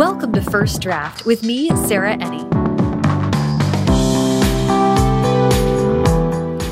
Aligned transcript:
Welcome 0.00 0.32
to 0.32 0.40
First 0.40 0.80
Draft 0.80 1.26
with 1.26 1.42
me, 1.42 1.68
Sarah 1.86 2.16
Enni. 2.16 2.40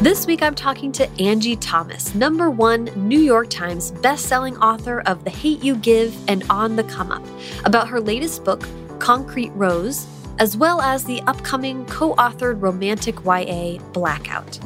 This 0.03 0.27
week 0.27 0.43
I'm 0.43 0.55
talking 0.55 0.93
to 0.93 1.07
Angie 1.21 1.57
Thomas, 1.57 2.15
number 2.15 2.49
one 2.49 2.87
New 2.97 3.19
York 3.19 3.51
Times 3.51 3.93
bestselling 3.93 4.59
author 4.63 5.03
of 5.03 5.25
The 5.25 5.31
Hate 5.31 5.63
You 5.63 5.77
Give 5.77 6.17
and 6.27 6.43
On 6.49 6.75
the 6.75 6.85
Come 6.85 7.13
Up, 7.13 7.23
about 7.67 7.87
her 7.89 8.01
latest 8.01 8.45
book, 8.45 8.67
Concrete 8.99 9.51
Rose, 9.51 10.07
as 10.39 10.57
well 10.57 10.81
as 10.81 11.05
the 11.05 11.21
upcoming 11.27 11.85
co 11.85 12.15
authored 12.15 12.63
romantic 12.63 13.27
YA 13.27 13.77
Blackout. 13.93 14.59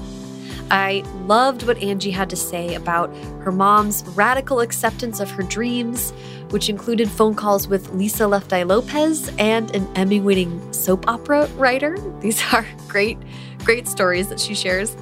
I 0.70 1.02
loved 1.26 1.66
what 1.66 1.78
Angie 1.78 2.10
had 2.10 2.30
to 2.30 2.36
say 2.36 2.74
about 2.74 3.14
her 3.40 3.52
mom's 3.52 4.04
radical 4.08 4.60
acceptance 4.60 5.20
of 5.20 5.30
her 5.32 5.42
dreams, 5.42 6.12
which 6.50 6.68
included 6.68 7.10
phone 7.10 7.34
calls 7.34 7.68
with 7.68 7.90
Lisa 7.94 8.26
Left 8.26 8.52
Eye 8.52 8.62
Lopes 8.62 9.28
and 9.38 9.74
an 9.74 9.88
Emmy 9.96 10.20
winning 10.20 10.72
soap 10.72 11.08
opera 11.08 11.46
writer. 11.56 11.98
These 12.20 12.42
are 12.52 12.66
great, 12.88 13.18
great 13.64 13.88
stories 13.88 14.28
that 14.28 14.40
she 14.40 14.54
shares. 14.54 14.96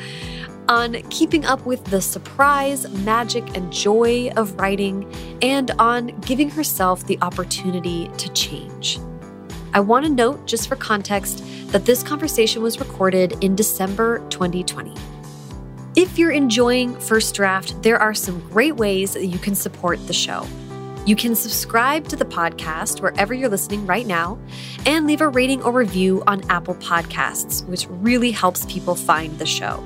On 0.69 0.95
keeping 1.11 1.45
up 1.45 1.67
with 1.67 1.85
the 1.87 2.01
surprise, 2.01 2.89
magic, 3.05 3.57
and 3.57 3.73
joy 3.73 4.31
of 4.37 4.59
writing, 4.61 5.13
and 5.43 5.73
on 5.73 6.09
giving 6.21 6.49
herself 6.49 7.05
the 7.07 7.19
opportunity 7.23 8.09
to 8.19 8.29
change. 8.35 9.01
I 9.73 9.81
want 9.81 10.05
to 10.05 10.11
note, 10.11 10.47
just 10.47 10.69
for 10.69 10.77
context, 10.77 11.45
that 11.73 11.85
this 11.85 12.03
conversation 12.03 12.63
was 12.63 12.81
recorded 12.81 13.37
in 13.43 13.55
December 13.55 14.19
2020. 14.31 14.93
If 15.97 16.19
you're 16.19 16.31
enjoying 16.31 16.95
First 17.01 17.35
Draft, 17.35 17.83
there 17.83 17.99
are 17.99 18.15
some 18.15 18.39
great 18.51 18.77
ways 18.77 19.15
that 19.15 19.27
you 19.27 19.41
can 19.41 19.57
support 19.57 19.99
the 20.07 20.13
show. 20.13 20.47
You 21.05 21.17
can 21.17 21.35
subscribe 21.35 22.07
to 22.09 22.17
the 22.17 22.25
podcast 22.25 23.01
wherever 23.01 23.35
you're 23.35 23.49
listening 23.49 23.85
right 23.87 24.07
now 24.07 24.39
and 24.87 25.05
leave 25.09 25.21
a 25.21 25.27
rating 25.27 25.65
or 25.65 25.73
review 25.73 26.23
on 26.29 26.49
Apple 26.49 26.77
Podcasts, 26.77 27.67
which 27.67 27.89
really 27.89 28.31
helps 28.31 28.65
people 28.67 28.95
find 28.95 29.37
the 29.41 29.47
show. 29.47 29.85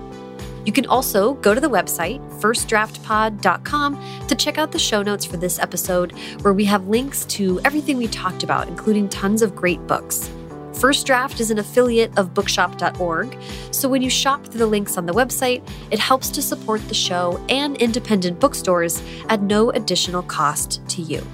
You 0.66 0.72
can 0.72 0.84
also 0.86 1.34
go 1.34 1.55
to 1.55 1.61
the 1.61 1.70
website, 1.70 2.20
firstdraftpod.com, 2.39 4.27
to 4.28 4.34
check 4.34 4.58
out 4.58 4.72
the 4.72 4.78
show 4.78 5.02
notes 5.02 5.24
for 5.24 5.39
this 5.39 5.58
episode, 5.58 6.12
where 6.42 6.52
we 6.52 6.66
have 6.66 6.86
links 6.86 7.24
to 7.27 7.61
everything 7.64 7.96
we 7.96 8.08
talked 8.08 8.42
about, 8.42 8.68
including 8.68 9.08
tons 9.08 9.41
of 9.41 9.56
great 9.56 9.86
books. 9.86 10.28
First 10.75 11.06
Draft 11.06 11.41
is 11.41 11.50
an 11.50 11.58
affiliate 11.58 12.17
of 12.19 12.34
bookshop.org, 12.34 13.39
so 13.70 13.89
when 13.89 14.03
you 14.03 14.11
shop 14.11 14.44
through 14.44 14.58
the 14.58 14.67
links 14.67 14.98
on 14.98 15.06
the 15.06 15.12
website, 15.12 15.62
it 15.91 16.00
helps 16.00 16.28
to 16.30 16.42
support 16.42 16.86
the 16.89 16.94
show 16.94 17.42
and 17.48 17.77
independent 17.77 18.41
bookstores 18.41 19.00
at 19.28 19.41
no 19.41 19.70
additional 19.70 20.22
cost 20.22 20.86
to 20.89 21.00
you. 21.00 21.25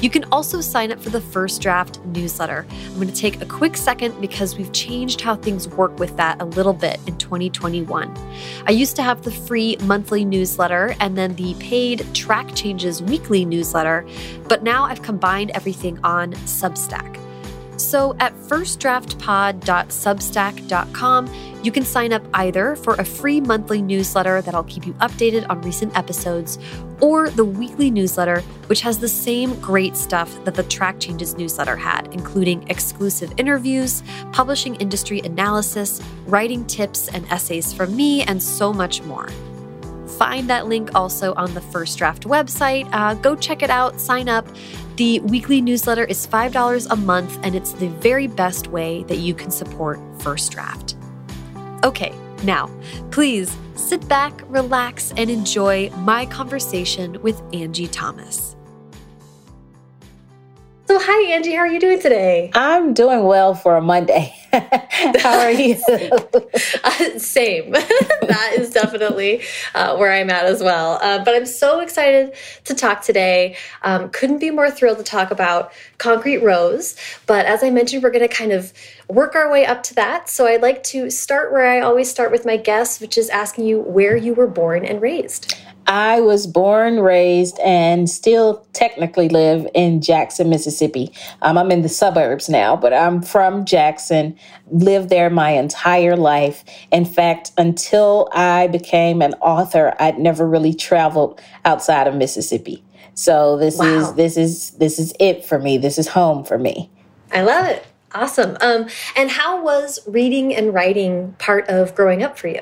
You 0.00 0.08
can 0.08 0.24
also 0.32 0.60
sign 0.60 0.92
up 0.92 1.00
for 1.00 1.10
the 1.10 1.20
First 1.20 1.60
Draft 1.60 1.98
newsletter. 2.06 2.64
I'm 2.70 2.94
going 2.94 3.08
to 3.08 3.14
take 3.14 3.42
a 3.42 3.46
quick 3.46 3.76
second 3.76 4.18
because 4.20 4.56
we've 4.56 4.72
changed 4.72 5.20
how 5.20 5.34
things 5.34 5.68
work 5.68 5.98
with 5.98 6.16
that 6.16 6.40
a 6.40 6.44
little 6.44 6.72
bit 6.72 7.00
in 7.06 7.18
2021. 7.18 8.16
I 8.66 8.70
used 8.70 8.94
to 8.96 9.02
have 9.02 9.24
the 9.24 9.32
free 9.32 9.76
monthly 9.82 10.24
newsletter 10.24 10.94
and 11.00 11.18
then 11.18 11.34
the 11.34 11.54
paid 11.54 12.06
Track 12.14 12.54
Changes 12.54 13.02
weekly 13.02 13.44
newsletter, 13.44 14.06
but 14.48 14.62
now 14.62 14.84
I've 14.84 15.02
combined 15.02 15.50
everything 15.50 15.98
on 16.04 16.32
Substack. 16.44 17.27
So 17.88 18.14
at 18.20 18.34
firstdraftpod.substack.com, 18.34 21.34
you 21.62 21.72
can 21.72 21.84
sign 21.86 22.12
up 22.12 22.22
either 22.34 22.76
for 22.76 22.92
a 22.96 23.04
free 23.04 23.40
monthly 23.40 23.80
newsletter 23.80 24.42
that'll 24.42 24.64
keep 24.64 24.86
you 24.86 24.92
updated 24.94 25.46
on 25.48 25.62
recent 25.62 25.96
episodes, 25.96 26.58
or 27.00 27.30
the 27.30 27.46
weekly 27.46 27.90
newsletter, 27.90 28.42
which 28.66 28.82
has 28.82 28.98
the 28.98 29.08
same 29.08 29.58
great 29.60 29.96
stuff 29.96 30.44
that 30.44 30.54
the 30.54 30.64
Track 30.64 31.00
Changes 31.00 31.38
newsletter 31.38 31.76
had, 31.76 32.12
including 32.12 32.68
exclusive 32.68 33.32
interviews, 33.38 34.02
publishing 34.32 34.74
industry 34.74 35.20
analysis, 35.20 36.02
writing 36.26 36.66
tips 36.66 37.08
and 37.08 37.26
essays 37.30 37.72
from 37.72 37.96
me, 37.96 38.22
and 38.24 38.42
so 38.42 38.70
much 38.70 39.00
more 39.04 39.30
find 40.18 40.50
that 40.50 40.66
link 40.66 40.90
also 40.94 41.32
on 41.34 41.54
the 41.54 41.60
First 41.60 41.96
Draft 41.96 42.24
website. 42.24 42.88
Uh, 42.92 43.14
go 43.14 43.36
check 43.36 43.62
it 43.62 43.70
out, 43.70 44.00
sign 44.00 44.28
up. 44.28 44.46
The 44.96 45.20
weekly 45.20 45.60
newsletter 45.60 46.04
is 46.04 46.26
$5 46.26 46.86
a 46.90 46.96
month, 46.96 47.38
and 47.44 47.54
it's 47.54 47.72
the 47.72 47.88
very 47.88 48.26
best 48.26 48.66
way 48.66 49.04
that 49.04 49.18
you 49.18 49.32
can 49.32 49.50
support 49.50 50.00
First 50.20 50.50
Draft. 50.50 50.96
Okay, 51.84 52.12
now, 52.42 52.68
please 53.12 53.56
sit 53.76 54.06
back, 54.08 54.42
relax, 54.48 55.12
and 55.16 55.30
enjoy 55.30 55.90
my 55.98 56.26
conversation 56.26 57.22
with 57.22 57.40
Angie 57.52 57.86
Thomas. 57.86 58.56
So, 60.86 60.98
hi, 60.98 61.32
Angie. 61.32 61.52
How 61.52 61.58
are 61.58 61.68
you 61.68 61.78
doing 61.78 62.00
today? 62.00 62.50
I'm 62.54 62.94
doing 62.94 63.24
well 63.24 63.54
for 63.54 63.76
a 63.76 63.80
Monday. 63.80 64.34
How 65.20 65.40
are 65.40 65.50
you? 65.50 65.76
uh, 66.84 67.18
same. 67.18 67.70
that 67.72 68.54
is 68.56 68.70
definitely 68.70 69.42
uh, 69.74 69.96
where 69.96 70.12
I'm 70.12 70.30
at 70.30 70.46
as 70.46 70.62
well. 70.62 70.98
Uh, 71.02 71.22
but 71.22 71.34
I'm 71.34 71.44
so 71.44 71.80
excited 71.80 72.32
to 72.64 72.74
talk 72.74 73.02
today. 73.02 73.56
Um, 73.82 74.08
couldn't 74.10 74.38
be 74.38 74.50
more 74.50 74.70
thrilled 74.70 74.98
to 74.98 75.04
talk 75.04 75.30
about 75.30 75.72
Concrete 75.98 76.38
Rose. 76.38 76.96
But 77.26 77.44
as 77.44 77.62
I 77.62 77.70
mentioned, 77.70 78.02
we're 78.02 78.10
going 78.10 78.26
to 78.26 78.34
kind 78.34 78.52
of 78.52 78.72
work 79.08 79.34
our 79.34 79.50
way 79.50 79.66
up 79.66 79.82
to 79.84 79.94
that. 79.96 80.30
So 80.30 80.46
I'd 80.46 80.62
like 80.62 80.82
to 80.84 81.10
start 81.10 81.52
where 81.52 81.66
I 81.66 81.80
always 81.80 82.10
start 82.10 82.32
with 82.32 82.46
my 82.46 82.56
guests, 82.56 83.00
which 83.00 83.18
is 83.18 83.28
asking 83.28 83.66
you 83.66 83.80
where 83.80 84.16
you 84.16 84.32
were 84.32 84.46
born 84.46 84.84
and 84.84 85.02
raised. 85.02 85.54
I 85.88 86.20
was 86.20 86.46
born, 86.46 87.00
raised, 87.00 87.58
and 87.60 88.10
still 88.10 88.66
technically 88.74 89.30
live 89.30 89.66
in 89.74 90.02
Jackson, 90.02 90.50
Mississippi. 90.50 91.10
Um, 91.40 91.56
I'm 91.56 91.70
in 91.70 91.80
the 91.80 91.88
suburbs 91.88 92.50
now, 92.50 92.76
but 92.76 92.92
I'm 92.92 93.22
from 93.22 93.64
Jackson, 93.64 94.38
lived 94.70 95.08
there 95.08 95.30
my 95.30 95.50
entire 95.52 96.14
life. 96.14 96.62
In 96.92 97.06
fact, 97.06 97.52
until 97.56 98.28
I 98.32 98.66
became 98.66 99.22
an 99.22 99.32
author, 99.40 99.94
I'd 99.98 100.18
never 100.18 100.46
really 100.46 100.74
traveled 100.74 101.40
outside 101.64 102.06
of 102.06 102.14
Mississippi. 102.14 102.84
So 103.14 103.56
this 103.56 103.78
wow. 103.78 103.86
is 103.86 104.12
this 104.14 104.36
is 104.36 104.70
this 104.72 104.98
is 104.98 105.14
it 105.18 105.44
for 105.44 105.58
me. 105.58 105.78
This 105.78 105.98
is 105.98 106.06
home 106.06 106.44
for 106.44 106.58
me. 106.58 106.90
I 107.32 107.42
love 107.42 107.66
it. 107.66 107.84
Awesome. 108.14 108.56
Um, 108.62 108.86
and 109.16 109.30
how 109.30 109.62
was 109.62 110.00
reading 110.06 110.54
and 110.54 110.72
writing 110.72 111.34
part 111.38 111.68
of 111.68 111.94
growing 111.94 112.22
up 112.22 112.38
for 112.38 112.48
you? 112.48 112.60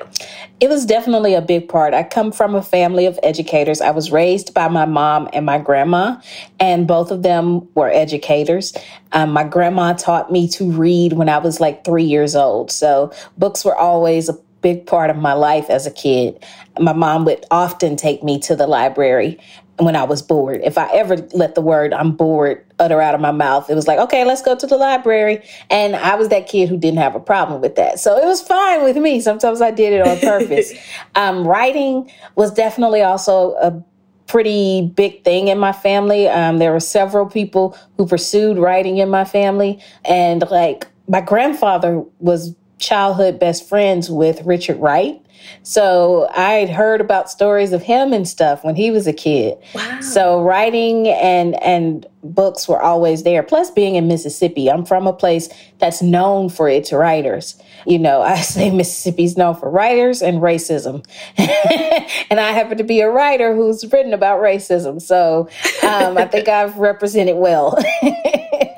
It 0.59 0.67
was 0.67 0.85
definitely 0.85 1.35
a 1.35 1.41
big 1.41 1.69
part. 1.69 1.93
I 1.93 2.03
come 2.03 2.33
from 2.33 2.53
a 2.53 2.61
family 2.61 3.05
of 3.05 3.17
educators. 3.23 3.79
I 3.79 3.91
was 3.91 4.11
raised 4.11 4.53
by 4.53 4.67
my 4.67 4.85
mom 4.85 5.29
and 5.31 5.45
my 5.45 5.57
grandma, 5.57 6.19
and 6.59 6.85
both 6.85 7.11
of 7.11 7.23
them 7.23 7.69
were 7.75 7.89
educators. 7.89 8.73
Um, 9.13 9.31
my 9.31 9.45
grandma 9.45 9.93
taught 9.93 10.31
me 10.33 10.49
to 10.49 10.69
read 10.69 11.13
when 11.13 11.29
I 11.29 11.37
was 11.37 11.61
like 11.61 11.85
three 11.85 12.03
years 12.03 12.35
old. 12.35 12.69
So 12.69 13.13
books 13.37 13.63
were 13.63 13.77
always 13.77 14.27
a 14.27 14.37
big 14.61 14.85
part 14.85 15.09
of 15.09 15.15
my 15.15 15.33
life 15.33 15.69
as 15.69 15.85
a 15.87 15.91
kid. 15.91 16.43
My 16.77 16.91
mom 16.91 17.23
would 17.23 17.45
often 17.51 17.95
take 17.95 18.21
me 18.21 18.37
to 18.39 18.55
the 18.55 18.67
library 18.67 19.39
when 19.79 19.95
I 19.95 20.03
was 20.03 20.21
bored. 20.21 20.61
If 20.63 20.77
I 20.77 20.89
ever 20.93 21.17
let 21.33 21.55
the 21.55 21.61
word 21.61 21.93
I'm 21.93 22.11
bored 22.11 22.65
utter 22.79 23.01
out 23.01 23.13
of 23.13 23.21
my 23.21 23.31
mouth, 23.31 23.69
it 23.69 23.75
was 23.75 23.87
like, 23.87 23.99
okay, 23.99 24.25
let's 24.25 24.41
go 24.41 24.55
to 24.55 24.67
the 24.67 24.77
library. 24.77 25.43
And 25.69 25.95
I 25.95 26.15
was 26.15 26.29
that 26.29 26.47
kid 26.47 26.69
who 26.69 26.77
didn't 26.77 26.99
have 26.99 27.15
a 27.15 27.19
problem 27.19 27.61
with 27.61 27.75
that. 27.75 27.99
So 27.99 28.17
it 28.17 28.25
was 28.25 28.41
fine 28.41 28.83
with 28.83 28.97
me. 28.97 29.21
Sometimes 29.21 29.61
I 29.61 29.71
did 29.71 29.93
it 29.93 30.07
on 30.07 30.19
purpose. 30.19 30.73
um, 31.15 31.47
writing 31.47 32.11
was 32.35 32.51
definitely 32.51 33.03
also 33.03 33.53
a 33.55 33.83
pretty 34.25 34.87
big 34.95 35.23
thing 35.23 35.47
in 35.47 35.57
my 35.57 35.71
family. 35.71 36.27
Um, 36.27 36.57
there 36.57 36.71
were 36.71 36.79
several 36.79 37.25
people 37.25 37.77
who 37.97 38.05
pursued 38.05 38.57
writing 38.57 38.97
in 38.97 39.09
my 39.09 39.25
family. 39.25 39.81
And 40.05 40.43
like 40.49 40.87
my 41.07 41.21
grandfather 41.21 42.03
was 42.19 42.55
childhood 42.79 43.39
best 43.39 43.67
friends 43.67 44.09
with 44.09 44.41
Richard 44.43 44.77
Wright. 44.77 45.21
So 45.63 46.27
I'd 46.35 46.69
heard 46.69 47.01
about 47.01 47.29
stories 47.29 47.73
of 47.73 47.81
him 47.81 48.13
and 48.13 48.27
stuff 48.27 48.63
when 48.63 48.75
he 48.75 48.91
was 48.91 49.07
a 49.07 49.13
kid. 49.13 49.57
Wow. 49.73 49.99
So 50.01 50.41
writing 50.41 51.07
and 51.07 51.61
and 51.63 52.05
books 52.23 52.67
were 52.67 52.81
always 52.81 53.23
there. 53.23 53.43
Plus 53.43 53.71
being 53.71 53.95
in 53.95 54.07
Mississippi, 54.07 54.69
I'm 54.69 54.85
from 54.85 55.07
a 55.07 55.13
place 55.13 55.49
that's 55.79 56.01
known 56.01 56.49
for 56.49 56.69
its 56.69 56.91
writers. 56.91 57.61
You 57.85 57.99
know, 57.99 58.21
I 58.21 58.41
say 58.41 58.69
Mississippi's 58.69 59.37
known 59.37 59.55
for 59.55 59.69
writers 59.69 60.21
and 60.21 60.41
racism. 60.41 61.05
and 61.37 62.39
I 62.39 62.51
happen 62.51 62.77
to 62.77 62.83
be 62.83 63.01
a 63.01 63.09
writer 63.09 63.55
who's 63.55 63.85
written 63.91 64.13
about 64.13 64.39
racism. 64.39 65.01
So 65.01 65.49
um, 65.83 66.17
I 66.17 66.25
think 66.25 66.47
I've 66.47 66.77
represented 66.77 67.37
well. 67.37 67.77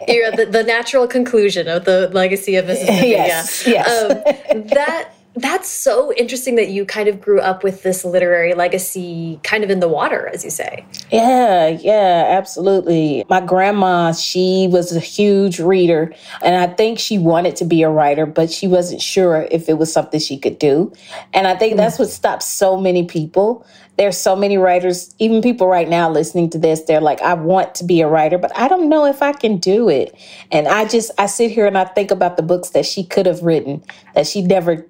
You're 0.07 0.31
the, 0.31 0.47
the 0.49 0.63
natural 0.63 1.07
conclusion 1.07 1.67
of 1.67 1.85
the 1.85 2.09
legacy 2.09 2.55
of 2.55 2.65
Mississippi. 2.65 3.09
Yes, 3.19 3.65
yeah. 3.65 3.85
yes. 3.85 4.51
Um, 4.51 4.67
that 4.67 5.13
that's 5.41 5.69
so 5.69 6.13
interesting 6.13 6.55
that 6.55 6.69
you 6.69 6.85
kind 6.85 7.07
of 7.07 7.21
grew 7.21 7.39
up 7.39 7.63
with 7.63 7.83
this 7.83 8.03
literary 8.03 8.53
legacy 8.53 9.39
kind 9.43 9.63
of 9.63 9.69
in 9.69 9.79
the 9.79 9.87
water, 9.87 10.29
as 10.33 10.43
you 10.43 10.49
say. 10.49 10.85
Yeah, 11.11 11.67
yeah, 11.67 12.25
absolutely. 12.29 13.25
My 13.29 13.41
grandma, 13.41 14.13
she 14.13 14.67
was 14.71 14.95
a 14.95 14.99
huge 14.99 15.59
reader, 15.59 16.13
and 16.41 16.55
I 16.55 16.67
think 16.67 16.99
she 16.99 17.17
wanted 17.17 17.55
to 17.57 17.65
be 17.65 17.83
a 17.83 17.89
writer, 17.89 18.25
but 18.25 18.51
she 18.51 18.67
wasn't 18.67 19.01
sure 19.01 19.47
if 19.51 19.69
it 19.69 19.77
was 19.77 19.91
something 19.91 20.19
she 20.19 20.37
could 20.37 20.59
do. 20.59 20.93
And 21.33 21.47
I 21.47 21.55
think 21.55 21.77
that's 21.77 21.99
what 21.99 22.09
stops 22.09 22.45
so 22.45 22.77
many 22.79 23.05
people. 23.05 23.65
There's 23.97 24.17
so 24.17 24.33
many 24.33 24.57
writers, 24.57 25.13
even 25.19 25.41
people 25.41 25.67
right 25.67 25.89
now 25.89 26.09
listening 26.09 26.49
to 26.51 26.57
this, 26.57 26.83
they're 26.83 27.01
like, 27.01 27.21
I 27.21 27.33
want 27.33 27.75
to 27.75 27.83
be 27.83 27.99
a 27.99 28.07
writer, 28.07 28.37
but 28.37 28.55
I 28.57 28.69
don't 28.69 28.87
know 28.87 29.05
if 29.05 29.21
I 29.21 29.33
can 29.33 29.57
do 29.57 29.89
it. 29.89 30.15
And 30.53 30.69
I 30.69 30.85
just, 30.85 31.11
I 31.17 31.25
sit 31.25 31.51
here 31.51 31.67
and 31.67 31.77
I 31.77 31.83
think 31.83 32.09
about 32.09 32.37
the 32.37 32.43
books 32.43 32.69
that 32.69 32.85
she 32.85 33.03
could 33.03 33.25
have 33.25 33.43
written 33.43 33.83
that 34.15 34.25
she 34.25 34.41
never 34.41 34.85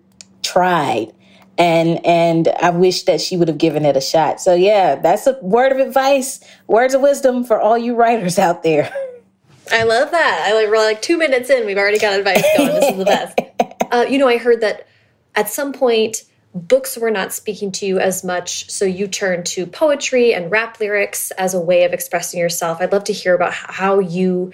tried 0.51 1.13
and 1.59 2.03
and 2.05 2.47
I 2.47 2.69
wish 2.69 3.03
that 3.03 3.19
she 3.19 3.35
would 3.35 3.49
have 3.49 3.57
given 3.57 3.85
it 3.85 3.97
a 3.97 4.01
shot. 4.01 4.39
So 4.39 4.55
yeah, 4.55 4.95
that's 4.95 5.27
a 5.27 5.37
word 5.41 5.73
of 5.73 5.79
advice, 5.79 6.39
words 6.67 6.93
of 6.93 7.01
wisdom 7.01 7.43
for 7.43 7.59
all 7.59 7.77
you 7.77 7.95
writers 7.95 8.39
out 8.39 8.63
there. 8.63 8.91
I 9.71 9.83
love 9.83 10.09
that. 10.11 10.45
I 10.47 10.53
like 10.53 10.69
we're 10.69 10.77
like 10.77 11.01
two 11.01 11.17
minutes 11.17 11.49
in, 11.49 11.65
we've 11.65 11.77
already 11.77 11.99
got 11.99 12.17
advice 12.17 12.41
going. 12.57 12.69
This 12.69 12.91
is 12.91 12.97
the 12.97 13.05
best. 13.05 13.39
Uh, 13.91 14.05
you 14.07 14.19
know, 14.19 14.27
I 14.27 14.37
heard 14.37 14.61
that 14.61 14.87
at 15.33 15.49
some 15.49 15.73
point 15.73 16.23
books 16.53 16.95
were 16.95 17.09
not 17.09 17.33
speaking 17.33 17.71
to 17.71 17.87
you 17.87 17.97
as 17.97 18.23
much, 18.23 18.69
so 18.69 18.85
you 18.85 19.07
turned 19.07 19.47
to 19.47 19.65
poetry 19.65 20.31
and 20.31 20.51
rap 20.51 20.79
lyrics 20.79 21.31
as 21.31 21.55
a 21.55 21.59
way 21.59 21.85
of 21.85 21.91
expressing 21.91 22.39
yourself. 22.39 22.81
I'd 22.81 22.91
love 22.91 23.05
to 23.05 23.13
hear 23.13 23.33
about 23.33 23.51
how 23.51 23.97
you, 23.97 24.53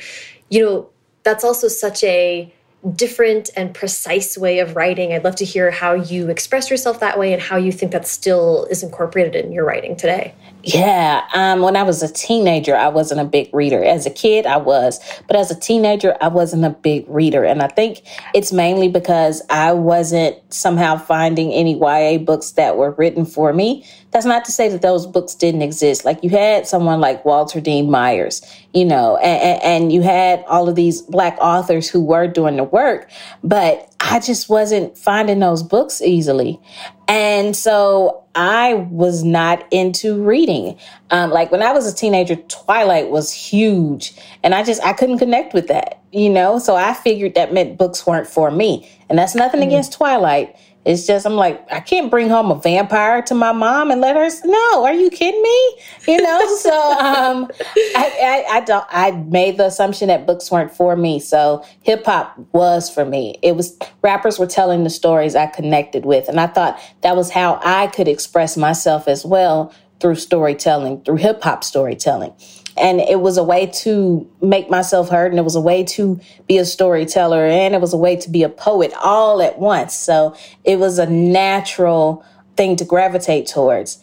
you 0.49 0.63
know, 0.63 0.89
that's 1.23 1.43
also 1.43 1.67
such 1.67 2.01
a 2.05 2.53
different 2.93 3.49
and 3.55 3.73
precise 3.73 4.37
way 4.37 4.59
of 4.59 4.75
writing. 4.75 5.13
I'd 5.13 5.23
love 5.23 5.35
to 5.37 5.45
hear 5.45 5.71
how 5.71 5.93
you 5.93 6.29
express 6.29 6.69
yourself 6.69 6.99
that 6.99 7.17
way 7.17 7.33
and 7.33 7.41
how 7.41 7.57
you 7.57 7.71
think 7.71 7.91
that 7.91 8.07
still 8.07 8.65
is 8.69 8.83
incorporated 8.83 9.35
in 9.35 9.51
your 9.51 9.65
writing 9.65 9.95
today. 9.95 10.35
Yeah, 10.63 11.23
um, 11.33 11.61
when 11.61 11.75
I 11.75 11.83
was 11.83 12.01
a 12.01 12.11
teenager, 12.11 12.75
I 12.75 12.87
wasn't 12.87 13.21
a 13.21 13.25
big 13.25 13.53
reader. 13.53 13.83
As 13.83 14.07
a 14.07 14.09
kid, 14.09 14.47
I 14.47 14.57
was, 14.57 14.99
but 15.27 15.35
as 15.35 15.51
a 15.51 15.59
teenager, 15.59 16.15
I 16.21 16.27
wasn't 16.27 16.65
a 16.65 16.71
big 16.71 17.05
reader. 17.07 17.43
And 17.43 17.61
I 17.61 17.67
think 17.67 18.01
it's 18.33 18.51
mainly 18.51 18.87
because 18.87 19.43
I 19.49 19.73
wasn't 19.73 20.37
somehow 20.51 20.97
finding 20.97 21.51
any 21.53 21.77
YA 21.77 22.17
books 22.17 22.51
that 22.51 22.77
were 22.77 22.91
written 22.91 23.25
for 23.25 23.53
me. 23.53 23.85
That's 24.15 24.25
not 24.25 24.45
to 24.45 24.51
say 24.53 24.69
that 24.69 24.81
those 24.81 25.05
books 25.05 25.35
didn't 25.35 25.61
exist. 25.61 26.05
Like 26.05 26.23
you 26.23 26.29
had 26.29 26.65
someone 26.65 27.01
like 27.01 27.25
Walter 27.25 27.59
Dean 27.59 27.91
Myers, 27.91 28.41
you 28.73 28.85
know, 28.85 29.17
and, 29.17 29.61
and 29.61 29.91
you 29.91 30.03
had 30.03 30.41
all 30.47 30.69
of 30.69 30.75
these 30.75 31.01
Black 31.01 31.37
authors 31.41 31.89
who 31.89 31.99
were 31.99 32.25
doing 32.25 32.55
the 32.55 32.63
work, 32.63 33.09
but 33.43 33.93
I 33.99 34.21
just 34.21 34.47
wasn't 34.47 34.97
finding 34.97 35.39
those 35.39 35.63
books 35.63 36.01
easily. 36.01 36.61
And 37.09 37.57
so 37.57 38.23
I 38.35 38.75
was 38.89 39.25
not 39.25 39.67
into 39.69 40.23
reading. 40.23 40.79
Um, 41.09 41.31
like 41.31 41.51
when 41.51 41.61
I 41.61 41.73
was 41.73 41.85
a 41.85 41.93
teenager, 41.93 42.37
Twilight 42.37 43.09
was 43.09 43.33
huge, 43.33 44.13
and 44.43 44.55
I 44.55 44.63
just 44.63 44.81
I 44.81 44.93
couldn't 44.93 45.17
connect 45.19 45.53
with 45.53 45.67
that, 45.67 45.99
you 46.13 46.29
know. 46.29 46.57
So 46.57 46.77
I 46.77 46.93
figured 46.93 47.35
that 47.35 47.51
meant 47.53 47.77
books 47.77 48.07
weren't 48.07 48.27
for 48.27 48.49
me, 48.49 48.89
and 49.09 49.19
that's 49.19 49.35
nothing 49.35 49.59
mm-hmm. 49.59 49.71
against 49.71 49.91
Twilight. 49.91 50.55
It's 50.85 51.07
just 51.07 51.25
I'm 51.25 51.33
like 51.33 51.65
I 51.71 51.79
can't 51.79 52.11
bring 52.11 52.29
home 52.29 52.51
a 52.51 52.55
vampire 52.55 53.21
to 53.23 53.33
my 53.33 53.51
mom 53.51 53.89
and 53.89 54.01
let 54.01 54.15
her. 54.15 54.29
No, 54.45 54.85
are 54.85 54.93
you 54.93 55.09
kidding 55.09 55.41
me? 55.41 55.77
You 56.07 56.21
know. 56.21 56.55
so 56.59 56.91
um, 56.91 57.49
I, 57.95 58.45
I, 58.49 58.57
I 58.57 58.59
don't. 58.61 58.85
I 58.89 59.11
made 59.11 59.57
the 59.57 59.65
assumption 59.65 60.09
that 60.09 60.27
books 60.27 60.51
weren't 60.51 60.71
for 60.71 60.95
me. 60.95 61.19
So 61.19 61.65
hip 61.81 62.05
hop 62.05 62.37
was 62.51 62.89
for 62.89 63.03
me. 63.03 63.39
It 63.41 63.55
was 63.55 63.77
rappers 64.03 64.37
were 64.37 64.47
telling 64.47 64.83
the 64.83 64.91
stories 64.91 65.35
I 65.35 65.47
connected 65.47 66.05
with, 66.05 66.29
and 66.29 66.39
I 66.39 66.47
thought 66.47 66.79
that 67.01 67.15
was 67.15 67.31
how 67.31 67.59
I 67.63 67.87
could 67.87 68.07
express 68.07 68.55
myself 68.55 69.07
as 69.07 69.25
well 69.25 69.73
through 69.99 70.15
storytelling, 70.15 71.01
through 71.01 71.15
hip 71.17 71.41
hop 71.41 71.63
storytelling. 71.63 72.33
And 72.77 72.99
it 72.99 73.21
was 73.21 73.37
a 73.37 73.43
way 73.43 73.67
to 73.83 74.29
make 74.41 74.69
myself 74.69 75.09
heard, 75.09 75.31
and 75.31 75.39
it 75.39 75.43
was 75.43 75.55
a 75.55 75.61
way 75.61 75.83
to 75.83 76.19
be 76.47 76.57
a 76.57 76.65
storyteller, 76.65 77.45
and 77.45 77.73
it 77.73 77.81
was 77.81 77.93
a 77.93 77.97
way 77.97 78.17
to 78.17 78.29
be 78.29 78.43
a 78.43 78.49
poet 78.49 78.93
all 79.01 79.41
at 79.41 79.59
once. 79.59 79.93
So 79.93 80.35
it 80.63 80.77
was 80.77 80.99
a 80.99 81.09
natural 81.09 82.25
thing 82.57 82.75
to 82.77 82.85
gravitate 82.85 83.47
towards. 83.47 83.99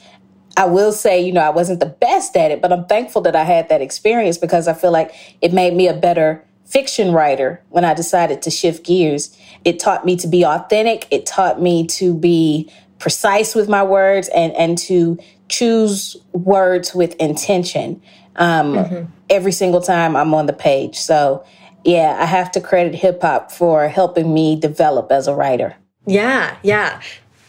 I 0.56 0.66
will 0.66 0.92
say, 0.92 1.20
you 1.20 1.32
know, 1.32 1.40
I 1.40 1.50
wasn't 1.50 1.80
the 1.80 1.86
best 1.86 2.36
at 2.36 2.50
it, 2.50 2.60
but 2.60 2.72
I'm 2.72 2.84
thankful 2.86 3.22
that 3.22 3.36
I 3.36 3.44
had 3.44 3.68
that 3.68 3.80
experience 3.80 4.38
because 4.38 4.68
I 4.68 4.74
feel 4.74 4.90
like 4.90 5.14
it 5.40 5.52
made 5.52 5.74
me 5.74 5.88
a 5.88 5.94
better 5.94 6.44
fiction 6.66 7.12
writer 7.12 7.62
when 7.70 7.84
I 7.84 7.94
decided 7.94 8.42
to 8.42 8.50
shift 8.50 8.84
gears. 8.84 9.36
It 9.64 9.78
taught 9.78 10.04
me 10.04 10.16
to 10.16 10.28
be 10.28 10.44
authentic. 10.44 11.06
It 11.10 11.26
taught 11.26 11.60
me 11.60 11.86
to 11.88 12.14
be 12.14 12.70
precise 12.98 13.54
with 13.54 13.68
my 13.68 13.82
words 13.82 14.28
and, 14.28 14.52
and 14.54 14.78
to 14.78 15.18
choose 15.48 16.16
words 16.32 16.94
with 16.94 17.14
intention 17.16 18.00
um, 18.36 18.74
mm-hmm. 18.74 19.10
every 19.30 19.52
single 19.52 19.80
time 19.80 20.16
I'm 20.16 20.34
on 20.34 20.46
the 20.46 20.52
page. 20.52 20.96
So, 20.96 21.44
yeah, 21.84 22.16
I 22.20 22.26
have 22.26 22.50
to 22.52 22.60
credit 22.60 22.94
hip 22.94 23.22
hop 23.22 23.50
for 23.50 23.88
helping 23.88 24.32
me 24.32 24.56
develop 24.56 25.10
as 25.10 25.26
a 25.26 25.34
writer. 25.34 25.76
Yeah, 26.06 26.56
yeah. 26.62 27.00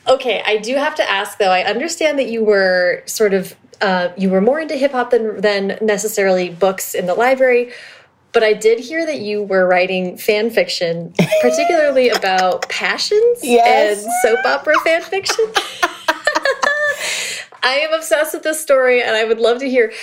Okay, 0.07 0.43
I 0.45 0.57
do 0.57 0.75
have 0.75 0.95
to 0.95 1.09
ask 1.09 1.37
though. 1.37 1.51
I 1.51 1.63
understand 1.63 2.19
that 2.19 2.29
you 2.29 2.43
were 2.43 3.03
sort 3.05 3.33
of 3.33 3.55
uh, 3.81 4.09
you 4.17 4.29
were 4.29 4.41
more 4.41 4.59
into 4.59 4.75
hip 4.75 4.91
hop 4.91 5.11
than 5.11 5.39
than 5.39 5.77
necessarily 5.81 6.49
books 6.49 6.93
in 6.93 7.05
the 7.05 7.15
library. 7.15 7.71
But 8.31 8.43
I 8.43 8.53
did 8.53 8.79
hear 8.79 9.05
that 9.05 9.19
you 9.19 9.43
were 9.43 9.67
writing 9.67 10.17
fan 10.17 10.49
fiction, 10.49 11.13
particularly 11.41 12.09
about 12.09 12.67
passions 12.67 13.39
yes. 13.43 14.03
and 14.03 14.11
soap 14.23 14.45
opera 14.45 14.73
fan 14.83 15.03
fiction. 15.03 15.45
I 17.63 17.75
am 17.75 17.93
obsessed 17.93 18.33
with 18.33 18.43
this 18.43 18.61
story 18.61 19.01
and 19.01 19.15
I 19.15 19.23
would 19.23 19.39
love 19.39 19.59
to 19.59 19.69
hear. 19.69 19.93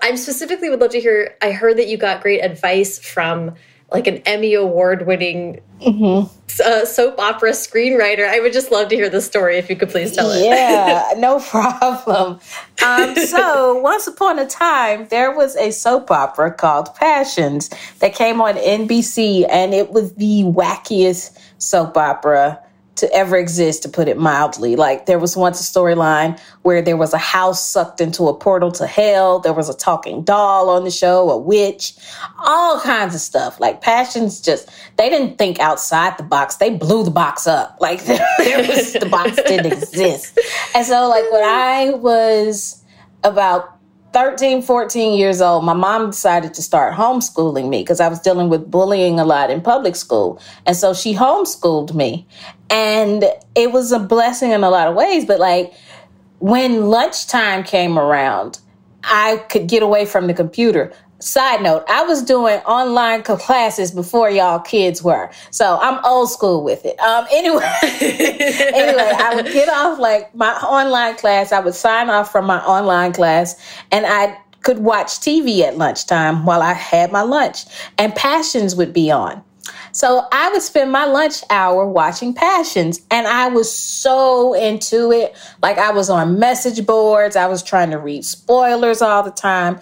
I 0.00 0.14
specifically 0.14 0.70
would 0.70 0.80
love 0.80 0.92
to 0.92 1.00
hear. 1.00 1.36
I 1.42 1.50
heard 1.50 1.76
that 1.78 1.88
you 1.88 1.96
got 1.96 2.22
great 2.22 2.40
advice 2.40 2.98
from 2.98 3.54
like 3.92 4.06
an 4.06 4.18
Emmy 4.26 4.54
award 4.54 5.06
winning 5.06 5.60
mm 5.80 5.98
-hmm. 5.98 6.28
uh, 6.64 6.84
soap 6.84 7.18
opera 7.18 7.52
screenwriter. 7.52 8.26
I 8.36 8.40
would 8.40 8.52
just 8.52 8.70
love 8.70 8.88
to 8.88 8.96
hear 8.96 9.10
the 9.10 9.20
story 9.20 9.58
if 9.58 9.70
you 9.70 9.76
could 9.76 9.90
please 9.90 10.14
tell 10.14 10.30
it. 10.30 10.44
Yeah, 10.44 11.14
no 11.28 11.40
problem. 11.40 12.38
Um, 12.84 13.14
so, 13.26 13.44
once 13.92 14.10
upon 14.10 14.38
a 14.38 14.46
time, 14.46 15.06
there 15.08 15.32
was 15.32 15.56
a 15.56 15.70
soap 15.70 16.10
opera 16.10 16.50
called 16.50 16.94
Passions 16.94 17.70
that 18.00 18.12
came 18.14 18.42
on 18.42 18.54
NBC, 18.56 19.46
and 19.50 19.74
it 19.74 19.90
was 19.90 20.12
the 20.14 20.44
wackiest 20.44 21.32
soap 21.58 21.96
opera 21.96 22.58
to 22.98 23.12
ever 23.12 23.36
exist, 23.36 23.82
to 23.82 23.88
put 23.88 24.08
it 24.08 24.18
mildly. 24.18 24.76
Like 24.76 25.06
there 25.06 25.18
was 25.18 25.36
once 25.36 25.60
a 25.60 25.78
storyline 25.78 26.38
where 26.62 26.82
there 26.82 26.96
was 26.96 27.12
a 27.12 27.18
house 27.18 27.66
sucked 27.66 28.00
into 28.00 28.28
a 28.28 28.34
portal 28.34 28.70
to 28.72 28.86
hell. 28.86 29.38
There 29.38 29.52
was 29.52 29.68
a 29.68 29.74
talking 29.74 30.22
doll 30.22 30.68
on 30.68 30.84
the 30.84 30.90
show, 30.90 31.30
a 31.30 31.38
witch, 31.38 31.94
all 32.38 32.80
kinds 32.80 33.14
of 33.14 33.20
stuff. 33.20 33.60
Like 33.60 33.80
Passions 33.80 34.40
just, 34.40 34.68
they 34.96 35.08
didn't 35.08 35.38
think 35.38 35.58
outside 35.60 36.18
the 36.18 36.22
box. 36.22 36.56
They 36.56 36.70
blew 36.70 37.04
the 37.04 37.10
box 37.10 37.46
up. 37.46 37.78
Like 37.80 38.04
there, 38.04 38.66
was, 38.68 38.92
the 38.92 39.08
box 39.10 39.36
didn't 39.36 39.72
exist. 39.72 40.38
And 40.74 40.86
so 40.86 41.08
like 41.08 41.30
when 41.32 41.44
I 41.44 41.90
was 41.90 42.84
about 43.24 43.77
13, 44.12 44.62
14 44.62 45.18
years 45.18 45.40
old, 45.40 45.64
my 45.64 45.74
mom 45.74 46.10
decided 46.10 46.54
to 46.54 46.62
start 46.62 46.94
homeschooling 46.94 47.68
me 47.68 47.82
because 47.82 48.00
I 48.00 48.08
was 48.08 48.20
dealing 48.20 48.48
with 48.48 48.70
bullying 48.70 49.20
a 49.20 49.24
lot 49.24 49.50
in 49.50 49.60
public 49.60 49.96
school. 49.96 50.40
And 50.66 50.76
so 50.76 50.94
she 50.94 51.14
homeschooled 51.14 51.94
me. 51.94 52.26
And 52.70 53.24
it 53.54 53.72
was 53.72 53.92
a 53.92 53.98
blessing 53.98 54.50
in 54.52 54.64
a 54.64 54.70
lot 54.70 54.88
of 54.88 54.94
ways. 54.94 55.24
But 55.24 55.40
like 55.40 55.74
when 56.38 56.86
lunchtime 56.86 57.64
came 57.64 57.98
around, 57.98 58.60
I 59.04 59.36
could 59.48 59.68
get 59.68 59.82
away 59.82 60.06
from 60.06 60.26
the 60.26 60.34
computer. 60.34 60.92
Side 61.20 61.62
note, 61.62 61.84
I 61.88 62.04
was 62.04 62.22
doing 62.22 62.58
online 62.60 63.24
classes 63.24 63.90
before 63.90 64.30
y'all 64.30 64.60
kids 64.60 65.02
were. 65.02 65.30
So 65.50 65.76
I'm 65.80 66.04
old 66.04 66.30
school 66.30 66.62
with 66.62 66.84
it. 66.84 66.98
Um, 67.00 67.26
anyway, 67.32 67.64
anyway, 67.82 69.12
I 69.16 69.32
would 69.34 69.46
get 69.46 69.68
off 69.68 69.98
like 69.98 70.32
my 70.34 70.52
online 70.52 71.16
class. 71.16 71.50
I 71.50 71.58
would 71.58 71.74
sign 71.74 72.08
off 72.08 72.30
from 72.30 72.44
my 72.46 72.60
online 72.64 73.12
class 73.12 73.56
and 73.90 74.06
I 74.06 74.38
could 74.62 74.78
watch 74.78 75.18
TV 75.18 75.62
at 75.62 75.76
lunchtime 75.76 76.44
while 76.44 76.62
I 76.62 76.72
had 76.72 77.10
my 77.10 77.22
lunch 77.22 77.64
and 77.96 78.14
Passions 78.14 78.76
would 78.76 78.92
be 78.92 79.10
on. 79.10 79.42
So 79.92 80.26
I 80.32 80.50
would 80.50 80.62
spend 80.62 80.92
my 80.92 81.04
lunch 81.04 81.42
hour 81.50 81.86
watching 81.86 82.32
Passions 82.32 83.00
and 83.10 83.26
I 83.26 83.48
was 83.48 83.70
so 83.72 84.54
into 84.54 85.10
it. 85.10 85.36
Like 85.62 85.78
I 85.78 85.90
was 85.90 86.10
on 86.10 86.38
message 86.38 86.86
boards. 86.86 87.34
I 87.34 87.46
was 87.46 87.62
trying 87.62 87.90
to 87.90 87.98
read 87.98 88.24
spoilers 88.24 89.02
all 89.02 89.22
the 89.22 89.30
time. 89.30 89.80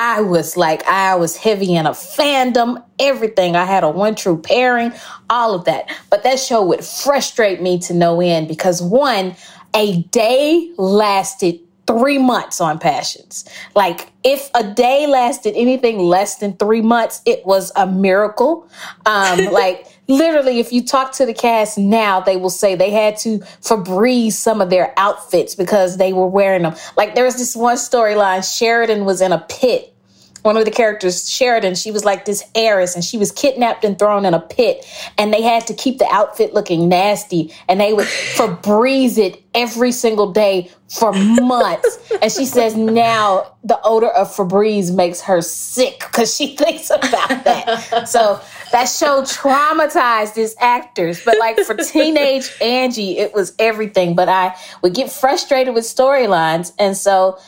I 0.00 0.20
was 0.20 0.56
like, 0.56 0.86
I 0.86 1.16
was 1.16 1.36
heavy 1.36 1.74
in 1.74 1.84
a 1.84 1.90
fandom, 1.90 2.84
everything. 3.00 3.56
I 3.56 3.64
had 3.64 3.82
a 3.82 3.90
one 3.90 4.14
true 4.14 4.40
pairing, 4.40 4.92
all 5.28 5.56
of 5.56 5.64
that. 5.64 5.90
But 6.08 6.22
that 6.22 6.38
show 6.38 6.64
would 6.64 6.84
frustrate 6.84 7.60
me 7.60 7.80
to 7.80 7.94
no 7.94 8.20
end 8.20 8.46
because 8.46 8.80
one, 8.80 9.34
a 9.74 10.02
day 10.04 10.72
lasted 10.78 11.58
three 11.88 12.18
months 12.18 12.60
on 12.60 12.78
Passions. 12.78 13.48
Like, 13.74 14.12
if 14.22 14.50
a 14.54 14.62
day 14.74 15.06
lasted 15.06 15.54
anything 15.56 15.98
less 15.98 16.36
than 16.36 16.52
three 16.52 16.82
months, 16.82 17.22
it 17.24 17.44
was 17.46 17.72
a 17.74 17.86
miracle. 17.86 18.68
Um, 19.06 19.38
like, 19.52 19.86
literally, 20.06 20.60
if 20.60 20.70
you 20.70 20.84
talk 20.84 21.12
to 21.14 21.24
the 21.24 21.32
cast 21.32 21.78
now, 21.78 22.20
they 22.20 22.36
will 22.36 22.50
say 22.50 22.74
they 22.74 22.90
had 22.90 23.16
to 23.18 23.38
Febreze 23.62 24.34
some 24.34 24.60
of 24.60 24.68
their 24.68 24.92
outfits 24.98 25.54
because 25.54 25.96
they 25.96 26.12
were 26.12 26.28
wearing 26.28 26.62
them. 26.62 26.76
Like, 26.96 27.14
there 27.14 27.24
was 27.24 27.36
this 27.36 27.56
one 27.56 27.76
storyline 27.76 28.44
Sheridan 28.56 29.06
was 29.06 29.22
in 29.22 29.32
a 29.32 29.40
pit 29.48 29.94
one 30.42 30.56
of 30.56 30.64
the 30.64 30.70
characters, 30.70 31.28
Sheridan, 31.28 31.74
she 31.74 31.90
was 31.90 32.04
like 32.04 32.24
this 32.24 32.44
heiress 32.54 32.94
and 32.94 33.04
she 33.04 33.18
was 33.18 33.32
kidnapped 33.32 33.84
and 33.84 33.98
thrown 33.98 34.24
in 34.24 34.34
a 34.34 34.40
pit. 34.40 34.84
And 35.16 35.32
they 35.32 35.42
had 35.42 35.66
to 35.66 35.74
keep 35.74 35.98
the 35.98 36.08
outfit 36.10 36.54
looking 36.54 36.88
nasty 36.88 37.52
and 37.68 37.80
they 37.80 37.92
would 37.92 38.06
Febreze 38.36 39.18
it 39.18 39.42
every 39.54 39.92
single 39.92 40.32
day 40.32 40.70
for 40.88 41.12
months. 41.12 41.98
and 42.22 42.32
she 42.32 42.46
says 42.46 42.74
now 42.76 43.54
the 43.64 43.78
odor 43.84 44.08
of 44.08 44.28
Febreze 44.28 44.94
makes 44.94 45.20
her 45.20 45.42
sick 45.42 45.98
because 45.98 46.34
she 46.34 46.56
thinks 46.56 46.90
about 46.90 47.44
that. 47.44 48.08
so 48.08 48.40
that 48.72 48.86
show 48.86 49.22
traumatized 49.22 50.34
these 50.34 50.54
actors. 50.60 51.22
But 51.24 51.38
like 51.38 51.58
for 51.60 51.74
teenage 51.74 52.50
Angie, 52.60 53.18
it 53.18 53.34
was 53.34 53.54
everything. 53.58 54.14
But 54.14 54.28
I 54.28 54.54
would 54.82 54.94
get 54.94 55.10
frustrated 55.10 55.74
with 55.74 55.84
storylines. 55.84 56.72
And 56.78 56.96
so 56.96 57.38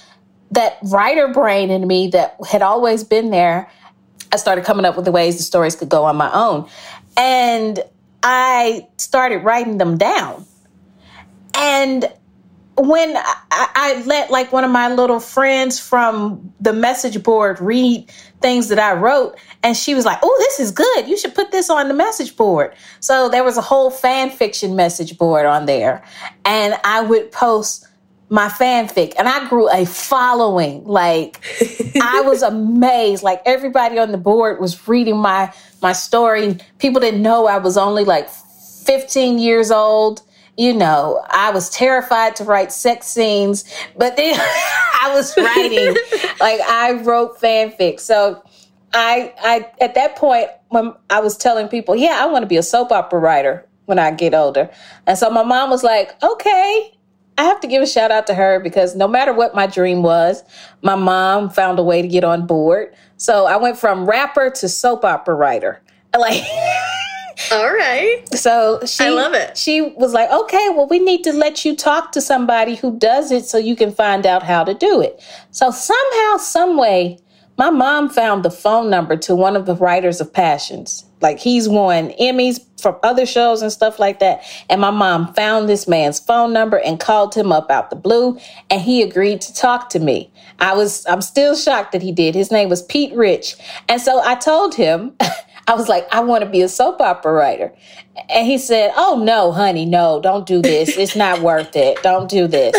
that 0.51 0.79
writer 0.83 1.29
brain 1.29 1.71
in 1.71 1.87
me 1.87 2.09
that 2.09 2.37
had 2.49 2.63
always 2.63 3.05
been 3.05 3.31
there, 3.31 3.71
I 4.33 4.37
started 4.37 4.65
coming 4.65 4.85
up 4.85 4.97
with 4.97 5.05
the 5.05 5.13
ways 5.13 5.37
the 5.37 5.43
stories 5.43 5.77
could 5.77 5.89
go 5.89 6.05
on 6.05 6.17
my 6.17 6.33
own. 6.33 6.69
And 7.17 7.81
I 8.23 8.89
started 8.97 9.39
writing 9.39 9.79
them 9.79 9.99
down. 9.99 10.47
And 11.55 12.13
when 12.77 13.17
I, 13.17 13.35
I, 13.51 14.03
let 14.07 14.31
like 14.31 14.53
one 14.53 14.65
of 14.65 14.71
my 14.71 14.93
little 14.93 15.21
friends 15.21 15.79
from 15.79 16.53
the 16.61 16.73
message 16.73 17.23
board 17.23 17.61
read 17.61 18.11
things 18.41 18.69
that 18.69 18.79
I 18.79 18.95
wrote, 18.95 19.37
and 19.63 19.77
she 19.77 19.95
was 19.95 20.07
like, 20.07 20.19
"Oh, 20.23 20.37
this 20.39 20.61
is 20.61 20.71
good. 20.71 21.07
You 21.07 21.19
should 21.19 21.35
put 21.35 21.53
this 21.53 21.69
on 21.69 21.89
the 21.89 21.95
message 21.95 22.37
board." 22.37 22.75
So 23.01 23.29
there 23.29 23.45
was 23.45 23.59
a 23.59 23.61
whole 23.61 23.91
fan 23.91 24.31
fiction 24.31 24.77
message 24.77 25.19
board 25.19 25.45
on 25.45 25.67
there, 25.67 26.03
and 26.45 26.75
I 26.85 27.03
would 27.03 27.31
post 27.33 27.87
my 28.31 28.47
fanfic 28.49 29.13
and 29.19 29.29
I 29.29 29.49
grew 29.49 29.69
a 29.69 29.85
following. 29.85 30.85
Like 30.85 31.41
I 32.01 32.23
was 32.25 32.43
amazed. 32.43 33.25
Like 33.25 33.43
everybody 33.45 33.99
on 33.99 34.13
the 34.13 34.19
board 34.19 34.61
was 34.61 34.89
reading 34.89 35.19
my 35.19 35.53
my 35.83 35.93
story. 35.93 36.59
People 36.79 37.01
didn't 37.01 37.23
know 37.23 37.47
I 37.47 37.59
was 37.59 37.77
only 37.77 38.05
like 38.05 38.31
15 38.31 39.39
years 39.39 39.71
old. 39.73 40.23
You 40.57 40.75
know, 40.75 41.25
I 41.29 41.51
was 41.51 41.71
terrified 41.71 42.37
to 42.37 42.45
write 42.45 42.71
sex 42.71 43.07
scenes, 43.09 43.65
but 43.97 44.17
then 44.17 44.39
I 45.03 45.13
was 45.13 45.37
writing 45.37 45.97
like 46.41 46.61
I 46.61 47.03
wrote 47.03 47.41
fanfic. 47.41 47.99
So 47.99 48.43
I 48.95 49.35
I 49.43 49.71
at 49.81 49.95
that 49.97 50.15
point 50.15 50.51
when 50.69 50.95
I 51.09 51.19
was 51.19 51.37
telling 51.37 51.67
people, 51.67 51.97
yeah, 51.97 52.19
I 52.21 52.27
want 52.27 52.43
to 52.43 52.47
be 52.47 52.57
a 52.57 52.63
soap 52.63 52.93
opera 52.93 53.19
writer 53.19 53.67
when 53.87 53.99
I 53.99 54.13
get 54.13 54.35
older. 54.35 54.71
And 55.09 55.19
so 55.19 55.31
my 55.31 55.43
mom 55.43 55.71
was 55.71 55.83
like, 55.83 56.15
"Okay, 56.23 56.93
I 57.41 57.45
have 57.45 57.59
to 57.61 57.67
give 57.67 57.83
a 57.83 57.87
shout 57.87 58.11
out 58.11 58.27
to 58.27 58.35
her 58.35 58.61
because 58.61 58.95
no 58.95 59.09
matter 59.09 59.33
what 59.33 59.55
my 59.55 59.67
dream 59.67 60.03
was, 60.03 60.43
my 60.83 60.95
mom 60.95 61.49
found 61.49 61.79
a 61.79 61.83
way 61.83 62.03
to 62.03 62.07
get 62.07 62.23
on 62.23 62.47
board. 62.47 62.95
So 63.17 63.47
I 63.47 63.57
went 63.57 63.79
from 63.79 64.05
rapper 64.05 64.51
to 64.51 64.69
soap 64.69 65.07
opera 65.07 65.35
writer. 65.35 65.81
Like, 66.19 66.43
all 67.53 67.73
right. 67.73 68.25
So 68.35 68.81
she, 68.85 69.05
I 69.05 69.11
love 69.11 69.33
it. 69.33 69.57
She 69.57 69.81
was 69.81 70.13
like, 70.13 70.29
okay, 70.29 70.71
well, 70.71 70.89
we 70.89 70.99
need 70.99 71.23
to 71.23 71.33
let 71.33 71.65
you 71.65 71.77
talk 71.77 72.11
to 72.13 72.21
somebody 72.21 72.75
who 72.75 72.99
does 72.99 73.31
it 73.31 73.45
so 73.45 73.59
you 73.59 73.77
can 73.77 73.93
find 73.93 74.27
out 74.27 74.43
how 74.43 74.65
to 74.65 74.75
do 74.75 75.01
it. 75.01 75.23
So 75.53 75.71
somehow, 75.71 76.37
some 76.39 76.77
way, 76.77 77.21
my 77.57 77.71
mom 77.71 78.09
found 78.09 78.43
the 78.43 78.51
phone 78.51 78.91
number 78.91 79.17
to 79.19 79.37
one 79.37 79.55
of 79.55 79.67
the 79.67 79.77
writers 79.77 80.21
of 80.21 80.33
Passions. 80.33 81.05
Like 81.21 81.39
he's 81.39 81.69
won 81.69 82.11
Emmys 82.21 82.59
from 82.81 82.97
other 83.03 83.27
shows 83.27 83.63
and 83.63 83.73
stuff 83.73 83.99
like 83.99 84.19
that. 84.21 84.43
And 84.69 84.81
my 84.81 84.91
mom 84.91 85.33
found 85.35 85.69
this 85.69 85.87
man's 85.87 86.19
phone 86.19 86.53
number 86.53 86.79
and 86.79 86.99
called 86.99 87.35
him 87.35 87.53
up 87.53 87.71
out 87.71 87.91
the 87.91 87.97
blue 87.97 88.39
and 88.71 88.81
he 88.81 89.03
agreed 89.03 89.41
to 89.43 89.55
talk 89.55 89.91
to 89.91 89.99
me. 89.99 90.31
I 90.59 90.75
was 90.75 91.07
I'm 91.07 91.23
still 91.23 91.57
shocked 91.57 91.93
that 91.93 92.03
he 92.03 92.13
did. 92.13 92.35
His 92.35 92.51
name 92.51 92.69
was 92.69 92.83
Pete 92.83 93.15
Rich. 93.15 93.57
And 93.89 94.01
so 94.01 94.21
I 94.23 94.35
told 94.35 94.75
him 94.75 95.13
I 95.71 95.75
was 95.75 95.89
like, 95.89 96.05
I 96.11 96.19
want 96.19 96.43
to 96.43 96.51
be 96.51 96.63
a 96.63 96.69
soap 96.69 97.01
opera 97.01 97.33
writer. 97.33 97.73
And 98.29 98.45
he 98.45 98.59
said, 98.59 98.91
Oh, 98.97 99.23
no, 99.23 99.53
honey, 99.53 99.87
no, 99.87 100.21
don't 100.21 100.45
do 100.45 100.61
this. 100.61 100.97
It's 100.97 101.15
not 101.15 101.41
worth 101.43 101.77
it. 101.77 102.03
Don't 102.03 102.29
do 102.29 102.49
this. 102.49 102.75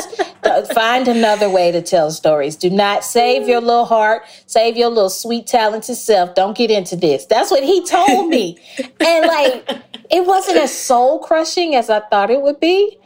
Find 0.73 1.07
another 1.07 1.49
way 1.49 1.71
to 1.71 1.81
tell 1.81 2.11
stories. 2.11 2.57
Do 2.57 2.69
not 2.69 3.05
save 3.05 3.47
your 3.47 3.61
little 3.61 3.85
heart, 3.85 4.23
save 4.45 4.75
your 4.75 4.89
little 4.89 5.09
sweet, 5.09 5.47
talented 5.47 5.95
self. 5.95 6.35
Don't 6.35 6.57
get 6.57 6.69
into 6.69 6.97
this. 6.97 7.25
That's 7.27 7.49
what 7.49 7.63
he 7.63 7.81
told 7.85 8.27
me. 8.27 8.57
and 8.99 9.25
like, 9.25 9.69
it 10.09 10.25
wasn't 10.25 10.57
as 10.57 10.77
soul 10.77 11.19
crushing 11.19 11.75
as 11.75 11.89
I 11.89 12.01
thought 12.01 12.29
it 12.29 12.41
would 12.41 12.59
be. 12.59 12.97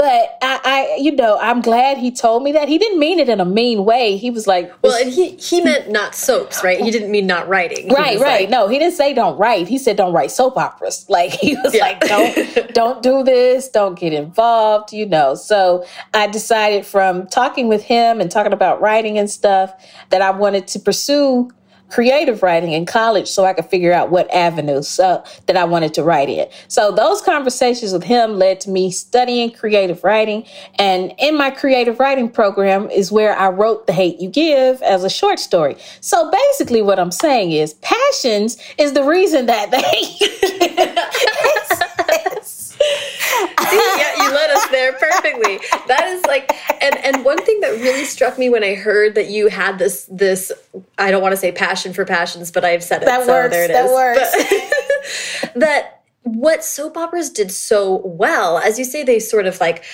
But 0.00 0.38
I, 0.40 0.60
I, 0.64 0.96
you 0.98 1.12
know, 1.12 1.36
I'm 1.42 1.60
glad 1.60 1.98
he 1.98 2.10
told 2.10 2.42
me 2.42 2.52
that. 2.52 2.70
He 2.70 2.78
didn't 2.78 2.98
mean 2.98 3.18
it 3.18 3.28
in 3.28 3.38
a 3.38 3.44
mean 3.44 3.84
way. 3.84 4.16
He 4.16 4.30
was 4.30 4.46
like, 4.46 4.72
well, 4.82 4.94
and 4.94 5.12
he 5.12 5.32
he 5.32 5.60
meant 5.60 5.90
not 5.90 6.14
soaps, 6.14 6.64
right? 6.64 6.80
He 6.80 6.90
didn't 6.90 7.10
mean 7.10 7.26
not 7.26 7.46
writing. 7.48 7.90
He 7.90 7.94
right, 7.94 8.18
right. 8.18 8.40
Like, 8.40 8.48
no, 8.48 8.66
he 8.66 8.78
didn't 8.78 8.94
say 8.94 9.12
don't 9.12 9.36
write. 9.36 9.68
He 9.68 9.76
said 9.76 9.98
don't 9.98 10.14
write 10.14 10.30
soap 10.30 10.56
operas. 10.56 11.04
Like 11.10 11.32
he 11.32 11.54
was 11.56 11.74
yeah. 11.74 11.82
like, 11.82 12.00
don't 12.00 12.74
don't 12.74 13.02
do 13.02 13.22
this. 13.22 13.68
Don't 13.68 13.98
get 13.98 14.14
involved. 14.14 14.94
You 14.94 15.04
know. 15.04 15.34
So 15.34 15.84
I 16.14 16.28
decided 16.28 16.86
from 16.86 17.26
talking 17.26 17.68
with 17.68 17.82
him 17.82 18.22
and 18.22 18.30
talking 18.30 18.54
about 18.54 18.80
writing 18.80 19.18
and 19.18 19.30
stuff 19.30 19.74
that 20.08 20.22
I 20.22 20.30
wanted 20.30 20.66
to 20.68 20.78
pursue 20.78 21.50
creative 21.90 22.42
writing 22.42 22.72
in 22.72 22.86
college 22.86 23.28
so 23.28 23.44
I 23.44 23.52
could 23.52 23.66
figure 23.66 23.92
out 23.92 24.10
what 24.10 24.32
avenues 24.32 24.98
uh, 24.98 25.24
that 25.46 25.56
I 25.56 25.64
wanted 25.64 25.94
to 25.94 26.02
write 26.02 26.28
in. 26.28 26.48
So 26.68 26.92
those 26.92 27.20
conversations 27.20 27.92
with 27.92 28.04
him 28.04 28.34
led 28.34 28.60
to 28.62 28.70
me 28.70 28.90
studying 28.90 29.50
creative 29.50 30.02
writing. 30.04 30.44
And 30.76 31.12
in 31.18 31.36
my 31.36 31.50
creative 31.50 31.98
writing 31.98 32.28
program 32.28 32.90
is 32.90 33.12
where 33.12 33.36
I 33.36 33.48
wrote 33.48 33.86
The 33.86 33.92
Hate 33.92 34.20
You 34.20 34.30
Give 34.30 34.80
as 34.82 35.04
a 35.04 35.10
short 35.10 35.38
story. 35.38 35.76
So 36.00 36.30
basically 36.30 36.82
what 36.82 36.98
I'm 36.98 37.12
saying 37.12 37.52
is 37.52 37.74
passions 37.74 38.56
is 38.78 38.92
the 38.92 39.04
reason 39.04 39.46
that 39.46 39.70
The 39.70 39.80
Give 42.80 43.82
yeah, 43.98 44.22
you 44.22 44.30
led 44.32 44.50
us 44.50 44.66
there 44.68 44.92
perfectly. 44.94 45.60
That 45.86 46.04
is 46.08 46.24
like, 46.24 46.50
and 46.82 46.96
and 46.98 47.24
one 47.24 47.38
thing 47.44 47.60
that 47.60 47.72
really 47.72 48.04
struck 48.04 48.38
me 48.38 48.48
when 48.48 48.64
I 48.64 48.74
heard 48.74 49.14
that 49.14 49.28
you 49.28 49.48
had 49.48 49.78
this 49.78 50.08
this 50.10 50.50
I 50.98 51.10
don't 51.10 51.22
want 51.22 51.32
to 51.32 51.36
say 51.36 51.52
passion 51.52 51.92
for 51.92 52.04
passions, 52.04 52.50
but 52.50 52.64
I've 52.64 52.82
said 52.82 53.02
it. 53.02 53.06
That 53.06 53.26
so 53.26 53.32
works. 53.32 53.54
There 53.54 53.64
it 53.64 53.72
that 53.72 53.86
is. 53.86 53.92
works. 53.92 55.52
that 55.56 56.02
what 56.22 56.64
soap 56.64 56.96
operas 56.96 57.30
did 57.30 57.50
so 57.50 58.02
well, 58.04 58.58
as 58.58 58.78
you 58.78 58.84
say, 58.84 59.02
they 59.02 59.18
sort 59.18 59.46
of 59.46 59.60
like 59.60 59.84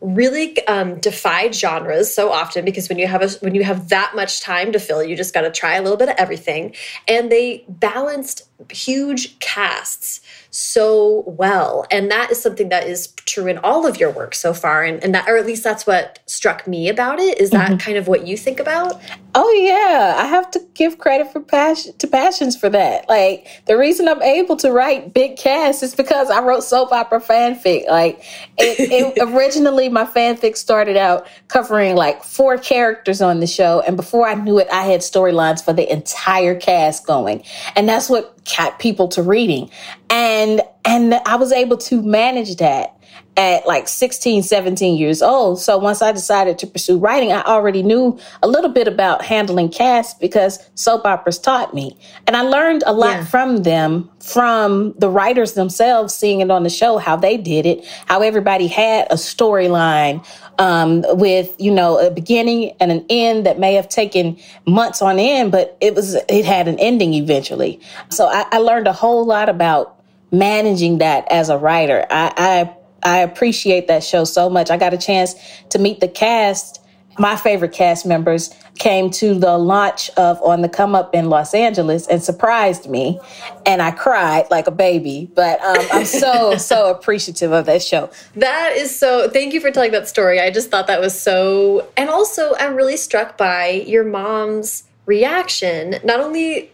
really 0.00 0.64
um, 0.66 0.98
defied 1.00 1.54
genres 1.54 2.12
so 2.12 2.30
often 2.30 2.64
because 2.64 2.88
when 2.88 2.98
you 2.98 3.06
have 3.06 3.22
a 3.22 3.28
when 3.40 3.54
you 3.54 3.64
have 3.64 3.88
that 3.88 4.12
much 4.14 4.40
time 4.40 4.72
to 4.72 4.78
fill, 4.78 5.02
you 5.02 5.16
just 5.16 5.34
got 5.34 5.42
to 5.42 5.50
try 5.50 5.76
a 5.76 5.82
little 5.82 5.96
bit 5.96 6.08
of 6.08 6.14
everything, 6.18 6.74
and 7.08 7.32
they 7.32 7.64
balanced 7.68 8.48
huge 8.70 9.38
casts 9.40 10.20
so 10.54 11.24
well. 11.26 11.84
And 11.90 12.10
that 12.12 12.30
is 12.30 12.40
something 12.40 12.68
that 12.68 12.86
is 12.86 13.08
true 13.26 13.48
in 13.48 13.58
all 13.58 13.86
of 13.86 13.98
your 13.98 14.10
work 14.10 14.34
so 14.34 14.54
far. 14.54 14.84
And, 14.84 15.02
and 15.02 15.12
that, 15.14 15.28
or 15.28 15.36
at 15.36 15.46
least 15.46 15.64
that's 15.64 15.84
what 15.84 16.20
struck 16.26 16.68
me 16.68 16.88
about 16.88 17.18
it. 17.18 17.40
Is 17.40 17.50
that 17.50 17.70
mm 17.70 17.76
-hmm. 17.76 17.84
kind 17.84 17.98
of 17.98 18.06
what 18.06 18.26
you 18.26 18.36
think 18.36 18.60
about? 18.60 19.00
Oh 19.36 19.50
yeah. 19.50 20.14
I 20.16 20.26
have 20.26 20.48
to 20.52 20.60
give 20.74 20.98
credit 20.98 21.32
for 21.32 21.40
passion 21.40 21.96
to 21.98 22.06
passions 22.06 22.56
for 22.56 22.68
that. 22.70 23.08
Like 23.08 23.48
the 23.66 23.76
reason 23.76 24.06
I'm 24.06 24.22
able 24.22 24.56
to 24.58 24.70
write 24.70 25.12
big 25.12 25.36
casts 25.36 25.82
is 25.82 25.92
because 25.92 26.30
I 26.30 26.40
wrote 26.40 26.62
soap 26.62 26.92
opera 26.92 27.20
fanfic. 27.20 27.88
Like 27.88 28.22
it, 28.58 29.16
it 29.16 29.18
originally 29.34 29.88
my 29.88 30.04
fanfic 30.04 30.56
started 30.56 30.96
out 30.96 31.26
covering 31.48 31.96
like 31.96 32.22
four 32.22 32.58
characters 32.58 33.20
on 33.20 33.40
the 33.40 33.48
show. 33.48 33.82
And 33.84 33.96
before 33.96 34.28
I 34.28 34.34
knew 34.34 34.58
it, 34.60 34.68
I 34.70 34.84
had 34.84 35.00
storylines 35.00 35.64
for 35.64 35.72
the 35.72 35.90
entire 35.92 36.54
cast 36.54 37.04
going. 37.04 37.42
And 37.74 37.88
that's 37.88 38.08
what 38.08 38.40
got 38.56 38.78
people 38.78 39.08
to 39.08 39.22
reading. 39.22 39.68
And 40.10 40.60
and 40.84 41.14
I 41.26 41.34
was 41.36 41.50
able 41.50 41.78
to 41.78 42.02
manage 42.02 42.56
that 42.56 42.94
at 43.36 43.66
like 43.66 43.88
16, 43.88 44.42
17 44.42 44.96
years 44.96 45.20
old. 45.20 45.60
So 45.60 45.76
once 45.76 46.02
I 46.02 46.12
decided 46.12 46.58
to 46.60 46.66
pursue 46.66 46.98
writing, 46.98 47.32
I 47.32 47.42
already 47.42 47.82
knew 47.82 48.18
a 48.42 48.48
little 48.48 48.70
bit 48.70 48.86
about 48.86 49.24
handling 49.24 49.70
casts 49.70 50.14
because 50.14 50.58
soap 50.74 51.04
operas 51.04 51.38
taught 51.38 51.74
me. 51.74 51.98
And 52.26 52.36
I 52.36 52.42
learned 52.42 52.84
a 52.86 52.92
lot 52.92 53.16
yeah. 53.16 53.24
from 53.24 53.64
them, 53.64 54.08
from 54.20 54.94
the 54.98 55.08
writers 55.08 55.54
themselves, 55.54 56.14
seeing 56.14 56.40
it 56.40 56.50
on 56.50 56.62
the 56.62 56.70
show, 56.70 56.98
how 56.98 57.16
they 57.16 57.36
did 57.36 57.66
it, 57.66 57.84
how 58.06 58.22
everybody 58.22 58.68
had 58.68 59.08
a 59.10 59.14
storyline 59.16 60.24
um, 60.58 61.04
with, 61.18 61.52
you 61.58 61.72
know, 61.72 61.98
a 61.98 62.10
beginning 62.10 62.76
and 62.78 62.92
an 62.92 63.04
end 63.10 63.46
that 63.46 63.58
may 63.58 63.74
have 63.74 63.88
taken 63.88 64.38
months 64.64 65.02
on 65.02 65.18
end, 65.18 65.50
but 65.50 65.76
it 65.80 65.96
was, 65.96 66.14
it 66.14 66.44
had 66.44 66.68
an 66.68 66.78
ending 66.78 67.14
eventually. 67.14 67.80
So 68.10 68.26
I, 68.26 68.46
I 68.52 68.58
learned 68.58 68.86
a 68.86 68.92
whole 68.92 69.26
lot 69.26 69.48
about 69.48 70.00
managing 70.30 70.98
that 70.98 71.30
as 71.30 71.48
a 71.48 71.58
writer. 71.58 72.06
I, 72.10 72.32
I 72.36 72.76
I 73.04 73.18
appreciate 73.18 73.88
that 73.88 74.02
show 74.02 74.24
so 74.24 74.48
much. 74.48 74.70
I 74.70 74.76
got 74.76 74.94
a 74.94 74.98
chance 74.98 75.34
to 75.70 75.78
meet 75.78 76.00
the 76.00 76.08
cast 76.08 76.80
my 77.18 77.36
favorite 77.36 77.72
cast 77.72 78.06
members 78.06 78.54
came 78.78 79.08
to 79.08 79.34
the 79.34 79.56
launch 79.56 80.10
of 80.16 80.40
On 80.42 80.62
the 80.62 80.68
Come 80.68 80.94
Up 80.94 81.14
in 81.14 81.28
Los 81.28 81.54
Angeles 81.54 82.08
and 82.08 82.22
surprised 82.22 82.88
me. 82.88 83.20
And 83.64 83.80
I 83.80 83.92
cried 83.92 84.50
like 84.50 84.66
a 84.66 84.72
baby. 84.72 85.30
But 85.34 85.60
um, 85.60 85.86
I'm 85.92 86.04
so, 86.04 86.56
so 86.58 86.90
appreciative 86.90 87.52
of 87.52 87.66
that 87.66 87.82
show. 87.82 88.10
That 88.34 88.72
is 88.76 88.96
so, 88.96 89.30
thank 89.30 89.54
you 89.54 89.60
for 89.60 89.70
telling 89.70 89.92
that 89.92 90.08
story. 90.08 90.40
I 90.40 90.50
just 90.50 90.70
thought 90.70 90.88
that 90.88 91.00
was 91.00 91.18
so, 91.18 91.88
and 91.96 92.10
also 92.10 92.54
I'm 92.58 92.74
really 92.74 92.96
struck 92.96 93.38
by 93.38 93.84
your 93.86 94.04
mom's 94.04 94.84
reaction, 95.06 95.96
not 96.02 96.20
only 96.20 96.72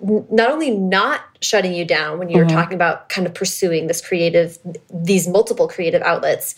not 0.00 0.50
only 0.50 0.70
not 0.70 1.20
shutting 1.40 1.72
you 1.72 1.84
down 1.84 2.18
when 2.18 2.28
you're 2.28 2.44
mm 2.44 2.50
-hmm. 2.50 2.54
talking 2.54 2.74
about 2.74 3.08
kind 3.08 3.26
of 3.26 3.32
pursuing 3.34 3.86
this 3.86 4.00
creative 4.00 4.58
these 5.04 5.30
multiple 5.30 5.66
creative 5.66 6.02
outlets 6.02 6.54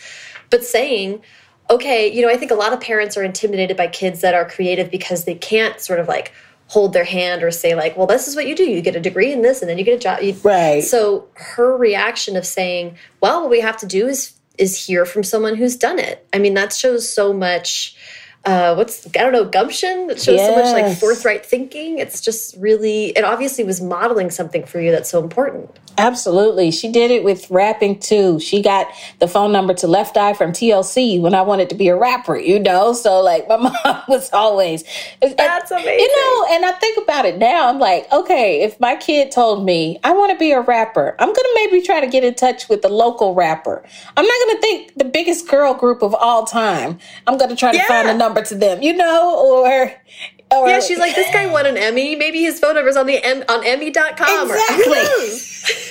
but 0.50 0.64
saying 0.64 1.22
okay, 1.70 2.10
you 2.12 2.22
know, 2.22 2.32
I 2.32 2.36
think 2.36 2.50
a 2.50 2.54
lot 2.54 2.72
of 2.72 2.80
parents 2.80 3.16
are 3.16 3.22
intimidated 3.22 3.76
by 3.76 3.88
kids 3.88 4.20
that 4.22 4.34
are 4.34 4.48
creative 4.48 4.90
because 4.90 5.24
they 5.24 5.34
can't 5.34 5.80
sort 5.80 6.00
of 6.00 6.08
like 6.08 6.32
hold 6.68 6.92
their 6.92 7.04
hand 7.04 7.42
or 7.42 7.50
say 7.50 7.74
like, 7.74 7.96
well, 7.96 8.06
this 8.06 8.28
is 8.28 8.36
what 8.36 8.46
you 8.46 8.54
do. 8.54 8.64
You 8.64 8.82
get 8.82 8.96
a 8.96 9.00
degree 9.00 9.32
in 9.32 9.42
this 9.42 9.60
and 9.60 9.68
then 9.68 9.78
you 9.78 9.84
get 9.84 9.94
a 9.94 9.98
job. 9.98 10.44
Right. 10.44 10.84
So 10.84 11.28
her 11.34 11.76
reaction 11.76 12.36
of 12.36 12.46
saying, 12.46 12.96
well, 13.20 13.42
what 13.42 13.50
we 13.50 13.60
have 13.60 13.76
to 13.78 13.86
do 13.86 14.06
is 14.06 14.34
is 14.58 14.86
hear 14.86 15.06
from 15.06 15.22
someone 15.22 15.54
who's 15.54 15.76
done 15.76 16.00
it. 16.00 16.26
I 16.32 16.38
mean, 16.40 16.54
that 16.54 16.72
shows 16.72 17.08
so 17.08 17.32
much 17.32 17.94
uh, 18.48 18.74
what's 18.74 19.06
I 19.06 19.10
don't 19.10 19.32
know 19.32 19.44
gumption 19.44 20.06
that 20.06 20.18
shows 20.18 20.36
yes. 20.36 20.48
so 20.48 20.56
much 20.56 20.72
like 20.72 20.98
forthright 20.98 21.44
thinking. 21.44 21.98
It's 21.98 22.22
just 22.22 22.56
really 22.56 23.10
it 23.10 23.22
obviously 23.22 23.62
was 23.62 23.82
modeling 23.82 24.30
something 24.30 24.64
for 24.64 24.80
you 24.80 24.90
that's 24.90 25.10
so 25.10 25.22
important. 25.22 25.70
Absolutely, 25.98 26.70
she 26.70 26.90
did 26.90 27.10
it 27.10 27.24
with 27.24 27.50
rapping 27.50 27.98
too. 27.98 28.38
She 28.40 28.62
got 28.62 28.86
the 29.18 29.28
phone 29.28 29.52
number 29.52 29.74
to 29.74 29.86
Left 29.86 30.16
Eye 30.16 30.32
from 30.32 30.52
TLC 30.52 31.20
when 31.20 31.34
I 31.34 31.42
wanted 31.42 31.68
to 31.70 31.74
be 31.74 31.88
a 31.88 31.96
rapper. 31.96 32.36
You 32.36 32.58
know, 32.58 32.92
so 32.92 33.20
like 33.20 33.48
my 33.48 33.56
mom 33.84 34.02
was 34.08 34.32
always 34.32 34.84
that's 35.20 35.70
amazing. 35.70 35.98
You 35.98 36.16
know, 36.16 36.46
and 36.54 36.64
I 36.64 36.72
think 36.72 36.98
about 36.98 37.24
it 37.24 37.38
now. 37.38 37.68
I'm 37.68 37.78
like, 37.78 38.10
okay, 38.12 38.62
if 38.62 38.78
my 38.80 38.96
kid 38.96 39.30
told 39.30 39.64
me 39.64 39.98
I 40.04 40.12
want 40.12 40.32
to 40.32 40.38
be 40.38 40.52
a 40.52 40.60
rapper, 40.60 41.16
I'm 41.18 41.28
gonna 41.28 41.48
maybe 41.54 41.80
try 41.80 42.00
to 42.00 42.06
get 42.06 42.24
in 42.24 42.34
touch 42.34 42.68
with 42.68 42.82
the 42.82 42.88
local 42.88 43.34
rapper. 43.34 43.82
I'm 44.16 44.24
not 44.24 44.46
gonna 44.46 44.60
think 44.60 44.94
the 44.96 45.04
biggest 45.04 45.48
girl 45.48 45.74
group 45.74 46.02
of 46.02 46.14
all 46.14 46.44
time. 46.44 46.98
I'm 47.26 47.38
gonna 47.38 47.56
try 47.56 47.72
to 47.72 47.78
yeah. 47.78 47.86
find 47.86 48.08
a 48.08 48.14
number 48.14 48.42
to 48.42 48.54
them, 48.54 48.82
you 48.82 48.94
know, 48.94 49.36
or 49.36 49.92
or, 50.50 50.68
yeah, 50.68 50.80
she's 50.80 50.98
like, 50.98 51.14
this 51.14 51.32
guy 51.32 51.46
won 51.46 51.66
an 51.66 51.76
Emmy. 51.76 52.16
Maybe 52.16 52.42
his 52.42 52.58
phone 52.58 52.74
number's 52.74 52.96
on 52.96 53.06
the 53.06 53.22
M 53.22 53.44
on 53.48 53.64
Emmy.com. 53.64 54.50
Exactly. 54.50 55.74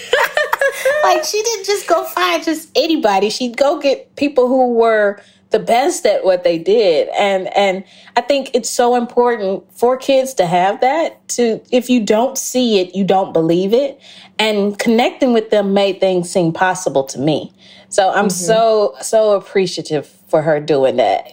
like 1.04 1.24
she 1.24 1.42
didn't 1.42 1.66
just 1.66 1.88
go 1.88 2.04
find 2.04 2.44
just 2.44 2.70
anybody. 2.76 3.30
She'd 3.30 3.58
go 3.58 3.80
get 3.80 4.16
people 4.16 4.48
who 4.48 4.74
were 4.74 5.22
the 5.50 5.60
best 5.60 6.06
at 6.06 6.26
what 6.26 6.44
they 6.44 6.58
did. 6.58 7.10
And 7.10 7.48
and 7.56 7.84
I 8.16 8.22
think 8.22 8.52
it's 8.54 8.70
so 8.70 8.96
important 8.96 9.64
for 9.78 9.98
kids 9.98 10.34
to 10.36 10.46
have 10.46 10.82
that. 10.82 11.28
To 11.30 11.62
if 11.72 11.90
you 11.90 12.04
don't 12.04 12.38
see 12.38 12.80
it, 12.80 12.96
you 12.96 13.04
don't 13.04 13.34
believe 13.34 13.74
it. 13.74 14.00
And 14.40 14.78
connecting 14.78 15.34
with 15.34 15.50
them 15.50 15.74
made 15.74 16.00
things 16.00 16.30
seem 16.30 16.52
possible 16.54 17.04
to 17.06 17.20
me. 17.20 17.54
So 17.90 18.10
I'm 18.10 18.26
mm 18.26 18.28
-hmm. 18.28 18.48
so 18.48 18.96
so 19.02 19.32
appreciative 19.36 20.08
for 20.28 20.42
her 20.42 20.60
doing 20.60 20.98
that. 20.98 21.32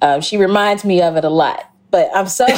Um, 0.00 0.20
she 0.20 0.36
reminds 0.36 0.84
me 0.84 1.00
of 1.08 1.16
it 1.16 1.24
a 1.24 1.30
lot, 1.30 1.64
but 1.92 2.10
I'm 2.12 2.26
so. 2.26 2.44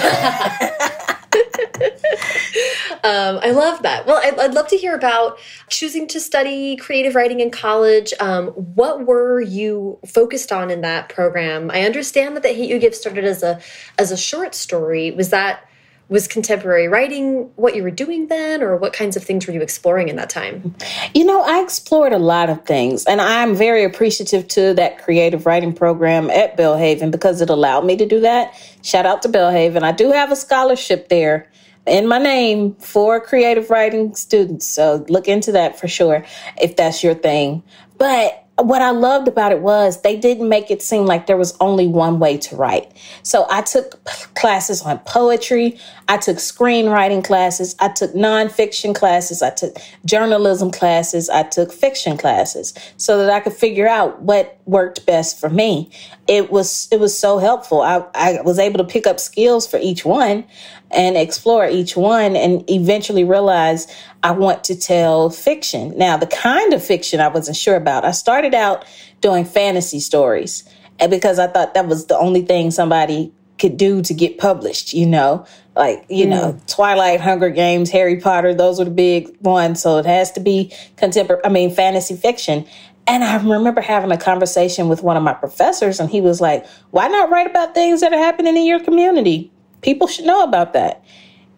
um, 3.04 3.40
I 3.42 3.50
love 3.50 3.82
that. 3.82 4.06
Well, 4.06 4.20
I'd, 4.24 4.38
I'd, 4.38 4.54
love 4.54 4.68
to 4.68 4.76
hear 4.76 4.94
about 4.94 5.38
choosing 5.68 6.06
to 6.08 6.20
study 6.20 6.76
creative 6.76 7.14
writing 7.14 7.40
in 7.40 7.50
college. 7.50 8.14
Um, 8.20 8.48
what 8.48 9.04
were 9.04 9.40
you 9.40 9.98
focused 10.06 10.52
on 10.52 10.70
in 10.70 10.80
that 10.82 11.08
program? 11.10 11.70
I 11.70 11.82
understand 11.82 12.36
that 12.36 12.42
the 12.44 12.50
Hate 12.50 12.70
You 12.70 12.78
Give 12.78 12.94
started 12.94 13.24
as 13.24 13.42
a 13.42 13.60
as 13.98 14.10
a 14.10 14.16
short 14.16 14.54
story. 14.54 15.10
Was 15.10 15.30
that 15.30 15.68
was 16.08 16.28
contemporary 16.28 16.86
writing 16.86 17.50
what 17.56 17.74
you 17.74 17.82
were 17.82 17.90
doing 17.90 18.28
then 18.28 18.62
or 18.62 18.76
what 18.76 18.92
kinds 18.92 19.16
of 19.16 19.24
things 19.24 19.46
were 19.46 19.52
you 19.52 19.62
exploring 19.62 20.08
in 20.08 20.16
that 20.16 20.30
time? 20.30 20.74
You 21.14 21.24
know 21.24 21.42
i 21.42 21.62
explored 21.62 22.12
a 22.12 22.18
lot 22.18 22.50
of 22.50 22.64
things 22.64 23.04
and 23.04 23.20
i'm 23.20 23.54
very 23.54 23.84
appreciative 23.84 24.46
to 24.48 24.74
that 24.74 25.02
creative 25.02 25.46
writing 25.46 25.72
program 25.72 26.30
at 26.30 26.56
Belhaven 26.56 27.10
because 27.10 27.40
it 27.40 27.50
allowed 27.50 27.84
me 27.84 27.96
to 27.96 28.06
do 28.06 28.20
that. 28.20 28.54
Shout 28.82 29.06
out 29.06 29.22
to 29.22 29.28
Belhaven. 29.28 29.82
I 29.82 29.92
do 29.92 30.12
have 30.12 30.30
a 30.30 30.36
scholarship 30.36 31.08
there 31.08 31.50
in 31.86 32.06
my 32.06 32.18
name 32.18 32.74
for 32.76 33.20
creative 33.20 33.70
writing 33.70 34.14
students 34.14 34.66
so 34.66 35.04
look 35.08 35.28
into 35.28 35.52
that 35.52 35.78
for 35.78 35.88
sure 35.88 36.24
if 36.60 36.76
that's 36.76 37.02
your 37.02 37.14
thing. 37.14 37.62
But 37.98 38.43
what 38.56 38.82
I 38.82 38.90
loved 38.90 39.26
about 39.26 39.50
it 39.50 39.60
was 39.60 40.02
they 40.02 40.16
didn't 40.16 40.48
make 40.48 40.70
it 40.70 40.80
seem 40.80 41.06
like 41.06 41.26
there 41.26 41.36
was 41.36 41.56
only 41.60 41.88
one 41.88 42.20
way 42.20 42.36
to 42.38 42.54
write. 42.54 42.92
So 43.24 43.46
I 43.50 43.62
took 43.62 44.02
classes 44.34 44.80
on 44.82 45.00
poetry, 45.00 45.78
I 46.08 46.18
took 46.18 46.36
screenwriting 46.36 47.24
classes, 47.24 47.74
I 47.80 47.88
took 47.88 48.12
nonfiction 48.12 48.94
classes, 48.94 49.42
I 49.42 49.50
took 49.50 49.76
journalism 50.04 50.70
classes, 50.70 51.28
I 51.28 51.42
took 51.42 51.72
fiction 51.72 52.16
classes 52.16 52.74
so 52.96 53.18
that 53.18 53.30
I 53.30 53.40
could 53.40 53.54
figure 53.54 53.88
out 53.88 54.22
what 54.22 54.56
worked 54.66 55.04
best 55.04 55.40
for 55.40 55.50
me. 55.50 55.90
It 56.28 56.52
was 56.52 56.88
it 56.92 57.00
was 57.00 57.18
so 57.18 57.38
helpful. 57.38 57.82
I, 57.82 58.04
I 58.14 58.40
was 58.42 58.60
able 58.60 58.78
to 58.78 58.84
pick 58.84 59.06
up 59.06 59.18
skills 59.18 59.66
for 59.66 59.78
each 59.78 60.04
one 60.04 60.44
and 60.90 61.16
explore 61.16 61.66
each 61.66 61.96
one 61.96 62.36
and 62.36 62.68
eventually 62.70 63.24
realize 63.24 63.86
I 64.22 64.30
want 64.30 64.64
to 64.64 64.76
tell 64.76 65.30
fiction. 65.30 65.96
Now, 65.98 66.16
the 66.16 66.26
kind 66.26 66.72
of 66.72 66.84
fiction 66.84 67.20
I 67.20 67.28
wasn't 67.28 67.56
sure 67.56 67.76
about. 67.76 68.04
I 68.04 68.12
started 68.12 68.54
out 68.54 68.84
doing 69.20 69.44
fantasy 69.44 70.00
stories 70.00 70.64
and 71.00 71.10
because 71.10 71.38
I 71.38 71.46
thought 71.46 71.74
that 71.74 71.86
was 71.86 72.06
the 72.06 72.18
only 72.18 72.42
thing 72.42 72.70
somebody 72.70 73.32
could 73.58 73.76
do 73.76 74.02
to 74.02 74.14
get 74.14 74.38
published, 74.38 74.94
you 74.94 75.06
know, 75.06 75.46
like, 75.76 76.04
you 76.08 76.26
mm. 76.26 76.30
know, 76.30 76.60
Twilight, 76.66 77.20
Hunger 77.20 77.50
Games, 77.50 77.90
Harry 77.90 78.20
Potter, 78.20 78.54
those 78.54 78.78
were 78.78 78.84
the 78.84 78.90
big 78.90 79.28
ones. 79.40 79.80
So 79.80 79.98
it 79.98 80.06
has 80.06 80.32
to 80.32 80.40
be 80.40 80.72
contemporary, 80.96 81.42
I 81.44 81.48
mean, 81.48 81.70
fantasy 81.72 82.16
fiction. 82.16 82.66
And 83.06 83.22
I 83.22 83.36
remember 83.36 83.80
having 83.80 84.10
a 84.12 84.16
conversation 84.16 84.88
with 84.88 85.02
one 85.02 85.16
of 85.16 85.22
my 85.22 85.34
professors, 85.34 86.00
and 86.00 86.08
he 86.08 86.22
was 86.22 86.40
like, 86.40 86.66
Why 86.90 87.06
not 87.08 87.30
write 87.30 87.46
about 87.46 87.74
things 87.74 88.00
that 88.00 88.14
are 88.14 88.18
happening 88.18 88.56
in 88.56 88.64
your 88.64 88.80
community? 88.80 89.52
People 89.84 90.08
should 90.08 90.24
know 90.24 90.42
about 90.42 90.72
that. 90.72 91.04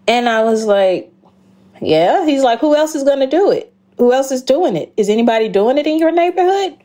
And 0.08 0.28
I 0.28 0.42
was 0.42 0.66
like, 0.66 1.12
Yeah. 1.80 2.26
He's 2.26 2.42
like, 2.42 2.58
Who 2.60 2.74
else 2.74 2.94
is 2.94 3.04
going 3.04 3.20
to 3.20 3.26
do 3.26 3.50
it? 3.50 3.72
Who 3.98 4.12
else 4.12 4.30
is 4.30 4.42
doing 4.42 4.76
it? 4.76 4.92
Is 4.96 5.08
anybody 5.08 5.48
doing 5.48 5.78
it 5.78 5.86
in 5.86 5.98
your 5.98 6.12
neighborhood? 6.12 6.76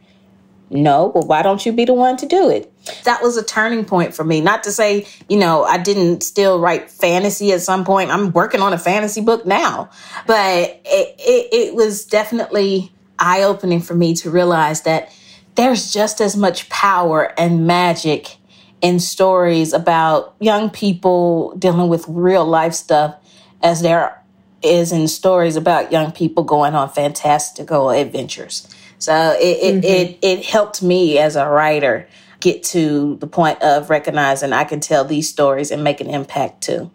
No. 0.70 1.08
Well, 1.14 1.26
why 1.26 1.42
don't 1.42 1.66
you 1.66 1.74
be 1.74 1.84
the 1.84 1.94
one 1.94 2.16
to 2.18 2.26
do 2.26 2.50
it? 2.50 2.72
That 3.04 3.22
was 3.22 3.36
a 3.36 3.44
turning 3.44 3.84
point 3.84 4.14
for 4.14 4.24
me. 4.24 4.40
Not 4.40 4.64
to 4.64 4.72
say, 4.72 5.06
you 5.28 5.38
know, 5.38 5.66
I 5.66 5.78
didn't 5.78 6.24
still 6.24 6.60
write 6.60 6.90
fantasy 6.90 7.52
at 7.52 7.62
some 7.62 7.84
point. 7.84 8.10
I'm 8.10 8.32
working 8.32 8.62
on 8.62 8.72
a 8.72 8.78
fantasy 8.78 9.20
book 9.20 9.46
now. 9.46 9.90
But 10.28 10.82
it, 10.86 11.16
it, 11.20 11.54
it 11.54 11.76
was 11.76 12.06
definitely 12.06 12.94
eye 13.20 13.44
opening 13.44 13.82
for 13.82 13.96
me 13.96 14.16
to 14.16 14.30
realize 14.30 14.84
that 14.84 15.14
there's 15.56 15.92
just 15.92 16.22
as 16.22 16.38
much 16.38 16.70
power 16.70 17.34
and 17.38 17.68
magic 17.68 18.38
in 18.82 19.00
stories 19.00 19.74
about 19.74 20.36
young 20.40 20.70
people 20.70 21.56
dealing 21.58 21.90
with 21.90 22.06
real 22.08 22.46
life 22.46 22.74
stuff 22.74 23.16
as 23.62 23.82
there 23.82 24.20
is 24.64 24.92
in 24.92 25.08
stories 25.08 25.56
about 25.56 25.92
young 25.92 26.12
people 26.12 26.44
going 26.44 26.76
on 26.76 26.90
fantastical 26.90 27.90
adventures. 27.90 28.68
So 28.98 29.36
it, 29.40 29.44
it, 29.44 29.76
mm-hmm. 29.76 29.86
it, 29.86 30.20
it 30.22 30.46
helped 30.46 30.84
me 30.84 31.18
as 31.18 31.36
a 31.36 31.48
writer 31.48 32.08
get 32.40 32.64
to 32.64 33.16
the 33.18 33.28
point 33.28 33.62
of 33.62 33.90
recognizing 33.90 34.54
I 34.54 34.64
can 34.64 34.80
tell 34.80 35.06
these 35.06 35.30
stories 35.30 35.72
and 35.72 35.84
make 35.84 36.02
an 36.02 36.10
impact 36.10 36.62
too. 36.62 36.92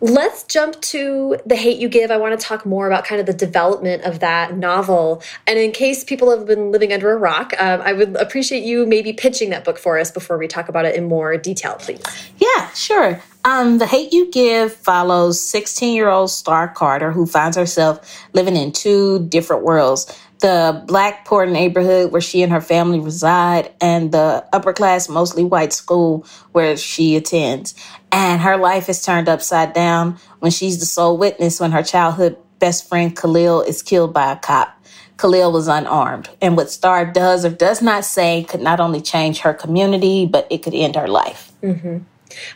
Let's 0.00 0.44
jump 0.44 0.80
to 0.82 1.38
The 1.46 1.56
Hate 1.56 1.78
You 1.78 1.88
Give. 1.88 2.10
I 2.10 2.16
want 2.16 2.38
to 2.38 2.46
talk 2.46 2.66
more 2.66 2.86
about 2.86 3.04
kind 3.04 3.20
of 3.20 3.26
the 3.26 3.32
development 3.32 4.04
of 4.04 4.20
that 4.20 4.56
novel. 4.56 5.22
And 5.46 5.58
in 5.58 5.72
case 5.72 6.04
people 6.04 6.30
have 6.30 6.46
been 6.46 6.70
living 6.70 6.92
under 6.92 7.12
a 7.12 7.16
rock, 7.16 7.52
um, 7.58 7.80
I 7.82 7.92
would 7.92 8.16
appreciate 8.16 8.62
you 8.62 8.86
maybe 8.86 9.12
pitching 9.12 9.50
that 9.50 9.64
book 9.64 9.78
for 9.78 9.98
us 9.98 10.10
before 10.10 10.38
we 10.38 10.48
talk 10.48 10.68
about 10.68 10.84
it 10.84 10.94
in 10.94 11.06
more 11.06 11.36
detail, 11.36 11.76
please. 11.78 12.02
Yeah, 12.38 12.70
sure. 12.72 13.22
Um, 13.44 13.78
the 13.78 13.86
Hate 13.86 14.12
You 14.12 14.30
Give 14.30 14.72
follows 14.72 15.40
16 15.40 15.94
year 15.94 16.08
old 16.08 16.30
Star 16.30 16.68
Carter, 16.68 17.12
who 17.12 17.26
finds 17.26 17.56
herself 17.56 18.26
living 18.32 18.56
in 18.56 18.72
two 18.72 19.26
different 19.28 19.62
worlds 19.62 20.12
the 20.40 20.82
black 20.86 21.24
poor 21.24 21.46
neighborhood 21.46 22.12
where 22.12 22.20
she 22.20 22.42
and 22.42 22.52
her 22.52 22.60
family 22.60 23.00
reside, 23.00 23.72
and 23.80 24.12
the 24.12 24.44
upper 24.52 24.72
class, 24.72 25.08
mostly 25.08 25.44
white 25.44 25.72
school 25.72 26.26
where 26.52 26.76
she 26.76 27.16
attends. 27.16 27.74
And 28.12 28.40
her 28.40 28.56
life 28.56 28.88
is 28.88 29.02
turned 29.02 29.28
upside 29.28 29.72
down 29.72 30.18
when 30.40 30.52
she's 30.52 30.78
the 30.78 30.86
sole 30.86 31.16
witness 31.16 31.60
when 31.60 31.72
her 31.72 31.82
childhood 31.82 32.36
best 32.58 32.88
friend 32.88 33.16
Khalil 33.16 33.62
is 33.62 33.82
killed 33.82 34.12
by 34.12 34.32
a 34.32 34.36
cop. 34.36 34.72
Khalil 35.18 35.52
was 35.52 35.68
unarmed. 35.68 36.28
And 36.42 36.56
what 36.56 36.70
Star 36.70 37.06
does 37.06 37.44
or 37.44 37.50
does 37.50 37.80
not 37.80 38.04
say 38.04 38.44
could 38.44 38.60
not 38.60 38.80
only 38.80 39.00
change 39.00 39.40
her 39.40 39.54
community, 39.54 40.26
but 40.26 40.46
it 40.50 40.62
could 40.62 40.74
end 40.74 40.96
her 40.96 41.08
life. 41.08 41.52
Mm-hmm. 41.62 41.98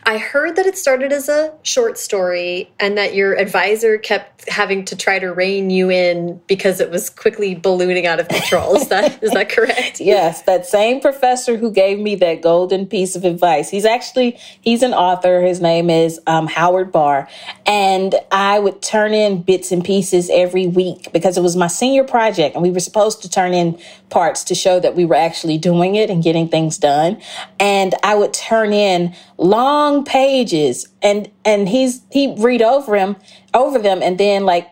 I 0.03 0.17
heard 0.17 0.55
that 0.55 0.65
it 0.65 0.77
started 0.77 1.11
as 1.11 1.29
a 1.29 1.53
short 1.63 1.97
story 1.97 2.71
and 2.79 2.97
that 2.97 3.15
your 3.15 3.33
advisor 3.33 3.97
kept 3.97 4.49
having 4.49 4.85
to 4.85 4.95
try 4.95 5.19
to 5.19 5.27
rein 5.27 5.69
you 5.69 5.89
in 5.89 6.41
because 6.47 6.79
it 6.79 6.89
was 6.89 7.09
quickly 7.09 7.55
ballooning 7.55 8.05
out 8.05 8.19
of 8.19 8.27
control. 8.27 8.75
Is 8.75 8.87
that 8.89 9.23
is 9.23 9.31
that 9.31 9.49
correct? 9.49 9.99
yes, 9.99 10.43
that 10.43 10.65
same 10.65 10.99
professor 10.99 11.57
who 11.57 11.71
gave 11.71 11.99
me 11.99 12.15
that 12.15 12.41
golden 12.41 12.87
piece 12.87 13.15
of 13.15 13.23
advice. 13.23 13.69
He's 13.69 13.85
actually 13.85 14.37
he's 14.61 14.83
an 14.83 14.93
author. 14.93 15.41
His 15.41 15.61
name 15.61 15.89
is 15.89 16.19
um, 16.27 16.47
Howard 16.47 16.91
Bahr, 16.91 17.27
and 17.65 18.15
I 18.31 18.59
would 18.59 18.81
turn 18.81 19.13
in 19.13 19.41
bits 19.41 19.71
and 19.71 19.83
pieces 19.83 20.29
every 20.31 20.67
week 20.67 21.11
because 21.11 21.37
it 21.37 21.41
was 21.41 21.55
my 21.55 21.67
senior 21.67 22.03
project, 22.03 22.55
and 22.55 22.63
we 22.63 22.71
were 22.71 22.79
supposed 22.79 23.21
to 23.21 23.29
turn 23.29 23.53
in 23.53 23.79
parts 24.11 24.43
to 24.43 24.53
show 24.53 24.79
that 24.79 24.95
we 24.95 25.05
were 25.05 25.15
actually 25.15 25.57
doing 25.57 25.95
it 25.95 26.09
and 26.09 26.23
getting 26.23 26.47
things 26.47 26.77
done. 26.77 27.19
And 27.59 27.95
I 28.03 28.13
would 28.13 28.33
turn 28.33 28.73
in 28.73 29.15
long 29.37 30.03
pages 30.03 30.87
and 31.01 31.31
and 31.43 31.67
he's 31.67 32.01
he 32.11 32.35
read 32.37 32.61
over 32.61 32.95
him 32.95 33.15
over 33.53 33.79
them 33.79 34.03
and 34.03 34.17
then 34.17 34.45
like 34.45 34.69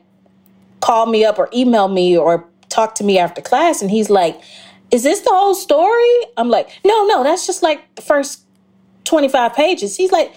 call 0.82 1.08
me 1.08 1.26
up 1.26 1.40
or 1.40 1.50
email 1.54 1.88
me 1.88 2.16
or 2.18 2.46
talk 2.68 2.94
to 2.96 3.04
me 3.04 3.18
after 3.18 3.42
class. 3.42 3.82
And 3.82 3.90
he's 3.90 4.10
like 4.10 4.40
is 4.92 5.04
this 5.04 5.22
the 5.22 5.32
whole 5.32 5.56
story? 5.56 6.16
I'm 6.38 6.50
like 6.50 6.70
no 6.86 7.08
no 7.08 7.24
that's 7.24 7.48
just 7.48 7.64
like 7.64 7.96
the 7.96 8.04
first 8.04 8.44
25 9.06 9.56
pages. 9.56 9.96
He's 9.96 10.12
like 10.12 10.34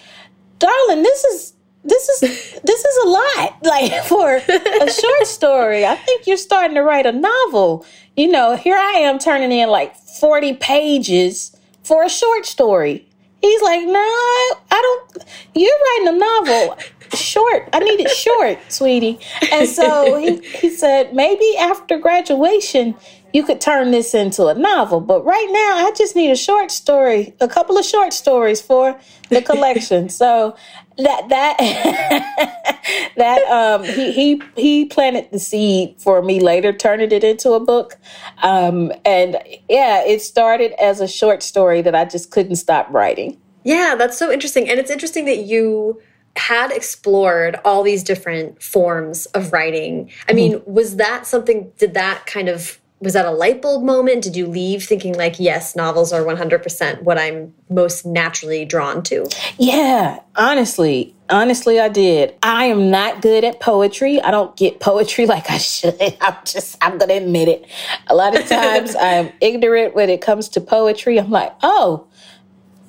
darling 0.57 1.03
this 1.03 1.23
is 1.25 1.52
this 1.83 2.09
is 2.09 2.19
this 2.63 2.85
is 2.85 3.05
a 3.05 3.09
lot 3.09 3.57
like 3.63 4.03
for 4.05 4.35
a 4.37 4.91
short 4.91 5.27
story 5.27 5.85
i 5.85 5.95
think 5.95 6.25
you're 6.27 6.37
starting 6.37 6.75
to 6.75 6.81
write 6.81 7.05
a 7.05 7.11
novel 7.11 7.85
you 8.15 8.27
know 8.27 8.55
here 8.55 8.77
i 8.77 8.93
am 8.93 9.19
turning 9.19 9.51
in 9.51 9.69
like 9.69 9.95
40 9.95 10.53
pages 10.55 11.55
for 11.83 12.03
a 12.03 12.09
short 12.09 12.45
story 12.45 13.07
He's 13.43 13.61
like, 13.61 13.85
no, 13.85 13.91
I 13.91 14.55
don't. 14.71 15.25
You're 15.53 15.69
writing 15.99 16.15
a 16.15 16.17
novel, 16.17 16.77
short. 17.13 17.67
I 17.73 17.79
need 17.79 17.99
it 17.99 18.09
short, 18.09 18.57
sweetie. 18.69 19.19
And 19.51 19.67
so 19.67 20.15
he, 20.17 20.37
he 20.37 20.69
said, 20.69 21.13
maybe 21.13 21.57
after 21.57 21.97
graduation, 21.97 22.95
you 23.33 23.43
could 23.43 23.59
turn 23.59 23.91
this 23.91 24.13
into 24.13 24.45
a 24.45 24.53
novel. 24.53 25.01
But 25.01 25.25
right 25.25 25.49
now, 25.51 25.85
I 25.85 25.91
just 25.91 26.15
need 26.15 26.31
a 26.31 26.37
short 26.37 26.71
story, 26.71 27.35
a 27.41 27.49
couple 27.49 27.77
of 27.77 27.83
short 27.83 28.13
stories 28.13 28.61
for 28.61 28.97
the 29.27 29.41
collection. 29.41 30.07
so 30.07 30.55
that 30.97 31.29
that 31.29 31.57
that 33.17 33.43
um 33.43 33.83
he 33.83 34.11
he 34.11 34.41
he 34.55 34.85
planted 34.85 35.29
the 35.31 35.39
seed 35.39 35.95
for 35.97 36.21
me 36.21 36.39
later 36.39 36.73
turning 36.73 37.11
it 37.11 37.23
into 37.23 37.51
a 37.53 37.59
book. 37.59 37.97
Um 38.41 38.91
and 39.05 39.37
yeah 39.69 40.03
it 40.05 40.21
started 40.21 40.73
as 40.81 41.01
a 41.01 41.07
short 41.07 41.43
story 41.43 41.81
that 41.81 41.95
i 41.95 42.05
just 42.05 42.31
couldn't 42.31 42.57
stop 42.57 42.87
writing. 42.91 43.37
Yeah 43.63 43.95
that's 43.97 44.17
so 44.17 44.31
interesting. 44.31 44.69
And 44.69 44.79
it's 44.79 44.91
interesting 44.91 45.25
that 45.25 45.39
you 45.39 46.01
had 46.35 46.71
explored 46.71 47.59
all 47.63 47.83
these 47.83 48.03
different 48.03 48.61
forms 48.61 49.25
of 49.27 49.53
writing. 49.53 50.11
I 50.29 50.33
mean 50.33 50.53
mm 50.53 50.59
-hmm. 50.59 50.73
was 50.73 50.95
that 50.97 51.27
something 51.27 51.71
did 51.77 51.93
that 51.93 52.25
kind 52.25 52.49
of 52.49 52.79
was 53.03 53.13
that 53.13 53.25
a 53.25 53.31
light 53.31 53.61
bulb 53.61 53.83
moment? 53.83 54.23
Did 54.23 54.35
you 54.35 54.47
leave 54.47 54.83
thinking 54.83 55.13
like, 55.15 55.37
yes, 55.37 55.75
novels 55.75 56.13
are 56.13 56.21
100% 56.21 57.01
what 57.01 57.17
I'm 57.17 57.53
most 57.69 58.05
naturally 58.05 58.63
drawn 58.63 59.03
to? 59.03 59.27
Yeah, 59.57 60.19
honestly, 60.37 61.13
honestly, 61.29 61.81
I 61.81 61.89
did. 61.89 62.33
I 62.41 62.65
am 62.65 62.89
not 62.89 63.21
good 63.21 63.43
at 63.43 63.59
poetry. 63.59 64.21
I 64.21 64.31
don't 64.31 64.55
get 64.55 64.79
poetry 64.79 65.25
like 65.33 65.51
I 65.51 65.57
should. 65.57 65.97
I'm 66.21 66.35
just, 66.45 66.77
I'm 66.81 66.97
going 66.97 67.09
to 67.09 67.17
admit 67.17 67.49
it. 67.49 67.65
A 68.07 68.15
lot 68.15 68.39
of 68.39 68.47
times 68.47 68.95
I'm 68.95 69.31
ignorant 69.41 69.95
when 69.95 70.09
it 70.09 70.21
comes 70.21 70.47
to 70.49 70.61
poetry. 70.61 71.19
I'm 71.19 71.29
like, 71.29 71.53
oh, 71.61 72.07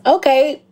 okay, 0.06 0.62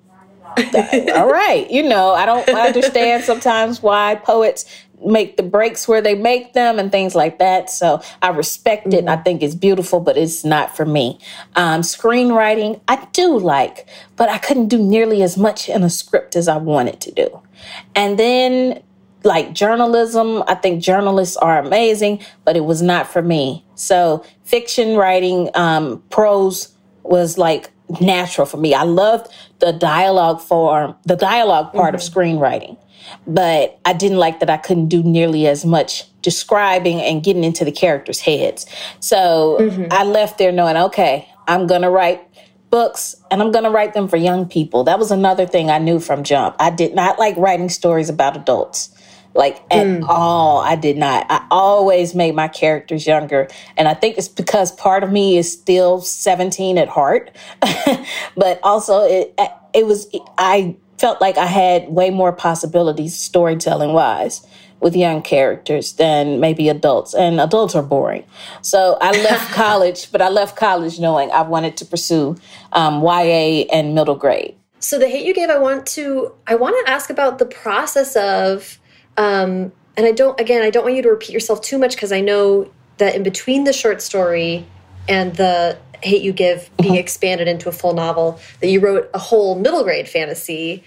all 1.14 1.30
right. 1.30 1.66
You 1.70 1.82
know, 1.82 2.12
I 2.12 2.26
don't 2.26 2.48
understand 2.48 3.24
sometimes 3.24 3.82
why 3.82 4.16
poets 4.16 4.64
make 5.04 5.36
the 5.36 5.42
breaks 5.42 5.88
where 5.88 6.00
they 6.00 6.14
make 6.14 6.52
them 6.52 6.78
and 6.78 6.90
things 6.92 7.14
like 7.14 7.38
that. 7.38 7.70
So 7.70 8.00
I 8.20 8.28
respect 8.28 8.86
it. 8.88 9.04
Mm-hmm. 9.04 9.08
I 9.08 9.16
think 9.16 9.42
it's 9.42 9.54
beautiful, 9.54 10.00
but 10.00 10.16
it's 10.16 10.44
not 10.44 10.76
for 10.76 10.84
me. 10.84 11.18
Um, 11.56 11.80
screenwriting, 11.80 12.80
I 12.88 13.06
do 13.12 13.38
like, 13.38 13.88
but 14.16 14.28
I 14.28 14.38
couldn't 14.38 14.68
do 14.68 14.78
nearly 14.78 15.22
as 15.22 15.36
much 15.36 15.68
in 15.68 15.82
a 15.82 15.90
script 15.90 16.36
as 16.36 16.48
I 16.48 16.56
wanted 16.56 17.00
to 17.00 17.12
do. 17.12 17.40
And 17.94 18.18
then 18.18 18.82
like 19.24 19.52
journalism, 19.52 20.42
I 20.46 20.54
think 20.54 20.82
journalists 20.82 21.36
are 21.36 21.58
amazing, 21.58 22.24
but 22.44 22.56
it 22.56 22.64
was 22.64 22.82
not 22.82 23.06
for 23.06 23.22
me. 23.22 23.64
So 23.74 24.24
fiction 24.44 24.96
writing, 24.96 25.50
um, 25.54 26.02
prose 26.10 26.74
was 27.02 27.38
like 27.38 27.70
natural 28.00 28.46
for 28.46 28.56
me. 28.56 28.74
I 28.74 28.82
loved 28.84 29.32
the 29.62 29.72
dialogue 29.72 30.42
form, 30.42 30.94
the 31.04 31.16
dialogue 31.16 31.72
part 31.72 31.94
mm-hmm. 31.94 31.96
of 31.96 32.00
screenwriting 32.02 32.76
but 33.26 33.78
I 33.84 33.92
didn't 33.92 34.18
like 34.18 34.40
that 34.40 34.50
I 34.50 34.56
couldn't 34.56 34.88
do 34.88 35.02
nearly 35.02 35.46
as 35.46 35.64
much 35.64 36.04
describing 36.22 37.00
and 37.00 37.22
getting 37.22 37.44
into 37.44 37.64
the 37.64 37.72
characters' 37.72 38.20
heads. 38.20 38.66
So 39.00 39.58
mm-hmm. 39.60 39.86
I 39.90 40.04
left 40.04 40.38
there 40.38 40.52
knowing, 40.52 40.76
okay, 40.76 41.28
I'm 41.46 41.66
going 41.66 41.82
to 41.82 41.90
write 41.90 42.22
books 42.70 43.16
and 43.30 43.42
I'm 43.42 43.52
going 43.52 43.64
to 43.64 43.70
write 43.70 43.94
them 43.94 44.08
for 44.08 44.16
young 44.16 44.48
people. 44.48 44.84
That 44.84 44.98
was 44.98 45.10
another 45.10 45.46
thing 45.46 45.70
I 45.70 45.78
knew 45.78 46.00
from 46.00 46.24
jump. 46.24 46.56
I 46.58 46.70
did 46.70 46.94
not 46.94 47.18
like 47.18 47.36
writing 47.36 47.68
stories 47.68 48.08
about 48.08 48.36
adults. 48.36 48.94
Like 49.34 49.56
at 49.70 49.86
mm. 49.86 50.06
all, 50.08 50.60
I 50.60 50.76
did 50.76 50.96
not. 50.96 51.26
I 51.30 51.46
always 51.50 52.14
made 52.14 52.34
my 52.34 52.48
characters 52.48 53.06
younger. 53.06 53.48
And 53.76 53.88
I 53.88 53.94
think 53.94 54.18
it's 54.18 54.28
because 54.28 54.72
part 54.72 55.02
of 55.02 55.10
me 55.10 55.38
is 55.38 55.50
still 55.50 56.00
17 56.00 56.78
at 56.78 56.88
heart. 56.88 57.30
but 58.36 58.60
also 58.62 59.04
it 59.04 59.34
it 59.74 59.86
was 59.86 60.06
I 60.38 60.76
felt 60.98 61.20
like 61.20 61.38
I 61.38 61.46
had 61.46 61.88
way 61.88 62.10
more 62.10 62.32
possibilities 62.32 63.18
storytelling 63.18 63.92
wise 63.92 64.46
with 64.82 64.96
young 64.96 65.22
characters 65.22 65.92
than 65.92 66.40
maybe 66.40 66.68
adults, 66.68 67.14
and 67.14 67.40
adults 67.40 67.74
are 67.76 67.84
boring. 67.84 68.24
So 68.62 68.98
I 69.00 69.12
left 69.22 69.52
college, 69.54 70.10
but 70.10 70.20
I 70.20 70.28
left 70.28 70.56
college 70.56 70.98
knowing 70.98 71.30
I 71.30 71.42
wanted 71.42 71.76
to 71.78 71.84
pursue 71.84 72.36
um, 72.72 73.00
YA 73.00 73.64
and 73.72 73.94
middle 73.94 74.16
grade. 74.16 74.56
So 74.80 74.98
the 74.98 75.08
hate 75.08 75.24
you 75.24 75.32
gave, 75.32 75.48
I 75.48 75.58
want 75.58 75.86
to 75.86 76.32
I 76.48 76.56
want 76.56 76.74
to 76.84 76.92
ask 76.92 77.08
about 77.08 77.38
the 77.38 77.46
process 77.46 78.16
of, 78.16 78.80
um, 79.16 79.72
and 79.96 80.06
I 80.06 80.12
don't 80.12 80.38
again 80.40 80.62
I 80.62 80.70
don't 80.70 80.84
want 80.84 80.96
you 80.96 81.02
to 81.02 81.10
repeat 81.10 81.32
yourself 81.32 81.60
too 81.60 81.78
much 81.78 81.94
because 81.94 82.12
I 82.12 82.20
know 82.20 82.70
that 82.98 83.14
in 83.14 83.22
between 83.22 83.64
the 83.64 83.72
short 83.72 84.02
story 84.02 84.66
and 85.08 85.34
the 85.36 85.78
Hate 86.02 86.22
You 86.22 86.32
Give 86.32 86.68
being 86.76 86.92
mm-hmm. 86.92 87.00
expanded 87.00 87.48
into 87.48 87.68
a 87.68 87.72
full 87.72 87.94
novel, 87.94 88.40
that 88.60 88.68
you 88.68 88.80
wrote 88.80 89.10
a 89.14 89.18
whole 89.18 89.54
middle 89.58 89.82
grade 89.84 90.08
fantasy 90.08 90.84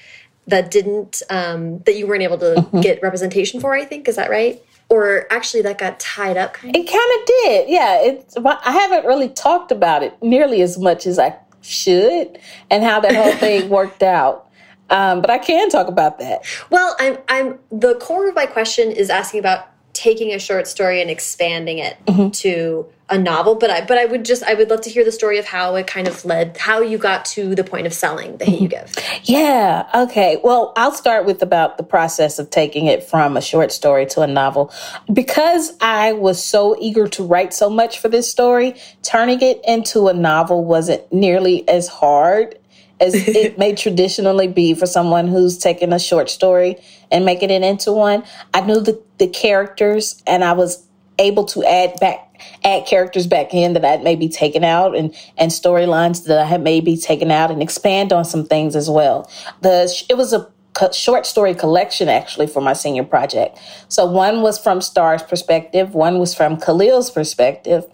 that 0.48 0.70
didn't, 0.70 1.24
um, 1.30 1.80
that 1.80 1.96
you 1.96 2.06
weren't 2.06 2.24
able 2.24 2.38
to 2.38 2.56
mm 2.56 2.68
-hmm. 2.72 2.82
get 2.82 3.02
representation 3.02 3.60
for, 3.60 3.76
I 3.76 3.86
think. 3.86 4.08
Is 4.08 4.16
that 4.16 4.30
right? 4.30 4.62
Or 4.90 5.26
actually, 5.30 5.64
that 5.64 5.80
got 5.80 6.00
tied 6.00 6.38
up? 6.38 6.54
Kind 6.54 6.76
of? 6.76 6.82
It 6.82 6.88
kind 6.98 7.12
of 7.18 7.22
did. 7.38 7.70
Yeah. 7.70 8.06
It's, 8.08 8.36
I 8.70 8.72
haven't 8.82 9.06
really 9.06 9.30
talked 9.30 9.72
about 9.72 10.04
it 10.04 10.14
nearly 10.22 10.62
as 10.62 10.78
much 10.78 11.08
as 11.08 11.18
I 11.18 11.34
should 11.62 12.28
and 12.70 12.84
how 12.84 13.00
that 13.00 13.16
whole 13.16 13.38
thing 13.46 13.70
worked 13.80 14.04
out. 14.04 14.46
Um, 14.90 15.22
but 15.22 15.30
I 15.30 15.38
can 15.38 15.70
talk 15.70 15.88
about 15.88 16.20
that. 16.20 16.46
Well, 16.70 16.96
I'm, 17.00 17.18
I'm, 17.28 17.60
the 17.72 17.96
core 17.96 18.30
of 18.30 18.36
my 18.36 18.46
question 18.46 18.92
is 18.92 19.10
asking 19.10 19.40
about 19.40 19.68
taking 19.94 20.34
a 20.34 20.40
short 20.40 20.68
story 20.68 21.02
and 21.02 21.10
expanding 21.10 21.80
it 21.80 21.98
mm 22.06 22.16
-hmm. 22.16 22.32
to 22.42 22.86
a 23.10 23.18
novel 23.18 23.56
but 23.56 23.70
i 23.70 23.86
but 23.86 23.98
i 23.98 24.06
would 24.06 24.26
just 24.26 24.44
i 24.44 24.54
would 24.54 24.70
love 24.70 24.82
to 24.82 24.90
hear 24.90 25.04
the 25.04 25.12
story 25.12 25.38
of 25.38 25.46
how 25.46 25.76
it 25.76 25.86
kind 25.86 26.08
of 26.08 26.26
led 26.26 26.58
how 26.58 26.82
you 26.82 26.98
got 26.98 27.24
to 27.24 27.54
the 27.56 27.64
point 27.64 27.86
of 27.86 27.94
selling 27.94 28.38
the 28.38 28.46
hate 28.46 28.62
you 28.62 28.68
give 28.68 28.90
yeah 29.24 29.88
okay 29.94 30.40
well 30.44 30.74
i'll 30.76 30.92
start 30.92 31.26
with 31.26 31.42
about 31.42 31.78
the 31.78 31.84
process 31.84 32.40
of 32.40 32.50
taking 32.50 32.88
it 32.88 33.04
from 33.04 33.38
a 33.38 33.42
short 33.42 33.72
story 33.72 34.06
to 34.06 34.22
a 34.22 34.28
novel 34.28 34.72
because 35.14 35.74
i 35.82 36.14
was 36.14 36.44
so 36.44 36.76
eager 36.80 37.08
to 37.08 37.24
write 37.24 37.54
so 37.54 37.70
much 37.70 38.00
for 38.00 38.10
this 38.10 38.30
story 38.30 38.74
turning 39.04 39.42
it 39.42 39.60
into 39.68 40.08
a 40.08 40.14
novel 40.14 40.66
wasn't 40.66 41.02
nearly 41.14 41.68
as 41.68 41.88
hard 41.88 42.58
as 43.00 43.14
it 43.16 43.58
may 43.58 43.74
traditionally 43.74 44.48
be 44.48 44.74
for 44.74 44.86
someone 44.86 45.28
who's 45.28 45.58
taken 45.58 45.92
a 45.94 46.00
short 46.00 46.30
story 46.30 46.78
and 47.12 47.26
making 47.26 47.50
it 47.50 47.64
into 47.64 47.92
one 47.92 48.24
i 48.54 48.62
knew 48.62 48.80
the, 48.80 49.02
the 49.18 49.28
characters 49.28 50.22
and 50.26 50.44
i 50.44 50.54
was 50.54 50.86
able 51.20 51.46
to 51.46 51.64
add 51.64 51.94
back 52.00 52.26
add 52.64 52.86
characters 52.86 53.28
back 53.28 53.54
in 53.54 53.74
that 53.74 53.86
I'd 53.86 54.04
maybe 54.04 54.28
taken 54.28 54.64
out 54.64 54.96
and 54.96 55.16
and 55.38 55.52
storylines 55.52 56.26
that 56.26 56.40
I 56.40 56.46
had 56.46 56.62
maybe 56.62 56.98
taken 56.98 57.32
out 57.32 57.52
and 57.52 57.62
expand 57.62 58.12
on 58.12 58.26
some 58.26 58.46
things 58.46 58.76
as 58.76 58.90
well. 58.90 59.30
The 59.62 60.04
it 60.10 60.18
was 60.18 60.34
a 60.34 60.50
short 60.92 61.26
story 61.26 61.54
collection 61.54 62.10
actually 62.10 62.48
for 62.48 62.62
my 62.62 62.74
senior 62.74 63.04
project. 63.04 63.58
So 63.88 64.06
one 64.06 64.42
was 64.42 64.60
from 64.60 64.82
Star's 64.82 65.24
perspective, 65.24 65.94
one 65.94 66.20
was 66.20 66.34
from 66.34 66.58
Khalil's 66.58 67.10
perspective, 67.10 67.86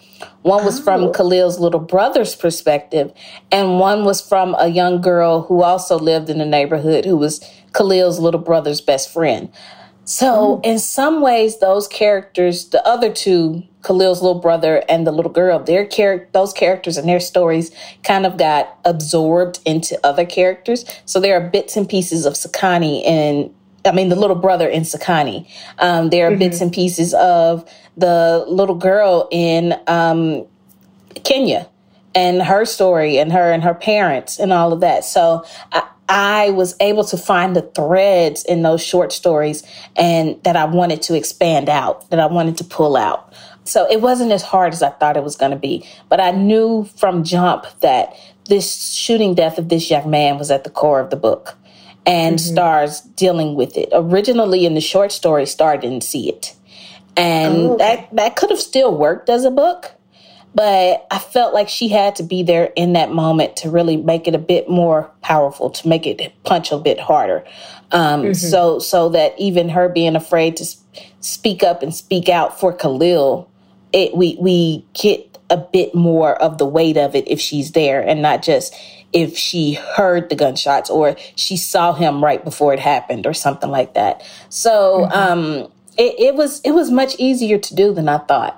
one 0.41 0.65
was 0.65 0.79
oh. 0.79 0.83
from 0.83 1.13
Khalil's 1.13 1.59
little 1.59 1.79
brother's 1.79 2.35
perspective, 2.35 3.11
and 3.51 3.79
one 3.79 4.05
was 4.05 4.21
from 4.21 4.55
a 4.59 4.67
young 4.67 5.01
girl 5.01 5.43
who 5.43 5.63
also 5.63 5.97
lived 5.97 6.29
in 6.29 6.39
the 6.39 6.45
neighborhood 6.45 7.05
who 7.05 7.17
was 7.17 7.39
Khalil's 7.73 8.19
little 8.19 8.41
brother's 8.41 8.81
best 8.81 9.11
friend. 9.11 9.51
So, 10.03 10.57
mm. 10.57 10.65
in 10.65 10.79
some 10.79 11.21
ways, 11.21 11.59
those 11.59 11.87
characters, 11.87 12.69
the 12.69 12.85
other 12.87 13.13
two, 13.13 13.63
Khalil's 13.81 14.21
little 14.21 14.39
brother 14.39 14.83
and 14.87 15.05
the 15.05 15.11
little 15.11 15.31
girl, 15.31 15.59
their 15.59 15.85
char- 15.85 16.27
those 16.33 16.53
characters 16.53 16.97
and 16.97 17.07
their 17.07 17.19
stories 17.19 17.71
kind 18.03 18.25
of 18.25 18.37
got 18.37 18.77
absorbed 18.85 19.59
into 19.65 19.99
other 20.05 20.25
characters. 20.25 20.85
So 21.05 21.19
there 21.19 21.35
are 21.35 21.49
bits 21.49 21.75
and 21.75 21.87
pieces 21.87 22.25
of 22.25 22.33
Sekani 22.33 23.05
and 23.05 23.53
I 23.83 23.91
mean 23.91 24.09
the 24.09 24.15
little 24.15 24.35
brother 24.35 24.67
in 24.67 24.83
Sekani. 24.83 25.47
Um, 25.79 26.09
there 26.09 26.27
are 26.27 26.29
mm-hmm. 26.29 26.39
bits 26.39 26.61
and 26.61 26.71
pieces 26.71 27.13
of 27.15 27.67
the 27.97 28.45
little 28.47 28.75
girl 28.75 29.27
in 29.31 29.73
um, 29.87 30.45
Kenya 31.23 31.67
and 32.13 32.41
her 32.41 32.65
story 32.65 33.17
and 33.17 33.31
her 33.31 33.51
and 33.51 33.63
her 33.63 33.73
parents 33.73 34.39
and 34.39 34.53
all 34.53 34.73
of 34.73 34.81
that. 34.81 35.03
So 35.03 35.43
I, 35.71 35.87
I 36.13 36.49
was 36.49 36.75
able 36.81 37.05
to 37.05 37.17
find 37.17 37.55
the 37.55 37.61
threads 37.61 38.43
in 38.43 38.63
those 38.63 38.83
short 38.83 39.13
stories 39.13 39.63
and 39.95 40.41
that 40.43 40.57
I 40.57 40.65
wanted 40.65 41.01
to 41.03 41.15
expand 41.15 41.69
out, 41.69 42.09
that 42.09 42.19
I 42.19 42.25
wanted 42.25 42.57
to 42.57 42.65
pull 42.65 42.97
out. 42.97 43.33
So 43.63 43.89
it 43.91 44.01
wasn't 44.01 44.31
as 44.31 44.41
hard 44.41 44.73
as 44.73 44.81
I 44.81 44.89
thought 44.89 45.17
it 45.17 45.23
was 45.23 45.35
going 45.35 45.51
to 45.51 45.57
be. 45.57 45.85
But 46.09 46.19
I 46.19 46.31
knew 46.31 46.85
from 46.97 47.23
jump 47.23 47.65
that 47.81 48.15
this 48.45 48.91
shooting 48.93 49.35
death 49.35 49.57
of 49.57 49.69
this 49.69 49.89
young 49.89 50.09
man 50.09 50.37
was 50.37 50.51
at 50.51 50.63
the 50.63 50.69
core 50.69 50.99
of 50.99 51.09
the 51.09 51.15
book 51.15 51.57
and 52.05 52.37
mm-hmm. 52.37 52.53
Star's 52.53 53.01
dealing 53.01 53.55
with 53.55 53.77
it. 53.77 53.89
Originally 53.93 54.65
in 54.65 54.73
the 54.73 54.81
short 54.81 55.11
story, 55.11 55.45
Star 55.45 55.77
didn't 55.77 56.03
see 56.03 56.29
it. 56.29 56.55
And 57.15 57.55
oh, 57.57 57.73
okay. 57.73 57.95
that, 57.95 58.15
that 58.15 58.35
could 58.35 58.49
have 58.49 58.59
still 58.59 58.97
worked 58.97 59.29
as 59.29 59.45
a 59.45 59.51
book 59.51 59.91
but 60.53 61.07
I 61.09 61.19
felt 61.19 61.53
like 61.53 61.69
she 61.69 61.87
had 61.87 62.15
to 62.17 62.23
be 62.23 62.43
there 62.43 62.73
in 62.75 62.93
that 62.93 63.11
moment 63.11 63.55
to 63.57 63.69
really 63.69 63.97
make 63.97 64.27
it 64.27 64.35
a 64.35 64.39
bit 64.39 64.69
more 64.69 65.09
powerful, 65.21 65.69
to 65.69 65.87
make 65.87 66.05
it 66.05 66.33
punch 66.43 66.71
a 66.71 66.77
bit 66.77 66.99
harder. 66.99 67.45
Um, 67.91 68.23
mm-hmm. 68.23 68.33
So, 68.33 68.79
so 68.79 69.09
that 69.09 69.33
even 69.37 69.69
her 69.69 69.87
being 69.87 70.15
afraid 70.15 70.57
to 70.57 70.65
speak 71.21 71.63
up 71.63 71.81
and 71.81 71.95
speak 71.95 72.27
out 72.27 72.59
for 72.59 72.73
Khalil, 72.73 73.49
it 73.93 74.15
we 74.15 74.37
we 74.39 74.85
get 74.93 75.27
a 75.49 75.57
bit 75.57 75.93
more 75.93 76.41
of 76.41 76.57
the 76.57 76.65
weight 76.65 76.97
of 76.97 77.15
it 77.15 77.27
if 77.27 77.39
she's 77.39 77.73
there, 77.73 78.01
and 78.01 78.21
not 78.21 78.41
just 78.41 78.73
if 79.13 79.37
she 79.37 79.73
heard 79.73 80.29
the 80.29 80.35
gunshots 80.35 80.89
or 80.89 81.17
she 81.35 81.57
saw 81.57 81.93
him 81.93 82.23
right 82.23 82.43
before 82.43 82.73
it 82.73 82.79
happened 82.79 83.27
or 83.27 83.33
something 83.33 83.69
like 83.69 83.93
that. 83.93 84.23
So, 84.49 85.01
mm-hmm. 85.01 85.13
um, 85.13 85.71
it, 85.97 86.15
it 86.19 86.35
was 86.35 86.61
it 86.61 86.71
was 86.71 86.89
much 86.89 87.15
easier 87.19 87.57
to 87.57 87.75
do 87.75 87.93
than 87.93 88.07
I 88.07 88.19
thought. 88.19 88.57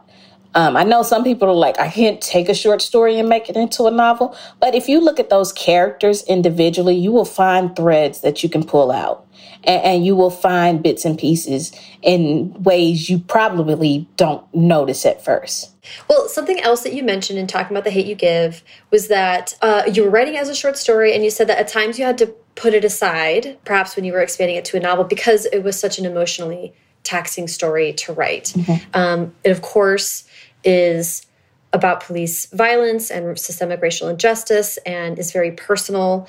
Um, 0.56 0.78
I 0.78 0.84
know 0.84 1.02
some 1.02 1.24
people 1.24 1.50
are 1.50 1.56
like, 1.56 1.80
I 1.80 1.90
can't 1.90 2.22
take 2.22 2.48
a 2.48 2.54
short 2.54 2.82
story 2.82 3.18
and 3.18 3.28
make 3.28 3.50
it 3.50 3.58
into 3.58 3.86
a 3.86 3.92
novel. 3.92 4.38
But 4.60 4.76
if 4.76 4.88
you 4.88 5.02
look 5.02 5.20
at 5.20 5.32
those 5.32 5.52
characters 5.52 6.24
individually, 6.26 6.96
you 6.96 7.12
will 7.12 7.26
find 7.26 7.76
threads 7.76 8.22
that 8.22 8.44
you 8.44 8.50
can 8.50 8.64
pull 8.64 8.92
out. 8.92 9.23
And, 9.64 9.84
and 9.84 10.06
you 10.06 10.16
will 10.16 10.30
find 10.30 10.84
bits 10.84 11.06
and 11.06 11.18
pieces 11.18 11.72
in 12.02 12.54
ways 12.64 13.10
you 13.10 13.20
probably 13.20 14.08
don't 14.18 14.44
notice 14.54 15.06
at 15.06 15.24
first. 15.24 15.72
Well, 16.10 16.28
something 16.30 16.60
else 16.62 16.84
that 16.84 16.94
you 16.94 17.04
mentioned 17.04 17.40
in 17.40 17.48
talking 17.48 17.76
about 17.76 17.84
The 17.84 17.92
Hate 17.92 18.06
You 18.06 18.16
Give 18.16 18.64
was 18.90 19.08
that 19.10 19.58
uh, 19.62 19.84
you 19.92 20.04
were 20.04 20.10
writing 20.10 20.38
as 20.38 20.50
a 20.50 20.56
short 20.56 20.78
story, 20.78 21.14
and 21.14 21.24
you 21.24 21.30
said 21.30 21.48
that 21.48 21.60
at 21.60 21.68
times 21.68 22.00
you 22.00 22.06
had 22.06 22.18
to 22.20 22.28
put 22.56 22.74
it 22.74 22.86
aside, 22.86 23.58
perhaps 23.66 23.96
when 23.96 24.06
you 24.06 24.14
were 24.14 24.22
expanding 24.22 24.56
it 24.56 24.66
to 24.66 24.78
a 24.78 24.80
novel, 24.80 25.04
because 25.04 25.46
it 25.48 25.64
was 25.64 25.78
such 25.78 26.00
an 26.00 26.06
emotionally 26.06 26.74
taxing 27.04 27.48
story 27.48 27.94
to 27.94 28.14
write. 28.14 28.54
Mm 28.56 28.64
-hmm. 28.64 28.80
um, 28.94 29.34
and 29.44 29.52
of 29.52 29.62
course, 29.62 30.24
is 30.64 31.28
about 31.74 32.06
police 32.06 32.48
violence 32.54 33.10
and 33.12 33.38
systemic 33.38 33.82
racial 33.82 34.08
injustice 34.08 34.78
and 34.86 35.20
is 35.20 35.32
very 35.32 35.52
personal. 35.52 36.28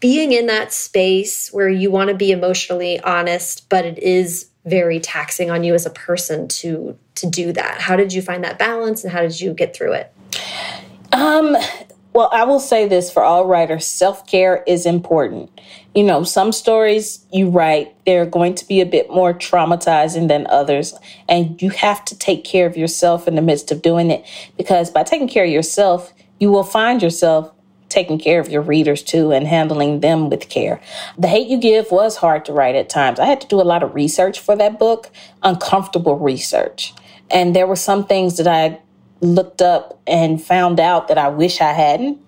Being 0.00 0.32
in 0.32 0.46
that 0.46 0.72
space 0.72 1.52
where 1.52 1.68
you 1.68 1.90
want 1.90 2.08
to 2.08 2.14
be 2.14 2.30
emotionally 2.30 3.00
honest, 3.00 3.68
but 3.68 3.86
it 3.86 3.98
is 3.98 4.50
very 4.66 5.00
taxing 5.00 5.50
on 5.50 5.64
you 5.64 5.74
as 5.74 5.86
a 5.86 5.90
person 5.90 6.48
to 6.48 6.98
to 7.14 7.26
do 7.30 7.52
that. 7.52 7.80
How 7.80 7.96
did 7.96 8.12
you 8.12 8.20
find 8.20 8.44
that 8.44 8.58
balance 8.58 9.04
and 9.04 9.12
how 9.12 9.22
did 9.22 9.40
you 9.40 9.54
get 9.54 9.74
through 9.74 9.92
it? 9.92 10.12
Um 11.12 11.56
well, 12.16 12.30
I 12.32 12.44
will 12.44 12.60
say 12.60 12.88
this 12.88 13.10
for 13.10 13.22
all 13.22 13.44
writers 13.44 13.86
self 13.86 14.26
care 14.26 14.64
is 14.66 14.86
important. 14.86 15.50
You 15.94 16.02
know, 16.02 16.24
some 16.24 16.50
stories 16.50 17.24
you 17.30 17.50
write, 17.50 17.94
they're 18.06 18.24
going 18.24 18.54
to 18.54 18.66
be 18.66 18.80
a 18.80 18.86
bit 18.86 19.10
more 19.10 19.34
traumatizing 19.34 20.26
than 20.26 20.46
others. 20.46 20.94
And 21.28 21.60
you 21.60 21.68
have 21.70 22.04
to 22.06 22.18
take 22.18 22.42
care 22.42 22.66
of 22.66 22.74
yourself 22.74 23.28
in 23.28 23.34
the 23.34 23.42
midst 23.42 23.70
of 23.70 23.82
doing 23.82 24.10
it 24.10 24.24
because 24.56 24.90
by 24.90 25.02
taking 25.02 25.28
care 25.28 25.44
of 25.44 25.50
yourself, 25.50 26.14
you 26.40 26.50
will 26.50 26.64
find 26.64 27.02
yourself 27.02 27.52
taking 27.88 28.18
care 28.18 28.40
of 28.40 28.48
your 28.48 28.62
readers 28.62 29.02
too 29.02 29.32
and 29.32 29.46
handling 29.46 30.00
them 30.00 30.28
with 30.28 30.48
care. 30.48 30.80
The 31.18 31.28
Hate 31.28 31.48
You 31.48 31.58
Give 31.58 31.90
was 31.90 32.16
hard 32.16 32.44
to 32.46 32.52
write 32.52 32.74
at 32.74 32.88
times. 32.88 33.20
I 33.20 33.26
had 33.26 33.40
to 33.42 33.46
do 33.46 33.60
a 33.60 33.62
lot 33.62 33.82
of 33.82 33.94
research 33.94 34.40
for 34.40 34.56
that 34.56 34.78
book, 34.78 35.10
uncomfortable 35.42 36.18
research. 36.18 36.94
And 37.30 37.54
there 37.54 37.66
were 37.66 37.76
some 37.76 38.06
things 38.06 38.36
that 38.38 38.46
I 38.46 38.80
looked 39.20 39.62
up 39.62 40.00
and 40.06 40.42
found 40.42 40.80
out 40.80 41.08
that 41.08 41.18
I 41.18 41.28
wish 41.28 41.60
I 41.60 41.72
hadn't. 41.72 42.20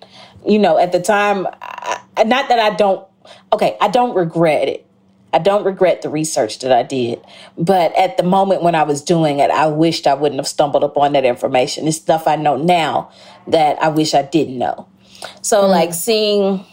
You 0.46 0.58
know, 0.58 0.78
at 0.78 0.92
the 0.92 1.00
time, 1.00 1.46
I, 1.60 2.24
not 2.24 2.48
that 2.48 2.58
I 2.58 2.74
don't, 2.74 3.06
okay, 3.52 3.76
I 3.80 3.88
don't 3.88 4.14
regret 4.14 4.68
it. 4.68 4.84
I 5.32 5.38
don't 5.38 5.64
regret 5.64 6.00
the 6.00 6.08
research 6.08 6.60
that 6.60 6.72
I 6.72 6.82
did. 6.82 7.20
But 7.58 7.94
at 7.98 8.16
the 8.16 8.22
moment 8.22 8.62
when 8.62 8.74
I 8.74 8.84
was 8.84 9.02
doing 9.02 9.40
it, 9.40 9.50
I 9.50 9.66
wished 9.66 10.06
I 10.06 10.14
wouldn't 10.14 10.38
have 10.38 10.48
stumbled 10.48 10.84
upon 10.84 11.12
that 11.12 11.26
information. 11.26 11.86
It's 11.86 11.98
stuff 11.98 12.26
I 12.26 12.36
know 12.36 12.56
now 12.56 13.10
that 13.46 13.80
I 13.82 13.88
wish 13.88 14.14
I 14.14 14.22
didn't 14.22 14.58
know. 14.58 14.88
So, 15.42 15.62
mm. 15.62 15.70
like 15.70 15.94
seeing 15.94 16.64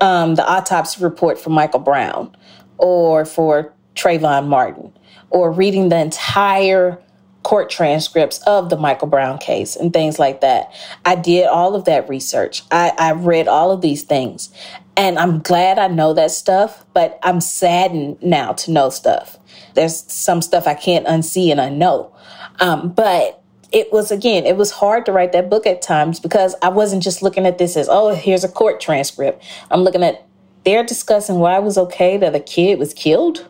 um, 0.00 0.34
the 0.34 0.46
autopsy 0.46 1.02
report 1.02 1.38
for 1.38 1.50
Michael 1.50 1.80
Brown 1.80 2.36
or 2.78 3.24
for 3.24 3.72
Trayvon 3.94 4.48
Martin 4.48 4.92
or 5.30 5.50
reading 5.50 5.88
the 5.88 5.98
entire 5.98 6.98
court 7.42 7.70
transcripts 7.70 8.38
of 8.46 8.68
the 8.68 8.76
Michael 8.76 9.08
Brown 9.08 9.38
case 9.38 9.74
and 9.76 9.92
things 9.92 10.18
like 10.18 10.40
that. 10.40 10.72
I 11.04 11.14
did 11.14 11.46
all 11.46 11.74
of 11.74 11.84
that 11.86 12.08
research. 12.08 12.62
I, 12.70 12.92
I 12.98 13.12
read 13.12 13.48
all 13.48 13.70
of 13.70 13.80
these 13.80 14.02
things. 14.02 14.50
And 14.96 15.18
I'm 15.18 15.40
glad 15.40 15.78
I 15.78 15.86
know 15.86 16.12
that 16.14 16.32
stuff, 16.32 16.84
but 16.92 17.18
I'm 17.22 17.40
saddened 17.40 18.20
now 18.20 18.52
to 18.54 18.72
know 18.72 18.90
stuff. 18.90 19.38
There's 19.74 20.10
some 20.12 20.42
stuff 20.42 20.66
I 20.66 20.74
can't 20.74 21.06
unsee 21.06 21.50
and 21.50 21.60
unknow. 21.60 22.12
Um, 22.60 22.90
but 22.90 23.37
it 23.72 23.92
was 23.92 24.10
again, 24.10 24.46
it 24.46 24.56
was 24.56 24.70
hard 24.70 25.06
to 25.06 25.12
write 25.12 25.32
that 25.32 25.50
book 25.50 25.66
at 25.66 25.82
times 25.82 26.20
because 26.20 26.54
I 26.62 26.68
wasn't 26.68 27.02
just 27.02 27.22
looking 27.22 27.46
at 27.46 27.58
this 27.58 27.76
as, 27.76 27.88
oh, 27.90 28.14
here's 28.14 28.44
a 28.44 28.48
court 28.48 28.80
transcript. 28.80 29.42
I'm 29.70 29.80
looking 29.82 30.02
at 30.02 30.26
they're 30.64 30.84
discussing 30.84 31.38
why 31.38 31.56
it 31.56 31.62
was 31.62 31.78
okay 31.78 32.16
that 32.18 32.34
a 32.34 32.40
kid 32.40 32.78
was 32.78 32.92
killed 32.92 33.48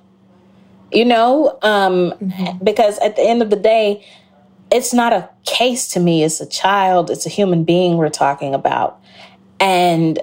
you 0.90 1.04
know? 1.04 1.58
Um, 1.60 2.12
mm-hmm. 2.12 2.64
because 2.64 2.98
at 3.00 3.16
the 3.16 3.22
end 3.22 3.42
of 3.42 3.50
the 3.50 3.56
day 3.56 4.06
it's 4.70 4.94
not 4.94 5.12
a 5.12 5.28
case 5.44 5.88
to 5.88 6.00
me. 6.00 6.24
It's 6.24 6.40
a 6.40 6.46
child. 6.46 7.10
It's 7.10 7.24
a 7.24 7.30
human 7.30 7.64
being 7.64 7.96
we're 7.96 8.10
talking 8.10 8.54
about. 8.54 9.00
And 9.60 10.18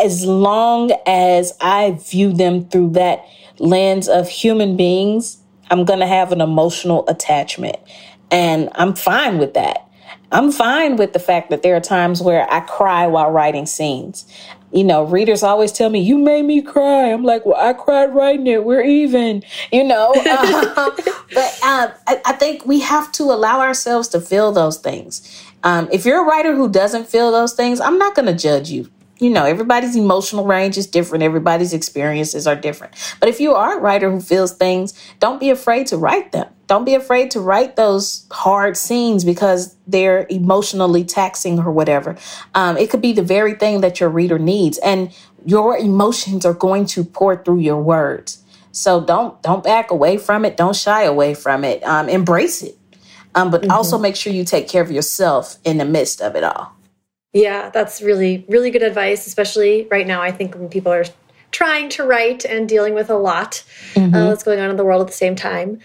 as 0.00 0.24
long 0.24 0.90
as 1.06 1.52
i 1.60 1.90
view 1.90 2.32
them 2.32 2.64
through 2.68 2.90
that 2.90 3.26
lens 3.58 4.08
of 4.08 4.28
human 4.28 4.76
beings 4.76 5.38
i'm 5.70 5.84
going 5.84 5.98
to 5.98 6.06
have 6.06 6.32
an 6.32 6.40
emotional 6.40 7.06
attachment 7.08 7.76
and 8.32 8.68
i'm 8.74 8.94
fine 8.94 9.38
with 9.38 9.54
that 9.54 9.88
I'm 10.34 10.50
fine 10.50 10.96
with 10.96 11.12
the 11.12 11.18
fact 11.18 11.50
that 11.50 11.62
there 11.62 11.76
are 11.76 11.80
times 11.80 12.22
where 12.22 12.50
I 12.50 12.60
cry 12.60 13.06
while 13.06 13.30
writing 13.30 13.66
scenes 13.66 14.24
you 14.72 14.84
know, 14.84 15.04
readers 15.04 15.42
always 15.42 15.70
tell 15.70 15.90
me, 15.90 16.00
you 16.00 16.16
made 16.18 16.44
me 16.44 16.62
cry. 16.62 17.12
I'm 17.12 17.22
like, 17.22 17.44
well, 17.44 17.60
I 17.60 17.74
cried 17.74 18.14
writing 18.14 18.46
it. 18.46 18.64
We're 18.64 18.82
even, 18.82 19.42
you 19.70 19.84
know. 19.84 20.12
Uh, 20.16 20.90
but 21.34 21.58
uh, 21.62 21.90
I, 22.06 22.20
I, 22.24 22.32
think 22.32 22.64
we 22.64 22.80
have 22.80 23.12
to 23.12 23.24
allow 23.24 23.60
ourselves 23.60 24.08
to 24.08 24.20
feel 24.20 24.50
those 24.50 24.78
things. 24.78 25.44
Um, 25.62 25.88
if 25.92 26.06
you're 26.06 26.22
a 26.22 26.26
writer 26.26 26.56
who 26.56 26.68
doesn't 26.68 27.06
feel 27.06 27.30
those 27.30 27.52
things, 27.52 27.80
I'm 27.80 27.98
not 27.98 28.14
going 28.14 28.26
to 28.26 28.34
judge 28.34 28.70
you. 28.70 28.90
You 29.18 29.30
know, 29.30 29.44
everybody's 29.44 29.94
emotional 29.94 30.46
range 30.46 30.76
is 30.78 30.86
different. 30.86 31.22
Everybody's 31.22 31.72
experiences 31.72 32.46
are 32.46 32.56
different. 32.56 32.94
But 33.20 33.28
if 33.28 33.40
you 33.40 33.54
are 33.54 33.78
a 33.78 33.80
writer 33.80 34.10
who 34.10 34.20
feels 34.20 34.52
things, 34.52 34.94
don't 35.20 35.38
be 35.38 35.50
afraid 35.50 35.86
to 35.88 35.96
write 35.96 36.32
them. 36.32 36.48
Don't 36.72 36.86
be 36.86 36.94
afraid 36.94 37.30
to 37.32 37.40
write 37.40 37.76
those 37.76 38.26
hard 38.30 38.78
scenes 38.78 39.26
because 39.26 39.76
they're 39.86 40.26
emotionally 40.30 41.04
taxing 41.04 41.58
or 41.58 41.70
whatever. 41.70 42.16
Um, 42.54 42.78
it 42.78 42.88
could 42.88 43.02
be 43.02 43.12
the 43.12 43.22
very 43.22 43.52
thing 43.52 43.82
that 43.82 44.00
your 44.00 44.08
reader 44.08 44.38
needs, 44.38 44.78
and 44.78 45.14
your 45.44 45.76
emotions 45.76 46.46
are 46.46 46.54
going 46.54 46.86
to 46.86 47.04
pour 47.04 47.36
through 47.44 47.58
your 47.58 47.76
words. 47.76 48.42
So 48.70 49.04
don't 49.04 49.42
don't 49.42 49.62
back 49.62 49.90
away 49.90 50.16
from 50.16 50.46
it. 50.46 50.56
Don't 50.56 50.74
shy 50.74 51.02
away 51.02 51.34
from 51.34 51.62
it. 51.62 51.84
Um, 51.84 52.08
embrace 52.08 52.62
it, 52.62 52.78
um, 53.34 53.50
but 53.50 53.60
mm-hmm. 53.60 53.70
also 53.70 53.98
make 53.98 54.16
sure 54.16 54.32
you 54.32 54.42
take 54.42 54.66
care 54.66 54.80
of 54.80 54.90
yourself 54.90 55.58
in 55.64 55.76
the 55.76 55.84
midst 55.84 56.22
of 56.22 56.36
it 56.36 56.42
all. 56.42 56.72
Yeah, 57.34 57.68
that's 57.68 58.00
really 58.00 58.46
really 58.48 58.70
good 58.70 58.82
advice, 58.82 59.26
especially 59.26 59.88
right 59.90 60.06
now. 60.06 60.22
I 60.22 60.30
think 60.30 60.54
when 60.54 60.70
people 60.70 60.90
are 60.90 61.04
trying 61.52 61.88
to 61.90 62.02
write 62.02 62.44
and 62.44 62.68
dealing 62.68 62.94
with 62.94 63.10
a 63.10 63.16
lot 63.16 63.62
mm 63.94 64.10
-hmm. 64.10 64.14
uh, 64.14 64.28
that's 64.28 64.44
going 64.44 64.60
on 64.60 64.70
in 64.70 64.76
the 64.76 64.84
world 64.84 65.02
at 65.02 65.06
the 65.06 65.24
same 65.24 65.34
time. 65.34 65.78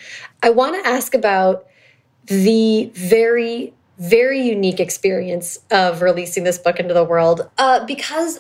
I 0.48 0.50
want 0.50 0.74
to 0.76 0.90
ask 0.90 1.14
about 1.14 1.66
the 2.26 2.90
very, 2.94 3.74
very 3.98 4.52
unique 4.52 4.80
experience 4.80 5.60
of 5.72 6.02
releasing 6.02 6.44
this 6.46 6.60
book 6.60 6.80
into 6.80 6.94
the 6.94 7.06
world 7.06 7.40
uh, 7.58 7.86
because 7.86 8.40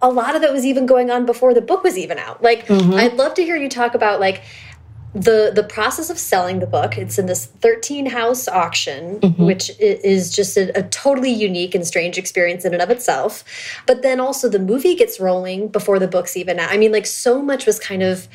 a 0.00 0.10
lot 0.10 0.34
of 0.36 0.42
it 0.42 0.52
was 0.52 0.64
even 0.64 0.86
going 0.86 1.10
on 1.10 1.26
before 1.26 1.54
the 1.54 1.60
book 1.60 1.82
was 1.84 1.96
even 1.96 2.18
out. 2.18 2.42
Like, 2.42 2.66
mm 2.66 2.78
-hmm. 2.78 3.00
I'd 3.00 3.16
love 3.22 3.34
to 3.34 3.42
hear 3.42 3.56
you 3.56 3.68
talk 3.68 3.94
about 3.94 4.20
like 4.20 4.40
the 5.14 5.52
the 5.54 5.62
process 5.62 6.08
of 6.08 6.18
selling 6.18 6.60
the 6.60 6.66
book 6.66 6.96
it's 6.96 7.18
in 7.18 7.26
this 7.26 7.44
13 7.46 8.06
house 8.06 8.48
auction 8.48 9.18
mm 9.20 9.34
-hmm. 9.34 9.46
which 9.46 9.70
is 9.78 10.34
just 10.34 10.56
a, 10.56 10.78
a, 10.78 10.82
totally 10.84 11.30
unique 11.30 11.74
and 11.74 11.86
strange 11.86 12.16
experience 12.18 12.64
in 12.66 12.72
and 12.72 12.82
of 12.82 12.90
itself 12.90 13.44
but 13.86 14.02
then 14.02 14.20
also 14.20 14.48
the 14.48 14.58
movie 14.58 14.94
gets 14.94 15.20
rolling 15.20 15.68
before 15.68 15.98
the 15.98 16.08
book's 16.08 16.36
even 16.36 16.58
out 16.58 16.72
i 16.72 16.78
mean 16.78 16.92
like 16.92 17.06
so 17.06 17.42
much 17.42 17.66
was 17.66 17.78
kind 17.78 18.02
of 18.02 18.28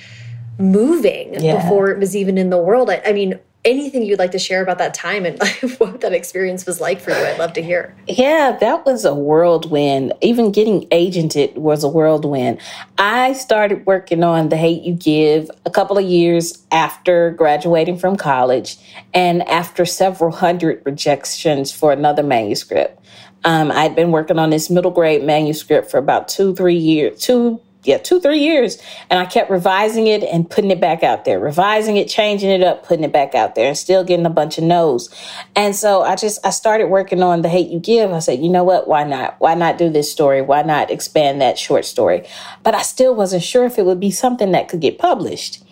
moving 0.59 1.33
yeah. 1.33 1.55
before 1.55 1.91
it 1.93 1.99
was 1.99 2.15
even 2.15 2.37
in 2.37 2.49
the 2.49 2.57
world 2.57 2.89
I, 2.89 3.01
I 3.09 3.13
mean 3.13 3.39
anything 3.67 4.03
you'd 4.03 4.17
like 4.17 4.31
to 4.31 4.39
share 4.39 4.63
about 4.63 4.77
that 4.79 4.93
time 4.93 5.25
and 5.25 5.39
what 5.77 6.01
that 6.01 6.13
experience 6.13 6.65
was 6.65 6.79
like 6.81 6.99
for 6.99 7.11
you, 7.11 7.17
I'd 7.17 7.37
love 7.37 7.53
to 7.53 7.61
hear. 7.61 7.95
Yeah, 8.07 8.57
that 8.59 8.85
was 8.85 9.05
a 9.05 9.13
whirlwind. 9.13 10.13
Even 10.21 10.51
getting 10.51 10.87
agented 10.89 11.55
was 11.55 11.83
a 11.83 11.89
whirlwind. 11.89 12.59
I 12.97 13.33
started 13.33 13.85
working 13.85 14.23
on 14.23 14.49
The 14.49 14.57
Hate 14.57 14.83
You 14.83 14.93
Give 14.93 15.51
a 15.65 15.69
couple 15.69 15.97
of 15.97 16.05
years 16.05 16.65
after 16.71 17.31
graduating 17.31 17.99
from 17.99 18.15
college 18.15 18.77
and 19.13 19.47
after 19.47 19.85
several 19.85 20.31
hundred 20.31 20.81
rejections 20.85 21.71
for 21.71 21.91
another 21.91 22.23
manuscript. 22.23 23.03
Um, 23.43 23.71
I'd 23.71 23.95
been 23.95 24.11
working 24.11 24.39
on 24.39 24.49
this 24.49 24.69
middle 24.69 24.91
grade 24.91 25.23
manuscript 25.23 25.91
for 25.91 25.97
about 25.97 26.27
two, 26.27 26.55
three 26.55 26.75
years, 26.75 27.19
two 27.21 27.61
yeah, 27.87 27.97
two, 27.97 28.19
three 28.19 28.39
years. 28.39 28.77
And 29.09 29.17
I 29.19 29.25
kept 29.25 29.49
revising 29.49 30.07
it 30.07 30.23
and 30.23 30.49
putting 30.49 30.71
it 30.71 30.81
back 30.81 31.03
out 31.03 31.25
there, 31.25 31.39
revising 31.39 31.97
it, 31.97 32.07
changing 32.07 32.49
it 32.49 32.61
up, 32.61 32.85
putting 32.85 33.05
it 33.05 33.13
back 33.13 33.33
out 33.33 33.55
there, 33.55 33.69
and 33.69 33.77
still 33.77 34.03
getting 34.03 34.25
a 34.25 34.29
bunch 34.29 34.57
of 34.57 34.65
no's. 34.65 35.09
And 35.55 35.75
so 35.75 36.01
I 36.01 36.15
just, 36.15 36.45
I 36.45 36.49
started 36.49 36.87
working 36.87 37.23
on 37.23 37.41
The 37.41 37.49
Hate 37.49 37.69
You 37.69 37.79
Give. 37.79 38.11
I 38.11 38.19
said, 38.19 38.39
you 38.39 38.49
know 38.49 38.63
what? 38.63 38.87
Why 38.87 39.03
not? 39.05 39.35
Why 39.39 39.55
not 39.55 39.77
do 39.77 39.89
this 39.89 40.11
story? 40.11 40.41
Why 40.41 40.63
not 40.63 40.91
expand 40.91 41.41
that 41.41 41.57
short 41.57 41.85
story? 41.85 42.27
But 42.63 42.75
I 42.75 42.81
still 42.81 43.15
wasn't 43.15 43.43
sure 43.43 43.65
if 43.65 43.79
it 43.79 43.85
would 43.85 43.99
be 43.99 44.11
something 44.11 44.51
that 44.51 44.67
could 44.67 44.81
get 44.81 44.99
published. 44.99 45.63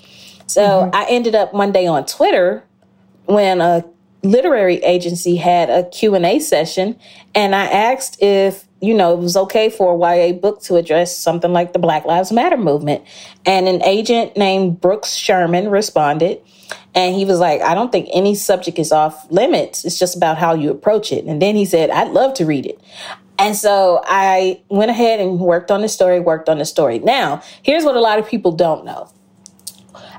So 0.48 0.62
mm-hmm. 0.62 0.96
I 0.96 1.06
ended 1.10 1.36
up 1.36 1.54
one 1.54 1.72
day 1.72 1.86
on 1.86 2.06
Twitter 2.06 2.64
when 3.26 3.60
a 3.60 3.84
literary 4.24 4.78
agency 4.78 5.36
had 5.36 5.70
a 5.70 5.88
Q&A 5.90 6.40
session 6.40 6.98
and 7.36 7.56
I 7.56 7.66
asked 7.66 8.22
if 8.22 8.66
you 8.86 8.94
know, 8.94 9.14
it 9.14 9.20
was 9.20 9.36
okay 9.36 9.70
for 9.70 9.96
a 9.96 10.16
YA 10.18 10.34
book 10.34 10.62
to 10.64 10.76
address 10.76 11.18
something 11.18 11.52
like 11.52 11.74
the 11.74 11.80
Black 11.80 12.06
Lives 12.06 12.32
Matter 12.32 12.58
movement. 12.58 13.04
And 13.46 13.68
an 13.68 13.84
agent 13.84 14.38
named 14.38 14.80
Brooks 14.80 15.14
Sherman 15.14 15.70
responded. 15.70 16.42
And 16.94 17.16
he 17.16 17.26
was 17.26 17.40
like, 17.40 17.62
I 17.62 17.74
don't 17.74 17.92
think 17.92 18.08
any 18.14 18.36
subject 18.36 18.80
is 18.80 18.92
off 18.92 19.30
limits. 19.32 19.84
It's 19.84 20.00
just 20.00 20.16
about 20.16 20.38
how 20.38 20.54
you 20.54 20.72
approach 20.72 21.12
it. 21.12 21.26
And 21.26 21.42
then 21.42 21.56
he 21.56 21.66
said, 21.66 21.90
I'd 21.90 22.12
love 22.12 22.34
to 22.36 22.46
read 22.46 22.66
it. 22.66 22.80
And 23.38 23.56
so 23.56 24.02
I 24.06 24.62
went 24.70 24.92
ahead 24.92 25.20
and 25.20 25.40
worked 25.40 25.72
on 25.72 25.82
the 25.82 25.90
story, 25.90 26.20
worked 26.20 26.48
on 26.48 26.60
the 26.60 26.66
story. 26.66 27.00
Now, 27.00 27.42
here's 27.64 27.84
what 27.84 27.96
a 27.96 28.00
lot 28.00 28.20
of 28.20 28.28
people 28.28 28.52
don't 28.54 28.86
know. 28.86 29.12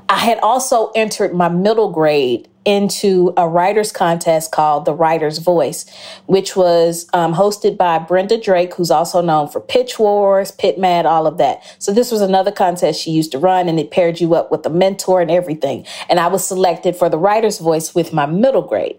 I 0.09 0.19
had 0.19 0.39
also 0.41 0.91
entered 0.95 1.35
my 1.35 1.49
middle 1.49 1.91
grade 1.91 2.49
into 2.67 3.33
a 3.37 3.49
writer's 3.49 3.93
contest 3.93 4.51
called 4.51 4.85
The 4.85 4.93
Writer's 4.93 5.39
Voice, 5.39 5.87
which 6.27 6.57
was 6.57 7.09
um, 7.15 7.33
hosted 7.33 7.77
by 7.79 7.99
Brenda 7.99 8.39
Drake, 8.39 8.75
who's 8.75 8.91
also 8.91 9.23
known 9.23 9.49
for 9.49 9.61
Pitch 9.61 9.99
Wars, 9.99 10.51
Pit 10.51 10.79
Mad, 10.79 11.07
all 11.07 11.27
of 11.27 11.39
that. 11.39 11.63
So 11.79 11.93
this 11.93 12.11
was 12.11 12.21
another 12.21 12.53
contest 12.53 13.01
she 13.01 13.13
used 13.13 13.33
to 13.33 13.39
run, 13.39 13.69
and 13.69 13.81
it 13.81 13.91
paired 13.91 14.21
you 14.21 14.35
up 14.35 14.51
with 14.51 14.67
a 14.67 14.71
mentor 14.71 15.23
and 15.23 15.31
everything. 15.31 15.87
And 16.09 16.21
I 16.21 16.27
was 16.27 16.47
selected 16.47 16.97
for 16.97 17.09
The 17.09 17.19
Writer's 17.19 17.59
Voice 17.59 17.95
with 17.95 18.13
my 18.13 18.27
middle 18.27 18.63
grade. 18.63 18.99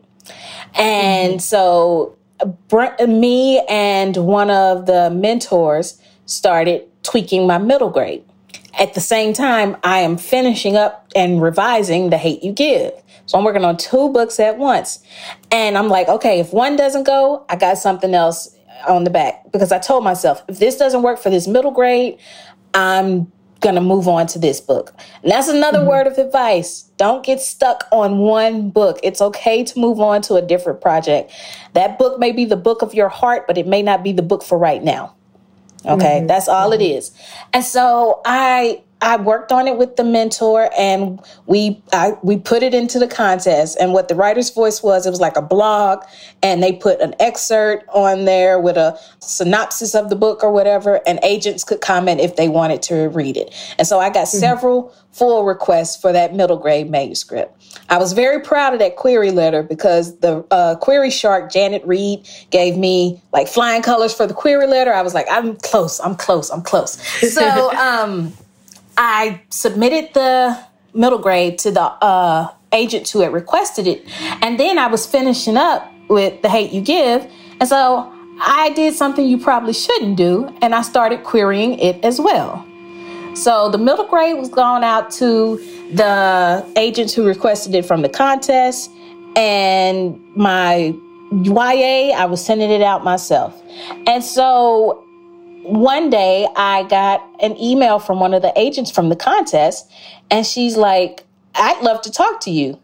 And 0.74 1.34
mm-hmm. 1.34 1.40
so 1.40 2.16
me 3.06 3.60
and 3.68 4.16
one 4.16 4.50
of 4.50 4.86
the 4.86 5.10
mentors 5.10 6.00
started 6.26 6.84
tweaking 7.04 7.48
my 7.48 7.58
middle 7.58 7.90
grade. 7.90 8.24
At 8.80 8.94
the 8.94 9.02
same 9.02 9.34
time, 9.34 9.76
I 9.84 10.00
am 10.00 10.18
finishing 10.18 10.76
up 10.76 11.08
and 11.16 11.42
revising 11.42 12.12
The 12.12 12.18
Hate 12.18 12.44
U 12.44 12.52
Give. 12.52 12.94
So 13.28 13.38
I'm 13.38 13.44
working 13.44 13.64
on 13.64 13.78
two 13.78 14.10
books 14.10 14.40
at 14.40 14.58
once. 14.58 15.00
And 15.52 15.78
I'm 15.78 15.90
like, 15.90 16.08
okay, 16.08 16.40
if 16.40 16.54
one 16.54 16.76
doesn't 16.76 17.04
go, 17.04 17.46
I 17.50 17.56
got 17.58 17.78
something 17.78 18.14
else 18.14 18.56
on 18.88 19.04
the 19.04 19.10
back 19.10 19.52
because 19.52 19.72
I 19.72 19.80
told 19.80 20.04
myself 20.04 20.44
if 20.48 20.60
this 20.60 20.78
doesn't 20.78 21.04
work 21.04 21.20
for 21.20 21.30
this 21.30 21.48
middle 21.48 21.72
grade, 21.72 22.18
I'm 22.74 23.32
going 23.60 23.76
to 23.76 23.82
move 23.82 24.08
on 24.08 24.28
to 24.28 24.40
this 24.40 24.62
book. 24.62 24.94
And 25.24 25.32
that's 25.32 25.48
another 25.48 25.80
mm-hmm. 25.80 25.90
word 25.90 26.08
of 26.08 26.18
advice. 26.18 26.84
Don't 26.98 27.26
get 27.26 27.42
stuck 27.42 27.86
on 27.92 28.20
one 28.20 28.70
book. 28.70 29.00
It's 29.04 29.22
okay 29.22 29.64
to 29.64 29.80
move 29.80 30.00
on 30.00 30.22
to 30.24 30.36
a 30.36 30.42
different 30.42 30.80
project. 30.80 31.32
That 31.74 31.98
book 31.98 32.20
may 32.20 32.32
be 32.32 32.46
the 32.46 32.56
book 32.56 32.82
of 32.82 32.94
your 32.94 33.10
heart, 33.10 33.46
but 33.48 33.58
it 33.58 33.68
may 33.68 33.82
not 33.82 34.04
be 34.04 34.12
the 34.12 34.22
book 34.22 34.44
for 34.44 34.58
right 34.58 34.84
now. 34.84 35.16
Okay, 35.86 36.18
mm-hmm. 36.20 36.28
that's 36.28 36.48
all 36.48 36.72
mm-hmm. 36.72 36.82
it 36.82 36.86
is. 36.86 37.12
And 37.54 37.64
so 37.64 38.22
I 38.26 38.84
I 39.02 39.18
worked 39.18 39.52
on 39.52 39.68
it 39.68 39.78
with 39.78 39.96
the 39.96 40.04
mentor 40.04 40.70
and 40.78 41.20
we 41.46 41.82
I, 41.94 42.14
we 42.24 42.38
put 42.38 42.64
it 42.64 42.74
into 42.74 42.98
the 42.98 43.08
contest. 43.08 43.78
And 43.80 43.94
what 43.94 44.08
the 44.08 44.16
writer's 44.16 44.50
voice 44.50 44.82
was, 44.82 45.06
it 45.06 45.12
was 45.12 45.22
like 45.22 45.38
a 45.38 45.42
blog 45.42 46.04
and 46.42 46.64
they 46.64 46.74
put 46.74 47.00
an 47.00 47.14
excerpt 47.20 47.88
on 47.94 48.26
there 48.26 48.60
with 48.60 48.76
a 48.76 49.00
synopsis 49.20 49.94
of 49.94 50.10
the 50.10 50.16
book 50.16 50.44
or 50.44 50.52
whatever. 50.52 51.00
And 51.06 51.20
agents 51.24 51.64
could 51.64 51.82
comment 51.82 52.22
if 52.22 52.38
they 52.38 52.50
wanted 52.50 52.82
to 52.84 53.10
read 53.10 53.38
it. 53.38 53.54
And 53.78 53.88
so 53.88 54.00
I 54.00 54.10
got 54.10 54.28
mm-hmm. 54.28 54.40
several 54.40 54.94
full 55.12 55.46
requests 55.46 56.00
for 56.00 56.12
that 56.12 56.34
middle 56.34 56.58
grade 56.58 56.90
manuscript. 56.90 57.54
I 57.90 57.98
was 57.98 58.14
very 58.14 58.42
proud 58.42 58.74
of 58.74 58.80
that 58.80 58.96
query 58.96 59.32
letter 59.32 59.64
because 59.64 60.18
the 60.20 60.46
uh, 60.52 60.76
query 60.76 61.12
shark, 61.12 61.52
Janet 61.52 61.86
Reid, 61.86 62.28
gave 62.50 62.78
me 62.78 63.22
like 63.32 63.48
flying 63.48 63.82
colors 63.82 64.14
for 64.14 64.26
the 64.28 64.34
query 64.34 64.68
letter. 64.68 64.94
I 64.94 65.02
was 65.02 65.14
like, 65.14 65.28
I'm 65.30 65.56
close, 65.58 66.00
I'm 66.00 66.16
close, 66.16 66.50
I'm 66.50 66.62
close. 66.62 66.98
So, 67.38 67.72
um, 67.76 68.34
I 68.98 69.42
submitted 69.50 70.14
the 70.14 70.60
middle 70.94 71.20
grade 71.20 71.60
to 71.60 71.72
the 71.72 71.82
uh, 71.82 72.52
agent 72.72 73.08
who 73.10 73.22
had 73.22 73.32
requested 73.32 73.88
it. 73.88 74.04
And 74.42 74.60
then 74.60 74.78
I 74.78 74.88
was 74.88 75.06
finishing 75.06 75.56
up 75.56 75.92
with 76.10 76.42
The 76.42 76.50
Hate 76.50 76.72
U 76.72 76.82
Give. 76.82 77.26
And 77.60 77.70
so 77.70 78.12
I 78.40 78.72
did 78.72 78.94
something 78.94 79.26
you 79.26 79.38
probably 79.38 79.74
shouldn't 79.74 80.16
do, 80.16 80.54
and 80.62 80.76
I 80.76 80.82
started 80.82 81.24
querying 81.24 81.80
it 81.80 82.04
as 82.04 82.20
well. 82.20 82.66
So 83.36 83.70
the 83.70 83.78
middle 83.78 84.06
grade 84.06 84.38
was 84.38 84.50
going 84.50 84.84
out 84.84 85.12
to 85.14 85.58
the 85.94 86.66
agents 86.76 87.14
who 87.14 87.26
requested 87.26 87.74
it 87.76 87.86
from 87.86 88.02
the 88.02 88.10
contest, 88.10 88.92
and 89.36 90.20
my 90.36 90.96
YA, 91.32 92.14
I 92.16 92.26
was 92.26 92.44
sending 92.44 92.72
it 92.72 92.82
out 92.82 93.04
myself. 93.04 93.60
And 94.06 94.24
so 94.24 95.07
one 95.68 96.10
day 96.10 96.48
I 96.56 96.84
got 96.84 97.22
an 97.42 97.58
email 97.60 98.00
from 98.00 98.20
one 98.20 98.34
of 98.34 98.42
the 98.42 98.54
agents 98.56 98.90
from 98.90 99.10
the 99.10 99.16
contest, 99.16 99.92
and 100.32 100.46
she's 100.46 100.78
like, 100.78 101.26
I'd 101.56 101.82
love 101.84 102.02
to 102.04 102.12
talk 102.12 102.40
to 102.42 102.52
you. 102.52 102.80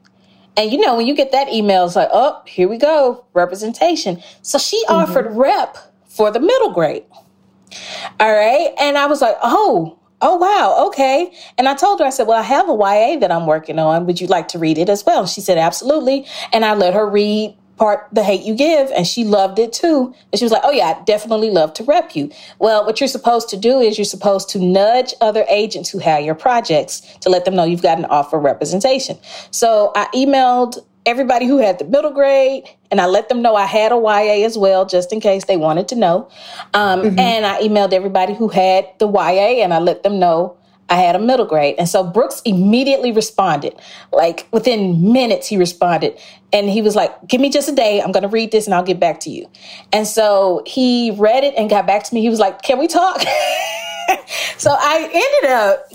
And 0.58 0.72
you 0.72 0.80
know, 0.80 0.98
when 0.98 1.08
you 1.08 1.16
get 1.16 1.32
that 1.32 1.50
email, 1.50 1.86
it's 1.86 1.96
like, 1.96 2.10
oh, 2.12 2.42
here 2.46 2.68
we 2.68 2.78
go, 2.78 3.26
representation. 3.34 4.22
So 4.42 4.58
she 4.58 4.78
mm-hmm. 4.86 4.96
offered 4.96 5.36
rep 5.36 5.78
for 6.08 6.30
the 6.30 6.40
middle 6.40 6.72
grade. 6.72 7.06
All 8.20 8.32
right. 8.32 8.72
And 8.80 8.98
I 8.98 9.08
was 9.08 9.22
like, 9.22 9.36
oh, 9.42 9.98
oh, 10.22 10.36
wow, 10.36 10.88
okay. 10.88 11.34
And 11.58 11.68
I 11.68 11.76
told 11.76 12.00
her, 12.00 12.06
I 12.06 12.10
said, 12.10 12.28
well, 12.28 12.40
I 12.40 12.44
have 12.44 12.70
a 12.70 12.74
YA 12.74 13.20
that 13.20 13.32
I'm 13.32 13.46
working 13.46 13.80
on. 13.80 14.06
Would 14.06 14.22
you 14.22 14.28
like 14.28 14.48
to 14.50 14.60
read 14.60 14.78
it 14.78 14.90
as 14.90 15.06
well? 15.06 15.22
And 15.22 15.30
she 15.30 15.42
said, 15.42 15.58
absolutely. 15.58 16.26
And 16.52 16.64
I 16.64 16.76
let 16.76 16.94
her 16.94 17.10
read 17.10 17.56
part 17.78 18.08
the 18.12 18.24
hate 18.24 18.42
U 18.44 18.56
give 18.56 18.92
and 18.92 19.06
she 19.06 19.24
loved 19.24 19.58
it 19.58 19.74
too 19.74 20.14
and 20.32 20.40
she 20.40 20.46
was 20.46 20.52
like 20.52 20.62
oh 20.64 20.72
yeah 20.72 20.96
i 20.96 21.04
definitely 21.06 21.50
love 21.50 21.74
to 21.74 21.84
rep 21.84 22.16
you 22.16 22.30
well 22.60 22.86
what 22.86 23.00
you're 23.00 23.08
supposed 23.08 23.50
to 23.50 23.58
do 23.58 23.80
is 23.80 23.98
you're 23.98 24.06
supposed 24.06 24.48
to 24.50 24.60
nudge 24.60 25.14
other 25.22 25.44
agents 25.50 25.90
who 25.90 25.98
have 26.00 26.24
your 26.24 26.36
projects 26.36 27.02
to 27.22 27.30
let 27.30 27.46
them 27.46 27.56
know 27.56 27.64
you've 27.64 27.82
got 27.82 27.98
an 27.98 28.06
offer 28.06 28.38
representation 28.38 29.18
so 29.50 29.92
i 29.96 30.06
emailed 30.14 30.78
everybody 31.06 31.48
who 31.48 31.58
had 31.58 31.80
the 31.80 31.86
middle 31.86 32.12
grade 32.12 32.64
and 32.92 33.02
i 33.02 33.08
let 33.08 33.28
them 33.28 33.42
know 33.42 33.56
i 33.56 33.66
had 33.66 33.92
a 33.92 33.96
ya 33.96 34.46
as 34.46 34.56
well 34.56 34.86
just 34.86 35.12
in 35.12 35.20
case 35.20 35.46
they 35.46 35.58
wanted 35.58 35.88
to 35.88 35.96
know 35.96 36.30
um, 36.76 37.02
mm-hmm. 37.02 37.20
and 37.20 37.46
i 37.46 37.60
emailed 37.62 37.92
everybody 37.92 38.36
who 38.36 38.50
had 38.50 38.88
the 39.00 39.08
ya 39.08 39.64
and 39.64 39.74
i 39.74 39.80
let 39.80 40.04
them 40.04 40.20
know 40.20 40.56
I 40.90 40.98
had 40.98 41.16
a 41.16 41.20
middle 41.20 41.46
grade. 41.46 41.76
And 41.78 41.88
so 41.90 42.04
Brooks 42.04 42.42
immediately 42.46 43.12
responded. 43.12 43.76
Like 44.12 44.48
within 44.52 45.12
minutes, 45.12 45.48
he 45.48 45.58
responded. 45.58 46.20
And 46.54 46.70
he 46.70 46.82
was 46.82 46.96
like, 46.96 47.28
Give 47.28 47.42
me 47.42 47.50
just 47.50 47.68
a 47.68 47.76
day. 47.76 48.02
I'm 48.02 48.12
going 48.12 48.24
to 48.24 48.30
read 48.30 48.52
this 48.52 48.66
and 48.66 48.74
I'll 48.74 48.84
get 48.84 49.00
back 49.00 49.20
to 49.22 49.30
you. 49.30 49.50
And 49.92 50.08
so 50.08 50.64
he 50.66 51.12
read 51.12 51.44
it 51.44 51.54
and 51.58 51.70
got 51.70 51.86
back 51.86 52.04
to 52.04 52.14
me. 52.14 52.22
He 52.22 52.30
was 52.30 52.40
like, 52.40 52.62
Can 52.62 52.80
we 52.80 52.88
talk? 52.88 53.20
so 54.58 54.70
I 54.72 55.10
ended 55.12 55.52
up, 55.52 55.92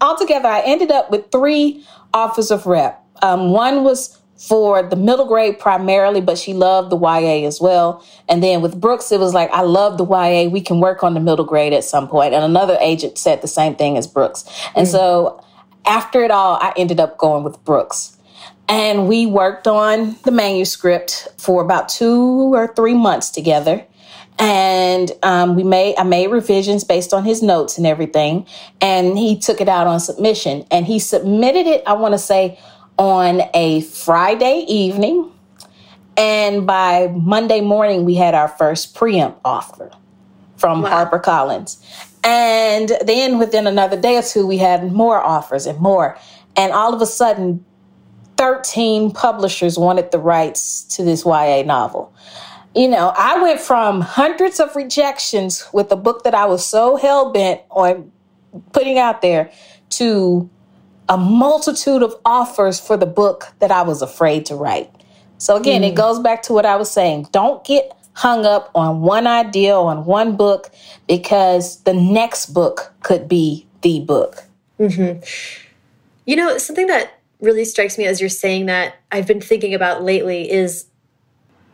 altogether, 0.00 0.48
I 0.48 0.60
ended 0.60 0.90
up 0.90 1.10
with 1.10 1.30
three 1.30 1.86
offers 2.12 2.50
of 2.50 2.66
rep. 2.66 3.02
Um, 3.22 3.50
one 3.50 3.84
was 3.84 4.20
for 4.40 4.82
the 4.82 4.96
middle 4.96 5.26
grade 5.26 5.58
primarily, 5.58 6.22
but 6.22 6.38
she 6.38 6.54
loved 6.54 6.90
the 6.90 6.96
YA 6.96 7.46
as 7.46 7.60
well. 7.60 8.02
And 8.26 8.42
then 8.42 8.62
with 8.62 8.80
Brooks, 8.80 9.12
it 9.12 9.20
was 9.20 9.34
like, 9.34 9.50
I 9.50 9.60
love 9.60 9.98
the 9.98 10.06
YA. 10.06 10.48
We 10.48 10.62
can 10.62 10.80
work 10.80 11.04
on 11.04 11.12
the 11.12 11.20
middle 11.20 11.44
grade 11.44 11.74
at 11.74 11.84
some 11.84 12.08
point. 12.08 12.32
And 12.32 12.42
another 12.42 12.78
agent 12.80 13.18
said 13.18 13.42
the 13.42 13.48
same 13.48 13.76
thing 13.76 13.98
as 13.98 14.06
Brooks. 14.06 14.44
And 14.74 14.86
mm. 14.86 14.90
so 14.90 15.44
after 15.84 16.24
it 16.24 16.30
all, 16.30 16.56
I 16.56 16.72
ended 16.78 17.00
up 17.00 17.18
going 17.18 17.44
with 17.44 17.62
Brooks. 17.64 18.16
And 18.70 19.08
we 19.08 19.26
worked 19.26 19.66
on 19.66 20.16
the 20.24 20.30
manuscript 20.30 21.28
for 21.38 21.60
about 21.62 21.88
two 21.88 22.54
or 22.54 22.68
three 22.68 22.94
months 22.94 23.28
together. 23.28 23.84
and 24.40 25.12
um, 25.22 25.54
we 25.54 25.62
made 25.62 25.94
I 25.96 26.02
made 26.02 26.28
revisions 26.28 26.82
based 26.82 27.12
on 27.12 27.24
his 27.24 27.42
notes 27.42 27.76
and 27.76 27.86
everything, 27.86 28.46
and 28.80 29.18
he 29.18 29.38
took 29.38 29.60
it 29.60 29.68
out 29.68 29.86
on 29.86 30.00
submission, 30.00 30.64
and 30.70 30.86
he 30.86 30.98
submitted 30.98 31.66
it. 31.66 31.82
I 31.86 31.92
want 31.92 32.14
to 32.14 32.18
say 32.18 32.58
on 32.96 33.42
a 33.52 33.82
Friday 33.82 34.64
evening, 34.66 35.30
and 36.16 36.66
by 36.66 37.08
Monday 37.08 37.60
morning 37.60 38.04
we 38.06 38.14
had 38.14 38.34
our 38.34 38.48
first 38.48 38.94
preempt 38.94 39.38
offer 39.44 39.90
from 40.56 40.82
wow. 40.82 41.04
HarperCollins, 41.04 41.84
and 42.24 42.92
then 43.04 43.38
within 43.38 43.66
another 43.66 44.00
day 44.00 44.16
or 44.16 44.22
two 44.22 44.46
we 44.46 44.56
had 44.56 44.90
more 44.90 45.18
offers 45.18 45.66
and 45.66 45.78
more, 45.80 46.16
and 46.56 46.72
all 46.72 46.94
of 46.94 47.02
a 47.02 47.06
sudden. 47.06 47.64
13 48.40 49.10
publishers 49.10 49.78
wanted 49.78 50.10
the 50.10 50.18
rights 50.18 50.82
to 50.84 51.04
this 51.04 51.26
YA 51.26 51.62
novel 51.62 52.10
you 52.74 52.86
know, 52.86 53.12
I 53.16 53.40
went 53.42 53.60
from 53.60 54.00
hundreds 54.00 54.60
of 54.60 54.76
rejections 54.76 55.66
with 55.72 55.90
a 55.90 55.96
book 55.96 56.22
that 56.22 56.34
I 56.34 56.46
was 56.46 56.64
so 56.64 56.96
hell 56.96 57.32
bent 57.32 57.60
on 57.70 58.12
putting 58.72 58.98
out 58.98 59.22
there 59.22 59.50
to 59.90 60.48
a 61.08 61.16
multitude 61.16 62.02
of 62.02 62.14
offers 62.24 62.78
for 62.78 62.96
the 62.96 63.06
book 63.06 63.52
that 63.58 63.72
I 63.72 63.82
was 63.82 64.02
afraid 64.02 64.46
to 64.46 64.54
write. 64.54 64.90
So 65.38 65.56
again, 65.56 65.82
mm. 65.82 65.88
it 65.88 65.94
goes 65.96 66.20
back 66.20 66.42
to 66.42 66.52
what 66.52 66.64
I 66.64 66.76
was 66.76 66.90
saying. 66.90 67.26
Don't 67.32 67.64
get 67.64 67.92
hung 68.12 68.46
up 68.46 68.70
on 68.74 69.00
one 69.00 69.26
idea, 69.26 69.74
on 69.74 70.04
one 70.04 70.36
book, 70.36 70.70
because 71.08 71.82
the 71.82 71.94
next 71.94 72.54
book 72.54 72.92
could 73.02 73.28
be 73.28 73.66
the 73.82 74.00
book. 74.00 74.44
Mm-hmm. 74.78 75.24
You 76.26 76.36
know, 76.36 76.56
something 76.58 76.86
that 76.86 77.19
really 77.40 77.64
strikes 77.64 77.98
me 77.98 78.06
as 78.06 78.20
you're 78.20 78.28
saying 78.28 78.66
that 78.66 78.96
I've 79.10 79.26
been 79.26 79.40
thinking 79.40 79.74
about 79.74 80.02
lately 80.02 80.50
is 80.50 80.86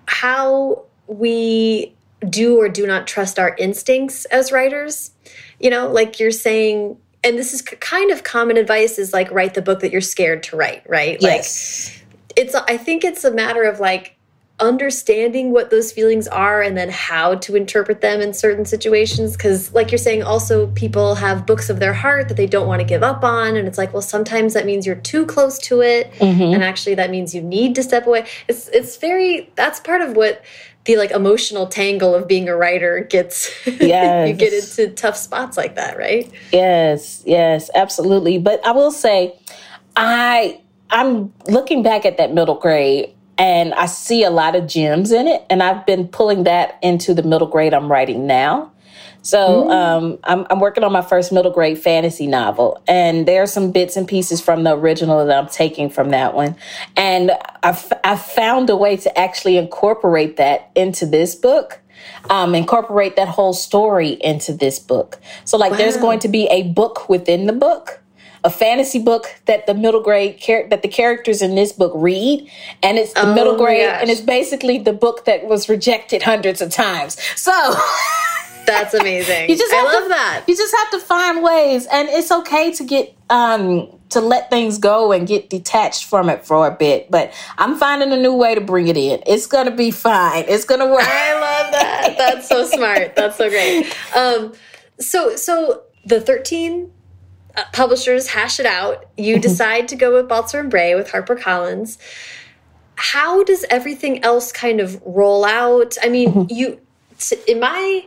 how 0.06 0.84
we 1.06 1.94
do 2.28 2.60
or 2.60 2.68
do 2.68 2.86
not 2.86 3.06
trust 3.06 3.38
our 3.38 3.54
instincts 3.58 4.24
as 4.26 4.52
writers. 4.52 5.10
You 5.60 5.70
know, 5.70 5.88
like 5.88 6.20
you're 6.20 6.30
saying, 6.30 6.98
and 7.24 7.38
this 7.38 7.52
is 7.52 7.62
kind 7.62 8.10
of 8.10 8.24
common 8.24 8.56
advice 8.56 8.98
is 8.98 9.12
like 9.12 9.30
write 9.30 9.54
the 9.54 9.62
book 9.62 9.80
that 9.80 9.90
you're 9.90 10.00
scared 10.00 10.42
to 10.44 10.56
write, 10.56 10.88
right? 10.88 11.18
Yes. 11.20 11.92
Like 11.92 12.06
it's 12.36 12.54
I 12.54 12.76
think 12.76 13.04
it's 13.04 13.24
a 13.24 13.30
matter 13.30 13.64
of 13.64 13.80
like 13.80 14.15
understanding 14.58 15.52
what 15.52 15.68
those 15.68 15.92
feelings 15.92 16.26
are 16.28 16.62
and 16.62 16.78
then 16.78 16.88
how 16.88 17.34
to 17.34 17.56
interpret 17.56 18.00
them 18.00 18.22
in 18.22 18.32
certain 18.32 18.64
situations. 18.64 19.36
Because 19.36 19.72
like 19.74 19.90
you're 19.90 19.98
saying 19.98 20.22
also 20.22 20.68
people 20.68 21.16
have 21.16 21.44
books 21.44 21.68
of 21.68 21.78
their 21.78 21.92
heart 21.92 22.28
that 22.28 22.36
they 22.36 22.46
don't 22.46 22.66
want 22.66 22.80
to 22.80 22.86
give 22.86 23.02
up 23.02 23.22
on 23.22 23.56
and 23.56 23.68
it's 23.68 23.76
like 23.76 23.92
well 23.92 24.02
sometimes 24.02 24.54
that 24.54 24.64
means 24.64 24.86
you're 24.86 24.96
too 24.96 25.26
close 25.26 25.58
to 25.58 25.82
it 25.82 26.10
mm 26.14 26.38
-hmm. 26.38 26.54
and 26.54 26.64
actually 26.64 26.94
that 26.94 27.10
means 27.10 27.34
you 27.34 27.42
need 27.42 27.74
to 27.74 27.82
step 27.82 28.06
away. 28.06 28.24
It's 28.48 28.68
it's 28.68 28.96
very 28.96 29.50
that's 29.56 29.80
part 29.80 30.00
of 30.00 30.16
what 30.16 30.40
the 30.84 30.96
like 30.96 31.14
emotional 31.14 31.66
tangle 31.66 32.14
of 32.14 32.26
being 32.26 32.48
a 32.48 32.56
writer 32.56 33.06
gets. 33.10 33.50
Yes. 33.66 34.28
you 34.28 34.34
get 34.34 34.52
into 34.52 34.94
tough 34.94 35.16
spots 35.16 35.56
like 35.56 35.74
that 35.74 35.98
right? 35.98 36.30
Yes 36.52 37.22
yes 37.26 37.70
absolutely. 37.74 38.38
But 38.38 38.60
i 38.64 38.72
will 38.72 38.92
say 38.92 39.34
i 39.96 40.60
i'm 40.90 41.32
looking 41.48 41.82
back 41.82 42.06
at 42.06 42.16
that 42.16 42.32
middle 42.32 42.54
grade 42.54 43.15
and 43.38 43.74
i 43.74 43.86
see 43.86 44.24
a 44.24 44.30
lot 44.30 44.54
of 44.54 44.66
gems 44.66 45.12
in 45.12 45.26
it 45.26 45.44
and 45.50 45.62
i've 45.62 45.84
been 45.86 46.08
pulling 46.08 46.44
that 46.44 46.78
into 46.82 47.14
the 47.14 47.22
middle 47.22 47.48
grade 47.48 47.74
i'm 47.74 47.90
writing 47.90 48.26
now 48.26 48.72
so 49.26 49.64
mm. 49.64 49.70
um, 49.72 50.18
I'm, 50.22 50.46
I'm, 50.50 50.60
working 50.60 50.84
on 50.84 50.92
my 50.92 51.02
first 51.02 51.32
middle 51.32 51.50
grade 51.50 51.80
fantasy 51.80 52.28
novel, 52.28 52.80
and 52.86 53.26
there 53.26 53.42
are 53.42 53.48
some 53.48 53.72
bits 53.72 53.96
and 53.96 54.06
pieces 54.06 54.40
from 54.40 54.62
the 54.62 54.76
original 54.76 55.26
that 55.26 55.36
I'm 55.36 55.48
taking 55.48 55.90
from 55.90 56.10
that 56.10 56.32
one. 56.32 56.54
And 56.96 57.32
I've, 57.60 57.92
I've 58.04 58.22
found 58.22 58.70
a 58.70 58.76
way 58.76 58.96
to 58.98 59.18
actually 59.18 59.56
incorporate 59.56 60.36
that 60.36 60.70
into 60.76 61.06
this 61.06 61.34
book. 61.34 61.80
Um, 62.30 62.54
incorporate 62.54 63.16
that 63.16 63.26
whole 63.26 63.52
story 63.52 64.10
into 64.10 64.52
this 64.52 64.78
book. 64.78 65.18
So, 65.44 65.56
like, 65.56 65.72
wow. 65.72 65.78
there's 65.78 65.96
going 65.96 66.20
to 66.20 66.28
be 66.28 66.46
a 66.46 66.62
book 66.62 67.08
within 67.08 67.46
the 67.46 67.52
book 67.52 68.00
a 68.44 68.50
fantasy 68.50 68.98
book 68.98 69.34
that 69.46 69.66
the 69.66 69.74
middle 69.74 70.02
grade 70.02 70.38
char- 70.38 70.66
that 70.68 70.82
the 70.82 70.88
characters 70.88 71.42
in 71.42 71.54
this 71.54 71.72
book 71.72 71.92
read 71.94 72.50
and 72.82 72.98
it's 72.98 73.12
the 73.14 73.26
oh 73.26 73.34
middle 73.34 73.56
grade 73.56 73.88
and 73.88 74.10
it's 74.10 74.20
basically 74.20 74.78
the 74.78 74.92
book 74.92 75.24
that 75.24 75.46
was 75.46 75.68
rejected 75.68 76.22
hundreds 76.22 76.60
of 76.60 76.70
times 76.70 77.20
so 77.34 77.74
That's 78.66 78.94
amazing. 78.94 79.48
you 79.48 79.56
just 79.56 79.72
I 79.72 79.82
love 79.84 80.02
to, 80.04 80.08
that. 80.08 80.44
You 80.48 80.56
just 80.56 80.74
have 80.76 80.90
to 80.90 80.98
find 80.98 81.42
ways, 81.42 81.86
and 81.86 82.08
it's 82.08 82.30
okay 82.32 82.72
to 82.72 82.84
get 82.84 83.14
um 83.30 83.88
to 84.10 84.20
let 84.20 84.50
things 84.50 84.78
go 84.78 85.12
and 85.12 85.26
get 85.26 85.50
detached 85.50 86.04
from 86.04 86.28
it 86.28 86.44
for 86.44 86.66
a 86.66 86.70
bit. 86.70 87.10
But 87.10 87.32
I'm 87.58 87.76
finding 87.76 88.12
a 88.12 88.16
new 88.16 88.34
way 88.34 88.54
to 88.54 88.60
bring 88.60 88.88
it 88.88 88.96
in. 88.96 89.22
It's 89.26 89.46
gonna 89.46 89.70
be 89.70 89.90
fine. 89.90 90.44
It's 90.48 90.64
gonna 90.64 90.88
work. 90.88 91.04
I 91.04 91.32
love 91.34 91.72
that. 91.72 92.14
That's 92.18 92.48
so 92.48 92.66
smart. 92.66 93.14
That's 93.16 93.36
so 93.36 93.48
great. 93.48 93.96
Um, 94.16 94.54
so 94.98 95.36
so 95.36 95.82
the 96.06 96.20
13 96.20 96.90
uh, 97.56 97.64
publishers 97.72 98.28
hash 98.28 98.60
it 98.60 98.66
out. 98.66 99.06
You 99.16 99.34
mm-hmm. 99.34 99.42
decide 99.42 99.88
to 99.88 99.96
go 99.96 100.14
with 100.14 100.28
Balzer 100.28 100.60
and 100.60 100.70
Bray 100.70 100.94
with 100.94 101.08
HarperCollins. 101.08 101.98
How 102.96 103.44
does 103.44 103.64
everything 103.70 104.24
else 104.24 104.52
kind 104.52 104.80
of 104.80 105.00
roll 105.04 105.44
out? 105.44 105.96
I 106.02 106.08
mean, 106.08 106.32
mm-hmm. 106.32 106.54
you 106.54 106.80
in 107.46 107.60
my 107.60 108.06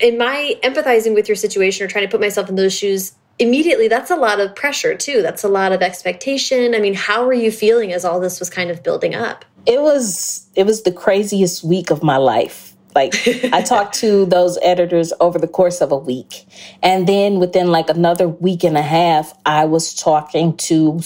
in 0.00 0.18
my 0.18 0.54
empathizing 0.62 1.14
with 1.14 1.28
your 1.28 1.36
situation 1.36 1.84
or 1.84 1.88
trying 1.88 2.04
to 2.04 2.10
put 2.10 2.20
myself 2.20 2.48
in 2.48 2.54
those 2.56 2.72
shoes 2.72 3.12
immediately 3.38 3.88
that's 3.88 4.10
a 4.10 4.16
lot 4.16 4.38
of 4.38 4.54
pressure 4.54 4.94
too 4.94 5.20
that's 5.22 5.42
a 5.42 5.48
lot 5.48 5.72
of 5.72 5.82
expectation 5.82 6.74
i 6.74 6.78
mean 6.78 6.94
how 6.94 7.24
were 7.24 7.32
you 7.32 7.50
feeling 7.50 7.92
as 7.92 8.04
all 8.04 8.20
this 8.20 8.38
was 8.38 8.48
kind 8.48 8.70
of 8.70 8.82
building 8.82 9.14
up 9.14 9.44
it 9.66 9.80
was 9.80 10.48
it 10.54 10.64
was 10.64 10.82
the 10.82 10.92
craziest 10.92 11.64
week 11.64 11.90
of 11.90 12.02
my 12.02 12.16
life 12.16 12.73
like 12.94 13.14
i 13.52 13.62
talked 13.66 13.94
to 13.94 14.26
those 14.26 14.58
editors 14.62 15.12
over 15.20 15.38
the 15.38 15.48
course 15.48 15.80
of 15.80 15.92
a 15.92 15.96
week 15.96 16.46
and 16.82 17.06
then 17.06 17.38
within 17.38 17.70
like 17.70 17.88
another 17.88 18.28
week 18.28 18.64
and 18.64 18.76
a 18.76 18.82
half 18.82 19.36
i 19.46 19.64
was 19.64 19.94
talking 19.94 20.56
to 20.56 21.00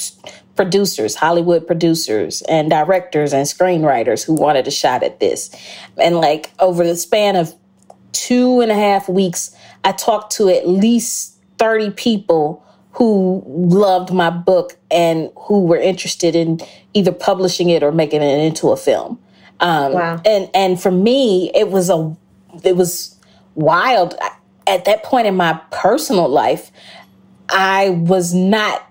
producers 0.57 1.14
hollywood 1.14 1.66
producers 1.66 2.43
and 2.43 2.70
directors 2.70 3.32
and 3.32 3.47
screenwriters 3.47 4.24
who 4.24 4.34
wanted 4.34 4.66
a 4.66 4.70
shot 4.70 5.03
at 5.03 5.20
this 5.20 5.51
and 5.99 6.16
like 6.16 6.53
over 6.59 6.84
the 6.84 6.97
span 6.97 7.36
of 7.36 7.55
two 8.12 8.61
and 8.61 8.70
a 8.70 8.74
half 8.74 9.09
weeks, 9.09 9.55
I 9.84 9.93
talked 9.93 10.32
to 10.36 10.49
at 10.49 10.68
least 10.68 11.39
30 11.59 11.91
people 11.91 12.64
who 12.93 13.45
loved 13.47 14.12
my 14.12 14.28
book 14.28 14.76
and 14.91 15.30
who 15.36 15.64
were 15.64 15.76
interested 15.76 16.34
in 16.34 16.61
either 16.95 17.12
publishing 17.12 17.70
it 17.70 17.82
or 17.82 17.93
making 17.93 18.22
it 18.22 18.39
into 18.45 18.68
a 18.68 18.76
film. 18.76 19.18
Um, 19.61 19.92
wow. 19.92 20.20
And 20.24 20.50
and 20.54 20.80
for 20.80 20.90
me, 20.90 21.50
it 21.54 21.70
was 21.70 21.90
a 21.90 22.16
it 22.64 22.76
was 22.76 23.16
wild. 23.54 24.14
At 24.66 24.84
that 24.84 25.02
point 25.02 25.26
in 25.26 25.34
my 25.36 25.61
personal 25.70 26.28
life, 26.28 26.70
I 27.48 27.90
was 27.90 28.34
not 28.34 28.88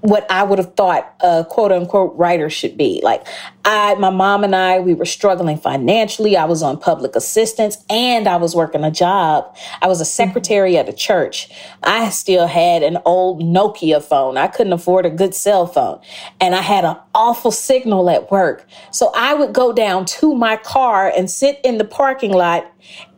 what 0.00 0.30
I 0.30 0.42
would 0.42 0.58
have 0.58 0.74
thought 0.74 1.14
a 1.20 1.44
quote 1.48 1.72
unquote 1.72 2.16
writer 2.16 2.48
should 2.48 2.76
be. 2.76 3.00
Like 3.02 3.26
I, 3.64 3.94
my 3.96 4.10
mom 4.10 4.44
and 4.44 4.56
I, 4.56 4.80
we 4.80 4.94
were 4.94 5.04
struggling 5.04 5.58
financially. 5.58 6.36
I 6.36 6.46
was 6.46 6.62
on 6.62 6.78
public 6.78 7.14
assistance 7.16 7.84
and 7.90 8.26
I 8.26 8.36
was 8.36 8.56
working 8.56 8.84
a 8.84 8.90
job. 8.90 9.54
I 9.82 9.88
was 9.88 10.00
a 10.00 10.04
mm-hmm. 10.04 10.10
secretary 10.10 10.76
at 10.76 10.88
a 10.88 10.92
church. 10.92 11.50
I 11.82 12.08
still 12.10 12.46
had 12.46 12.82
an 12.82 12.98
old 13.04 13.42
Nokia 13.42 14.02
phone. 14.02 14.36
I 14.36 14.46
couldn't 14.46 14.72
afford 14.72 15.04
a 15.04 15.10
good 15.10 15.34
cell 15.34 15.66
phone 15.66 16.00
and 16.40 16.54
I 16.54 16.62
had 16.62 16.84
an 16.84 16.96
awful 17.14 17.50
signal 17.50 18.08
at 18.08 18.30
work. 18.30 18.66
So 18.90 19.12
I 19.14 19.34
would 19.34 19.52
go 19.52 19.72
down 19.72 20.06
to 20.06 20.34
my 20.34 20.56
car 20.56 21.12
and 21.14 21.30
sit 21.30 21.60
in 21.62 21.78
the 21.78 21.84
parking 21.84 22.32
lot 22.32 22.70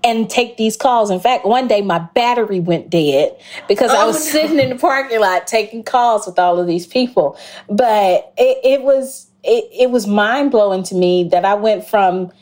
and 0.05 0.29
take 0.29 0.57
these 0.57 0.77
calls. 0.77 1.11
In 1.11 1.21
fact, 1.21 1.45
one 1.45 1.69
day 1.69 1.81
my 1.81 2.01
battery 2.15 2.61
went 2.61 2.91
dead 2.91 3.37
because 3.69 3.91
oh, 3.91 4.03
I 4.03 4.05
was 4.05 4.17
no. 4.17 4.41
sitting 4.41 4.59
in 4.59 4.71
the 4.71 4.77
parking 4.77 5.21
lot 5.21 5.47
taking 5.47 5.83
calls 5.83 6.27
with 6.27 6.39
all 6.39 6.59
of 6.59 6.67
these 6.67 6.87
people. 6.87 7.39
But 7.69 8.33
it, 8.37 8.59
it 8.65 8.83
was 8.83 9.29
it, 9.45 9.69
it 9.73 9.91
was 9.91 10.07
mind 10.07 10.51
blowing 10.51 10.83
to 10.85 10.95
me 10.95 11.25
that 11.25 11.45
I 11.45 11.55
went 11.55 11.87
from 11.87 12.33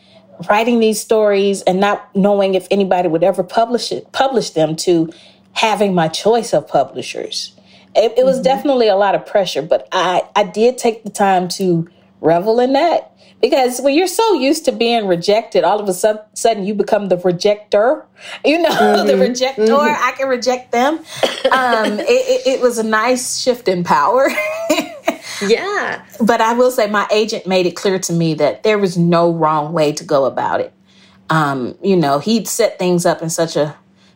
writing 0.48 0.80
these 0.80 1.00
stories 1.00 1.62
and 1.62 1.80
not 1.80 2.14
knowing 2.14 2.54
if 2.54 2.66
anybody 2.70 3.08
would 3.08 3.22
ever 3.22 3.42
publish 3.42 3.92
it, 3.92 4.11
publish 4.12 4.50
them 4.50 4.74
to 4.74 5.12
having 5.52 5.94
my 5.94 6.08
choice 6.08 6.54
of 6.54 6.66
publishers. 6.66 7.54
It, 7.94 8.14
it 8.16 8.24
was 8.24 8.36
mm-hmm. 8.36 8.44
definitely 8.44 8.88
a 8.88 8.96
lot 8.96 9.14
of 9.14 9.26
pressure, 9.26 9.62
but 9.62 9.88
I, 9.92 10.22
I 10.36 10.44
did 10.44 10.78
take 10.78 11.02
the 11.02 11.11
time 11.11 11.48
to 11.48 11.88
revel 12.20 12.61
in 12.61 12.72
that 12.74 13.09
because 13.41 13.80
when 13.80 13.95
you're 13.95 14.07
so 14.07 14.34
used 14.34 14.66
to 14.66 14.72
being 14.72 15.07
rejected, 15.07 15.64
all 15.64 15.80
of 15.80 15.88
a 15.88 15.95
sudden 15.95 16.64
you 16.64 16.74
become 16.74 17.09
the 17.09 17.16
rejecter. 17.16 18.05
You 18.45 18.61
know, 18.61 18.68
mm-hmm. 18.70 19.07
the 19.07 19.16
rejector. 19.16 19.62
Mm-hmm. 19.62 20.05
I 20.05 20.12
can 20.12 20.28
reject 20.28 20.72
them. 20.72 20.99
Um, 20.99 21.05
it, 22.01 22.09
it, 22.09 22.47
it, 22.47 22.61
was 22.61 22.78
a 22.78 22.82
nice 22.82 23.38
shift 23.38 23.66
in 23.66 23.82
power. 23.82 24.28
yeah. 25.47 26.05
But 26.20 26.41
I 26.41 26.53
will 26.53 26.70
say, 26.70 26.86
my 26.86 27.07
agent 27.11 27.47
made 27.47 27.66
it 27.66 27.76
clear 27.76 27.99
to 28.01 28.12
me 28.12 28.34
that 28.34 28.62
there 28.62 28.78
was 28.78 28.99
no 28.99 29.32
wrong 29.32 29.72
way 29.72 29.93
to 29.93 30.05
go 30.05 30.26
about 30.26 30.61
it. 30.61 30.72
Um, 31.30 31.78
you 31.82 31.97
know, 31.97 32.18
he'd 32.18 32.47
set 32.47 32.78
things 32.78 33.07
up 33.07 33.22
in 33.22 33.30
such 33.30 33.57
a 33.57 33.74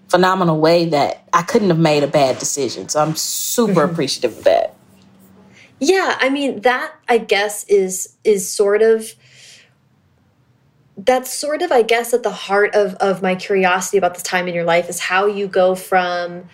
phenomenal 0.08 0.60
way 0.60 0.84
that 0.86 1.26
I 1.32 1.42
couldn't 1.42 1.68
have 1.68 1.78
made 1.78 2.02
a 2.02 2.08
bad 2.08 2.38
decision. 2.38 2.90
So 2.90 3.00
I'm 3.00 3.16
super 3.16 3.72
mm-hmm. 3.72 3.92
appreciative 3.92 4.36
of 4.38 4.44
that. 4.44 4.76
Yeah, 5.86 6.16
I 6.20 6.30
mean 6.30 6.60
that 6.62 6.92
I 7.08 7.18
guess 7.18 7.64
is 7.64 8.16
is 8.24 8.50
sort 8.50 8.82
of 8.82 9.14
that's 10.96 11.32
sort 11.32 11.62
of, 11.62 11.72
I 11.72 11.82
guess, 11.82 12.14
at 12.14 12.22
the 12.22 12.30
heart 12.30 12.74
of, 12.74 12.94
of 12.94 13.22
my 13.22 13.34
curiosity 13.34 13.98
about 13.98 14.14
this 14.14 14.22
time 14.22 14.46
in 14.46 14.54
your 14.54 14.64
life 14.64 14.88
is 14.88 15.00
how 15.00 15.26
you 15.26 15.48
go 15.48 15.74
from, 15.74 16.48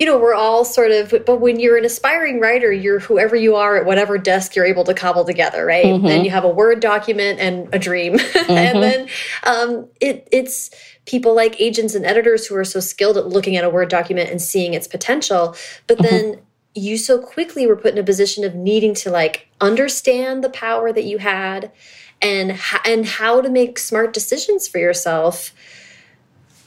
you 0.00 0.06
know, 0.06 0.18
we're 0.18 0.34
all 0.34 0.64
sort 0.64 0.90
of, 0.90 1.14
but 1.24 1.40
when 1.40 1.60
you're 1.60 1.76
an 1.76 1.84
aspiring 1.84 2.40
writer, 2.40 2.72
you're 2.72 2.98
whoever 2.98 3.36
you 3.36 3.54
are 3.54 3.76
at 3.76 3.86
whatever 3.86 4.18
desk 4.18 4.56
you're 4.56 4.64
able 4.64 4.84
to 4.84 4.94
cobble 4.94 5.24
together, 5.24 5.64
right? 5.64 5.86
Mm 5.86 6.00
-hmm. 6.00 6.10
And 6.10 6.24
you 6.24 6.30
have 6.32 6.44
a 6.44 6.52
Word 6.52 6.80
document 6.80 7.40
and 7.40 7.74
a 7.74 7.78
dream. 7.78 8.12
Mm 8.12 8.18
-hmm. 8.34 8.56
and 8.56 8.76
mm-hmm. 8.76 8.80
then 8.80 9.08
um, 9.46 9.88
it, 10.00 10.26
it's 10.30 10.70
people 11.04 11.42
like 11.42 11.64
agents 11.64 11.94
and 11.94 12.04
editors 12.04 12.48
who 12.48 12.56
are 12.56 12.64
so 12.64 12.80
skilled 12.80 13.16
at 13.16 13.26
looking 13.28 13.58
at 13.58 13.64
a 13.64 13.70
Word 13.70 13.90
document 13.90 14.30
and 14.30 14.42
seeing 14.42 14.74
its 14.74 14.88
potential. 14.88 15.54
But 15.86 15.98
mm 15.98 16.06
-hmm. 16.06 16.38
You 16.78 16.96
so 16.96 17.18
quickly 17.18 17.66
were 17.66 17.76
put 17.76 17.92
in 17.92 17.98
a 17.98 18.02
position 18.02 18.44
of 18.44 18.54
needing 18.54 18.94
to 18.94 19.10
like 19.10 19.48
understand 19.60 20.42
the 20.42 20.50
power 20.50 20.92
that 20.92 21.04
you 21.04 21.18
had 21.18 21.70
and 22.20 22.58
and 22.84 23.06
how 23.06 23.40
to 23.40 23.50
make 23.50 23.78
smart 23.78 24.12
decisions 24.12 24.66
for 24.66 24.78
yourself 24.78 25.52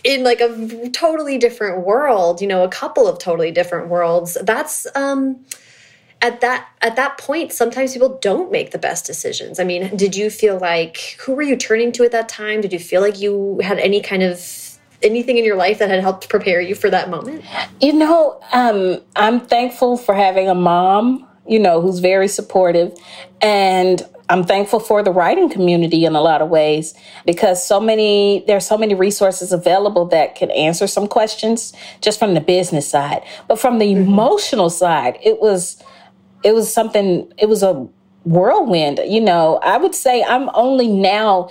in 0.04 0.24
like 0.24 0.42
a 0.42 0.90
totally 0.90 1.38
different 1.38 1.86
world 1.86 2.42
you 2.42 2.48
know 2.48 2.64
a 2.64 2.70
couple 2.70 3.08
of 3.08 3.20
totally 3.20 3.52
different 3.52 3.88
worlds. 3.90 4.38
That's 4.42 4.88
um 4.96 5.46
at 6.22 6.42
that 6.42 6.68
at 6.82 6.96
that 6.96 7.18
point 7.18 7.52
sometimes 7.52 7.94
people 7.94 8.20
don't 8.22 8.52
make 8.52 8.72
the 8.72 8.78
best 8.78 9.06
decisions. 9.06 9.60
I 9.60 9.64
mean 9.64 9.96
did 9.96 10.16
you 10.16 10.30
feel 10.30 10.58
like 10.58 11.18
who 11.22 11.34
were 11.34 11.42
you 11.42 11.56
turning 11.56 11.92
to 11.94 12.04
at 12.04 12.12
that 12.12 12.30
time? 12.30 12.62
Did 12.62 12.74
you 12.74 12.80
feel 12.80 13.02
like 13.02 13.20
you 13.20 13.60
had 13.64 13.80
any 13.80 14.02
kind 14.02 14.24
of 14.24 14.40
anything 15.04 15.38
in 15.38 15.46
your 15.46 15.56
life 15.56 15.80
that 15.80 15.90
had 15.90 16.02
helped 16.02 16.30
prepare 16.30 16.62
you 16.62 16.76
for 16.76 16.90
that 16.90 17.10
moment 17.10 17.44
you 17.80 17.94
know 17.94 18.40
um 18.54 19.00
i'm 19.16 19.40
thankful 19.40 19.98
for 19.98 20.16
having 20.16 20.48
a 20.48 20.56
mom 20.56 21.28
you 21.48 21.60
know 21.60 21.82
who's 21.82 22.00
very 22.00 22.28
supportive 22.28 22.98
and 23.42 24.06
I'm 24.32 24.46
thankful 24.46 24.80
for 24.80 25.04
the 25.04 25.12
writing 25.12 25.50
community 25.50 26.06
in 26.06 26.16
a 26.16 26.22
lot 26.22 26.42
of 26.42 26.48
ways 26.48 26.94
because 27.26 27.66
so 27.66 27.82
many 27.82 28.46
there's 28.48 28.66
so 28.66 28.78
many 28.78 28.94
resources 28.96 29.52
available 29.52 30.06
that 30.06 30.36
can 30.36 30.50
answer 30.52 30.88
some 30.88 31.06
questions 31.06 31.74
just 32.00 32.18
from 32.18 32.34
the 32.34 32.40
business 32.40 32.90
side. 32.90 33.24
But 33.50 33.60
from 33.60 33.80
the 33.80 33.88
mm-hmm. 33.88 34.08
emotional 34.08 34.70
side, 34.70 35.20
it 35.22 35.42
was 35.42 35.84
it 36.46 36.54
was 36.54 36.74
something 36.74 37.30
it 37.38 37.50
was 37.50 37.62
a 37.62 37.74
whirlwind. 38.24 39.02
You 39.06 39.20
know, 39.20 39.60
I 39.64 39.76
would 39.76 39.94
say 39.94 40.24
I'm 40.24 40.50
only 40.54 40.88
now 40.88 41.50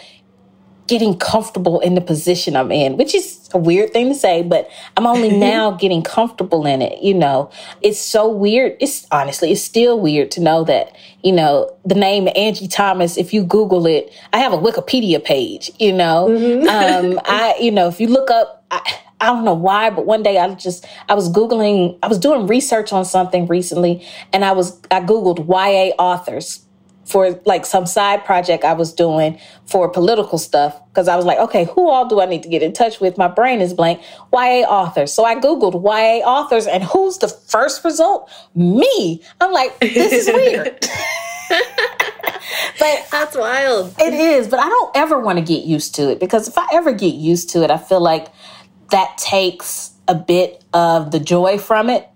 getting 0.90 1.16
comfortable 1.16 1.78
in 1.78 1.94
the 1.94 2.00
position 2.00 2.56
I'm 2.56 2.72
in, 2.72 2.96
which 2.96 3.14
is 3.14 3.48
a 3.54 3.58
weird 3.58 3.92
thing 3.92 4.08
to 4.08 4.14
say, 4.14 4.42
but 4.42 4.68
I'm 4.96 5.06
only 5.06 5.30
now 5.38 5.70
getting 5.70 6.02
comfortable 6.02 6.66
in 6.66 6.82
it. 6.82 7.00
You 7.00 7.14
know, 7.14 7.48
it's 7.80 8.00
so 8.00 8.28
weird. 8.28 8.76
It's 8.80 9.06
honestly, 9.12 9.52
it's 9.52 9.62
still 9.62 10.00
weird 10.00 10.32
to 10.32 10.40
know 10.40 10.64
that, 10.64 10.96
you 11.22 11.30
know, 11.30 11.72
the 11.84 11.94
name 11.94 12.28
Angie 12.34 12.66
Thomas, 12.66 13.16
if 13.16 13.32
you 13.32 13.44
Google 13.44 13.86
it, 13.86 14.12
I 14.32 14.38
have 14.38 14.52
a 14.52 14.58
Wikipedia 14.58 15.22
page, 15.22 15.70
you 15.78 15.92
know, 15.92 16.26
mm-hmm. 16.28 16.68
um, 16.68 17.20
I, 17.24 17.54
you 17.60 17.70
know, 17.70 17.86
if 17.86 18.00
you 18.00 18.08
look 18.08 18.28
up, 18.28 18.64
I, 18.72 18.98
I 19.20 19.26
don't 19.26 19.44
know 19.44 19.54
why, 19.54 19.90
but 19.90 20.06
one 20.06 20.24
day 20.24 20.38
I 20.38 20.52
just 20.54 20.86
I 21.08 21.14
was 21.14 21.30
googling, 21.30 22.00
I 22.02 22.08
was 22.08 22.18
doing 22.18 22.48
research 22.48 22.92
on 22.92 23.04
something 23.04 23.46
recently, 23.46 24.04
and 24.32 24.44
I 24.44 24.52
was 24.52 24.80
I 24.90 25.02
googled 25.02 25.46
YA 25.46 25.94
authors 26.02 26.64
for 27.10 27.40
like 27.44 27.66
some 27.66 27.86
side 27.86 28.24
project 28.24 28.64
I 28.64 28.72
was 28.72 28.92
doing 28.92 29.38
for 29.66 29.88
political 29.88 30.38
stuff 30.38 30.80
because 30.88 31.08
I 31.08 31.16
was 31.16 31.24
like, 31.24 31.38
okay, 31.38 31.64
who 31.64 31.88
all 31.88 32.08
do 32.08 32.20
I 32.20 32.26
need 32.26 32.44
to 32.44 32.48
get 32.48 32.62
in 32.62 32.72
touch 32.72 33.00
with? 33.00 33.18
My 33.18 33.26
brain 33.26 33.60
is 33.60 33.74
blank. 33.74 34.00
YA 34.32 34.64
authors. 34.68 35.12
So 35.12 35.24
I 35.24 35.34
Googled 35.34 35.74
YA 35.82 36.24
authors, 36.24 36.66
and 36.66 36.84
who's 36.84 37.18
the 37.18 37.28
first 37.28 37.84
result? 37.84 38.30
Me. 38.54 39.20
I'm 39.40 39.52
like, 39.52 39.78
this 39.80 40.12
is 40.12 40.26
weird. 40.32 40.80
but 42.78 43.08
that's 43.10 43.36
wild. 43.36 43.94
It 43.98 44.14
is, 44.14 44.46
but 44.46 44.60
I 44.60 44.68
don't 44.68 44.96
ever 44.96 45.18
want 45.18 45.38
to 45.38 45.44
get 45.44 45.64
used 45.64 45.96
to 45.96 46.10
it 46.10 46.20
because 46.20 46.46
if 46.46 46.56
I 46.56 46.66
ever 46.72 46.92
get 46.92 47.14
used 47.14 47.50
to 47.50 47.64
it, 47.64 47.70
I 47.72 47.78
feel 47.78 48.00
like 48.00 48.28
that 48.90 49.18
takes 49.18 49.92
a 50.06 50.14
bit 50.14 50.62
of 50.72 51.10
the 51.10 51.18
joy 51.18 51.58
from 51.58 51.90
it. 51.90 52.08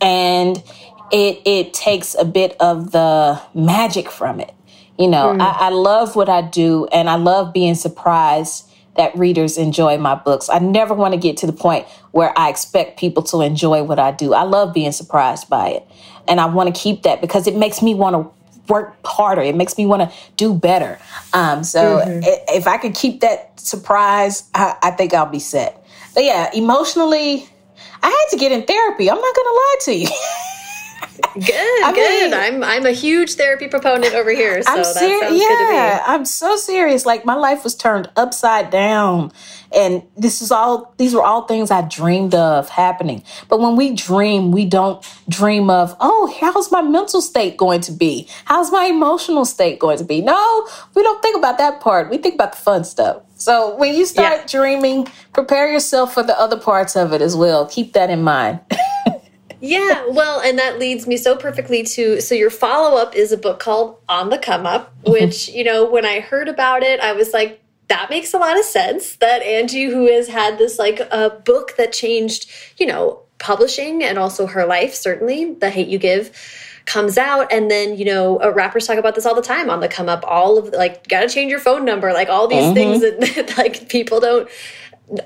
And 0.00 0.62
it 1.10 1.42
it 1.44 1.74
takes 1.74 2.14
a 2.14 2.24
bit 2.24 2.56
of 2.60 2.92
the 2.92 3.40
magic 3.54 4.10
from 4.10 4.40
it. 4.40 4.54
You 4.98 5.08
know, 5.08 5.34
mm. 5.34 5.40
I, 5.40 5.66
I 5.66 5.68
love 5.68 6.16
what 6.16 6.28
I 6.28 6.42
do, 6.42 6.86
and 6.86 7.08
I 7.08 7.14
love 7.14 7.52
being 7.52 7.74
surprised 7.74 8.68
that 8.98 9.16
readers 9.16 9.56
enjoy 9.56 9.96
my 9.96 10.16
books. 10.16 10.50
I 10.50 10.58
never 10.58 10.92
want 10.92 11.14
to 11.14 11.20
get 11.20 11.36
to 11.38 11.46
the 11.46 11.52
point 11.52 11.86
where 12.10 12.36
I 12.36 12.48
expect 12.48 12.98
people 12.98 13.22
to 13.24 13.40
enjoy 13.40 13.84
what 13.84 14.00
I 14.00 14.10
do. 14.10 14.34
I 14.34 14.42
love 14.42 14.74
being 14.74 14.90
surprised 14.90 15.48
by 15.48 15.68
it. 15.68 15.88
And 16.26 16.40
I 16.40 16.46
want 16.46 16.74
to 16.74 16.78
keep 16.78 17.04
that 17.04 17.20
because 17.20 17.46
it 17.46 17.54
makes 17.54 17.80
me 17.80 17.94
want 17.94 18.16
to 18.16 18.72
work 18.72 18.96
harder. 19.04 19.40
It 19.40 19.54
makes 19.54 19.78
me 19.78 19.86
want 19.86 20.02
to 20.02 20.16
do 20.36 20.52
better. 20.52 20.98
Um, 21.32 21.62
so 21.62 22.00
mm-hmm. 22.04 22.20
if 22.48 22.66
I 22.66 22.76
could 22.76 22.94
keep 22.94 23.20
that 23.20 23.58
surprise, 23.58 24.50
I, 24.52 24.76
I, 24.82 24.90
think 24.90 25.14
I'll 25.14 25.26
be 25.26 25.38
set. 25.38 25.82
But 26.12 26.24
yeah, 26.24 26.50
emotionally, 26.52 27.48
I 28.02 28.08
had 28.08 28.26
to 28.30 28.36
get 28.36 28.50
in 28.50 28.64
therapy. 28.64 29.08
I'm 29.08 29.20
not 29.20 29.34
going 29.36 29.46
to 29.46 29.54
lie 29.54 29.76
to 29.82 29.94
you. 29.94 30.08
Good, 31.34 31.84
I 31.84 31.92
good. 31.94 32.30
Mean, 32.30 32.34
I'm 32.34 32.64
I'm 32.64 32.86
a 32.86 32.92
huge 32.92 33.34
therapy 33.34 33.68
proponent 33.68 34.14
over 34.14 34.30
here. 34.30 34.62
So 34.62 34.70
I'm 34.72 34.84
ser- 34.84 35.28
yeah, 35.30 36.02
I'm 36.06 36.24
so 36.24 36.56
serious. 36.56 37.06
Like 37.06 37.24
my 37.24 37.34
life 37.34 37.64
was 37.64 37.74
turned 37.74 38.10
upside 38.16 38.70
down, 38.70 39.32
and 39.74 40.02
this 40.16 40.42
is 40.42 40.50
all. 40.50 40.94
These 40.96 41.14
were 41.14 41.22
all 41.22 41.42
things 41.42 41.70
I 41.70 41.82
dreamed 41.82 42.34
of 42.34 42.68
happening. 42.68 43.22
But 43.48 43.60
when 43.60 43.76
we 43.76 43.94
dream, 43.94 44.52
we 44.52 44.64
don't 44.64 45.04
dream 45.28 45.70
of, 45.70 45.96
oh, 46.00 46.34
how's 46.40 46.70
my 46.70 46.82
mental 46.82 47.20
state 47.20 47.56
going 47.56 47.80
to 47.82 47.92
be? 47.92 48.28
How's 48.44 48.70
my 48.70 48.86
emotional 48.86 49.44
state 49.44 49.78
going 49.78 49.98
to 49.98 50.04
be? 50.04 50.20
No, 50.20 50.68
we 50.94 51.02
don't 51.02 51.22
think 51.22 51.36
about 51.36 51.58
that 51.58 51.80
part. 51.80 52.10
We 52.10 52.18
think 52.18 52.34
about 52.34 52.52
the 52.52 52.58
fun 52.58 52.84
stuff. 52.84 53.22
So 53.36 53.76
when 53.76 53.94
you 53.94 54.04
start 54.04 54.40
yeah. 54.40 54.46
dreaming, 54.46 55.06
prepare 55.32 55.70
yourself 55.70 56.14
for 56.14 56.24
the 56.24 56.38
other 56.38 56.58
parts 56.58 56.96
of 56.96 57.12
it 57.12 57.22
as 57.22 57.36
well. 57.36 57.66
Keep 57.66 57.92
that 57.92 58.10
in 58.10 58.22
mind. 58.22 58.60
yeah, 59.60 60.06
well, 60.08 60.40
and 60.40 60.58
that 60.58 60.78
leads 60.78 61.06
me 61.06 61.16
so 61.16 61.36
perfectly 61.36 61.82
to 61.82 62.20
so 62.20 62.34
your 62.34 62.50
follow 62.50 62.96
up 62.96 63.14
is 63.14 63.32
a 63.32 63.36
book 63.36 63.60
called 63.60 63.98
On 64.08 64.30
the 64.30 64.38
Come 64.38 64.66
Up, 64.66 64.92
which, 65.06 65.48
you 65.48 65.64
know, 65.64 65.84
when 65.84 66.04
I 66.04 66.20
heard 66.20 66.48
about 66.48 66.82
it, 66.82 67.00
I 67.00 67.12
was 67.12 67.32
like, 67.32 67.62
that 67.88 68.10
makes 68.10 68.34
a 68.34 68.38
lot 68.38 68.58
of 68.58 68.64
sense 68.64 69.16
that 69.16 69.42
Angie, 69.42 69.86
who 69.86 70.06
has 70.06 70.28
had 70.28 70.58
this 70.58 70.78
like 70.78 71.00
a 71.00 71.30
book 71.44 71.76
that 71.76 71.92
changed, 71.92 72.50
you 72.76 72.86
know, 72.86 73.22
publishing 73.38 74.02
and 74.02 74.18
also 74.18 74.46
her 74.46 74.66
life, 74.66 74.94
certainly, 74.94 75.54
The 75.54 75.70
Hate 75.70 75.88
U 75.88 75.98
Give 75.98 76.30
comes 76.88 77.18
out 77.18 77.52
and 77.52 77.70
then 77.70 77.98
you 77.98 78.04
know 78.06 78.40
uh, 78.40 78.50
rappers 78.50 78.86
talk 78.86 78.96
about 78.96 79.14
this 79.14 79.26
all 79.26 79.34
the 79.34 79.42
time 79.42 79.68
on 79.68 79.80
the 79.80 79.88
come 79.88 80.08
up 80.08 80.24
all 80.26 80.56
of 80.56 80.72
like 80.72 81.06
gotta 81.06 81.28
change 81.28 81.50
your 81.50 81.60
phone 81.60 81.84
number 81.84 82.14
like 82.14 82.30
all 82.30 82.48
these 82.48 82.64
mm 82.64 82.70
-hmm. 82.70 82.74
things 82.74 83.00
that, 83.02 83.20
that 83.36 83.58
like 83.58 83.88
people 83.88 84.20
don't 84.20 84.48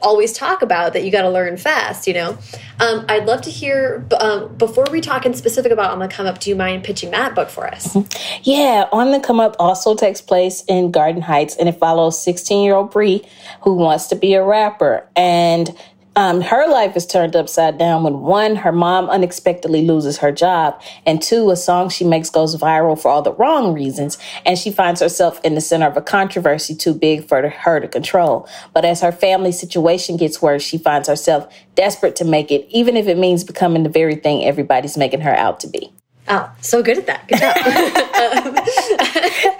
always 0.00 0.32
talk 0.32 0.62
about 0.62 0.92
that 0.92 1.04
you 1.04 1.10
got 1.10 1.22
to 1.22 1.30
learn 1.30 1.56
fast 1.56 2.06
you 2.06 2.14
know? 2.14 2.38
Um, 2.80 3.04
i'd 3.08 3.26
love 3.26 3.42
to 3.42 3.50
hear 3.50 4.06
um, 4.20 4.54
before 4.56 4.86
we 4.90 5.00
talk 5.00 5.26
in 5.26 5.34
specific 5.34 5.72
about 5.72 5.90
on 5.90 5.98
the 5.98 6.08
come 6.08 6.26
up 6.26 6.38
do 6.38 6.50
you 6.50 6.56
mind 6.56 6.84
pitching 6.84 7.10
that 7.10 7.34
book 7.34 7.48
for 7.48 7.66
us? 7.66 7.94
Mm-hmm. 7.94 8.40
yeah 8.44 8.88
on 8.92 9.10
the 9.10 9.20
come 9.20 9.40
up 9.40 9.56
also 9.58 9.94
takes 9.94 10.20
place 10.20 10.64
in 10.68 10.90
garden 10.90 11.22
heights 11.22 11.56
and 11.56 11.68
it 11.68 11.78
follows 11.78 12.22
16 12.22 12.64
year 12.64 12.74
old 12.74 12.90
Bri 12.90 13.22
who 13.62 13.74
wants 13.74 14.06
to 14.08 14.16
be 14.16 14.34
a 14.34 14.44
rapper. 14.44 15.06
And 15.16 15.76
um, 16.14 16.42
her 16.42 16.68
life 16.68 16.96
is 16.96 17.06
turned 17.06 17.34
upside 17.34 17.78
down 17.78 18.02
when 18.02 18.20
one, 18.20 18.56
her 18.56 18.72
mom 18.72 19.08
unexpectedly 19.08 19.86
loses 19.86 20.18
her 20.18 20.30
job, 20.30 20.80
and 21.06 21.22
two, 21.22 21.50
a 21.50 21.56
song 21.56 21.88
she 21.88 22.04
makes 22.04 22.28
goes 22.28 22.54
viral 22.56 23.00
for 23.00 23.10
all 23.10 23.22
the 23.22 23.32
wrong 23.32 23.72
reasons, 23.72 24.18
and 24.44 24.58
she 24.58 24.70
finds 24.70 25.00
herself 25.00 25.40
in 25.42 25.54
the 25.54 25.60
center 25.60 25.86
of 25.86 25.96
a 25.96 26.02
controversy 26.02 26.74
too 26.74 26.92
big 26.92 27.26
for 27.26 27.48
her 27.48 27.80
to 27.80 27.88
control. 27.88 28.46
But 28.74 28.84
as 28.84 29.00
her 29.00 29.12
family 29.12 29.52
situation 29.52 30.16
gets 30.16 30.42
worse, 30.42 30.62
she 30.62 30.76
finds 30.76 31.08
herself 31.08 31.52
desperate 31.74 32.16
to 32.16 32.24
make 32.24 32.50
it, 32.50 32.66
even 32.70 32.96
if 32.96 33.06
it 33.08 33.16
means 33.16 33.42
becoming 33.44 33.82
the 33.82 33.88
very 33.88 34.16
thing 34.16 34.44
everybody's 34.44 34.98
making 34.98 35.22
her 35.22 35.34
out 35.34 35.60
to 35.60 35.66
be. 35.66 35.92
Oh, 36.28 36.50
so 36.60 36.82
good 36.82 36.98
at 36.98 37.06
that. 37.06 37.26
Good 37.28 37.38
job. 37.38 37.56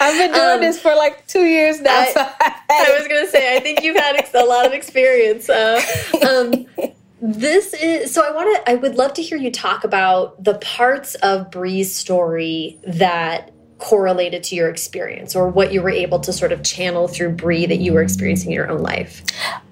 I've 0.01 0.19
been 0.19 0.33
doing 0.33 0.55
um, 0.55 0.61
this 0.61 0.81
for 0.81 0.95
like 0.95 1.27
two 1.27 1.45
years 1.45 1.81
now. 1.81 2.01
I, 2.01 2.13
so 2.13 2.21
I, 2.21 2.61
I 2.71 2.99
was 2.99 3.09
going 3.09 3.25
to 3.25 3.31
say, 3.31 3.57
I 3.57 3.61
think 3.61 3.83
you've 3.83 3.97
had 3.97 4.29
a 4.35 4.45
lot 4.45 4.67
of 4.67 4.73
experience. 4.73 5.49
Uh, 5.49 5.81
um, 6.27 6.67
this 7.21 7.73
is 7.75 8.13
so 8.13 8.27
I 8.27 8.35
want 8.35 8.57
to, 8.57 8.71
I 8.71 8.75
would 8.75 8.97
love 8.97 9.15
to 9.15 9.23
hear 9.23 9.39
you 9.39 9.51
talk 9.51 9.85
about 9.85 10.43
the 10.43 10.55
parts 10.55 11.15
of 11.17 11.51
Bri's 11.51 11.95
story 11.95 12.79
that 12.87 13.53
correlated 13.79 14.45
to 14.45 14.55
your 14.55 14.69
experience 14.69 15.35
or 15.35 15.49
what 15.49 15.73
you 15.73 15.83
were 15.83 15.91
able 15.91 16.21
to 16.21 16.33
sort 16.33 16.53
of 16.53 16.63
channel 16.63 17.09
through 17.09 17.31
Bri 17.31 17.67
that 17.67 17.79
you 17.79 17.93
were 17.93 18.03
experiencing 18.03 18.51
in 18.51 18.55
your 18.55 18.71
own 18.71 18.81
life. 18.81 19.23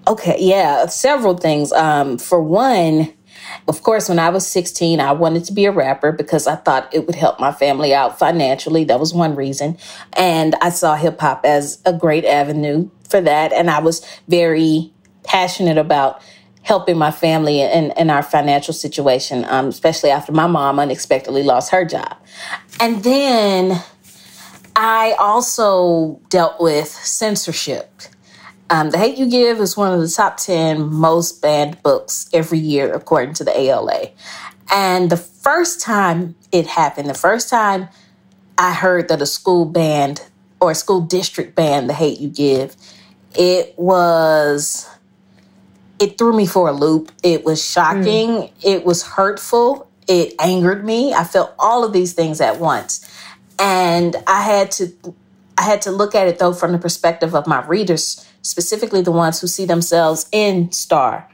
Okay. 0.09 0.37
Yeah. 0.41 0.87
Several 0.87 1.37
things. 1.37 1.73
Um, 1.73 2.19
for 2.19 2.43
one, 2.43 3.13
of 3.69 3.83
course, 3.83 4.09
when 4.09 4.19
I 4.19 4.31
was 4.31 4.47
16, 4.47 5.01
I 5.01 5.13
wanted 5.13 5.45
to 5.45 5.53
be 5.53 5.65
a 5.65 5.73
rapper 5.73 6.13
because 6.13 6.47
I 6.47 6.57
thought 6.57 6.93
it 6.93 7.07
would 7.07 7.15
help 7.15 7.41
my 7.41 7.53
family 7.53 7.95
out 7.95 8.19
financially. 8.19 8.85
That 8.85 9.01
was 9.01 9.15
one 9.15 9.35
reason. 9.35 9.79
And 10.15 10.55
I 10.61 10.71
saw 10.71 10.97
hip 10.97 11.21
hop 11.21 11.45
as 11.45 11.81
a 11.85 11.93
great 11.93 12.25
avenue 12.25 12.91
for 13.09 13.21
that. 13.21 13.53
And 13.53 13.71
I 13.71 13.81
was 13.81 14.07
very 14.29 14.93
passionate 15.25 15.79
about 15.79 16.23
helping 16.63 16.99
my 16.99 17.11
family 17.11 17.63
and, 17.63 17.97
and 17.97 18.11
our 18.11 18.23
financial 18.23 18.75
situation, 18.75 19.45
um, 19.49 19.69
especially 19.69 20.11
after 20.11 20.33
my 20.33 20.47
mom 20.47 20.79
unexpectedly 20.79 21.43
lost 21.43 21.71
her 21.71 21.85
job. 21.85 22.17
And 22.79 23.03
then 23.03 23.83
I 24.77 25.15
also 25.19 26.21
dealt 26.29 26.61
with 26.61 26.89
censorship 26.89 28.03
Um, 28.71 28.91
the 28.91 28.99
Hate 28.99 29.19
U 29.19 29.29
Give 29.29 29.59
is 29.59 29.77
one 29.77 29.93
of 29.93 30.01
the 30.01 30.09
top 30.09 30.37
10 30.37 30.93
most 30.93 31.43
banned 31.43 31.83
books 31.83 32.31
every 32.33 32.61
year, 32.61 32.93
according 32.95 33.35
to 33.35 33.45
the 33.45 33.59
ALA. 33.59 34.11
And 34.73 35.11
the 35.11 35.17
first 35.17 35.81
time 35.81 36.37
it 36.53 36.69
happened, 36.69 37.09
the 37.09 37.15
first 37.15 37.51
time 37.51 37.89
I 38.57 38.73
heard 38.73 39.09
that 39.09 39.21
a 39.21 39.27
school 39.27 39.65
banned 39.65 40.23
or 40.61 40.71
a 40.71 40.75
school 40.77 41.01
district 41.01 41.57
banned 41.57 41.89
The 41.89 41.95
Hate 41.95 42.21
U 42.21 42.29
Give, 42.29 42.77
it 43.37 43.75
was 43.77 44.89
it 45.99 46.17
threw 46.17 46.33
me 46.33 46.47
for 46.47 46.69
a 46.69 46.73
loop. 46.73 47.13
It 47.23 47.45
was 47.45 47.63
shocking. 47.63 48.29
Mm. 48.29 48.53
It 48.63 48.85
was 48.85 49.03
hurtful. 49.03 49.89
It 50.09 50.35
angered 50.41 50.85
me. 50.85 51.13
I 51.13 51.25
felt 51.25 51.55
all 51.59 51.85
of 51.85 51.93
these 51.93 52.15
things 52.15 52.41
at 52.41 52.59
once. 52.59 53.07
And 53.59 54.17
I 54.27 54.43
had 54.43 54.71
to 54.73 54.93
I 55.59 55.63
had 55.63 55.83
to 55.83 55.91
look 55.91 56.15
at 56.15 56.27
it 56.27 56.39
though 56.39 56.55
from 56.55 56.73
the 56.73 56.79
perspective 56.79 57.35
of 57.35 57.47
my 57.47 57.65
readers, 57.67 58.27
specifically 58.43 59.03
the 59.03 59.13
ones 59.13 59.41
who 59.41 59.47
see 59.47 59.65
themselves 59.65 60.27
in 60.33 60.71
Starr. 60.73 61.29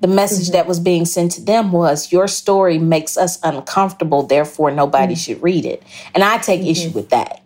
The 0.00 0.08
message 0.08 0.46
mm-hmm. 0.46 0.54
that 0.54 0.66
was 0.66 0.80
being 0.80 1.04
sent 1.04 1.32
to 1.32 1.42
them 1.42 1.70
was 1.70 2.10
your 2.10 2.26
story 2.26 2.78
makes 2.78 3.16
us 3.16 3.38
uncomfortable, 3.42 4.24
therefore 4.24 4.70
nobody 4.70 5.14
mm-hmm. 5.14 5.20
should 5.20 5.42
read 5.42 5.64
it. 5.64 5.82
And 6.14 6.24
I 6.24 6.38
take 6.38 6.60
mm-hmm. 6.60 6.70
issue 6.70 6.90
with 6.90 7.10
that. 7.10 7.42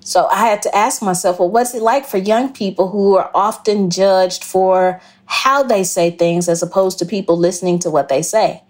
So 0.00 0.28
I 0.28 0.46
had 0.46 0.62
to 0.62 0.74
ask 0.74 1.02
myself, 1.02 1.40
well, 1.40 1.50
what's 1.50 1.74
it 1.74 1.82
like 1.82 2.06
for 2.06 2.18
young 2.18 2.52
people 2.52 2.90
who 2.90 3.16
are 3.16 3.28
often 3.34 3.90
judged 3.90 4.44
for 4.44 5.00
how 5.24 5.64
they 5.64 5.82
say 5.82 6.12
things 6.12 6.48
as 6.48 6.62
opposed 6.62 7.00
to 7.00 7.06
people 7.06 7.36
listening 7.36 7.80
to 7.80 7.90
what 7.90 8.08
they 8.08 8.22
say? 8.22 8.62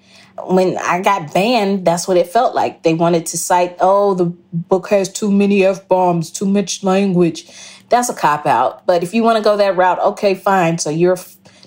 when 0.44 0.76
I 0.78 1.00
got 1.00 1.32
banned, 1.32 1.84
that's 1.84 2.06
what 2.06 2.16
it 2.16 2.28
felt 2.28 2.54
like. 2.54 2.82
They 2.82 2.94
wanted 2.94 3.26
to 3.26 3.38
cite, 3.38 3.76
oh, 3.80 4.14
the 4.14 4.26
book 4.26 4.88
has 4.88 5.10
too 5.10 5.32
many 5.32 5.64
F 5.64 5.88
bombs, 5.88 6.30
too 6.30 6.46
much 6.46 6.84
language. 6.84 7.48
That's 7.88 8.08
a 8.08 8.14
cop 8.14 8.46
out. 8.46 8.86
But 8.86 9.02
if 9.02 9.14
you 9.14 9.22
want 9.22 9.38
to 9.38 9.44
go 9.44 9.56
that 9.56 9.76
route, 9.76 9.98
okay, 10.00 10.34
fine. 10.34 10.78
So 10.78 10.90
you're 10.90 11.18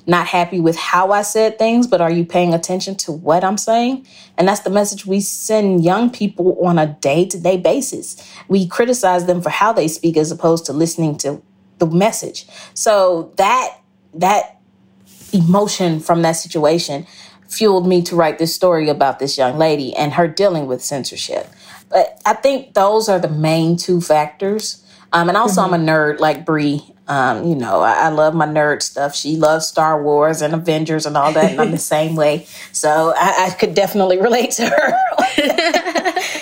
not 0.06 0.28
happy 0.28 0.60
with 0.60 0.76
how 0.76 1.12
I 1.12 1.22
said 1.22 1.58
things, 1.58 1.88
but 1.88 2.02
are 2.02 2.12
you 2.12 2.26
paying 2.26 2.54
attention 2.54 2.96
to 2.96 3.12
what 3.12 3.44
I'm 3.44 3.58
saying? 3.58 4.06
And 4.38 4.48
that's 4.48 4.62
the 4.62 4.70
message 4.70 5.06
we 5.06 5.22
send 5.22 5.84
young 5.84 6.10
people 6.10 6.58
on 6.66 6.80
a 6.80 6.88
day 6.88 7.26
to 7.26 7.40
day 7.40 7.58
basis. 7.58 8.18
We 8.48 8.68
criticize 8.68 9.28
them 9.28 9.42
for 9.42 9.50
how 9.50 9.72
they 9.72 9.88
speak 9.88 10.18
as 10.18 10.32
opposed 10.32 10.66
to 10.66 10.74
listening 10.74 11.18
to 11.20 11.42
the 11.78 11.86
message. 11.86 12.48
So 12.74 13.32
that, 13.38 13.78
that 14.16 14.60
emotion 15.32 16.00
from 16.00 16.24
that 16.24 16.34
situation 16.34 17.06
fueled 17.48 17.88
me 17.88 18.02
to 18.04 18.16
write 18.16 18.40
this 18.40 18.54
story 18.54 18.90
about 18.90 19.20
this 19.20 19.38
young 19.38 19.58
lady 19.58 19.96
and 19.96 20.14
her 20.14 20.28
dealing 20.28 20.68
with 20.68 20.84
censorship. 20.84 21.48
But 21.90 22.22
I 22.26 22.34
think 22.34 22.74
those 22.74 23.10
are 23.10 23.20
the 23.20 23.30
main 23.30 23.78
two 23.78 24.02
factors. 24.02 24.84
Um, 25.12 25.30
and 25.30 25.38
also, 25.38 25.62
mm-hmm. 25.62 25.74
I'm 25.74 25.82
a 25.82 25.84
mm-hmm. 25.84 25.90
nerd 25.90 26.20
like 26.20 26.46
Bri. 26.46 26.84
Um, 27.08 27.48
you 27.48 27.56
know, 27.56 27.80
I, 27.82 27.94
I, 27.94 28.10
love 28.10 28.36
my 28.36 28.46
nerd 28.46 28.84
stuff. 28.84 29.16
She 29.16 29.36
loves 29.36 29.66
Star 29.66 30.04
Wars 30.04 30.44
and 30.44 30.54
Avengers 30.54 31.08
and 31.08 31.18
all 31.18 31.34
that, 31.34 31.52
and 31.52 31.60
I'm 31.60 31.72
the 31.72 31.78
same 31.96 32.16
way. 32.16 32.46
So 32.72 33.16
I, 33.18 33.48
I 33.48 33.50
could 33.50 33.74
definitely 33.74 34.22
relate 34.22 34.52
to 34.52 34.70
her. 34.70 34.94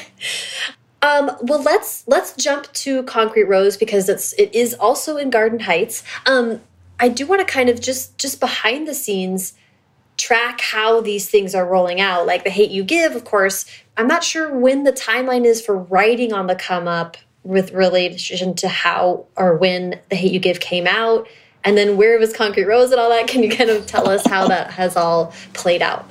Um, 1.01 1.32
well, 1.41 1.61
let's 1.61 2.07
let's 2.07 2.34
jump 2.34 2.72
to 2.74 3.03
Concrete 3.03 3.43
Rose 3.43 3.78
because 3.78 4.09
it's 4.09 4.34
it 4.34 4.53
is 4.53 4.74
also 4.74 5.18
in 5.18 5.30
Garden 5.30 5.59
Heights. 5.59 6.03
Um, 6.26 6.61
I 6.99 7.07
do 7.09 7.28
want 7.28 7.45
to 7.45 7.51
kind 7.51 7.70
of 7.70 7.80
just 7.80 8.18
just 8.18 8.39
behind 8.39 8.88
the 8.88 8.93
scenes 8.93 9.53
track 10.18 10.59
how 10.61 10.99
these 10.99 11.30
things 11.30 11.53
are 11.53 11.68
rolling 11.68 12.01
out. 12.01 12.26
Like 12.26 12.43
the 12.43 12.49
hate 12.49 12.72
U 12.72 12.84
give, 12.84 13.15
of 13.15 13.24
course, 13.24 13.65
I'm 13.95 14.07
not 14.07 14.24
sure 14.24 14.57
when 14.57 14.84
the 14.84 14.91
timeline 14.91 15.45
is 15.45 15.61
for 15.61 15.78
writing 15.78 16.34
on 16.34 16.47
the 16.47 16.55
come 16.55 16.88
up 16.88 17.18
with 17.47 17.71
relation 17.71 18.53
to 18.55 18.67
how 18.67 19.25
or 19.37 19.55
when 19.55 19.99
the 20.09 20.15
hate 20.15 20.33
U 20.33 20.39
give 20.39 20.59
came 20.59 20.85
out. 20.85 21.27
And 21.63 21.77
then 21.77 21.97
where 21.97 22.19
was 22.19 22.33
Concrete 22.33 22.65
Rose 22.65 22.91
and 22.91 22.99
all 22.99 23.09
that? 23.09 23.27
Can 23.27 23.41
you 23.43 23.49
kind 23.49 23.69
of 23.69 23.85
tell 23.87 24.07
us 24.09 24.25
how 24.25 24.47
that 24.47 24.71
has 24.71 24.95
all 24.95 25.33
played 25.53 25.81
out? 25.81 26.09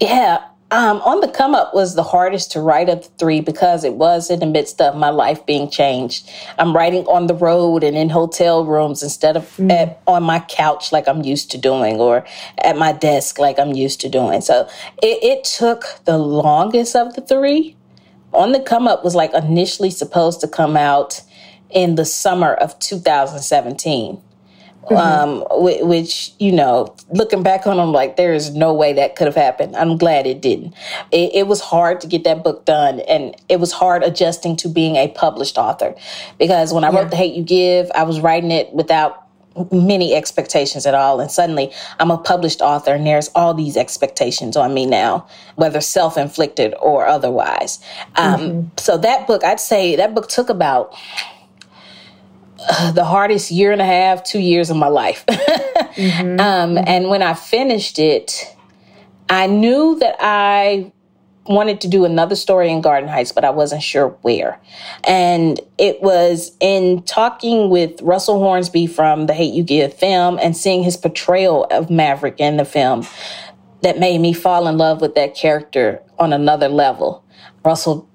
Yeah, 0.00 0.42
um, 0.72 1.00
on 1.02 1.20
the 1.20 1.28
come 1.28 1.54
up 1.54 1.74
was 1.74 1.96
the 1.96 2.02
hardest 2.02 2.52
to 2.52 2.60
write 2.60 2.88
of 2.88 3.02
the 3.02 3.08
three 3.18 3.40
because 3.40 3.82
it 3.82 3.94
was 3.94 4.30
in 4.30 4.38
the 4.38 4.46
midst 4.46 4.80
of 4.80 4.94
my 4.94 5.10
life 5.10 5.44
being 5.44 5.68
changed. 5.68 6.30
I'm 6.58 6.74
writing 6.74 7.04
on 7.06 7.26
the 7.26 7.34
road 7.34 7.82
and 7.82 7.96
in 7.96 8.08
hotel 8.08 8.64
rooms 8.64 9.02
instead 9.02 9.36
of 9.36 9.44
mm. 9.56 9.70
at, 9.72 10.00
on 10.06 10.22
my 10.22 10.40
couch 10.40 10.92
like 10.92 11.08
I'm 11.08 11.22
used 11.22 11.50
to 11.52 11.58
doing 11.58 11.96
or 11.96 12.24
at 12.62 12.76
my 12.76 12.92
desk 12.92 13.38
like 13.38 13.58
I'm 13.58 13.72
used 13.72 14.00
to 14.02 14.08
doing. 14.08 14.42
So 14.42 14.68
it, 15.02 15.22
it 15.22 15.44
took 15.44 15.84
the 16.04 16.18
longest 16.18 16.94
of 16.94 17.14
the 17.14 17.20
three. 17.20 17.76
On 18.32 18.52
the 18.52 18.60
come 18.60 18.86
up 18.86 19.04
was 19.04 19.14
like 19.14 19.34
initially 19.34 19.90
supposed 19.90 20.40
to 20.40 20.48
come 20.48 20.76
out 20.76 21.20
in 21.70 21.94
the 21.94 22.04
summer 22.04 22.54
of 22.54 22.78
2017. 22.78 24.20
Mm-hmm. 24.84 24.96
Um, 24.96 25.44
which 25.86 26.32
you 26.38 26.50
know, 26.52 26.96
looking 27.10 27.42
back 27.42 27.66
on 27.66 27.76
them, 27.76 27.92
like 27.92 28.16
there 28.16 28.32
is 28.32 28.54
no 28.54 28.72
way 28.72 28.94
that 28.94 29.14
could 29.14 29.26
have 29.26 29.36
happened. 29.36 29.76
I'm 29.76 29.98
glad 29.98 30.26
it 30.26 30.40
didn't. 30.40 30.74
It, 31.12 31.34
it, 31.34 31.46
was 31.46 31.60
hard 31.60 32.00
to 32.00 32.06
get 32.06 32.24
that 32.24 32.42
book 32.42 32.64
done, 32.64 33.00
and 33.00 33.36
it 33.50 33.60
was 33.60 33.72
hard 33.72 34.02
adjusting 34.02 34.56
to 34.56 34.68
being 34.68 34.96
a 34.96 35.08
published 35.08 35.58
author 35.58 35.94
because 36.38 36.72
when 36.72 36.82
I 36.82 36.90
yeah. 36.90 36.98
wrote 36.98 37.10
The 37.10 37.16
Hate 37.16 37.34
U 37.34 37.42
Give, 37.42 37.90
I 37.94 38.04
was 38.04 38.20
writing 38.20 38.50
it 38.50 38.72
without 38.72 39.19
many 39.72 40.14
expectations 40.14 40.86
at 40.86 40.94
all. 40.94 41.20
And 41.20 41.30
suddenly 41.30 41.72
I'm 41.98 42.10
a 42.10 42.18
published 42.18 42.60
author 42.60 42.94
and 42.94 43.06
there's 43.06 43.28
all 43.34 43.54
these 43.54 43.76
expectations 43.76 44.56
on 44.56 44.74
me 44.74 44.86
now, 44.86 45.26
whether 45.56 45.80
self 45.80 46.16
inflicted 46.16 46.74
or 46.80 47.06
otherwise. 47.06 47.78
Um, 48.16 48.40
mm-hmm. 48.40 48.68
So 48.78 48.96
that 48.98 49.26
book, 49.26 49.44
I'd 49.44 49.60
say 49.60 49.96
that 49.96 50.14
book 50.14 50.28
took 50.28 50.48
about 50.48 50.94
the 52.94 53.04
hardest 53.04 53.50
year 53.50 53.72
and 53.72 53.80
a 53.80 53.86
half, 53.86 54.22
two 54.22 54.40
years 54.40 54.70
of 54.70 54.76
my 54.76 54.88
life. 54.88 55.24
mm-hmm. 55.28 56.40
um, 56.40 56.78
and 56.78 57.08
when 57.08 57.22
I 57.22 57.34
finished 57.34 57.98
it, 57.98 58.56
I 59.28 59.46
knew 59.46 59.98
that 60.00 60.16
I 60.20 60.92
wanted 61.46 61.80
to 61.80 61.88
do 61.88 62.04
another 62.04 62.36
story 62.36 62.70
in 62.70 62.80
Garden 62.80 63.08
Heights, 63.08 63.32
but 63.32 63.44
I 63.44 63.50
wasn't 63.50 63.82
sure 63.82 64.08
where. 64.22 64.60
And 65.04 65.60
it 65.78 66.02
was 66.02 66.56
in 66.60 67.02
talking 67.02 67.70
with 67.70 68.00
Russell 68.02 68.38
Hornsby 68.38 68.86
from 68.86 69.26
the 69.26 69.32
Hate 69.32 69.54
U 69.54 69.62
Give 69.62 69.92
film 69.92 70.38
and 70.42 70.56
seeing 70.56 70.82
his 70.82 70.96
portrayal 70.96 71.64
of 71.70 71.90
Maverick 71.90 72.36
in 72.38 72.56
the 72.56 72.64
film 72.64 73.06
that 73.82 73.98
made 73.98 74.20
me 74.20 74.32
fall 74.32 74.68
in 74.68 74.76
love 74.76 75.00
with 75.00 75.14
that 75.14 75.34
character 75.34 76.02
on 76.18 76.32
another 76.32 76.68
level. 76.68 77.24
Russell 77.64 78.09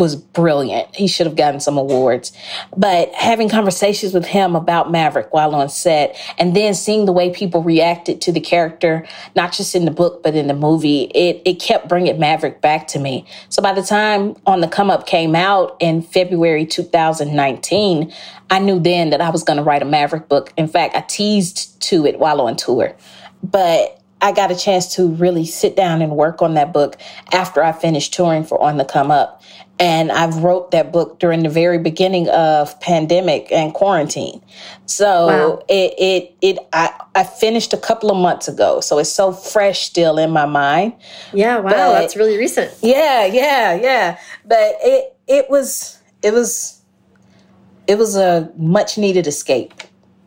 was 0.00 0.16
brilliant. 0.16 0.96
He 0.96 1.06
should 1.06 1.26
have 1.26 1.36
gotten 1.36 1.60
some 1.60 1.78
awards. 1.78 2.32
But 2.76 3.12
having 3.14 3.48
conversations 3.48 4.14
with 4.14 4.24
him 4.24 4.56
about 4.56 4.90
Maverick 4.90 5.32
while 5.32 5.54
on 5.54 5.68
set 5.68 6.16
and 6.38 6.56
then 6.56 6.74
seeing 6.74 7.04
the 7.04 7.12
way 7.12 7.30
people 7.30 7.62
reacted 7.62 8.20
to 8.22 8.32
the 8.32 8.40
character, 8.40 9.06
not 9.36 9.52
just 9.52 9.74
in 9.74 9.84
the 9.84 9.90
book, 9.90 10.22
but 10.22 10.34
in 10.34 10.48
the 10.48 10.54
movie, 10.54 11.02
it, 11.14 11.42
it 11.44 11.60
kept 11.60 11.88
bringing 11.88 12.18
Maverick 12.18 12.60
back 12.60 12.88
to 12.88 12.98
me. 12.98 13.26
So 13.50 13.62
by 13.62 13.72
the 13.72 13.82
time 13.82 14.34
On 14.46 14.60
the 14.60 14.68
Come 14.68 14.90
Up 14.90 15.06
came 15.06 15.36
out 15.36 15.76
in 15.78 16.02
February 16.02 16.66
2019, 16.66 18.12
I 18.50 18.58
knew 18.58 18.80
then 18.80 19.10
that 19.10 19.20
I 19.20 19.30
was 19.30 19.44
going 19.44 19.58
to 19.58 19.62
write 19.62 19.82
a 19.82 19.84
Maverick 19.84 20.28
book. 20.28 20.52
In 20.56 20.66
fact, 20.66 20.96
I 20.96 21.02
teased 21.02 21.80
to 21.82 22.06
it 22.06 22.18
while 22.18 22.40
on 22.40 22.56
tour. 22.56 22.96
But 23.42 23.99
I 24.22 24.32
got 24.32 24.50
a 24.50 24.56
chance 24.56 24.94
to 24.96 25.08
really 25.08 25.46
sit 25.46 25.76
down 25.76 26.02
and 26.02 26.12
work 26.12 26.42
on 26.42 26.54
that 26.54 26.72
book 26.72 26.96
after 27.32 27.62
I 27.62 27.72
finished 27.72 28.12
touring 28.12 28.44
for 28.44 28.60
On 28.60 28.76
the 28.76 28.84
Come 28.84 29.10
Up. 29.10 29.42
And 29.78 30.12
I 30.12 30.26
wrote 30.26 30.72
that 30.72 30.92
book 30.92 31.18
during 31.18 31.42
the 31.42 31.48
very 31.48 31.78
beginning 31.78 32.28
of 32.28 32.78
pandemic 32.80 33.50
and 33.50 33.72
quarantine. 33.72 34.42
So 34.84 35.26
wow. 35.26 35.64
it, 35.68 35.94
it, 35.98 36.36
it, 36.42 36.58
I, 36.74 36.92
I 37.14 37.24
finished 37.24 37.72
a 37.72 37.78
couple 37.78 38.10
of 38.10 38.18
months 38.18 38.46
ago. 38.46 38.82
So 38.82 38.98
it's 38.98 39.10
so 39.10 39.32
fresh 39.32 39.80
still 39.80 40.18
in 40.18 40.32
my 40.32 40.44
mind. 40.44 40.92
Yeah. 41.32 41.60
Wow. 41.60 41.70
But 41.70 41.92
that's 41.92 42.14
really 42.14 42.36
recent. 42.36 42.74
Yeah. 42.82 43.24
Yeah. 43.24 43.74
Yeah. 43.74 44.18
But 44.44 44.74
it, 44.82 45.16
it 45.26 45.48
was, 45.48 45.98
it 46.22 46.34
was, 46.34 46.82
it 47.86 47.96
was 47.96 48.16
a 48.16 48.52
much 48.58 48.98
needed 48.98 49.26
escape 49.26 49.72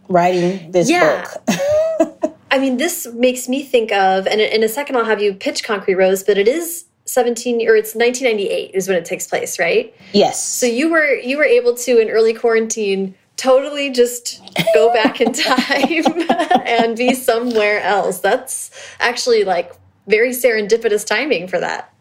writing 0.09 0.71
this 0.71 0.89
yeah. 0.89 1.27
book. 1.45 2.32
I 2.53 2.59
mean, 2.59 2.77
this 2.77 3.07
makes 3.07 3.49
me 3.49 3.63
think 3.63 3.91
of, 3.91 4.27
and 4.27 4.39
in 4.39 4.61
a 4.61 4.69
second 4.69 4.95
I'll 4.95 5.05
have 5.05 5.19
you 5.19 5.33
pitch 5.33 5.63
Concrete 5.63 5.95
Rose, 5.95 6.21
but 6.21 6.37
it 6.37 6.47
is 6.47 6.85
17 7.05 7.67
or 7.67 7.75
it's 7.75 7.95
1998 7.95 8.75
is 8.75 8.87
when 8.87 8.95
it 8.95 9.05
takes 9.05 9.25
place, 9.25 9.57
right? 9.57 9.91
Yes. 10.13 10.45
So 10.45 10.67
you 10.67 10.91
were 10.91 11.15
you 11.15 11.37
were 11.37 11.45
able 11.45 11.75
to 11.77 11.97
in 11.97 12.09
early 12.09 12.33
quarantine 12.33 13.15
totally 13.37 13.89
just 13.89 14.39
go 14.75 14.93
back 14.93 15.19
in 15.19 15.33
time 15.33 16.05
and 16.65 16.95
be 16.95 17.15
somewhere 17.15 17.81
else. 17.81 18.19
That's 18.19 18.69
actually 18.99 19.43
like 19.45 19.73
very 20.05 20.29
serendipitous 20.29 21.05
timing 21.07 21.47
for 21.47 21.59
that. 21.59 21.92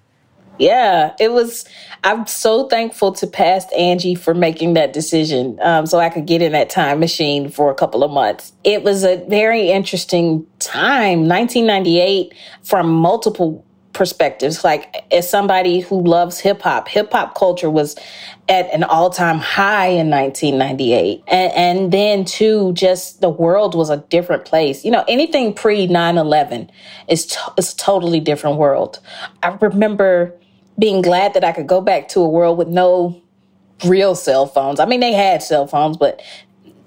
Yeah, 0.59 1.15
it 1.19 1.33
was. 1.33 1.65
I'm 2.05 2.27
so 2.27 2.67
thankful 2.69 3.13
to 3.13 3.27
past 3.27 3.73
Angie 3.73 4.15
for 4.15 4.35
making 4.35 4.75
that 4.75 4.93
decision 4.93 5.59
um, 5.63 5.87
so 5.87 5.99
I 5.99 6.09
could 6.09 6.27
get 6.27 6.43
in 6.43 6.53
that 6.53 6.69
time 6.71 7.01
machine 7.01 7.49
for 7.49 7.71
a 7.71 7.75
couple 7.75 8.05
of 8.05 8.11
months. 8.11 8.53
It 8.65 8.83
was 8.83 9.05
a 9.05 9.25
very 9.29 9.71
interesting 9.71 10.47
time, 10.59 11.29
1998, 11.29 12.35
from 12.63 12.93
multiple 12.93 13.65
perspectives. 13.93 14.65
Like 14.65 15.05
as 15.13 15.29
somebody 15.29 15.81
who 15.81 16.03
loves 16.03 16.39
hip 16.41 16.63
hop, 16.63 16.89
hip 16.89 17.13
hop 17.13 17.35
culture 17.35 17.71
was 17.71 17.97
at 18.49 18.73
an 18.73 18.85
all 18.85 19.11
time 19.11 19.39
high 19.39 19.89
in 19.89 20.11
1998. 20.11 21.23
And, 21.29 21.53
and 21.53 21.93
then 21.93 22.25
too, 22.25 22.73
just 22.73 23.21
the 23.21 23.29
world 23.29 23.75
was 23.75 23.91
a 23.91 23.99
different 24.09 24.45
place. 24.45 24.85
You 24.85 24.91
know, 24.91 25.05
anything 25.09 25.55
pre 25.55 25.87
9 25.87 26.19
11 26.19 26.71
is, 27.09 27.27
to- 27.27 27.53
is 27.57 27.73
a 27.73 27.77
totally 27.77 28.21
different 28.21 28.59
world. 28.59 28.99
I 29.43 29.49
remember 29.61 30.39
being 30.79 31.03
glad 31.03 31.35
that 31.35 31.45
I 31.45 31.53
could 31.53 31.67
go 31.67 31.81
back 31.81 32.09
to 32.09 32.21
a 32.21 32.29
world 32.29 32.59
with 32.59 32.69
no 32.69 33.21
real 33.85 34.15
cell 34.15 34.47
phones. 34.47 34.81
I 34.81 34.87
mean, 34.87 35.01
they 35.01 35.13
had 35.13 35.43
cell 35.43 35.67
phones, 35.67 35.97
but 35.97 36.23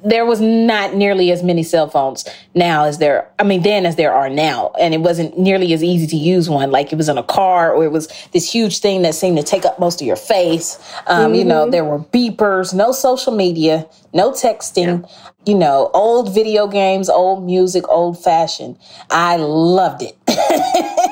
there 0.06 0.26
was 0.26 0.40
not 0.40 0.94
nearly 0.94 1.32
as 1.32 1.42
many 1.42 1.64
cell 1.64 1.90
phones 1.90 2.26
now 2.54 2.86
as 2.86 3.00
there, 3.00 3.28
I 3.40 3.44
mean, 3.44 3.64
then 3.64 3.88
as 3.88 3.96
there 3.96 4.14
are 4.14 4.30
now. 4.30 4.72
And 4.80 4.94
it 4.94 5.02
wasn't 5.02 5.38
nearly 5.38 5.74
as 5.74 5.84
easy 5.84 6.06
to 6.08 6.16
use 6.16 6.48
one. 6.48 6.70
Like 6.70 6.94
it 6.94 6.96
was 6.96 7.10
in 7.10 7.18
a 7.18 7.24
car 7.24 7.74
or 7.74 7.84
it 7.84 7.92
was 7.92 8.08
this 8.32 8.50
huge 8.50 8.80
thing 8.80 9.02
that 9.02 9.16
seemed 9.16 9.38
to 9.38 9.44
take 9.44 9.66
up 9.66 9.80
most 9.80 10.02
of 10.02 10.08
your 10.08 10.16
face. 10.16 10.78
Um, 11.08 11.32
mm-hmm. 11.32 11.36
You 11.36 11.46
know, 11.46 11.64
mm-hmm. 11.64 11.72
there 11.72 11.84
were 11.84 12.00
beepers, 12.00 12.74
no 12.74 12.92
social 12.92 13.36
media, 13.36 13.88
no 14.14 14.32
texting, 14.32 15.02
yeah. 15.02 15.32
you 15.48 15.56
know, 15.56 15.90
old 15.96 16.34
video 16.34 16.68
games, 16.68 17.10
old 17.10 17.44
music, 17.44 17.88
old 17.90 18.24
fashioned 18.24 18.78
I 19.10 19.38
loved 19.38 20.04
it. 20.04 20.16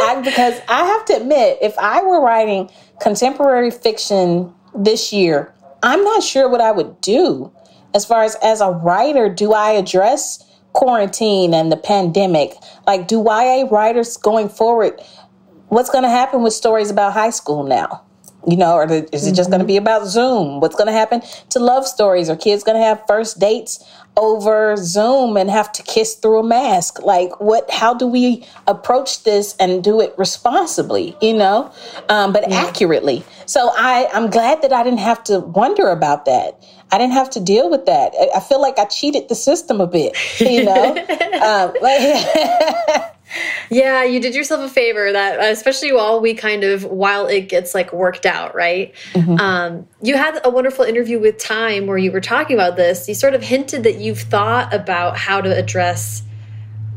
I, 0.00 0.20
because 0.20 0.60
I 0.68 0.84
have 0.84 1.04
to 1.06 1.16
admit, 1.16 1.58
if 1.60 1.76
I 1.78 2.02
were 2.02 2.20
writing 2.20 2.70
contemporary 3.00 3.70
fiction 3.70 4.52
this 4.74 5.12
year, 5.12 5.54
I'm 5.82 6.04
not 6.04 6.22
sure 6.22 6.48
what 6.48 6.60
I 6.60 6.70
would 6.70 7.00
do. 7.00 7.50
As 7.94 8.04
far 8.04 8.22
as 8.22 8.36
as 8.42 8.60
a 8.60 8.70
writer, 8.70 9.28
do 9.28 9.52
I 9.52 9.72
address 9.72 10.44
quarantine 10.72 11.54
and 11.54 11.72
the 11.72 11.76
pandemic? 11.76 12.54
Like, 12.86 13.08
do 13.08 13.24
YA 13.24 13.66
writers 13.70 14.16
going 14.16 14.48
forward, 14.48 15.00
what's 15.68 15.90
going 15.90 16.04
to 16.04 16.10
happen 16.10 16.42
with 16.42 16.52
stories 16.52 16.90
about 16.90 17.12
high 17.12 17.30
school 17.30 17.64
now? 17.64 18.04
You 18.46 18.56
know, 18.56 18.74
or 18.74 18.84
is 18.84 19.26
it 19.26 19.34
just 19.34 19.50
mm-hmm. 19.50 19.50
going 19.50 19.60
to 19.60 19.66
be 19.66 19.76
about 19.76 20.06
Zoom? 20.06 20.60
What's 20.60 20.74
going 20.74 20.86
to 20.86 20.92
happen 20.92 21.22
to 21.50 21.58
love 21.58 21.86
stories? 21.86 22.30
Are 22.30 22.36
kids 22.36 22.64
going 22.64 22.78
to 22.78 22.82
have 22.82 23.02
first 23.06 23.38
dates 23.38 23.84
over 24.16 24.76
Zoom 24.76 25.36
and 25.36 25.50
have 25.50 25.72
to 25.72 25.82
kiss 25.82 26.14
through 26.14 26.40
a 26.40 26.42
mask. 26.42 27.02
Like, 27.02 27.40
what? 27.40 27.70
How 27.70 27.94
do 27.94 28.06
we 28.06 28.46
approach 28.66 29.24
this 29.24 29.56
and 29.58 29.82
do 29.82 30.00
it 30.00 30.14
responsibly? 30.16 31.16
You 31.20 31.34
know, 31.34 31.72
um, 32.08 32.32
but 32.32 32.48
yeah. 32.48 32.56
accurately. 32.56 33.24
So 33.46 33.70
I, 33.74 34.08
I'm 34.12 34.30
glad 34.30 34.62
that 34.62 34.72
I 34.72 34.82
didn't 34.82 35.00
have 35.00 35.24
to 35.24 35.40
wonder 35.40 35.88
about 35.88 36.24
that. 36.26 36.62
I 36.92 36.98
didn't 36.98 37.14
have 37.14 37.30
to 37.30 37.40
deal 37.40 37.70
with 37.70 37.86
that. 37.86 38.12
I, 38.20 38.38
I 38.38 38.40
feel 38.40 38.60
like 38.60 38.78
I 38.78 38.84
cheated 38.84 39.28
the 39.28 39.34
system 39.34 39.80
a 39.80 39.86
bit. 39.86 40.16
You 40.40 40.64
know, 40.64 40.96
um, 41.42 41.72
yeah, 43.70 44.04
you 44.04 44.20
did 44.20 44.34
yourself 44.34 44.70
a 44.70 44.72
favor 44.72 45.12
that, 45.12 45.40
especially 45.52 45.92
while 45.92 46.20
we 46.20 46.34
kind 46.34 46.64
of, 46.64 46.84
while 46.84 47.26
it 47.26 47.48
gets 47.48 47.74
like 47.74 47.92
worked 47.92 48.26
out, 48.26 48.54
right? 48.54 48.94
Mm 49.14 49.22
-hmm. 49.22 49.40
um, 49.40 49.88
you 50.02 50.16
had 50.16 50.40
a 50.44 50.50
wonderful 50.50 50.84
interview 50.84 51.20
with 51.20 51.36
Time 51.38 51.86
where 51.86 51.98
you 51.98 52.12
were 52.12 52.20
talking 52.20 52.60
about 52.60 52.76
this. 52.76 53.08
You 53.08 53.14
sort 53.14 53.34
of 53.34 53.42
hinted 53.42 53.82
that 53.82 53.94
you've 53.94 54.24
thought 54.30 54.74
about 54.74 55.16
how 55.16 55.40
to 55.40 55.50
address 55.56 56.22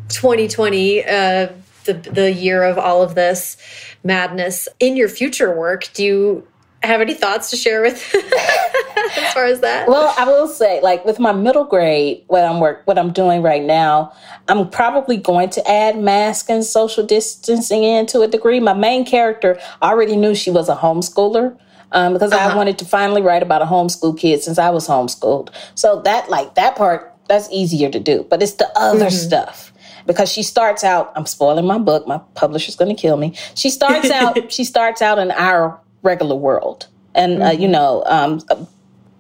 2020, 0.10 1.04
uh, 1.04 1.48
the, 1.86 1.94
the 1.94 2.32
year 2.32 2.64
of 2.64 2.78
all 2.78 3.02
of 3.02 3.14
this 3.16 3.58
madness 4.04 4.68
in 4.80 4.96
your 4.98 5.10
future 5.10 5.56
work. 5.56 5.90
Do 5.94 6.04
you 6.04 6.48
have 6.84 7.02
any 7.02 7.14
thoughts 7.14 7.50
to 7.50 7.56
share 7.56 7.82
with 7.82 7.96
as 9.18 9.34
far 9.34 9.46
as 9.46 9.62
that? 9.62 9.88
Well, 9.88 10.14
I 10.18 10.26
will 10.26 10.48
say, 10.48 10.82
like 10.82 11.06
with 11.06 11.20
my 11.20 11.32
middle 11.32 11.64
grade, 11.64 12.24
what 12.28 12.44
I'm 12.44 12.60
work, 12.60 12.82
what 12.86 12.98
I'm 12.98 13.12
doing 13.12 13.42
right 13.42 13.64
now, 13.64 14.14
I'm 14.48 14.70
probably 14.70 15.18
going 15.18 15.50
to 15.52 15.70
add 15.70 15.98
mask 15.98 16.50
and 16.50 16.64
social 16.64 17.06
distancing 17.06 17.84
in 17.84 18.06
to 18.08 18.22
a 18.22 18.28
degree. 18.28 18.60
My 18.60 18.74
main 18.74 19.06
character 19.06 19.60
already 19.82 20.16
knew 20.16 20.36
she 20.36 20.52
was 20.52 20.70
a 20.70 20.76
homeschooler. 20.76 21.58
Um, 21.96 22.14
because 22.14 22.32
uh 22.32 22.40
-huh. 22.40 22.52
I 22.52 22.56
wanted 22.56 22.78
to 22.80 22.86
finally 22.86 23.22
write 23.22 23.44
about 23.44 23.62
a 23.62 23.66
homeschool 23.66 24.18
kid 24.18 24.44
since 24.44 24.62
I 24.62 24.72
was 24.72 24.88
homeschooled. 24.88 25.52
So 25.76 26.02
that, 26.02 26.28
like 26.28 26.50
that 26.56 26.76
part, 26.76 27.12
that's 27.28 27.48
easier 27.52 27.92
to 27.92 28.00
do. 28.00 28.26
But 28.30 28.42
it's 28.42 28.56
the 28.56 28.70
other 28.76 29.10
mm 29.10 29.14
-hmm. 29.14 29.26
stuff 29.26 29.74
because 30.06 30.32
she 30.32 30.44
starts 30.44 30.84
out 30.84 31.12
i'm 31.16 31.26
spoiling 31.26 31.66
my 31.66 31.78
book 31.78 32.08
my 32.08 32.20
publisher's 32.34 32.76
going 32.76 32.94
to 32.96 33.02
kill 33.02 33.18
me 33.18 33.34
she 33.56 33.70
starts 33.70 34.10
out 34.10 34.52
she 34.58 34.64
starts 34.64 35.02
out 35.02 35.18
in 35.18 35.32
our 35.32 35.80
regular 36.04 36.36
world. 36.36 36.88
And, 37.16 37.34
mm-hmm. 37.34 37.42
uh, 37.42 37.52
you 37.52 37.68
mm-hmm. 37.68 37.72
know, 37.72 38.04
um, 38.06 38.68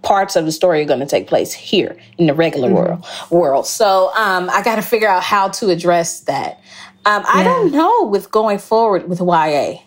parts 0.04 0.36
of 0.36 0.46
the 0.46 0.52
story 0.52 0.82
are 0.82 0.86
going 0.86 1.00
to 1.00 1.06
take 1.06 1.28
place 1.28 1.54
here 1.54 1.98
in 2.18 2.28
the 2.28 2.34
regular 2.34 2.68
mm-hmm. 2.68 2.78
world. 2.78 3.06
World. 3.32 3.68
So 3.68 4.12
um, 4.16 4.50
I 4.52 4.62
got 4.62 4.76
to 4.76 4.82
figure 4.82 5.08
out 5.08 5.24
how 5.24 5.50
to 5.50 5.70
address 5.70 6.22
that. 6.22 6.60
Um, 7.06 7.24
I 7.28 7.44
don't 7.44 7.72
know 7.72 8.06
with 8.06 8.32
going 8.32 8.60
forward 8.60 9.10
with 9.10 9.20
YA 9.20 9.80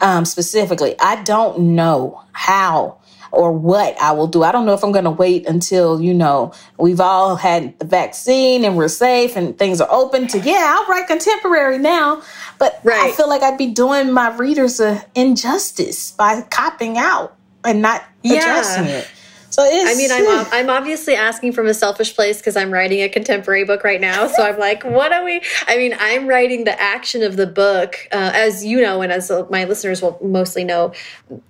um, 0.00 0.24
specifically. 0.24 0.94
I 1.00 1.22
don't 1.22 1.74
know 1.74 2.22
how 2.32 2.98
or 3.32 3.50
what 3.50 4.00
I 4.00 4.12
will 4.12 4.26
do. 4.26 4.42
I 4.42 4.52
don't 4.52 4.66
know 4.66 4.74
if 4.74 4.84
I'm 4.84 4.92
going 4.92 5.06
to 5.06 5.10
wait 5.10 5.48
until, 5.48 6.00
you 6.00 6.14
know, 6.14 6.52
we've 6.78 7.00
all 7.00 7.34
had 7.36 7.78
the 7.78 7.86
vaccine 7.86 8.64
and 8.64 8.76
we're 8.76 8.88
safe 8.88 9.36
and 9.36 9.58
things 9.58 9.80
are 9.80 9.90
open 9.90 10.28
to, 10.28 10.38
yeah, 10.38 10.76
I'll 10.76 10.86
write 10.86 11.08
contemporary 11.08 11.78
now. 11.78 12.22
But 12.58 12.78
right. 12.84 13.10
I 13.10 13.12
feel 13.12 13.28
like 13.28 13.42
I'd 13.42 13.58
be 13.58 13.68
doing 13.68 14.12
my 14.12 14.36
readers 14.36 14.78
an 14.78 15.00
injustice 15.14 16.12
by 16.12 16.42
copping 16.42 16.98
out 16.98 17.34
and 17.64 17.80
not 17.80 18.04
yeah. 18.22 18.40
addressing 18.40 18.84
it. 18.84 19.08
So 19.52 19.62
I 19.62 19.94
mean, 19.94 20.10
I'm 20.10 20.46
I'm 20.50 20.70
obviously 20.70 21.14
asking 21.14 21.52
from 21.52 21.66
a 21.66 21.74
selfish 21.74 22.14
place 22.14 22.38
because 22.38 22.56
I'm 22.56 22.70
writing 22.70 23.02
a 23.02 23.08
contemporary 23.10 23.64
book 23.64 23.84
right 23.84 24.00
now. 24.00 24.26
So 24.26 24.42
I'm 24.42 24.58
like, 24.58 24.82
what 24.82 25.12
are 25.12 25.24
we? 25.24 25.42
I 25.66 25.76
mean, 25.76 25.94
I'm 25.98 26.26
writing 26.26 26.64
the 26.64 26.80
action 26.80 27.22
of 27.22 27.36
the 27.36 27.46
book, 27.46 28.08
uh, 28.12 28.32
as 28.34 28.64
you 28.64 28.80
know, 28.80 29.02
and 29.02 29.12
as 29.12 29.30
my 29.50 29.64
listeners 29.64 30.00
will 30.00 30.18
mostly 30.22 30.64
know. 30.64 30.94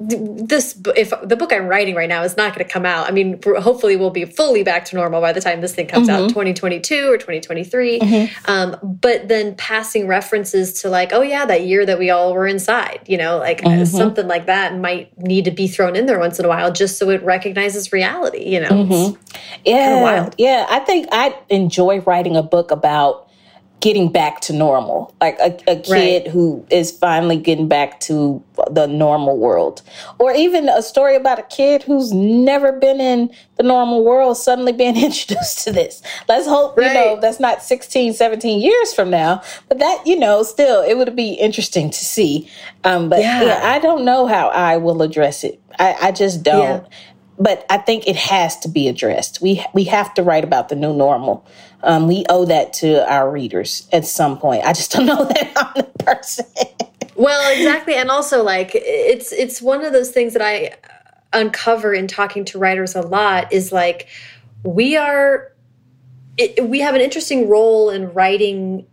This, 0.01 0.77
if 0.97 1.13
the 1.23 1.37
book 1.37 1.53
I'm 1.53 1.69
writing 1.69 1.95
right 1.95 2.09
now 2.09 2.25
is 2.25 2.37
not 2.37 2.55
going 2.55 2.67
to 2.67 2.73
come 2.73 2.85
out, 2.85 3.09
I 3.09 3.13
mean, 3.13 3.41
hopefully 3.61 3.95
we'll 3.95 4.11
be 4.11 4.25
fully 4.25 4.65
back 4.65 4.85
to 4.87 4.97
normal 4.97 5.21
by 5.21 5.33
the 5.33 5.41
time 5.41 5.61
this 5.61 5.73
thing 5.73 5.87
comes 5.87 6.09
mm 6.09 6.15
-hmm. 6.15 6.17
out, 6.17 6.31
mm-hmm. 6.31 6.51
2022 6.51 7.13
or 7.13 7.17
2023. 7.19 8.01
Mm 8.01 8.09
-hmm. 8.09 8.29
um, 8.53 8.99
but 9.01 9.29
then 9.29 9.55
passing 9.55 10.09
references 10.09 10.83
to 10.83 10.89
like, 10.91 11.15
oh 11.17 11.23
yeah, 11.23 11.47
that 11.47 11.61
year 11.61 11.87
that 11.87 11.99
we 11.99 12.11
all 12.11 12.33
were 12.35 12.49
inside, 12.49 13.01
you 13.07 13.19
know, 13.19 13.39
like 13.49 13.63
mm 13.63 13.73
-hmm. 13.73 13.87
something 13.87 14.29
like 14.35 14.47
that 14.47 14.75
might 14.75 15.07
need 15.17 15.45
to 15.45 15.53
be 15.53 15.69
thrown 15.69 15.95
in 15.97 16.07
there 16.07 16.19
once 16.19 16.43
in 16.43 16.45
a 16.45 16.51
while, 16.55 16.73
just 16.73 16.99
so 16.99 17.11
it 17.11 17.23
recognizes 17.25 17.92
reality, 17.93 18.45
you 18.45 18.61
know? 18.61 18.69
Mm-hmm. 18.69 19.23
Yeah. 19.65 20.31
Yeah. 20.39 20.67
I 20.69 20.81
think 20.81 21.09
I 21.13 21.37
enjoy 21.49 22.01
writing 22.01 22.37
a 22.37 22.43
book 22.43 22.71
about 22.71 23.29
getting 23.83 24.11
back 24.11 24.41
to 24.41 24.53
normal, 24.53 25.13
like 25.21 25.37
a, 25.41 25.59
a 25.67 25.75
kid 25.75 25.89
right. 25.91 26.29
who 26.29 26.65
is 26.71 26.93
finally 26.93 27.37
getting 27.37 27.67
back 27.67 27.99
to 27.99 28.41
the 28.71 28.87
normal 28.87 29.37
world. 29.37 29.83
Or 30.21 30.33
even 30.33 30.69
a 30.69 30.83
story 30.83 31.17
about 31.17 31.41
a 31.41 31.43
kid 31.43 31.83
who's 31.83 32.13
never 32.13 32.71
been 32.71 33.01
in 33.01 33.35
the 33.57 33.65
normal 33.65 34.05
world 34.05 34.39
suddenly 34.39 34.73
being 34.73 34.97
introduced 35.05 35.65
to 35.65 35.73
this. 35.73 36.01
Let's 36.29 36.47
hope, 36.47 36.77
right. 36.77 36.87
you 36.87 36.95
know, 36.95 37.21
that's 37.21 37.41
not 37.41 37.61
16, 37.61 38.15
17 38.15 38.61
years 38.61 38.95
from 38.95 39.11
now, 39.11 39.43
but 39.69 39.81
that, 39.81 40.07
you 40.07 40.17
know, 40.17 40.45
still, 40.45 40.83
it 40.83 40.97
would 40.97 41.17
be 41.17 41.33
interesting 41.33 41.91
to 41.91 42.05
see. 42.05 42.49
Um, 42.85 43.09
but 43.09 43.19
yeah. 43.19 43.43
yeah 43.43 43.61
I 43.65 43.81
don't 43.81 44.05
know 44.05 44.29
how 44.29 44.49
I 44.49 44.77
will 44.77 45.03
address 45.03 45.43
it. 45.43 45.61
I, 45.81 45.97
I 46.01 46.13
just 46.13 46.45
don't. 46.45 46.85
Yeah 46.85 46.89
but 47.43 47.67
I 47.69 47.79
think 47.79 48.07
it 48.07 48.17
has 48.17 48.59
to 48.61 48.69
be 48.69 48.89
addressed. 48.89 49.41
We 49.41 49.65
we 49.75 49.85
have 49.85 50.15
to 50.15 50.23
write 50.23 50.45
about 50.45 50.69
the 50.69 50.77
new 50.77 50.95
normal. 50.95 51.45
Um, 51.83 52.07
we 52.07 52.25
owe 52.29 52.45
that 52.45 52.73
to 52.75 53.11
our 53.13 53.31
readers 53.31 53.89
at 53.93 54.07
some 54.07 54.39
point. 54.39 54.65
I 54.65 54.73
just 54.73 54.93
don't 54.93 55.07
know 55.07 55.25
that 55.29 55.53
I'm 55.57 55.73
the 55.75 56.05
person. 56.05 56.47
well, 57.17 57.53
exactly, 57.53 57.95
and 57.95 58.11
also 58.11 58.43
like 58.43 58.71
it's 58.75 59.33
it's 59.33 59.61
one 59.61 59.85
of 59.85 59.93
those 59.93 60.11
things 60.11 60.35
that 60.35 60.43
I 60.43 60.77
uncover 61.33 61.93
in 61.93 62.07
talking 62.07 62.45
to 62.45 62.59
writers 62.59 62.95
a 62.95 63.03
lot 63.03 63.53
is 63.53 63.73
like 63.73 64.09
we 64.63 64.97
are 64.97 65.53
it, 66.39 66.69
we 66.69 66.81
have 66.81 66.95
an 66.95 67.01
interesting 67.01 67.49
role 67.49 67.91
in 67.91 68.13
writing 68.13 68.87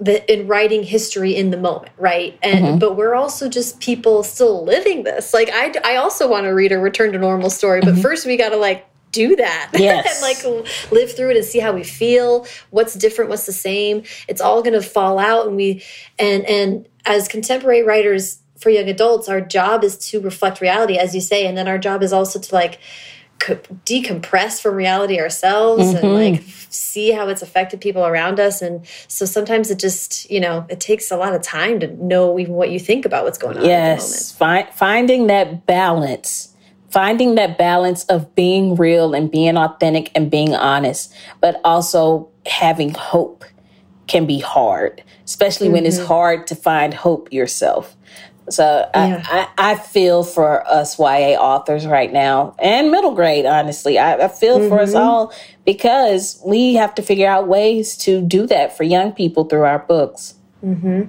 the 0.00 0.32
in 0.32 0.46
writing 0.46 0.82
history 0.82 1.36
in 1.36 1.50
the 1.50 1.56
moment 1.56 1.92
right 1.98 2.38
and 2.42 2.64
mm 2.64 2.72
-hmm. 2.72 2.78
but 2.78 2.96
we're 2.96 3.14
also 3.14 3.48
just 3.48 3.78
people 3.80 4.22
still 4.22 4.64
living 4.64 5.04
this 5.04 5.34
like 5.34 5.50
i 5.52 5.72
i 5.84 5.96
also 5.96 6.28
want 6.28 6.44
to 6.44 6.54
read 6.54 6.72
a 6.72 6.78
return 6.78 7.12
to 7.12 7.18
normal 7.18 7.50
story 7.50 7.80
but 7.80 7.90
mm 7.90 7.94
-hmm. 7.94 8.02
first 8.02 8.26
we 8.26 8.36
got 8.36 8.52
to 8.52 8.58
like 8.58 8.82
do 9.12 9.36
that 9.36 9.70
yes. 9.78 10.06
and 10.10 10.22
like 10.22 10.70
live 10.90 11.14
through 11.16 11.30
it 11.30 11.36
and 11.36 11.44
see 11.44 11.60
how 11.60 11.72
we 11.72 11.84
feel 11.84 12.46
what's 12.70 12.94
different 12.94 13.30
what's 13.30 13.46
the 13.46 13.52
same 13.52 14.02
it's 14.28 14.40
all 14.40 14.62
going 14.62 14.82
to 14.82 14.82
fall 14.82 15.18
out 15.18 15.46
and 15.46 15.56
we 15.56 15.82
and 16.18 16.44
and 16.46 16.86
as 17.04 17.28
contemporary 17.28 17.82
writers 17.82 18.38
for 18.58 18.70
young 18.70 18.88
adults 18.88 19.28
our 19.28 19.40
job 19.40 19.84
is 19.84 19.96
to 20.10 20.20
reflect 20.20 20.60
reality 20.60 20.98
as 20.98 21.14
you 21.14 21.20
say 21.20 21.46
and 21.46 21.56
then 21.56 21.68
our 21.68 21.78
job 21.78 22.02
is 22.02 22.12
also 22.12 22.38
to 22.38 22.54
like 22.54 22.78
decompress 23.84 24.60
from 24.60 24.74
reality 24.74 25.18
ourselves 25.18 25.86
mm 25.86 25.94
-hmm. 25.94 25.98
and 25.98 26.04
mm-hmm. 26.04 26.34
like 26.34 26.42
see 26.70 27.10
how 27.10 27.28
it's 27.28 27.42
affected 27.42 27.80
people 27.80 28.06
around 28.06 28.40
us 28.40 28.62
and 28.62 28.86
so 29.08 29.24
sometimes 29.24 29.70
it 29.70 29.78
just 29.78 30.30
you 30.30 30.40
know 30.40 30.64
it 30.68 30.80
takes 30.80 31.10
a 31.10 31.16
lot 31.16 31.34
of 31.34 31.42
time 31.42 31.78
to 31.80 31.88
know 32.02 32.38
even 32.38 32.54
what 32.54 32.70
you 32.70 32.78
think 32.78 33.04
about 33.04 33.24
what's 33.24 33.38
going 33.38 33.56
on 33.58 33.64
yes 33.64 34.32
fi 34.32 34.62
finding 34.72 35.26
that 35.26 35.66
balance 35.66 36.54
finding 36.90 37.34
that 37.34 37.58
balance 37.58 38.04
of 38.04 38.34
being 38.34 38.74
real 38.76 39.14
and 39.14 39.30
being 39.30 39.56
authentic 39.56 40.10
and 40.14 40.30
being 40.30 40.54
honest 40.54 41.12
but 41.40 41.60
also 41.64 42.28
having 42.46 42.94
hope 42.94 43.44
can 44.10 44.26
be 44.26 44.40
hard, 44.40 45.02
especially 45.24 45.68
mm 45.68 45.70
-hmm. 45.70 45.74
when 45.74 45.86
it's 45.86 45.98
mm-hmm. 45.98 46.14
hard 46.14 46.46
to 46.48 46.54
find 46.54 46.94
hope 46.94 47.24
yourself. 47.30 47.96
So 48.50 48.88
yeah. 48.94 49.22
I, 49.26 49.48
I, 49.56 49.72
I, 49.72 49.74
feel 49.76 50.24
for 50.24 50.66
us 50.66 50.98
YA 50.98 51.38
authors 51.38 51.86
right 51.86 52.12
now 52.12 52.54
and 52.58 52.90
middle 52.90 53.14
grade, 53.14 53.46
honestly. 53.46 53.98
I, 53.98 54.24
I 54.24 54.28
feel 54.28 54.58
mm 54.58 54.64
-hmm. 54.64 54.68
for 54.68 54.80
us 54.80 54.90
mm-hmm. 54.90 55.08
all 55.08 55.32
because 55.64 56.38
we 56.44 56.78
have 56.78 56.94
to 56.94 57.02
figure 57.02 57.30
out 57.30 57.48
ways 57.48 57.96
to 58.04 58.20
do 58.20 58.46
that 58.46 58.76
for 58.76 58.84
young 58.84 59.12
people 59.12 59.44
through 59.44 59.66
our 59.66 59.84
books. 59.86 60.34
Mm 60.62 60.80
-hmm. 60.82 61.08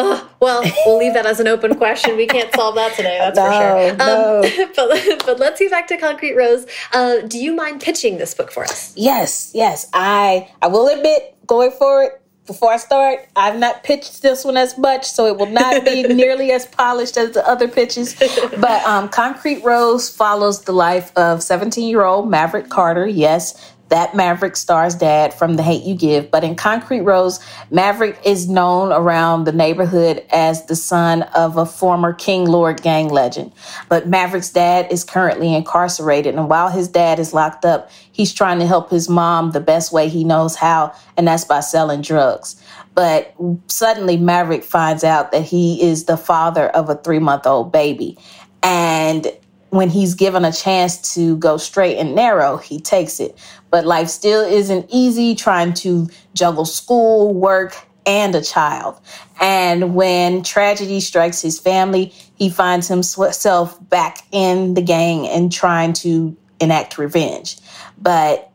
Oh, 0.00 0.30
well, 0.38 0.62
we'll 0.86 0.96
leave 0.96 1.14
that 1.14 1.26
as 1.26 1.40
an 1.40 1.48
open 1.48 1.74
question. 1.74 2.16
We 2.16 2.26
can't 2.26 2.54
solve 2.54 2.76
that 2.76 2.94
today, 2.94 3.18
that's 3.18 3.36
no, 3.38 3.44
for 3.44 3.52
sure. 3.52 3.90
Um, 3.90 3.96
no. 3.98 4.66
but, 4.76 5.26
but 5.26 5.38
let's 5.40 5.58
get 5.58 5.70
back 5.72 5.88
to 5.88 5.96
Concrete 5.96 6.36
Rose. 6.36 6.66
Uh, 6.92 7.26
do 7.26 7.36
you 7.36 7.52
mind 7.52 7.80
pitching 7.80 8.18
this 8.18 8.32
book 8.32 8.52
for 8.52 8.62
us? 8.62 8.92
Yes, 8.96 9.50
yes. 9.54 9.88
I 9.92 10.48
I 10.62 10.68
will 10.68 10.86
admit, 10.86 11.36
going 11.48 11.72
forward, 11.72 12.12
before 12.48 12.72
I 12.72 12.78
start, 12.78 13.28
I've 13.36 13.58
not 13.58 13.84
pitched 13.84 14.22
this 14.22 14.42
one 14.42 14.56
as 14.56 14.76
much, 14.78 15.04
so 15.04 15.26
it 15.26 15.36
will 15.36 15.46
not 15.46 15.84
be 15.84 16.02
nearly 16.14 16.50
as 16.50 16.66
polished 16.66 17.16
as 17.16 17.32
the 17.32 17.46
other 17.46 17.68
pitches. 17.68 18.16
But 18.58 18.82
um, 18.84 19.10
Concrete 19.10 19.62
Rose 19.62 20.08
follows 20.08 20.62
the 20.62 20.72
life 20.72 21.16
of 21.16 21.42
17 21.42 21.88
year 21.88 22.04
old 22.04 22.28
Maverick 22.28 22.70
Carter. 22.70 23.06
Yes, 23.06 23.74
that 23.88 24.14
Maverick 24.14 24.56
Starr's 24.56 24.94
dad 24.94 25.32
from 25.32 25.54
The 25.54 25.62
Hate 25.62 25.82
U 25.84 25.94
Give. 25.94 26.30
But 26.30 26.44
in 26.44 26.54
Concrete 26.54 27.00
Rose, 27.00 27.40
Maverick 27.70 28.18
is 28.24 28.48
known 28.48 28.92
around 28.92 29.44
the 29.44 29.52
neighborhood 29.52 30.24
as 30.30 30.66
the 30.66 30.76
son 30.76 31.22
of 31.22 31.56
a 31.56 31.66
former 31.66 32.12
King 32.12 32.46
Lord 32.46 32.82
gang 32.82 33.08
legend. 33.08 33.52
But 33.88 34.08
Maverick's 34.08 34.50
dad 34.50 34.92
is 34.92 35.04
currently 35.04 35.54
incarcerated. 35.54 36.34
And 36.34 36.48
while 36.48 36.68
his 36.68 36.88
dad 36.88 37.18
is 37.18 37.32
locked 37.32 37.64
up, 37.64 37.90
he's 38.12 38.32
trying 38.32 38.58
to 38.58 38.66
help 38.66 38.90
his 38.90 39.08
mom 39.08 39.52
the 39.52 39.60
best 39.60 39.92
way 39.92 40.08
he 40.08 40.24
knows 40.24 40.56
how, 40.56 40.92
and 41.16 41.26
that's 41.26 41.44
by 41.44 41.60
selling 41.60 42.02
drugs. 42.02 42.60
But 42.94 43.34
suddenly, 43.68 44.16
Maverick 44.16 44.64
finds 44.64 45.04
out 45.04 45.30
that 45.32 45.44
he 45.44 45.80
is 45.80 46.04
the 46.04 46.16
father 46.16 46.68
of 46.68 46.90
a 46.90 46.96
three 46.96 47.20
month 47.20 47.46
old 47.46 47.70
baby. 47.70 48.18
And 48.62 49.32
when 49.70 49.90
he's 49.90 50.14
given 50.14 50.44
a 50.44 50.52
chance 50.52 51.14
to 51.14 51.36
go 51.36 51.56
straight 51.56 51.98
and 51.98 52.14
narrow, 52.14 52.56
he 52.56 52.80
takes 52.80 53.20
it. 53.20 53.36
But 53.70 53.84
life 53.84 54.08
still 54.08 54.40
isn't 54.40 54.86
easy 54.90 55.34
trying 55.34 55.74
to 55.74 56.08
juggle 56.34 56.64
school, 56.64 57.34
work, 57.34 57.76
and 58.06 58.34
a 58.34 58.42
child. 58.42 58.98
And 59.40 59.94
when 59.94 60.42
tragedy 60.42 61.00
strikes 61.00 61.42
his 61.42 61.60
family, 61.60 62.14
he 62.36 62.48
finds 62.48 62.88
himself 62.88 63.78
back 63.90 64.24
in 64.32 64.74
the 64.74 64.80
gang 64.80 65.28
and 65.28 65.52
trying 65.52 65.92
to 65.94 66.36
enact 66.60 66.96
revenge. 66.96 67.58
But 67.98 68.50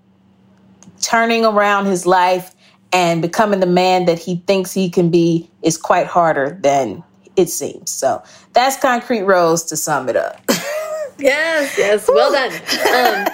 turning 1.02 1.46
around 1.46 1.86
his 1.86 2.06
life 2.06 2.56
and 2.92 3.22
becoming 3.22 3.60
the 3.60 3.68
man 3.68 4.06
that 4.06 4.18
he 4.20 4.38
thinks 4.48 4.72
he 4.74 4.90
can 4.90 5.12
be 5.12 5.50
is 5.62 5.78
quite 5.78 6.08
harder 6.08 6.58
than 6.62 7.04
it 7.36 7.50
seems. 7.50 7.92
So 7.92 8.24
that's 8.54 8.78
Concrete 8.78 9.24
Rose 9.24 9.64
to 9.66 9.78
sum 9.78 10.10
it 10.10 10.16
up. 10.16 10.42
Yes, 11.20 11.78
yes. 11.78 12.08
Well 12.08 12.32
done. 12.32 12.52
Um, 12.54 13.34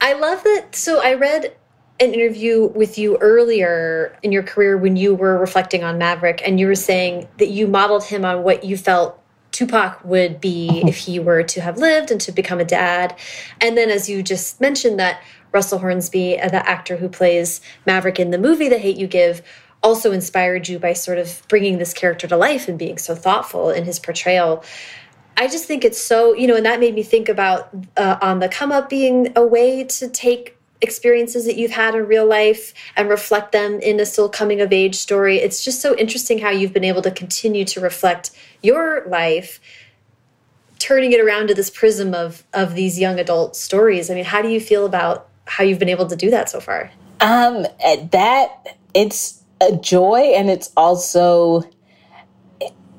I 0.00 0.14
love 0.14 0.42
that. 0.44 0.74
So 0.74 1.02
I 1.02 1.14
read 1.14 1.54
an 2.00 2.14
interview 2.14 2.66
with 2.66 2.96
you 2.98 3.18
earlier 3.18 4.18
in 4.22 4.32
your 4.32 4.42
career 4.42 4.76
when 4.76 4.96
you 4.96 5.14
were 5.14 5.38
reflecting 5.38 5.84
on 5.84 5.98
Maverick, 5.98 6.40
and 6.44 6.58
you 6.58 6.66
were 6.66 6.74
saying 6.74 7.28
that 7.38 7.50
you 7.50 7.66
modeled 7.66 8.04
him 8.04 8.24
on 8.24 8.42
what 8.42 8.64
you 8.64 8.76
felt 8.76 9.20
Tupac 9.52 10.02
would 10.04 10.40
be 10.40 10.82
if 10.86 10.96
he 10.96 11.18
were 11.18 11.42
to 11.42 11.60
have 11.60 11.76
lived 11.76 12.10
and 12.10 12.20
to 12.22 12.32
become 12.32 12.60
a 12.60 12.64
dad. 12.64 13.16
And 13.60 13.76
then, 13.76 13.90
as 13.90 14.08
you 14.08 14.22
just 14.22 14.60
mentioned, 14.60 14.98
that 14.98 15.22
Russell 15.52 15.78
Hornsby, 15.78 16.40
uh, 16.40 16.48
the 16.48 16.66
actor 16.68 16.96
who 16.96 17.08
plays 17.08 17.60
Maverick 17.86 18.18
in 18.18 18.30
the 18.30 18.38
movie 18.38 18.68
The 18.68 18.78
Hate 18.78 18.96
U 18.96 19.06
Give, 19.06 19.42
also 19.82 20.12
inspired 20.12 20.68
you 20.68 20.78
by 20.78 20.92
sort 20.92 21.18
of 21.18 21.42
bringing 21.48 21.78
this 21.78 21.94
character 21.94 22.28
to 22.28 22.36
life 22.36 22.68
and 22.68 22.78
being 22.78 22.98
so 22.98 23.14
thoughtful 23.14 23.70
in 23.70 23.84
his 23.84 23.98
portrayal. 23.98 24.62
I 25.36 25.48
just 25.48 25.64
think 25.64 25.84
it's 25.84 26.00
so, 26.00 26.34
you 26.34 26.46
know, 26.46 26.56
and 26.56 26.66
that 26.66 26.80
made 26.80 26.94
me 26.94 27.02
think 27.02 27.28
about 27.28 27.70
uh, 27.96 28.18
on 28.20 28.40
the 28.40 28.48
come 28.48 28.72
up 28.72 28.88
being 28.88 29.32
a 29.36 29.46
way 29.46 29.84
to 29.84 30.08
take 30.08 30.56
experiences 30.82 31.44
that 31.44 31.56
you've 31.56 31.70
had 31.70 31.94
in 31.94 32.06
real 32.06 32.26
life 32.26 32.72
and 32.96 33.08
reflect 33.08 33.52
them 33.52 33.80
in 33.80 34.00
a 34.00 34.06
still 34.06 34.28
coming 34.28 34.60
of 34.60 34.72
age 34.72 34.94
story. 34.94 35.36
It's 35.38 35.64
just 35.64 35.80
so 35.80 35.96
interesting 35.96 36.38
how 36.38 36.50
you've 36.50 36.72
been 36.72 36.84
able 36.84 37.02
to 37.02 37.10
continue 37.10 37.64
to 37.66 37.80
reflect 37.80 38.30
your 38.62 39.06
life 39.06 39.60
turning 40.78 41.12
it 41.12 41.20
around 41.20 41.48
to 41.48 41.54
this 41.54 41.70
prism 41.70 42.14
of 42.14 42.42
of 42.52 42.74
these 42.74 42.98
young 42.98 43.20
adult 43.20 43.54
stories. 43.54 44.10
I 44.10 44.14
mean, 44.14 44.24
how 44.24 44.42
do 44.42 44.48
you 44.48 44.60
feel 44.60 44.86
about 44.86 45.28
how 45.46 45.62
you've 45.62 45.78
been 45.78 45.90
able 45.90 46.06
to 46.06 46.16
do 46.16 46.30
that 46.30 46.48
so 46.48 46.58
far? 46.60 46.90
Um 47.20 47.66
that 48.10 48.78
it's 48.94 49.42
a 49.60 49.76
joy 49.76 50.32
and 50.34 50.50
it's 50.50 50.70
also 50.76 51.62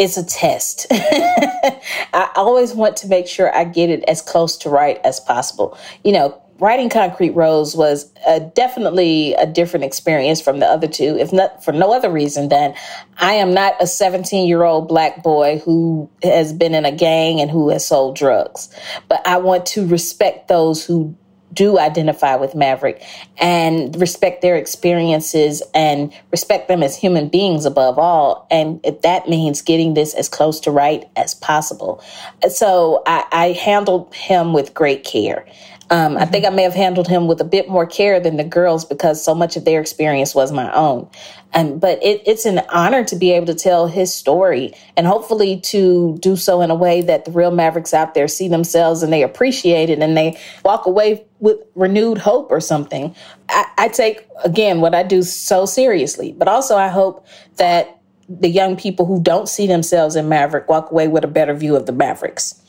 it's 0.02 0.18
a 0.18 0.26
test. 0.26 0.88
I 0.92 2.32
always 2.36 2.74
want 2.74 2.98
to 2.98 3.08
make 3.08 3.28
sure 3.28 3.56
I 3.56 3.66
get 3.66 3.92
it 3.92 4.04
as 4.06 4.20
close 4.20 4.58
to 4.58 4.70
right 4.70 5.00
as 5.04 5.20
possible. 5.20 5.78
You 6.04 6.12
know, 6.12 6.42
writing 6.58 6.90
Concrete 6.90 7.32
Rose 7.32 7.76
was 7.76 8.12
definitely 8.56 9.36
a 9.36 9.46
different 9.46 9.84
experience 9.86 10.42
from 10.42 10.58
the 10.58 10.66
other 10.66 10.88
two, 10.88 11.18
if 11.20 11.32
not 11.32 11.64
for 11.64 11.72
no 11.72 11.94
other 11.94 12.10
reason 12.10 12.50
than 12.50 12.74
I 13.18 13.34
am 13.34 13.54
not 13.54 13.76
a 13.80 13.86
17 13.86 14.48
year 14.48 14.64
old 14.64 14.88
black 14.88 15.22
boy 15.22 15.60
who 15.60 16.10
has 16.24 16.52
been 16.52 16.74
in 16.74 16.84
a 16.84 16.92
gang 16.92 17.40
and 17.40 17.52
who 17.52 17.70
has 17.70 17.86
sold 17.86 18.16
drugs. 18.16 18.76
But 19.08 19.22
I 19.28 19.38
want 19.38 19.68
to 19.68 19.86
respect 19.86 20.48
those 20.48 20.84
who 20.84 21.16
do 21.54 21.80
identify 21.80 22.36
with 22.36 22.56
Maverick 22.56 23.04
and 23.38 23.96
respect 24.00 24.42
their 24.42 24.56
experiences 24.56 25.62
and 25.74 26.14
respect 26.32 26.68
them 26.68 26.84
as 26.84 26.96
human 26.96 27.28
beings 27.28 27.66
above 27.66 27.98
all. 27.98 28.48
And 28.50 28.82
that 29.04 29.28
means 29.28 29.62
getting 29.62 29.94
this 29.94 30.14
as 30.14 30.30
close 30.30 30.60
to 30.62 30.72
right 30.72 31.06
as 31.16 31.36
possible. 31.36 32.04
So 32.50 33.04
I, 33.06 33.26
I 33.32 33.52
handled 33.52 34.14
him 34.14 34.54
with 34.54 34.74
great 34.74 35.04
care. 35.04 35.46
Um, 35.92 36.16
I 36.16 36.26
think 36.26 36.46
I 36.46 36.50
may 36.50 36.64
have 36.64 36.74
handled 36.74 37.10
him 37.10 37.28
with 37.28 37.42
a 37.42 37.46
bit 37.46 37.68
more 37.68 37.86
care 37.86 38.22
than 38.22 38.38
the 38.38 38.46
girls 38.46 38.86
because 38.86 39.22
so 39.22 39.36
much 39.36 39.58
of 39.58 39.66
their 39.66 39.82
experience 39.82 40.34
was 40.34 40.50
my 40.54 40.74
own. 40.74 41.10
And 41.54 41.82
but 41.82 42.02
it, 42.02 42.22
it's 42.26 42.46
an 42.46 42.62
honor 42.70 43.04
to 43.04 43.16
be 43.18 43.32
able 43.32 43.48
to 43.48 43.56
tell 43.56 43.88
his 43.88 44.16
story 44.16 44.74
and 44.96 45.06
hopefully 45.06 45.60
to 45.60 46.18
do 46.22 46.38
so 46.38 46.62
in 46.62 46.72
a 46.72 46.76
way 46.76 47.02
that 47.02 47.26
the 47.26 47.32
real 47.32 47.52
Mavericks 47.52 47.94
out 47.94 48.14
there 48.14 48.30
see 48.30 48.48
themselves 48.48 49.04
and 49.04 49.12
they 49.12 49.22
appreciate 49.22 49.90
it 49.90 50.00
and 50.00 50.16
they 50.16 50.40
walk 50.64 50.86
away 50.86 51.26
with 51.42 51.58
renewed 51.76 52.20
hope 52.20 52.50
or 52.50 52.62
something. 52.62 53.14
I, 53.50 53.66
I 53.78 53.88
take 53.90 54.26
again 54.46 54.80
what 54.80 54.96
I 54.96 55.04
do 55.04 55.22
so 55.24 55.66
seriously, 55.66 56.32
but 56.32 56.48
also 56.48 56.78
I 56.78 56.88
hope 56.88 57.26
that 57.58 58.00
the 58.30 58.48
young 58.48 58.78
people 58.78 59.06
who 59.06 59.22
don't 59.22 59.50
see 59.50 59.68
themselves 59.68 60.16
in 60.16 60.30
Maverick 60.30 60.70
walk 60.70 60.92
away 60.92 61.10
with 61.10 61.26
a 61.26 61.28
better 61.28 61.54
view 61.54 61.76
of 61.76 61.86
the 61.86 61.92
Mavericks. 61.92 62.62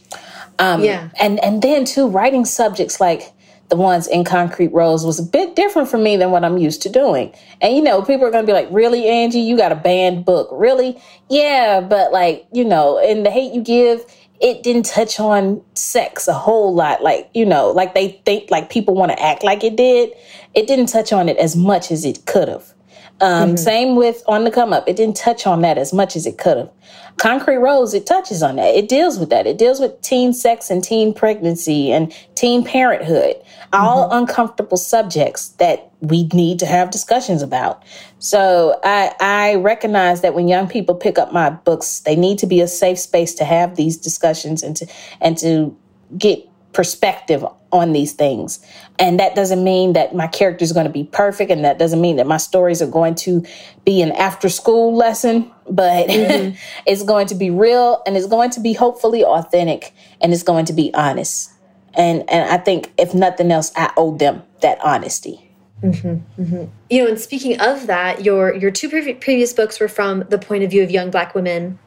Um, 0.59 0.83
yeah. 0.83 1.11
And 1.20 1.43
and 1.45 1.62
then 1.62 1.85
too, 1.85 2.09
writing 2.09 2.45
subjects 2.45 3.01
like 3.01 3.33
the 3.68 3.77
ones 3.77 4.07
in 4.07 4.25
Concrete 4.25 4.73
Rose 4.73 5.05
was 5.05 5.18
a 5.18 5.23
bit 5.23 5.57
different 5.57 5.89
for 5.89 5.97
me 5.97 6.16
than 6.16 6.31
what 6.31 6.45
I'm 6.45 6.59
used 6.59 6.83
to 6.83 6.89
doing. 6.91 7.35
And 7.61 7.75
you 7.75 7.83
know, 7.83 8.03
people 8.03 8.27
are 8.27 8.31
going 8.31 8.45
to 8.45 8.47
be 8.47 8.53
like, 8.53 8.68
"Really, 8.70 9.07
Angie? 9.09 9.41
You 9.41 9.57
got 9.57 9.73
a 9.73 9.77
banned 9.77 10.25
book? 10.25 10.49
Really? 10.53 11.01
Yeah, 11.31 11.81
but 11.81 12.12
like, 12.12 12.47
you 12.53 12.64
know, 12.64 12.99
in 12.99 13.23
the 13.23 13.31
hate 13.31 13.53
U 13.53 13.62
give." 13.62 14.05
It 14.43 14.62
didn't 14.64 14.86
touch 14.86 15.20
on 15.20 15.62
sex 15.74 16.26
a 16.26 16.32
whole 16.32 16.74
lot, 16.74 17.03
like, 17.03 17.30
you 17.32 17.47
know, 17.47 17.70
like 17.70 17.95
they 17.95 18.20
think, 18.26 18.51
like 18.51 18.70
people 18.70 18.95
want 18.95 19.12
to 19.12 19.22
act 19.22 19.45
like 19.45 19.62
it 19.62 19.76
did. 19.76 20.11
It 20.55 20.66
didn't 20.66 20.86
touch 20.86 21.12
on 21.12 21.28
it 21.28 21.36
as 21.36 21.55
much 21.55 21.93
as 21.93 22.05
it 22.05 22.26
could 22.26 22.49
have. 22.49 22.74
Um, 23.23 23.51
mm-hmm. 23.51 23.57
Same 23.57 23.97
with 23.97 24.23
On 24.27 24.43
the 24.43 24.51
Come 24.51 24.73
Up. 24.73 24.89
It 24.89 24.97
didn't 24.97 25.16
touch 25.16 25.47
on 25.47 25.62
that 25.62 25.79
as 25.79 25.93
much 25.93 26.16
as 26.16 26.27
it 26.27 26.39
could 26.39 26.57
have. 26.59 26.70
Concrete 27.18 27.59
Rose, 27.59 27.95
it 27.95 28.05
touches 28.05 28.43
on 28.43 28.57
that. 28.57 28.75
It 28.75 28.89
deals 28.89 29.18
with 29.18 29.31
that. 29.31 29.47
It 29.47 29.59
deals 29.59 29.79
with 29.79 30.01
teen 30.03 30.33
sex 30.33 30.70
and 30.70 30.83
teen 30.83 31.14
pregnancy 31.14 31.93
and 31.93 32.12
teen 32.35 32.64
parenthood, 32.64 33.37
mm-hmm. 33.37 33.81
all 33.81 34.11
uncomfortable 34.11 34.77
subjects 34.77 35.51
that 35.61 35.93
we 36.01 36.25
need 36.33 36.59
to 36.59 36.66
have 36.66 36.91
discussions 36.91 37.43
about. 37.43 37.85
So 38.18 38.81
I, 38.83 39.14
I 39.20 39.55
recognize 39.57 40.20
that 40.23 40.35
when 40.35 40.49
young 40.49 40.66
people 40.68 40.97
pick 40.97 41.16
up 41.16 41.33
my 41.33 41.51
books, 41.51 42.01
they 42.01 42.16
need 42.16 42.39
to 42.39 42.47
be 42.47 42.61
a 42.61 42.66
safe 42.66 42.99
space 42.99 43.35
to 43.35 43.45
have 43.45 43.77
these 43.77 43.97
discussions 43.97 44.64
and 44.64 44.77
to 44.77 44.87
and 45.20 45.39
to 45.39 45.77
get 46.18 46.45
perspective 46.73 47.45
on 47.70 47.93
these 47.93 48.12
things. 48.12 48.64
And 48.99 49.18
that 49.18 49.35
doesn't 49.35 49.64
mean 49.64 49.95
that 49.95 50.14
my 50.14 50.27
character 50.27 50.62
is 50.62 50.73
going 50.73 50.87
to 50.87 50.93
be 50.93 51.05
perfect. 51.05 51.51
And 51.51 51.64
that 51.64 51.79
doesn't 51.79 52.01
mean 52.01 52.16
that 52.16 52.27
my 52.27 52.37
stories 52.37 52.83
are 52.83 52.87
going 52.87 53.14
to 53.16 53.45
be 53.85 54.03
an 54.03 54.12
after 54.12 54.49
school 54.49 54.95
lesson, 54.95 55.51
but 55.68 56.09
mm-hmm. 56.09 56.57
it's 56.87 57.03
going 57.03 57.27
to 57.29 57.35
be 57.35 57.51
real 57.51 58.03
and 58.07 58.16
it's 58.16 58.27
going 58.27 58.51
to 58.51 58.61
be 58.61 58.73
hopefully 58.73 59.25
authentic 59.25 59.95
and 60.20 60.33
it's 60.33 60.43
going 60.43 60.66
to 60.66 60.73
be 60.73 60.93
honest. 60.95 61.51
And, 61.95 62.29
and 62.31 62.51
I 62.51 62.59
think 62.59 62.93
if 62.99 63.14
nothing 63.14 63.51
else, 63.51 63.73
I 63.77 63.93
owe 63.97 64.16
them 64.16 64.43
that 64.61 64.79
honesty. 64.85 65.49
Mm-hmm, 65.83 66.43
mm-hmm. 66.43 66.64
You 66.91 67.03
know, 67.03 67.09
and 67.09 67.18
speaking 67.18 67.61
of 67.61 67.89
that, 67.89 68.25
your 68.25 68.55
your 68.55 68.70
two 68.70 68.89
pre 68.89 69.14
previous 69.14 69.53
books 69.53 69.81
were 69.81 69.89
from 69.89 70.20
the 70.29 70.39
point 70.39 70.62
of 70.62 70.70
view 70.70 70.85
of 70.85 70.93
young 70.93 71.11
black 71.11 71.35
women. 71.35 71.81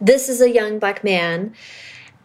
This 0.00 0.28
is 0.28 0.40
a 0.40 0.50
young 0.50 0.80
black 0.80 1.04
man 1.04 1.54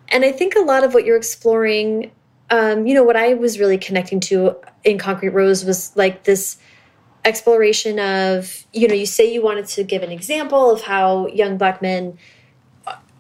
and 0.10 0.24
I 0.24 0.32
think 0.32 0.56
a 0.56 0.62
lot 0.62 0.84
of 0.84 0.94
what 0.94 1.06
you're 1.06 1.18
exploring, 1.18 2.12
um, 2.50 2.86
you 2.86 2.94
know, 2.94 3.04
what 3.04 3.16
I 3.16 3.34
was 3.34 3.60
really 3.60 3.78
connecting 3.78 4.20
to 4.22 4.56
in 4.84 4.98
Concrete 4.98 5.30
Rose 5.30 5.66
was 5.66 5.96
like 5.96 6.24
this 6.24 6.58
exploration 7.24 8.00
of, 8.00 8.66
you 8.72 8.88
know, 8.88 8.94
you 8.94 9.06
say 9.06 9.32
you 9.32 9.42
wanted 9.42 9.66
to 9.68 9.84
give 9.84 10.04
an 10.04 10.12
example 10.12 10.72
of 10.72 10.82
how 10.82 11.28
young 11.28 11.58
black 11.58 11.82
men 11.82 12.18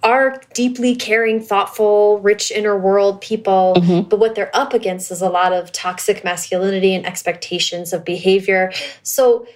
are 0.04 0.40
deeply 0.54 0.96
caring, 0.96 1.42
thoughtful, 1.42 2.20
rich 2.20 2.52
inner 2.52 2.78
world 2.78 3.20
people, 3.22 3.74
mm 3.76 3.84
-hmm. 3.84 4.10
but 4.10 4.20
what 4.20 4.36
they're 4.36 4.56
up 4.56 4.74
against 4.74 5.12
is 5.12 5.22
a 5.22 5.30
lot 5.30 5.52
of 5.52 5.72
toxic 5.72 6.24
masculinity 6.24 6.96
and 6.96 7.06
expectations 7.08 7.92
of 7.92 8.04
behavior. 8.06 8.72
So, 9.02 9.48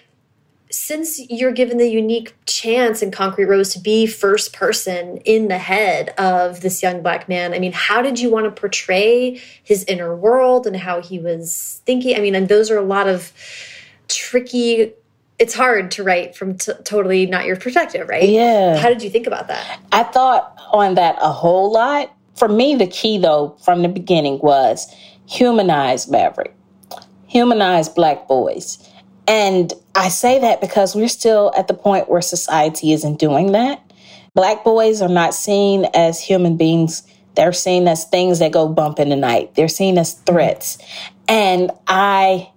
since 0.72 1.20
you're 1.30 1.52
given 1.52 1.78
the 1.78 1.90
unique 1.90 2.36
chance 2.46 3.02
in 3.02 3.10
Concrete 3.10 3.46
Rose 3.46 3.74
to 3.74 3.80
be 3.80 4.06
first 4.06 4.54
person 4.54 5.18
in 5.26 5.48
the 5.48 5.58
head 5.58 6.10
of 6.10 6.62
this 6.62 6.84
young 6.84 7.02
black 7.02 7.28
man, 7.28 7.54
I 7.54 7.60
mean, 7.60 7.72
how 7.72 8.02
did 8.02 8.20
you 8.20 8.30
want 8.30 8.46
to 8.46 8.52
portray 8.52 9.42
his 9.64 9.84
inner 9.86 10.16
world 10.16 10.68
and 10.68 10.76
how 10.76 11.02
he 11.02 11.18
was 11.18 11.82
thinking? 11.86 12.16
I 12.16 12.20
mean, 12.20 12.36
and 12.36 12.48
those 12.48 12.70
are 12.70 12.78
a 12.78 12.84
lot 12.84 13.08
of 13.08 13.34
tricky 14.08 14.94
it's 15.40 15.54
hard 15.54 15.90
to 15.92 16.04
write 16.04 16.36
from 16.36 16.58
totally 16.58 17.26
not 17.26 17.46
your 17.46 17.56
perspective, 17.56 18.08
right? 18.10 18.28
Yeah. 18.28 18.78
How 18.78 18.90
did 18.90 19.02
you 19.02 19.10
think 19.10 19.26
about 19.26 19.48
that? 19.48 19.80
I 19.94 20.04
thought 20.04 20.54
on 20.72 20.96
that 20.96 21.16
a 21.22 21.32
whole 21.32 21.72
lot. 21.72 22.14
For 22.36 22.50
me, 22.50 22.76
the 22.76 22.88
key, 22.88 23.18
though, 23.18 23.56
from 23.64 23.82
the 23.82 23.88
beginning 23.88 24.40
was 24.40 24.94
humanize 25.28 26.10
Maverick, 26.10 26.54
humanize 27.28 27.88
Black 27.88 28.28
boys. 28.28 28.86
And 29.30 29.72
I 29.94 30.10
say 30.10 30.40
that 30.40 30.60
because 30.60 30.96
we're 30.96 31.08
still 31.08 31.54
at 31.56 31.68
the 31.68 31.76
point 31.76 32.10
where 32.10 32.22
society 32.22 32.94
isn't 32.94 33.20
doing 33.20 33.52
that. 33.52 33.80
Black 34.34 34.64
boys 34.64 35.04
are 35.04 35.08
not 35.10 35.36
seen 35.36 35.86
as 35.94 36.20
human 36.20 36.58
beings. 36.58 37.04
They're 37.36 37.54
seen 37.54 37.88
as 37.88 38.06
things 38.06 38.40
that 38.40 38.52
go 38.52 38.68
bump 38.68 38.98
in 38.98 39.10
the 39.10 39.16
night. 39.16 39.54
They're 39.54 39.68
seen 39.68 40.00
as 40.00 40.14
threats. 40.14 40.80
And 41.28 41.70
I 41.88 42.50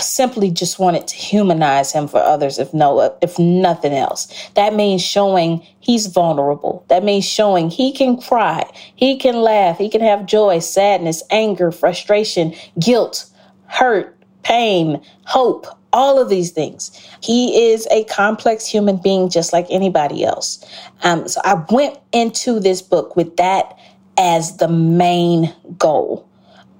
simply 0.00 0.50
just 0.50 0.78
wanted 0.78 1.06
to 1.06 1.14
humanize 1.16 1.92
him 1.92 2.08
for 2.08 2.18
others 2.18 2.58
if 2.58 2.72
no 2.72 3.16
if 3.20 3.38
nothing 3.38 3.92
else 3.92 4.32
that 4.54 4.74
means 4.74 5.02
showing 5.02 5.64
he's 5.80 6.06
vulnerable 6.06 6.84
that 6.88 7.04
means 7.04 7.24
showing 7.24 7.68
he 7.68 7.92
can 7.92 8.18
cry 8.18 8.64
he 8.96 9.16
can 9.16 9.36
laugh 9.36 9.76
he 9.76 9.90
can 9.90 10.00
have 10.00 10.24
joy 10.24 10.58
sadness 10.58 11.22
anger 11.30 11.70
frustration 11.70 12.54
guilt 12.80 13.30
hurt 13.66 14.13
pain, 14.44 15.02
hope, 15.24 15.66
all 15.92 16.20
of 16.20 16.28
these 16.28 16.50
things. 16.50 16.90
He 17.22 17.70
is 17.70 17.86
a 17.90 18.04
complex 18.04 18.66
human 18.66 18.96
being 18.96 19.30
just 19.30 19.52
like 19.52 19.66
anybody 19.70 20.24
else. 20.24 20.64
Um, 21.02 21.26
so 21.28 21.40
I 21.44 21.64
went 21.70 21.98
into 22.12 22.60
this 22.60 22.82
book 22.82 23.16
with 23.16 23.36
that 23.36 23.78
as 24.18 24.56
the 24.58 24.68
main 24.68 25.54
goal. 25.78 26.28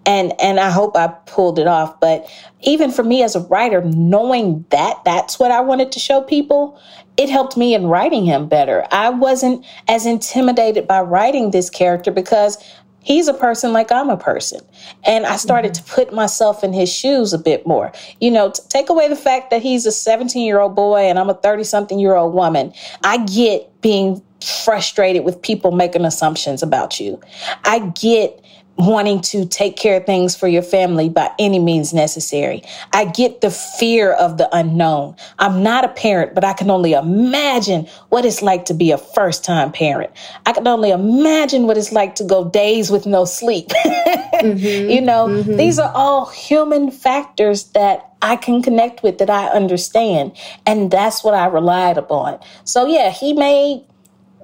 And, 0.07 0.39
and 0.39 0.61
I 0.61 0.71
hope 0.71 0.97
I 0.97 1.09
pulled 1.27 1.59
it 1.59 1.67
off. 1.67 1.99
But 1.99 2.29
even 2.61 2.91
for 2.91 3.03
me 3.03 3.23
as 3.23 3.35
a 3.35 3.41
writer, 3.41 3.83
knowing 3.83 4.67
that 4.69 5.01
that's 5.05 5.39
what 5.39 5.51
I 5.51 5.61
wanted 5.61 5.93
to 5.93 6.01
show 6.01 6.21
people, 6.21 6.79
it 7.17 7.31
helped 7.31 7.57
me 7.57 7.75
in 7.75 7.87
writing 7.87 8.25
him 8.25 8.47
better. 8.47 8.85
I 8.91 9.09
wasn't 9.09 9.65
as 9.89 10.05
intimidated 10.05 10.87
by 10.87 11.01
writing 11.01 11.53
this 11.53 11.71
character 11.71 12.11
because 12.11 12.59
he's 13.05 13.29
a 13.29 13.35
person 13.35 13.73
like 13.73 13.93
I'm 13.93 14.11
a 14.11 14.17
person. 14.17 14.61
And 15.07 15.25
I 15.25 15.37
started 15.37 15.73
mm-hmm. 15.73 15.85
to 15.85 15.93
put 15.93 16.13
myself 16.13 16.65
in 16.65 16.73
his 16.73 16.93
shoes 16.93 17.33
a 17.33 17.39
bit 17.39 17.67
more. 17.67 17.93
You 18.21 18.31
know, 18.31 18.53
take 18.69 18.89
away 18.89 19.09
the 19.09 19.17
fact 19.17 19.51
that 19.51 19.63
he's 19.63 19.87
a 19.87 19.93
17 19.93 20.45
year 20.45 20.59
old 20.59 20.75
boy 20.75 21.03
and 21.03 21.19
I'm 21.19 21.31
a 21.31 21.35
30 21.35 21.65
something 21.65 21.99
year 21.99 22.17
old 22.17 22.35
woman. 22.35 22.73
I 23.05 23.19
get 23.25 23.81
being 23.81 24.21
frustrated 24.43 25.25
with 25.25 25.41
people 25.41 25.73
making 25.73 26.05
assumptions 26.05 26.63
about 26.63 26.99
you. 27.01 27.21
I 27.65 27.79
get 27.79 28.44
wanting 28.77 29.21
to 29.21 29.47
take 29.47 29.77
care 29.77 29.99
of 29.99 30.07
things 30.07 30.35
for 30.35 30.49
your 30.49 30.63
family 30.63 31.09
by 31.09 31.31
any 31.39 31.59
means 31.59 31.95
necessary. 31.95 32.63
I 32.93 33.05
get 33.05 33.41
the 33.41 33.51
fear 33.51 34.13
of 34.13 34.37
the 34.37 34.49
unknown. 34.55 35.17
I'm 35.39 35.63
not 35.63 35.85
a 35.85 35.89
parent, 35.89 36.35
but 36.35 36.45
I 36.45 36.55
can 36.55 36.71
only 36.71 36.93
imagine 36.93 37.87
what 38.09 38.25
it's 38.25 38.43
like 38.43 38.65
to 38.67 38.75
be 38.75 38.91
a 38.91 38.99
first 38.99 39.45
time 39.45 39.71
parent. 39.71 40.11
I 40.47 40.53
can 40.53 40.67
only 40.67 40.91
imagine 40.91 41.67
what 41.67 41.79
it's 41.79 41.93
like 41.93 42.17
to 42.17 42.25
go 42.25 42.49
days 42.51 42.91
with 42.91 43.07
no 43.07 43.25
sleep. 43.25 43.69
mm-hmm, 43.87 44.91
you 44.91 45.01
know, 45.01 45.29
mm-hmm. 45.29 45.57
these 45.57 45.79
are 45.79 45.93
all 45.95 46.27
human 46.27 46.91
factors 46.91 47.65
that 47.75 48.11
I 48.23 48.37
can 48.37 48.63
connect 48.63 49.03
with, 49.03 49.19
that 49.19 49.31
I 49.31 49.49
understand. 49.49 50.33
And 50.67 50.91
that's 50.91 51.23
what 51.23 51.35
I 51.35 51.47
relied 51.47 51.99
upon. 51.99 52.41
So, 52.65 52.87
yeah, 52.87 53.11
he 53.11 53.35
made 53.35 53.85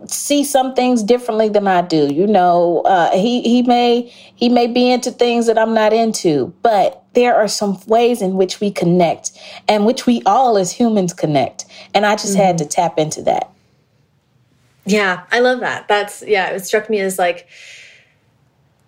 see 0.07 0.44
some 0.44 0.74
things 0.74 1.03
differently 1.03 1.48
than 1.48 1.66
I 1.66 1.82
do. 1.82 2.12
You 2.12 2.26
know, 2.26 2.82
uh, 2.82 3.12
he 3.12 3.42
he 3.42 3.62
may 3.62 4.12
he 4.34 4.48
may 4.48 4.66
be 4.66 4.90
into 4.90 5.11
things 5.11 5.46
that 5.46 5.59
I'm 5.59 5.74
not 5.74 5.92
into, 5.92 6.53
but 6.62 7.05
there 7.14 7.34
are 7.34 7.48
some 7.48 7.78
ways 7.86 8.22
in 8.22 8.34
which 8.34 8.61
we 8.61 8.70
connect, 8.70 9.32
and 9.68 9.86
which 9.86 10.07
we 10.07 10.22
all 10.26 10.57
as 10.57 10.72
humans 10.72 11.12
connect. 11.12 11.64
And 11.94 12.07
I 12.07 12.12
just 12.12 12.34
mm 12.34 12.40
-hmm. 12.40 12.46
had 12.46 12.59
to 12.59 12.64
mm-hmm. 12.64 12.82
tap 12.82 12.98
into 12.98 13.22
that. 13.22 13.48
Yeah, 14.84 15.20
I 15.32 15.40
love 15.40 15.61
that. 15.61 15.88
That's 15.88 16.22
yeah. 16.26 16.55
It 16.55 16.66
struck 16.66 16.88
me 16.88 17.01
as 17.01 17.18
like 17.18 17.46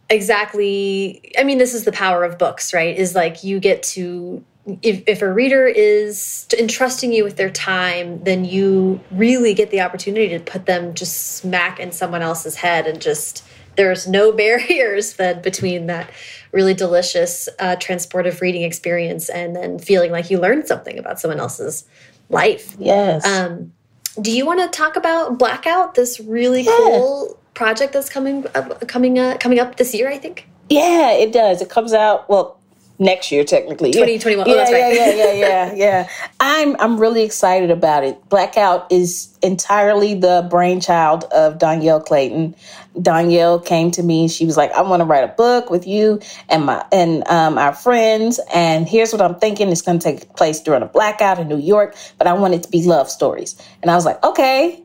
exactly. 0.08 1.32
I 1.38 1.44
mean, 1.44 1.58
this 1.58 1.74
is 1.74 1.84
the 1.84 1.92
power 1.92 2.24
of 2.24 2.38
books, 2.38 2.72
right? 2.72 2.98
Is 2.98 3.14
like 3.14 3.44
you 3.44 3.60
get 3.60 3.82
to 3.94 4.42
if, 4.82 5.02
if 5.06 5.22
a 5.22 5.32
reader 5.32 5.66
is 5.66 6.46
entrusting 6.56 7.12
you 7.12 7.24
with 7.24 7.36
their 7.36 7.50
time, 7.50 8.22
then 8.22 8.44
you 8.44 9.00
really 9.10 9.54
get 9.54 9.70
the 9.70 9.80
opportunity 9.80 10.28
to 10.28 10.38
put 10.38 10.66
them 10.66 10.94
just 10.94 11.36
smack 11.36 11.80
in 11.80 11.90
someone 11.90 12.22
else's 12.22 12.56
head 12.56 12.86
and 12.86 13.00
just 13.00 13.44
there's 13.76 14.06
no 14.06 14.32
barriers 14.36 15.14
then 15.14 15.42
between 15.42 15.86
that 15.86 16.10
really 16.52 16.74
delicious 16.74 17.48
uh, 17.58 17.76
transportive 17.76 18.40
reading 18.40 18.62
experience 18.62 19.28
and 19.28 19.56
then 19.56 19.78
feeling 19.78 20.12
like 20.12 20.30
you 20.30 20.38
learned 20.38 20.66
something 20.66 20.98
about 20.98 21.18
someone 21.18 21.40
else's 21.40 21.84
life. 22.28 22.76
Yes. 22.78 23.26
Um, 23.26 23.72
do 24.20 24.30
you 24.30 24.46
want 24.46 24.60
to 24.60 24.68
talk 24.68 24.96
about 24.96 25.38
Blackout, 25.38 25.94
this 25.94 26.20
really 26.20 26.62
yeah. 26.62 26.76
cool 26.76 27.38
project 27.54 27.94
that's 27.94 28.10
coming 28.10 28.46
uh, 28.54 28.74
coming 28.86 29.18
uh, 29.18 29.38
coming 29.40 29.58
up 29.58 29.76
this 29.76 29.94
year? 29.94 30.10
I 30.10 30.18
think. 30.18 30.46
Yeah, 30.68 31.12
it 31.12 31.32
does. 31.32 31.62
It 31.62 31.70
comes 31.70 31.92
out 31.94 32.28
well 32.28 32.58
next 33.02 33.30
year 33.30 33.44
technically. 33.44 33.90
2021. 33.92 34.46
Yeah, 34.46 34.52
oh, 34.52 34.56
that's 34.56 34.72
right. 34.72 34.94
yeah, 34.94 35.12
yeah, 35.12 35.32
yeah, 35.32 35.32
yeah, 35.32 35.74
yeah. 35.74 36.08
I'm 36.40 36.76
I'm 36.80 36.98
really 36.98 37.22
excited 37.22 37.70
about 37.70 38.04
it. 38.04 38.28
Blackout 38.28 38.90
is 38.90 39.36
entirely 39.42 40.14
the 40.14 40.46
brainchild 40.48 41.24
of 41.24 41.58
Dhonielle 41.58 42.04
Clayton. 42.04 42.54
Dhonielle 42.96 43.64
came 43.64 43.90
to 43.92 44.02
me. 44.02 44.28
She 44.28 44.46
was 44.46 44.56
like, 44.56 44.72
"I 44.72 44.82
want 44.82 45.00
to 45.00 45.04
write 45.04 45.24
a 45.24 45.34
book 45.34 45.70
with 45.70 45.86
you 45.86 46.20
and 46.48 46.66
my 46.66 46.84
and 46.92 47.26
um, 47.28 47.58
our 47.58 47.74
friends. 47.74 48.40
And 48.54 48.88
here's 48.88 49.12
what 49.12 49.20
I'm 49.20 49.34
thinking: 49.36 49.68
it's 49.68 49.82
going 49.82 49.98
to 49.98 50.04
take 50.04 50.34
place 50.36 50.60
during 50.60 50.82
a 50.82 50.86
blackout 50.86 51.38
in 51.38 51.48
New 51.48 51.58
York, 51.58 51.96
but 52.18 52.26
I 52.26 52.32
want 52.32 52.54
it 52.54 52.62
to 52.62 52.70
be 52.70 52.84
love 52.84 53.10
stories." 53.10 53.60
And 53.82 53.90
I 53.90 53.94
was 53.94 54.04
like, 54.04 54.22
"Okay." 54.24 54.81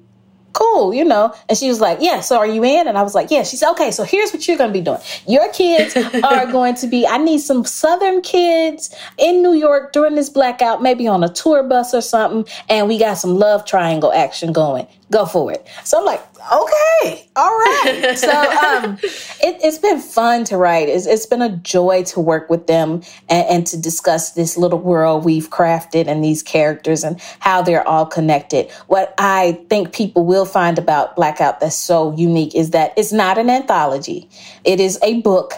Cool, 0.57 0.93
you 0.93 1.05
know. 1.05 1.33
And 1.47 1.57
she 1.57 1.69
was 1.69 1.79
like, 1.79 1.99
yeah, 2.01 2.19
so 2.19 2.37
are 2.37 2.47
you 2.47 2.63
in? 2.63 2.87
And 2.87 2.97
I 2.97 3.03
was 3.03 3.13
like, 3.13 3.29
yeah. 3.29 3.43
She 3.43 3.55
said, 3.55 3.71
okay, 3.71 3.91
so 3.91 4.03
here's 4.03 4.31
what 4.31 4.47
you're 4.47 4.57
going 4.57 4.71
to 4.71 4.73
be 4.73 4.83
doing. 4.83 4.99
Your 5.27 5.51
kids 5.53 5.95
are 6.23 6.51
going 6.51 6.75
to 6.75 6.87
be, 6.87 7.05
I 7.05 7.17
need 7.17 7.39
some 7.39 7.63
Southern 7.63 8.21
kids 8.21 8.93
in 9.17 9.41
New 9.41 9.53
York 9.53 9.93
during 9.93 10.15
this 10.15 10.29
blackout, 10.29 10.81
maybe 10.81 11.07
on 11.07 11.23
a 11.23 11.29
tour 11.29 11.63
bus 11.63 11.93
or 11.93 12.01
something. 12.01 12.51
And 12.69 12.87
we 12.87 12.97
got 12.97 13.15
some 13.15 13.35
love 13.37 13.65
triangle 13.65 14.11
action 14.11 14.51
going 14.51 14.87
go 15.11 15.25
for 15.25 15.51
it. 15.51 15.65
So 15.83 15.99
I'm 15.99 16.05
like, 16.05 16.21
okay, 16.51 17.29
all 17.35 17.49
right. 17.49 18.13
so 18.17 18.31
um, 18.31 18.97
it, 19.41 19.61
has 19.61 19.79
been 19.79 19.99
fun 19.99 20.43
to 20.45 20.57
write. 20.57 20.89
It's, 20.89 21.05
it's 21.05 21.25
been 21.25 21.41
a 21.41 21.55
joy 21.57 22.03
to 22.05 22.19
work 22.19 22.49
with 22.49 22.67
them 22.67 23.01
and, 23.29 23.47
and, 23.47 23.67
to 23.67 23.77
discuss 23.77 24.31
this 24.31 24.57
little 24.57 24.79
world 24.79 25.25
we've 25.25 25.49
crafted 25.49 26.07
and 26.07 26.23
these 26.23 26.43
characters 26.43 27.03
and 27.03 27.19
how 27.39 27.61
they're 27.61 27.87
all 27.87 28.05
connected. 28.05 28.71
What 28.87 29.13
I 29.17 29.63
think 29.69 29.93
people 29.93 30.25
will 30.25 30.45
find 30.45 30.77
about 30.77 31.15
Blackout 31.15 31.59
that's 31.59 31.75
so 31.75 32.15
unique 32.15 32.55
is 32.55 32.71
that 32.71 32.93
it's 32.97 33.11
not 33.11 33.37
an 33.37 33.49
anthology. 33.49 34.29
It 34.63 34.79
is 34.79 34.99
a 35.03 35.21
book. 35.21 35.53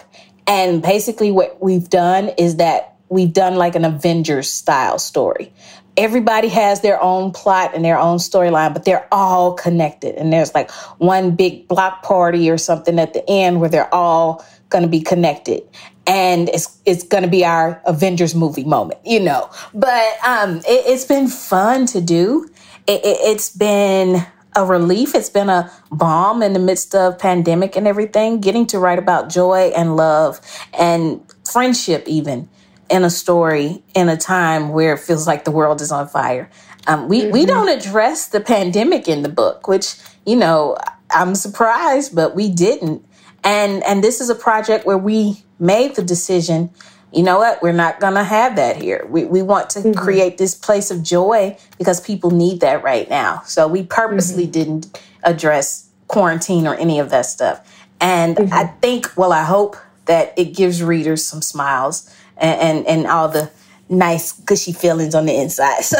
And 0.46 0.82
basically 0.82 1.30
what 1.30 1.62
we've 1.62 1.88
done 1.88 2.30
is 2.36 2.56
that 2.56 2.96
we've 3.08 3.32
done 3.32 3.56
like 3.56 3.74
an 3.74 3.84
Avengers 3.84 4.50
style 4.50 4.98
story 4.98 5.52
everybody 5.96 6.48
has 6.48 6.80
their 6.80 7.02
own 7.02 7.32
plot 7.32 7.72
and 7.74 7.84
their 7.84 7.98
own 7.98 8.18
storyline, 8.18 8.72
but 8.72 8.84
they're 8.84 9.06
all 9.12 9.54
connected. 9.54 10.14
And 10.16 10.32
there's 10.32 10.54
like 10.54 10.70
one 10.98 11.36
big 11.36 11.68
block 11.68 12.02
party 12.02 12.50
or 12.50 12.58
something 12.58 12.98
at 12.98 13.12
the 13.12 13.28
end 13.28 13.60
where 13.60 13.70
they're 13.70 13.92
all 13.94 14.44
going 14.68 14.82
to 14.82 14.88
be 14.88 15.00
connected. 15.00 15.62
And 16.06 16.48
it's 16.48 16.78
it's 16.86 17.04
going 17.04 17.24
to 17.24 17.28
be 17.28 17.44
our 17.44 17.80
Avengers 17.86 18.34
movie 18.34 18.64
moment, 18.64 19.00
you 19.04 19.20
know. 19.20 19.50
But 19.74 20.16
um, 20.26 20.60
it, 20.66 20.86
has 20.86 21.04
been 21.04 21.28
fun 21.28 21.86
to 21.86 22.00
do. 22.00 22.48
It, 22.86 23.04
it, 23.04 23.18
it's 23.20 23.54
been 23.54 24.26
a 24.56 24.64
relief. 24.64 25.14
It's 25.14 25.30
been 25.30 25.48
a 25.48 25.70
balm 25.92 26.42
in 26.42 26.52
the 26.52 26.58
midst 26.58 26.94
of 26.94 27.18
pandemic 27.18 27.76
and 27.76 27.86
everything. 27.86 28.40
Getting 28.40 28.66
to 28.68 28.78
write 28.78 28.98
about 28.98 29.28
joy 29.28 29.72
and 29.76 29.96
love 29.96 30.40
and 30.72 31.20
friendship, 31.44 32.08
even 32.08 32.48
in 32.90 33.04
a 33.04 33.10
story 33.10 33.82
in 33.94 34.08
a 34.08 34.16
time 34.16 34.70
where 34.70 34.94
it 34.94 34.98
feels 34.98 35.26
like 35.26 35.44
the 35.44 35.50
world 35.50 35.80
is 35.80 35.92
on 35.92 36.08
fire. 36.08 36.50
Um, 36.86 37.08
we 37.08 37.22
mm-hmm. 37.22 37.32
we 37.32 37.46
don't 37.46 37.68
address 37.68 38.28
the 38.28 38.40
pandemic 38.40 39.08
in 39.08 39.22
the 39.22 39.28
book, 39.28 39.68
which 39.68 39.96
you 40.26 40.36
know 40.36 40.76
I'm 41.10 41.34
surprised, 41.34 42.14
but 42.14 42.34
we 42.34 42.50
didn't. 42.50 43.04
And 43.44 43.82
and 43.84 44.02
this 44.02 44.20
is 44.20 44.28
a 44.28 44.34
project 44.34 44.84
where 44.84 44.98
we 44.98 45.42
made 45.58 45.94
the 45.94 46.02
decision 46.02 46.70
you 47.12 47.24
know 47.24 47.38
what? 47.38 47.62
We're 47.62 47.72
not 47.72 47.98
going 47.98 48.14
to 48.14 48.24
have 48.24 48.56
that 48.56 48.80
here. 48.80 49.06
We, 49.08 49.24
we 49.24 49.42
want 49.42 49.70
to 49.70 49.80
mm-hmm. 49.80 49.98
create 49.98 50.38
this 50.38 50.54
place 50.54 50.90
of 50.90 51.02
joy 51.02 51.56
because 51.78 52.00
people 52.00 52.30
need 52.30 52.60
that 52.60 52.82
right 52.82 53.08
now. 53.10 53.42
So 53.46 53.66
we 53.66 53.82
purposely 53.82 54.44
mm-hmm. 54.44 54.52
didn't 54.52 55.00
address 55.24 55.88
quarantine 56.06 56.66
or 56.66 56.74
any 56.74 56.98
of 56.98 57.10
that 57.10 57.26
stuff. 57.26 57.68
And 58.00 58.36
mm-hmm. 58.36 58.54
I 58.54 58.66
think, 58.80 59.16
well, 59.16 59.32
I 59.32 59.42
hope 59.42 59.76
that 60.06 60.32
it 60.36 60.54
gives 60.56 60.82
readers 60.82 61.24
some 61.24 61.42
smiles 61.42 62.14
and, 62.40 62.60
and, 62.60 62.86
and 62.86 63.06
all 63.06 63.28
the 63.28 63.50
nice, 63.88 64.32
gushy 64.32 64.72
feelings 64.72 65.14
on 65.14 65.26
the 65.26 65.34
inside. 65.34 65.82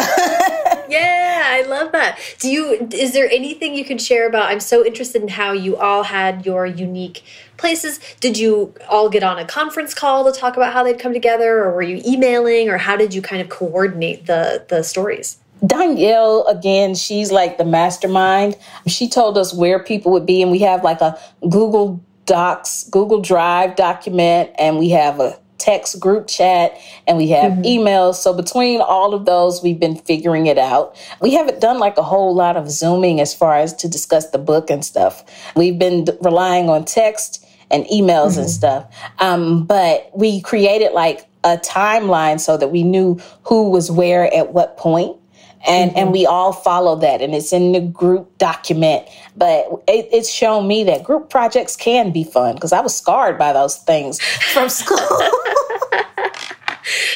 yeah, 0.88 1.42
I 1.46 1.64
love 1.68 1.92
that. 1.92 2.18
Do 2.38 2.50
you, 2.50 2.88
is 2.92 3.12
there 3.12 3.28
anything 3.30 3.74
you 3.74 3.84
can 3.84 3.98
share 3.98 4.26
about? 4.26 4.50
I'm 4.50 4.60
so 4.60 4.84
interested 4.84 5.22
in 5.22 5.28
how 5.28 5.52
you 5.52 5.76
all 5.76 6.04
had 6.04 6.46
your 6.46 6.66
unique 6.66 7.22
places. 7.56 8.00
Did 8.20 8.38
you 8.38 8.74
all 8.88 9.08
get 9.08 9.22
on 9.22 9.38
a 9.38 9.44
conference 9.44 9.94
call 9.94 10.30
to 10.30 10.38
talk 10.38 10.56
about 10.56 10.72
how 10.72 10.82
they'd 10.82 10.98
come 10.98 11.12
together, 11.12 11.64
or 11.64 11.72
were 11.72 11.82
you 11.82 12.02
emailing, 12.06 12.68
or 12.68 12.78
how 12.78 12.96
did 12.96 13.12
you 13.12 13.22
kind 13.22 13.42
of 13.42 13.48
coordinate 13.48 14.26
the 14.26 14.64
the 14.68 14.82
stories? 14.82 15.38
Dhonielle, 15.62 16.50
again, 16.50 16.94
she's 16.94 17.30
like 17.30 17.58
the 17.58 17.66
mastermind. 17.66 18.56
She 18.86 19.08
told 19.08 19.36
us 19.36 19.52
where 19.52 19.78
people 19.78 20.10
would 20.12 20.26
be, 20.26 20.42
and 20.42 20.50
we 20.50 20.60
have 20.60 20.82
like 20.82 21.00
a 21.02 21.18
Google 21.42 22.02
Docs, 22.24 22.84
Google 22.84 23.20
Drive 23.20 23.76
document, 23.76 24.50
and 24.58 24.78
we 24.78 24.90
have 24.90 25.20
a 25.20 25.38
text 25.60 26.00
group 26.00 26.26
chat 26.26 26.76
and 27.06 27.16
we 27.16 27.28
have 27.28 27.52
mm-hmm. 27.52 27.62
emails. 27.62 28.16
So 28.16 28.32
between 28.32 28.80
all 28.80 29.14
of 29.14 29.26
those, 29.26 29.62
we've 29.62 29.78
been 29.78 29.96
figuring 29.96 30.46
it 30.46 30.58
out. 30.58 30.96
We 31.20 31.34
haven't 31.34 31.60
done 31.60 31.78
like 31.78 31.98
a 31.98 32.02
whole 32.02 32.34
lot 32.34 32.56
of 32.56 32.70
Zooming 32.70 33.20
as 33.20 33.34
far 33.34 33.56
as 33.56 33.74
to 33.76 33.88
discuss 33.88 34.30
the 34.30 34.38
book 34.38 34.70
and 34.70 34.84
stuff. 34.84 35.24
We've 35.54 35.78
been 35.78 36.06
relying 36.20 36.68
on 36.68 36.84
text 36.84 37.46
and 37.70 37.84
emails 37.86 38.32
mm-hmm. 38.32 38.40
and 38.40 38.50
stuff. 38.50 38.96
Um, 39.18 39.66
but 39.66 40.10
we 40.14 40.40
created 40.40 40.92
like 40.92 41.26
a 41.44 41.56
timeline 41.56 42.40
so 42.40 42.56
that 42.56 42.68
we 42.68 42.82
knew 42.82 43.18
who 43.44 43.70
was 43.70 43.90
where 43.90 44.32
at 44.34 44.52
what 44.52 44.76
point 44.76 45.19
and 45.66 45.90
mm-hmm. 45.90 45.98
and 45.98 46.12
we 46.12 46.26
all 46.26 46.52
follow 46.52 46.96
that 46.96 47.20
and 47.20 47.34
it's 47.34 47.52
in 47.52 47.72
the 47.72 47.80
group 47.80 48.38
document. 48.38 49.06
But 49.36 49.66
it, 49.88 50.08
it's 50.12 50.30
shown 50.30 50.66
me 50.66 50.84
that 50.84 51.04
group 51.04 51.30
projects 51.30 51.76
can 51.76 52.12
be 52.12 52.24
fun 52.24 52.54
because 52.54 52.72
i 52.72 52.80
was 52.80 52.96
scarred 52.96 53.38
by 53.38 53.52
those 53.52 53.76
things 53.76 54.20
from 54.52 54.68
school. 54.80 54.98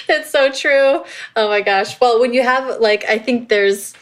It's 0.07 0.31
so 0.31 0.53
true. 0.53 1.03
Oh 1.35 1.49
my 1.49 1.61
gosh. 1.61 1.99
Well 2.01 2.21
when 2.21 2.35
you 2.35 2.43
have 2.43 2.81
like 2.81 3.05
i 3.07 3.19
think 3.19 3.49
there's 3.49 3.95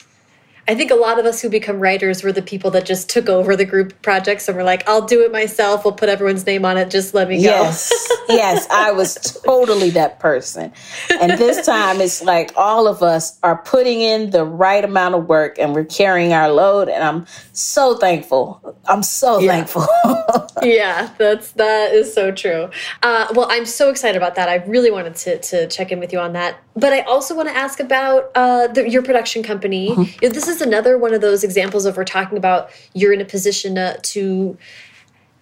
I 0.68 0.76
think 0.76 0.92
a 0.92 0.94
lot 0.94 1.18
of 1.18 1.26
us 1.26 1.42
who 1.42 1.48
become 1.48 1.80
writers 1.80 2.22
were 2.22 2.30
the 2.30 2.42
people 2.42 2.70
that 2.70 2.86
just 2.86 3.10
took 3.10 3.28
over 3.28 3.56
the 3.56 3.64
group 3.64 4.00
projects 4.00 4.46
and 4.46 4.56
were 4.56 4.62
like, 4.62 4.88
I'll 4.88 5.04
do 5.04 5.24
it 5.24 5.32
myself. 5.32 5.84
We'll 5.84 5.94
put 5.94 6.08
everyone's 6.08 6.46
name 6.46 6.64
on 6.64 6.76
it. 6.76 6.88
Just 6.88 7.14
let 7.14 7.28
me 7.28 7.36
go. 7.36 7.42
Yes. 7.42 7.92
yes. 8.28 8.66
I 8.70 8.92
was 8.92 9.14
totally 9.44 9.90
that 9.90 10.20
person. 10.20 10.72
And 11.20 11.32
this 11.32 11.66
time 11.66 12.00
it's 12.00 12.22
like 12.22 12.52
all 12.56 12.86
of 12.86 13.02
us 13.02 13.40
are 13.42 13.56
putting 13.58 14.00
in 14.00 14.30
the 14.30 14.44
right 14.44 14.84
amount 14.84 15.16
of 15.16 15.28
work 15.28 15.58
and 15.58 15.74
we're 15.74 15.84
carrying 15.84 16.32
our 16.32 16.52
load. 16.52 16.88
And 16.88 17.02
I'm 17.02 17.26
so 17.52 17.96
thankful. 17.96 18.76
I'm 18.86 19.02
so 19.02 19.40
yeah. 19.40 19.50
thankful. 19.50 19.86
yeah, 20.62 21.12
that's, 21.18 21.52
that 21.52 21.92
is 21.92 22.14
so 22.14 22.30
true. 22.30 22.70
Uh, 23.02 23.26
well, 23.34 23.48
I'm 23.50 23.66
so 23.66 23.90
excited 23.90 24.16
about 24.16 24.36
that. 24.36 24.48
I 24.48 24.56
really 24.66 24.92
wanted 24.92 25.16
to, 25.16 25.40
to 25.40 25.66
check 25.66 25.90
in 25.90 25.98
with 25.98 26.12
you 26.12 26.20
on 26.20 26.34
that. 26.34 26.62
But 26.74 26.92
I 26.92 27.00
also 27.00 27.34
want 27.34 27.48
to 27.48 27.56
ask 27.56 27.80
about 27.80 28.30
uh, 28.34 28.68
the, 28.68 28.88
your 28.88 29.02
production 29.02 29.42
company. 29.42 29.90
Mm 29.90 30.04
-hmm. 30.04 30.32
This 30.32 30.48
is 30.48 30.51
another 30.61 30.98
one 30.98 31.14
of 31.14 31.20
those 31.20 31.44
examples 31.44 31.86
of 31.86 31.96
we're 31.96 32.05
talking 32.05 32.38
about 32.38 32.70
you're 32.94 33.12
in 33.12 33.20
a 33.20 33.24
position 33.24 33.74
to, 33.76 33.98
to 34.03 34.59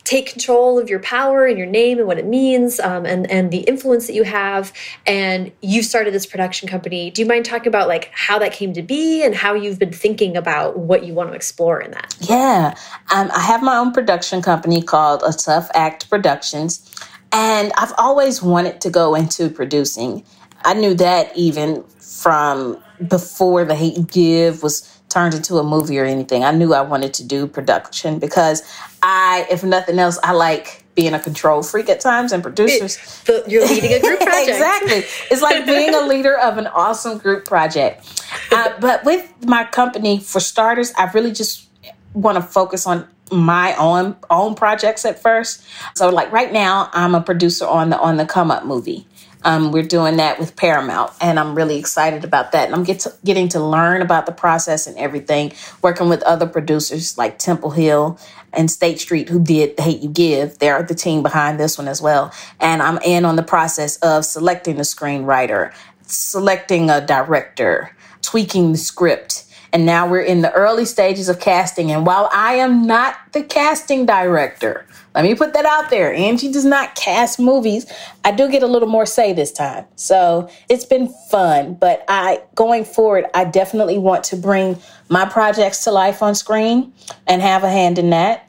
take 0.04 0.26
control 0.26 0.78
of 0.78 0.88
your 0.88 0.98
power 0.98 1.46
and 1.46 1.58
your 1.58 1.66
name 1.66 1.98
and 1.98 2.06
what 2.06 2.18
it 2.18 2.26
means 2.26 2.80
um, 2.80 3.06
and 3.06 3.30
and 3.30 3.50
the 3.50 3.58
influence 3.58 4.06
that 4.06 4.14
you 4.14 4.24
have. 4.24 4.72
And 5.06 5.52
you 5.60 5.82
started 5.82 6.12
this 6.12 6.26
production 6.26 6.68
company. 6.68 7.10
Do 7.10 7.22
you 7.22 7.28
mind 7.28 7.44
talking 7.44 7.68
about 7.68 7.86
like 7.86 8.10
how 8.12 8.38
that 8.40 8.52
came 8.52 8.72
to 8.74 8.82
be 8.82 9.22
and 9.22 9.34
how 9.34 9.54
you've 9.54 9.78
been 9.78 9.92
thinking 9.92 10.36
about 10.36 10.78
what 10.78 11.04
you 11.04 11.14
want 11.14 11.30
to 11.30 11.36
explore 11.36 11.80
in 11.80 11.92
that? 11.92 12.16
Yeah. 12.20 12.74
Um, 13.14 13.30
i 13.32 13.40
have 13.40 13.62
my 13.62 13.76
own 13.76 13.92
production 13.92 14.42
company 14.42 14.82
called 14.82 15.22
a 15.24 15.32
tough 15.32 15.70
act 15.74 16.08
productions 16.08 16.94
and 17.32 17.72
i've 17.76 17.92
always 17.98 18.42
wanted 18.42 18.80
to 18.80 18.90
go 18.90 19.14
into 19.14 19.48
producing. 19.50 20.24
I 20.64 20.74
knew 20.74 20.94
that 20.94 21.36
even 21.36 21.84
from 22.00 22.82
before 23.08 23.64
the 23.64 23.74
hate 23.74 24.06
give 24.08 24.62
was 24.62 24.99
turned 25.10 25.34
into 25.34 25.58
a 25.58 25.64
movie 25.64 25.98
or 25.98 26.04
anything. 26.04 26.44
I 26.44 26.52
knew 26.52 26.72
I 26.72 26.80
wanted 26.80 27.12
to 27.14 27.24
do 27.24 27.46
production 27.46 28.18
because 28.18 28.62
I, 29.02 29.46
if 29.50 29.62
nothing 29.62 29.98
else, 29.98 30.18
I 30.22 30.32
like 30.32 30.84
being 30.94 31.14
a 31.14 31.20
control 31.20 31.62
freak 31.62 31.88
at 31.88 32.00
times 32.00 32.32
and 32.32 32.42
producers. 32.42 33.22
It, 33.26 33.48
you're 33.48 33.66
leading 33.66 33.92
a 33.92 34.00
group 34.00 34.20
project. 34.20 34.48
exactly. 34.48 35.02
It's 35.30 35.42
like 35.42 35.66
being 35.66 35.94
a 35.94 36.02
leader 36.02 36.36
of 36.38 36.58
an 36.58 36.66
awesome 36.68 37.18
group 37.18 37.44
project. 37.44 38.24
Uh, 38.52 38.72
but 38.80 39.04
with 39.04 39.32
my 39.46 39.64
company, 39.64 40.20
for 40.20 40.40
starters, 40.40 40.92
I 40.96 41.10
really 41.12 41.32
just 41.32 41.68
want 42.14 42.36
to 42.36 42.42
focus 42.42 42.86
on 42.86 43.06
my 43.32 43.74
own 43.76 44.16
own 44.28 44.54
projects 44.54 45.04
at 45.04 45.22
first. 45.22 45.64
So 45.94 46.10
like 46.10 46.30
right 46.32 46.52
now, 46.52 46.90
I'm 46.92 47.14
a 47.14 47.20
producer 47.20 47.66
on 47.66 47.90
the 47.90 47.98
on 47.98 48.16
the 48.16 48.26
Come 48.26 48.50
Up 48.50 48.64
movie. 48.64 49.06
Um, 49.42 49.72
we're 49.72 49.82
doing 49.82 50.18
that 50.18 50.38
with 50.38 50.54
Paramount, 50.54 51.12
and 51.20 51.38
I'm 51.40 51.54
really 51.54 51.78
excited 51.78 52.24
about 52.24 52.52
that. 52.52 52.66
And 52.66 52.74
I'm 52.74 52.84
get 52.84 53.00
to, 53.00 53.14
getting 53.24 53.48
to 53.50 53.60
learn 53.60 54.02
about 54.02 54.26
the 54.26 54.32
process 54.32 54.86
and 54.86 54.98
everything, 54.98 55.52
working 55.82 56.08
with 56.08 56.22
other 56.24 56.46
producers 56.46 57.16
like 57.16 57.38
Temple 57.38 57.70
Hill 57.70 58.18
and 58.52 58.70
State 58.70 59.00
Street, 59.00 59.28
who 59.28 59.42
did 59.42 59.76
the 59.76 59.82
Hate 59.82 60.02
U 60.02 60.10
Give. 60.10 60.58
They're 60.58 60.82
the 60.82 60.94
team 60.94 61.22
behind 61.22 61.58
this 61.58 61.78
one 61.78 61.88
as 61.88 62.02
well. 62.02 62.32
And 62.58 62.82
I'm 62.82 62.98
in 62.98 63.24
on 63.24 63.36
the 63.36 63.42
process 63.42 63.96
of 63.98 64.24
selecting 64.24 64.76
the 64.76 64.82
screenwriter, 64.82 65.72
selecting 66.02 66.90
a 66.90 67.00
director, 67.00 67.96
tweaking 68.22 68.72
the 68.72 68.78
script. 68.78 69.44
And 69.72 69.86
now 69.86 70.08
we're 70.08 70.22
in 70.22 70.42
the 70.42 70.52
early 70.52 70.84
stages 70.84 71.28
of 71.28 71.38
casting. 71.38 71.92
And 71.92 72.04
while 72.04 72.28
I 72.32 72.54
am 72.54 72.86
not 72.86 73.16
the 73.32 73.44
casting 73.44 74.04
director, 74.04 74.84
let 75.14 75.24
me 75.24 75.34
put 75.34 75.54
that 75.54 75.64
out 75.64 75.90
there. 75.90 76.14
Angie 76.14 76.52
does 76.52 76.64
not 76.64 76.94
cast 76.94 77.40
movies. 77.40 77.86
I 78.24 78.30
do 78.30 78.48
get 78.48 78.62
a 78.62 78.66
little 78.66 78.88
more 78.88 79.06
say 79.06 79.32
this 79.32 79.50
time. 79.50 79.86
So 79.96 80.48
it's 80.68 80.84
been 80.84 81.12
fun, 81.30 81.74
but 81.74 82.04
I 82.08 82.42
going 82.54 82.84
forward, 82.84 83.26
I 83.34 83.44
definitely 83.44 83.98
want 83.98 84.24
to 84.24 84.36
bring 84.36 84.78
my 85.08 85.24
projects 85.24 85.84
to 85.84 85.90
life 85.90 86.22
on 86.22 86.34
screen 86.34 86.92
and 87.26 87.42
have 87.42 87.64
a 87.64 87.70
hand 87.70 87.98
in 87.98 88.10
that 88.10 88.46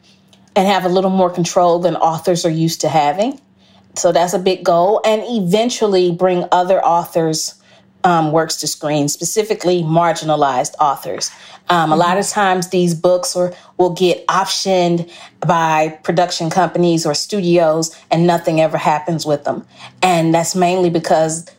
and 0.56 0.68
have 0.68 0.86
a 0.86 0.90
little 0.90 1.10
more 1.10 1.30
control 1.30 1.80
than 1.80 1.96
authors 1.96 2.46
are 2.46 2.52
used 2.52 2.82
to 2.82 2.90
having. 2.90 3.40
So 3.96 4.12
that's 4.12 4.34
a 4.34 4.40
big 4.40 4.64
goal 4.64 5.02
and 5.04 5.24
eventually 5.26 6.12
bring 6.12 6.46
other 6.52 6.84
authors 6.84 7.61
um, 8.04 8.32
works 8.32 8.58
to 8.58 8.68
screen, 8.68 9.08
specifically 9.08 9.84
marginalized 9.84 10.74
authors. 10.80 11.32
Um, 11.70 11.92
a 11.92 11.96
lot 11.96 12.18
of 12.18 12.28
times, 12.28 12.70
these 12.70 12.94
books 12.94 13.36
or 13.36 13.54
will 13.78 13.92
get 13.94 14.26
optioned 14.28 15.10
by 15.40 16.00
production 16.04 16.50
companies 16.50 17.06
or 17.06 17.14
studios, 17.14 17.96
and 18.10 18.28
nothing 18.28 18.60
ever 18.60 18.78
happens 18.78 19.26
with 19.26 19.44
them. 19.44 19.66
And 20.02 20.34
that's 20.34 20.56
mainly 20.56 20.90
because 20.90 21.50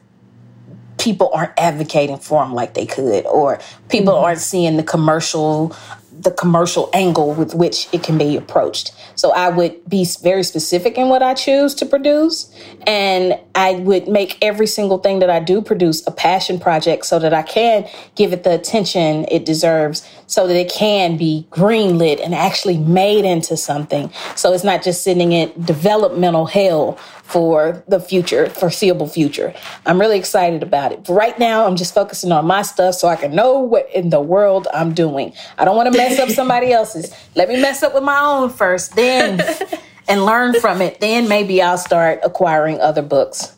people 0.99 1.31
aren't 1.33 1.53
advocating 1.59 2.19
for 2.19 2.43
them 2.43 2.55
like 2.55 2.75
they 2.75 2.87
could, 2.87 3.27
or 3.27 3.61
people 3.89 4.15
mm-hmm. 4.15 4.25
aren't 4.25 4.41
seeing 4.41 4.77
the 4.77 4.83
commercial 4.83 5.75
the 6.23 6.31
commercial 6.31 6.89
angle 6.93 7.35
with 7.35 7.55
which 7.55 7.89
it 7.93 8.03
can 8.03 8.17
be 8.17 8.37
approached. 8.37 8.93
So 9.17 9.33
I 9.33 9.49
would 9.49 9.89
be 9.89 10.07
very 10.23 10.43
specific 10.45 10.97
in 10.97 11.09
what 11.09 11.23
I 11.23 11.35
choose 11.35 11.75
to 11.77 11.87
produce. 11.87 12.55
And 12.87 13.39
I 13.55 13.73
would 13.75 14.09
make 14.09 14.39
every 14.43 14.67
single 14.67 14.99
thing 14.99 15.19
that 15.19 15.31
I 15.31 15.41
do 15.41 15.61
produce 15.61 16.07
a 16.07 16.11
passion 16.11 16.59
project 16.59 17.07
so 17.07 17.19
that 17.19 17.35
I 17.35 17.43
can 17.43 17.89
give 18.15 18.33
it 18.33 18.45
the 18.45 18.55
attention 18.55 19.27
it 19.31 19.45
deserves 19.45 20.09
so 20.27 20.47
that 20.47 20.57
it 20.57 20.73
can 20.73 21.17
be 21.17 21.47
greenlit 21.51 22.23
and 22.25 22.35
actually 22.35 22.79
made 22.79 23.25
into 23.25 23.57
something. 23.57 24.11
So 24.35 24.53
it's 24.53 24.65
not 24.65 24.83
just 24.83 25.03
sitting 25.03 25.33
in 25.33 25.53
developmental 25.65 26.47
hell 26.47 26.99
for 27.23 27.83
the 27.89 28.01
future, 28.01 28.49
foreseeable 28.51 29.09
future. 29.09 29.55
I'm 29.87 29.99
really 29.99 30.19
excited 30.19 30.63
about 30.63 30.93
it. 30.93 31.05
But 31.05 31.15
right 31.15 31.39
now, 31.39 31.67
I'm 31.67 31.77
just 31.77 31.95
focusing 31.95 32.33
on 32.33 32.47
my 32.47 32.63
stuff 32.63 32.95
so 32.95 33.09
I 33.09 33.17
can 33.17 33.35
know 33.35 33.59
what 33.59 33.89
in 33.95 34.11
the 34.11 34.21
world 34.21 34.69
I'm 34.75 34.93
doing. 34.93 35.33
I 35.59 35.65
don't 35.65 35.77
want 35.77 35.93
to 35.93 35.97
mess 35.97 36.19
up 36.19 36.29
somebody 36.29 36.73
else's. 36.73 37.15
Let 37.35 37.49
me 37.49 37.61
mess 37.61 37.83
up 37.83 37.95
with 37.95 38.03
my 38.03 38.21
own 38.21 38.51
first, 38.51 38.95
then, 38.97 39.39
and 40.09 40.25
learn 40.25 40.55
from 40.61 40.81
it. 40.81 41.01
Then 41.01 41.29
maybe 41.29 41.63
I'll 41.63 41.79
start 41.79 42.21
acquiring 42.23 42.81
other 42.81 43.03
books. 43.03 43.57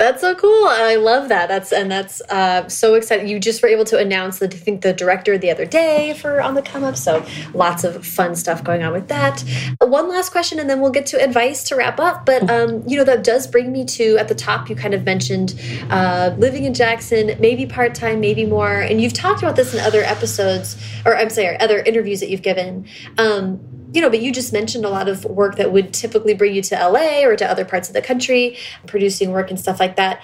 That's 0.00 0.22
so 0.22 0.34
cool. 0.34 0.64
I 0.66 0.94
love 0.94 1.28
that. 1.28 1.48
That's 1.48 1.74
and 1.74 1.90
that's 1.90 2.22
uh, 2.30 2.66
so 2.70 2.94
exciting. 2.94 3.28
You 3.28 3.38
just 3.38 3.62
were 3.62 3.68
able 3.68 3.84
to 3.84 3.98
announce 3.98 4.38
the 4.38 4.46
I 4.46 4.48
think 4.48 4.80
the 4.80 4.94
director 4.94 5.36
the 5.36 5.50
other 5.50 5.66
day 5.66 6.14
for 6.14 6.40
on 6.40 6.54
the 6.54 6.62
come 6.62 6.84
up. 6.84 6.96
So 6.96 7.22
lots 7.52 7.84
of 7.84 8.06
fun 8.06 8.34
stuff 8.34 8.64
going 8.64 8.82
on 8.82 8.94
with 8.94 9.08
that. 9.08 9.44
One 9.78 10.08
last 10.08 10.32
question, 10.32 10.58
and 10.58 10.70
then 10.70 10.80
we'll 10.80 10.90
get 10.90 11.04
to 11.06 11.22
advice 11.22 11.64
to 11.64 11.76
wrap 11.76 12.00
up. 12.00 12.24
But 12.24 12.48
um, 12.48 12.82
you 12.86 12.96
know 12.96 13.04
that 13.04 13.22
does 13.22 13.46
bring 13.46 13.72
me 13.72 13.84
to 13.84 14.16
at 14.16 14.28
the 14.28 14.34
top. 14.34 14.70
You 14.70 14.74
kind 14.74 14.94
of 14.94 15.04
mentioned 15.04 15.60
uh, 15.90 16.34
living 16.38 16.64
in 16.64 16.72
Jackson, 16.72 17.36
maybe 17.38 17.66
part 17.66 17.94
time, 17.94 18.20
maybe 18.20 18.46
more, 18.46 18.80
and 18.80 19.02
you've 19.02 19.12
talked 19.12 19.42
about 19.42 19.54
this 19.54 19.74
in 19.74 19.80
other 19.80 20.02
episodes, 20.02 20.82
or 21.04 21.14
I'm 21.14 21.28
sorry, 21.28 21.60
other 21.60 21.78
interviews 21.78 22.20
that 22.20 22.30
you've 22.30 22.40
given. 22.40 22.86
Um, 23.18 23.60
you 23.92 24.00
know, 24.00 24.10
but 24.10 24.20
you 24.20 24.32
just 24.32 24.52
mentioned 24.52 24.84
a 24.84 24.88
lot 24.88 25.08
of 25.08 25.24
work 25.24 25.56
that 25.56 25.72
would 25.72 25.92
typically 25.92 26.34
bring 26.34 26.54
you 26.54 26.62
to 26.62 26.74
LA 26.74 27.22
or 27.24 27.36
to 27.36 27.50
other 27.50 27.64
parts 27.64 27.88
of 27.88 27.94
the 27.94 28.02
country, 28.02 28.56
producing 28.86 29.32
work 29.32 29.50
and 29.50 29.58
stuff 29.58 29.80
like 29.80 29.96
that 29.96 30.22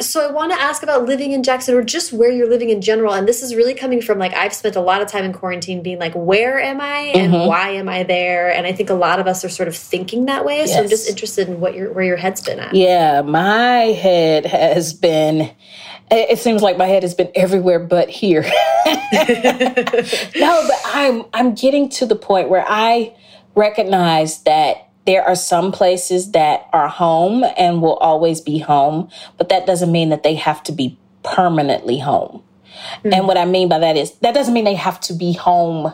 so 0.00 0.26
I 0.26 0.30
want 0.30 0.52
to 0.52 0.60
ask 0.60 0.82
about 0.82 1.06
living 1.06 1.32
in 1.32 1.42
Jackson 1.42 1.74
or 1.74 1.82
just 1.82 2.12
where 2.12 2.30
you're 2.30 2.48
living 2.48 2.70
in 2.70 2.80
general. 2.80 3.12
And 3.12 3.26
this 3.26 3.42
is 3.42 3.54
really 3.54 3.74
coming 3.74 4.00
from 4.00 4.18
like 4.18 4.32
I've 4.34 4.54
spent 4.54 4.76
a 4.76 4.80
lot 4.80 5.02
of 5.02 5.08
time 5.08 5.24
in 5.24 5.32
quarantine 5.32 5.82
being 5.82 5.98
like, 5.98 6.14
where 6.14 6.60
am 6.60 6.80
I 6.80 7.12
and 7.14 7.32
mm 7.32 7.40
-hmm. 7.40 7.46
why 7.46 7.70
am 7.70 7.88
I 7.88 8.04
there? 8.04 8.54
And 8.54 8.66
I 8.66 8.72
think 8.72 8.90
a 8.90 8.94
lot 8.94 9.18
of 9.18 9.26
us 9.26 9.44
are 9.44 9.50
sort 9.50 9.68
of 9.68 9.76
thinking 9.76 10.26
that 10.26 10.44
way. 10.44 10.58
Yes. 10.58 10.72
So 10.72 10.80
I'm 10.80 10.88
just 10.88 11.08
interested 11.08 11.48
in 11.48 11.60
what 11.60 11.74
your 11.74 11.92
where 11.92 12.06
your 12.06 12.18
head's 12.18 12.42
been 12.42 12.60
at. 12.60 12.74
Yeah, 12.74 13.22
my 13.22 13.92
head 13.92 14.46
has 14.46 14.92
been 14.92 15.50
it 16.10 16.38
seems 16.38 16.62
like 16.62 16.76
my 16.76 16.86
head 16.86 17.02
has 17.02 17.14
been 17.14 17.30
everywhere 17.34 17.78
but 17.78 18.08
here. 18.08 18.42
no, 18.86 18.90
but 19.12 20.80
I'm 20.84 21.24
I'm 21.32 21.54
getting 21.54 21.88
to 21.90 22.06
the 22.06 22.16
point 22.16 22.48
where 22.48 22.64
I 22.66 23.14
recognize 23.54 24.42
that 24.44 24.88
there 25.06 25.22
are 25.24 25.34
some 25.34 25.72
places 25.72 26.32
that 26.32 26.68
are 26.72 26.88
home 26.88 27.44
and 27.56 27.80
will 27.80 27.96
always 27.96 28.40
be 28.40 28.58
home, 28.58 29.08
but 29.36 29.48
that 29.48 29.66
doesn't 29.66 29.90
mean 29.90 30.10
that 30.10 30.22
they 30.22 30.34
have 30.34 30.62
to 30.64 30.72
be 30.72 30.98
permanently 31.22 31.98
home. 31.98 32.42
Mm-hmm. 32.98 33.14
And 33.14 33.26
what 33.26 33.38
I 33.38 33.44
mean 33.44 33.68
by 33.68 33.78
that 33.78 33.96
is 33.96 34.12
that 34.18 34.34
doesn't 34.34 34.54
mean 34.54 34.64
they 34.64 34.74
have 34.74 35.00
to 35.02 35.12
be 35.12 35.32
home 35.32 35.92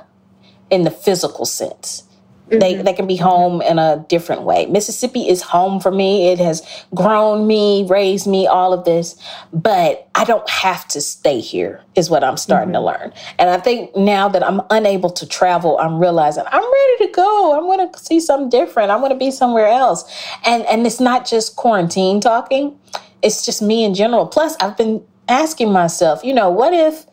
in 0.70 0.82
the 0.82 0.90
physical 0.90 1.44
sense. 1.44 2.03
Mm-hmm. 2.48 2.58
They, 2.58 2.74
they 2.74 2.92
can 2.92 3.06
be 3.06 3.16
home 3.16 3.62
in 3.62 3.78
a 3.78 4.04
different 4.08 4.42
way. 4.42 4.66
Mississippi 4.66 5.28
is 5.28 5.40
home 5.40 5.80
for 5.80 5.90
me. 5.90 6.28
It 6.28 6.38
has 6.38 6.62
grown 6.94 7.46
me, 7.46 7.86
raised 7.88 8.26
me, 8.26 8.46
all 8.46 8.74
of 8.74 8.84
this. 8.84 9.16
But 9.52 10.08
I 10.14 10.24
don't 10.24 10.48
have 10.50 10.86
to 10.88 11.00
stay 11.00 11.40
here, 11.40 11.82
is 11.94 12.10
what 12.10 12.22
I'm 12.22 12.36
starting 12.36 12.74
mm-hmm. 12.74 12.84
to 12.84 12.98
learn. 12.98 13.12
And 13.38 13.48
I 13.48 13.56
think 13.56 13.96
now 13.96 14.28
that 14.28 14.46
I'm 14.46 14.60
unable 14.68 15.08
to 15.10 15.26
travel, 15.26 15.78
I'm 15.78 15.98
realizing 15.98 16.44
I'm 16.46 16.62
ready 16.62 17.06
to 17.06 17.12
go. 17.14 17.58
I 17.58 17.62
want 17.62 17.94
to 17.94 17.98
see 17.98 18.20
something 18.20 18.50
different. 18.50 18.90
I 18.90 18.96
want 18.96 19.12
to 19.12 19.18
be 19.18 19.30
somewhere 19.30 19.68
else. 19.68 20.04
And 20.44 20.64
and 20.66 20.86
it's 20.86 21.00
not 21.00 21.26
just 21.26 21.56
quarantine 21.56 22.20
talking. 22.20 22.78
It's 23.22 23.46
just 23.46 23.62
me 23.62 23.84
in 23.84 23.94
general. 23.94 24.26
Plus, 24.26 24.54
I've 24.60 24.76
been 24.76 25.02
asking 25.28 25.72
myself, 25.72 26.22
you 26.22 26.34
know, 26.34 26.50
what 26.50 26.74
if 26.74 27.06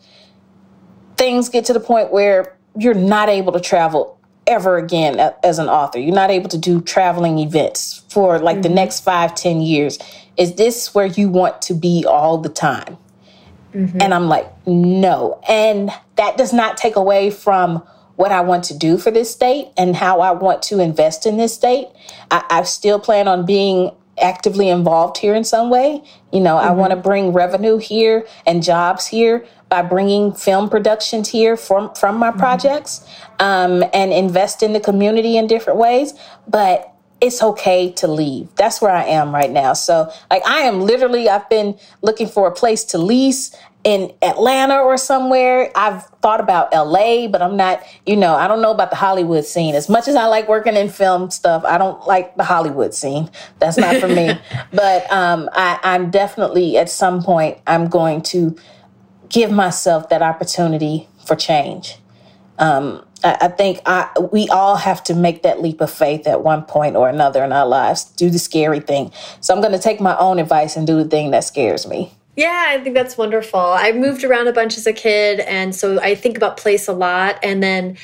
things 1.16 1.48
get 1.48 1.64
to 1.64 1.72
the 1.72 1.80
point 1.80 2.12
where 2.12 2.58
you're 2.76 2.92
not 2.92 3.30
able 3.30 3.52
to 3.52 3.60
travel 3.60 4.18
ever 4.52 4.76
again 4.76 5.18
as 5.42 5.58
an 5.58 5.68
author. 5.68 5.98
You're 5.98 6.14
not 6.14 6.30
able 6.30 6.48
to 6.50 6.58
do 6.58 6.80
traveling 6.80 7.38
events 7.38 8.04
for 8.08 8.38
like 8.38 8.56
mm-hmm. 8.56 8.62
the 8.62 8.68
next 8.68 9.00
five, 9.00 9.34
ten 9.34 9.60
years. 9.60 9.98
Is 10.36 10.54
this 10.54 10.94
where 10.94 11.06
you 11.06 11.28
want 11.28 11.60
to 11.62 11.74
be 11.74 12.04
all 12.06 12.38
the 12.38 12.48
time? 12.48 12.96
Mm-hmm. 13.74 14.00
And 14.00 14.14
I'm 14.14 14.28
like, 14.28 14.46
no. 14.66 15.40
And 15.48 15.90
that 16.16 16.36
does 16.36 16.52
not 16.52 16.76
take 16.76 16.96
away 16.96 17.30
from 17.30 17.82
what 18.16 18.30
I 18.30 18.42
want 18.42 18.64
to 18.64 18.76
do 18.76 18.98
for 18.98 19.10
this 19.10 19.30
state 19.30 19.68
and 19.76 19.96
how 19.96 20.20
I 20.20 20.32
want 20.32 20.62
to 20.64 20.80
invest 20.80 21.26
in 21.26 21.38
this 21.38 21.54
state. 21.54 21.88
I, 22.30 22.44
I 22.50 22.62
still 22.64 23.00
plan 23.00 23.28
on 23.28 23.46
being 23.46 23.90
actively 24.20 24.68
involved 24.68 25.16
here 25.18 25.34
in 25.34 25.44
some 25.44 25.70
way. 25.70 26.02
You 26.32 26.40
know, 26.40 26.56
mm-hmm. 26.56 26.68
I 26.68 26.72
want 26.72 26.90
to 26.90 26.96
bring 26.96 27.32
revenue 27.32 27.78
here 27.78 28.26
and 28.46 28.62
jobs 28.62 29.06
here, 29.06 29.46
by 29.72 29.80
bringing 29.80 30.34
film 30.34 30.68
productions 30.68 31.30
here 31.30 31.56
from 31.56 31.94
from 31.94 32.18
my 32.18 32.28
mm-hmm. 32.28 32.38
projects 32.38 33.08
um, 33.38 33.82
and 33.94 34.12
invest 34.12 34.62
in 34.62 34.74
the 34.74 34.80
community 34.80 35.38
in 35.38 35.46
different 35.46 35.78
ways. 35.78 36.12
But 36.46 36.94
it's 37.22 37.42
okay 37.42 37.90
to 37.92 38.06
leave. 38.06 38.54
That's 38.56 38.82
where 38.82 38.90
I 38.90 39.04
am 39.04 39.34
right 39.34 39.50
now. 39.50 39.72
So, 39.72 40.12
like, 40.30 40.46
I 40.46 40.62
am 40.62 40.82
literally, 40.82 41.26
I've 41.28 41.48
been 41.48 41.78
looking 42.02 42.26
for 42.26 42.48
a 42.48 42.52
place 42.52 42.84
to 42.86 42.98
lease 42.98 43.56
in 43.82 44.12
Atlanta 44.20 44.78
or 44.80 44.98
somewhere. 44.98 45.70
I've 45.74 46.04
thought 46.20 46.40
about 46.40 46.74
LA, 46.74 47.28
but 47.28 47.40
I'm 47.40 47.56
not, 47.56 47.82
you 48.04 48.16
know, 48.16 48.34
I 48.34 48.48
don't 48.48 48.60
know 48.60 48.72
about 48.72 48.90
the 48.90 48.96
Hollywood 48.96 49.46
scene. 49.46 49.74
As 49.74 49.88
much 49.88 50.06
as 50.06 50.16
I 50.16 50.26
like 50.26 50.48
working 50.48 50.76
in 50.76 50.90
film 50.90 51.30
stuff, 51.30 51.64
I 51.64 51.78
don't 51.78 52.06
like 52.06 52.36
the 52.36 52.44
Hollywood 52.44 52.92
scene. 52.92 53.30
That's 53.58 53.78
not 53.78 53.96
for 53.96 54.08
me. 54.08 54.38
But 54.72 55.10
um, 55.12 55.48
I, 55.52 55.78
I'm 55.82 56.10
definitely 56.10 56.76
at 56.76 56.90
some 56.90 57.22
point, 57.22 57.58
I'm 57.66 57.88
going 57.88 58.22
to 58.22 58.56
give 59.32 59.50
myself 59.50 60.08
that 60.10 60.22
opportunity 60.22 61.08
for 61.26 61.34
change. 61.34 61.98
Um, 62.58 63.04
I, 63.24 63.38
I, 63.40 63.48
think 63.48 63.80
I, 63.86 64.10
we 64.30 64.48
all 64.48 64.76
have 64.76 65.02
to 65.04 65.14
make 65.14 65.42
that 65.42 65.60
leap 65.60 65.80
of 65.80 65.90
faith 65.90 66.26
at 66.26 66.44
one 66.44 66.62
point 66.62 66.94
or 66.94 67.08
another 67.08 67.42
in 67.42 67.52
our 67.52 67.66
lives, 67.66 68.04
do 68.04 68.30
the 68.30 68.38
scary 68.38 68.80
thing. 68.80 69.10
So 69.40 69.54
I'm 69.54 69.60
going 69.60 69.72
to 69.72 69.78
take 69.78 70.00
my 70.00 70.16
own 70.18 70.38
advice 70.38 70.76
and 70.76 70.86
do 70.86 71.02
the 71.02 71.08
thing 71.08 71.32
that 71.32 71.44
scares 71.44 71.86
me. 71.86 72.12
Yeah, 72.36 72.66
I 72.68 72.82
think 72.82 72.94
that's 72.94 73.18
wonderful. 73.18 73.60
I 73.60 73.92
moved 73.92 74.24
around 74.24 74.48
a 74.48 74.52
bunch 74.52 74.78
as 74.78 74.86
a 74.86 74.92
kid, 74.92 75.40
and 75.40 75.74
so 75.74 76.00
I 76.00 76.14
think 76.14 76.38
about 76.38 76.56
place 76.56 76.88
a 76.88 76.94
lot. 76.94 77.38
And 77.42 77.62
then 77.62 77.98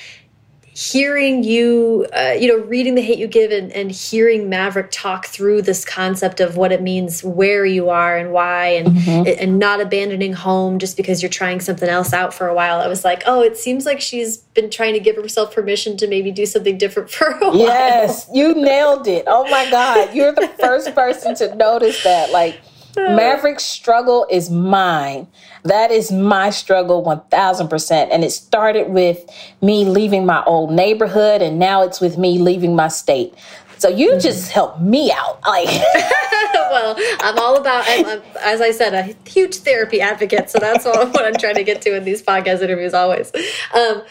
hearing 0.78 1.42
you, 1.42 2.06
uh, 2.16 2.36
you 2.38 2.46
know, 2.46 2.64
reading 2.64 2.94
The 2.94 3.02
Hate 3.02 3.18
U 3.18 3.26
Give 3.26 3.50
and, 3.50 3.72
and 3.72 3.90
hearing 3.90 4.48
Maverick 4.48 4.92
talk 4.92 5.26
through 5.26 5.62
this 5.62 5.84
concept 5.84 6.38
of 6.38 6.56
what 6.56 6.70
it 6.70 6.80
means, 6.80 7.24
where 7.24 7.66
you 7.66 7.90
are 7.90 8.16
and 8.16 8.30
why, 8.30 8.68
and, 8.68 8.88
mm 8.88 8.96
-hmm. 8.96 9.42
and 9.42 9.58
not 9.58 9.80
abandoning 9.80 10.34
home 10.34 10.78
just 10.78 10.96
because 10.96 11.20
you're 11.20 11.36
trying 11.42 11.60
something 11.60 11.88
else 11.88 12.12
out 12.14 12.32
for 12.32 12.46
a 12.46 12.54
while. 12.54 12.80
I 12.86 12.88
was 12.88 13.04
like, 13.04 13.24
oh, 13.26 13.42
it 13.42 13.58
seems 13.58 13.86
like 13.86 14.00
she's 14.00 14.36
been 14.54 14.70
trying 14.70 14.94
to 14.94 15.00
give 15.00 15.16
herself 15.20 15.52
permission 15.52 15.96
to 15.96 16.06
maybe 16.06 16.30
do 16.30 16.46
something 16.46 16.78
different 16.78 17.10
for 17.16 17.26
a 17.26 17.38
while. 17.38 17.56
Yes, 17.56 18.28
you 18.32 18.54
nailed 18.54 19.06
it. 19.08 19.24
Oh 19.26 19.44
my 19.56 19.64
God. 19.70 20.14
You're 20.14 20.34
the 20.42 20.50
first 20.60 20.94
person 20.94 21.34
to 21.40 21.54
notice 21.56 22.02
that. 22.04 22.30
Like, 22.30 22.54
Maverick's 22.98 23.64
struggle 23.64 24.26
is 24.30 24.50
mine. 24.50 25.26
That 25.64 25.90
is 25.90 26.10
my 26.10 26.50
struggle 26.50 27.04
1000%. 27.04 28.08
And 28.10 28.24
it 28.24 28.30
started 28.30 28.90
with 28.90 29.28
me 29.60 29.84
leaving 29.84 30.26
my 30.26 30.42
old 30.44 30.72
neighborhood, 30.72 31.42
and 31.42 31.58
now 31.58 31.82
it's 31.82 32.00
with 32.00 32.18
me 32.18 32.38
leaving 32.38 32.76
my 32.76 32.88
state. 32.88 33.34
So 33.78 33.88
you 33.88 34.10
mm-hmm. 34.10 34.20
just 34.20 34.50
help 34.50 34.80
me 34.80 35.12
out. 35.12 35.40
Like, 35.46 35.68
well, 36.54 36.96
I'm 37.20 37.38
all 37.38 37.56
about, 37.56 37.84
I'm, 37.86 38.06
I'm, 38.06 38.22
as 38.40 38.60
I 38.60 38.70
said, 38.70 38.94
a 38.94 39.28
huge 39.28 39.56
therapy 39.56 40.00
advocate. 40.00 40.50
So 40.50 40.58
that's 40.58 40.86
all 40.86 41.06
what 41.10 41.24
I'm 41.24 41.34
trying 41.34 41.56
to 41.56 41.64
get 41.64 41.82
to 41.82 41.96
in 41.96 42.04
these 42.04 42.22
podcast 42.22 42.62
interviews 42.62 42.94
always. 42.94 43.32
Um, 43.74 44.02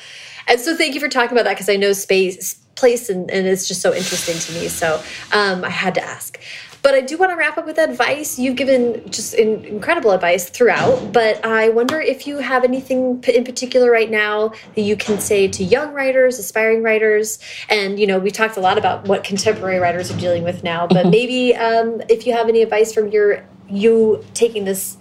and 0.47 0.59
so 0.59 0.76
thank 0.76 0.93
you 0.93 0.99
for 0.99 1.09
talking 1.09 1.34
about 1.34 1.43
that 1.43 1.55
because 1.55 1.69
I 1.69 1.76
know 1.76 1.93
space, 1.93 2.55
place, 2.76 3.09
and, 3.09 3.30
and, 3.30 3.47
it's 3.47 3.68
just 3.68 3.81
so 3.81 3.93
interesting 3.93 4.38
to 4.38 4.51
me. 4.53 4.69
So 4.69 5.01
um, 5.34 5.65
I 5.65 5.69
had 5.69 5.95
to 5.95 6.03
ask. 6.03 6.39
But 6.81 6.93
I 6.93 7.01
do 7.01 7.17
want 7.17 7.31
to 7.31 7.35
wrap 7.35 7.57
up 7.57 7.65
with 7.65 7.77
advice. 7.77 8.39
You've 8.39 8.55
given 8.55 9.09
just 9.09 9.33
incredible 9.33 10.11
advice 10.11 10.49
throughout, 10.49 11.11
but 11.11 11.43
I 11.45 11.69
wonder 11.69 11.99
if 11.99 12.25
you 12.27 12.37
have 12.37 12.63
anything 12.63 13.23
in 13.27 13.43
particular 13.43 13.91
right 13.91 14.09
now 14.09 14.53
that 14.75 14.81
you 14.81 14.95
can 14.95 15.19
say 15.19 15.47
to 15.47 15.63
young 15.63 15.93
writers, 15.93 16.39
aspiring 16.39 16.83
writers. 16.83 17.39
And, 17.69 17.99
you 17.99 18.07
know, 18.07 18.19
we 18.19 18.31
talked 18.31 18.57
a 18.57 18.61
lot 18.61 18.77
about 18.77 19.07
what 19.07 19.23
contemporary 19.23 19.79
writers 19.79 20.11
are 20.11 20.17
dealing 20.17 20.43
with 20.43 20.63
now, 20.63 20.87
but 20.87 20.97
mm-hmm. 20.97 21.09
maybe 21.09 21.55
um, 21.55 22.01
if 22.09 22.25
you 22.25 22.33
have 22.33 22.47
any 22.47 22.61
advice 22.61 22.93
from 22.93 23.09
your 23.09 23.43
you 23.69 24.23
taking 24.33 24.65
this 24.65 24.97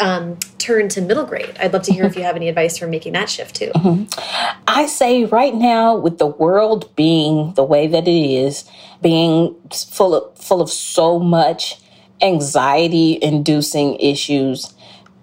um, 0.00 0.38
turn 0.58 0.88
to 0.90 1.00
middle 1.00 1.24
grade. 1.24 1.56
I'd 1.60 1.72
love 1.72 1.82
to 1.82 1.92
hear 1.92 2.04
if 2.04 2.16
you 2.16 2.22
have 2.22 2.36
any 2.36 2.48
advice 2.48 2.78
for 2.78 2.86
making 2.86 3.12
that 3.12 3.28
shift 3.28 3.56
too. 3.56 3.70
Mm 3.74 3.82
-hmm. 3.82 4.06
I 4.66 4.86
say 4.86 5.24
right 5.24 5.54
now, 5.54 6.02
with 6.02 6.18
the 6.18 6.32
world 6.38 6.88
being 6.96 7.54
the 7.54 7.66
way 7.66 7.88
that 7.88 8.08
it 8.08 8.26
is, 8.46 8.64
being 9.00 9.54
full 9.70 10.14
of 10.14 10.22
full 10.34 10.60
of 10.60 10.70
so 10.70 11.18
much 11.18 11.78
anxiety 12.20 13.18
inducing 13.20 13.96
issues, 14.00 14.74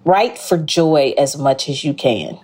write 0.06 0.38
for 0.38 0.58
joy 0.58 1.14
as 1.18 1.36
much 1.38 1.70
as 1.70 1.84
you 1.84 1.94
can. 1.94 2.38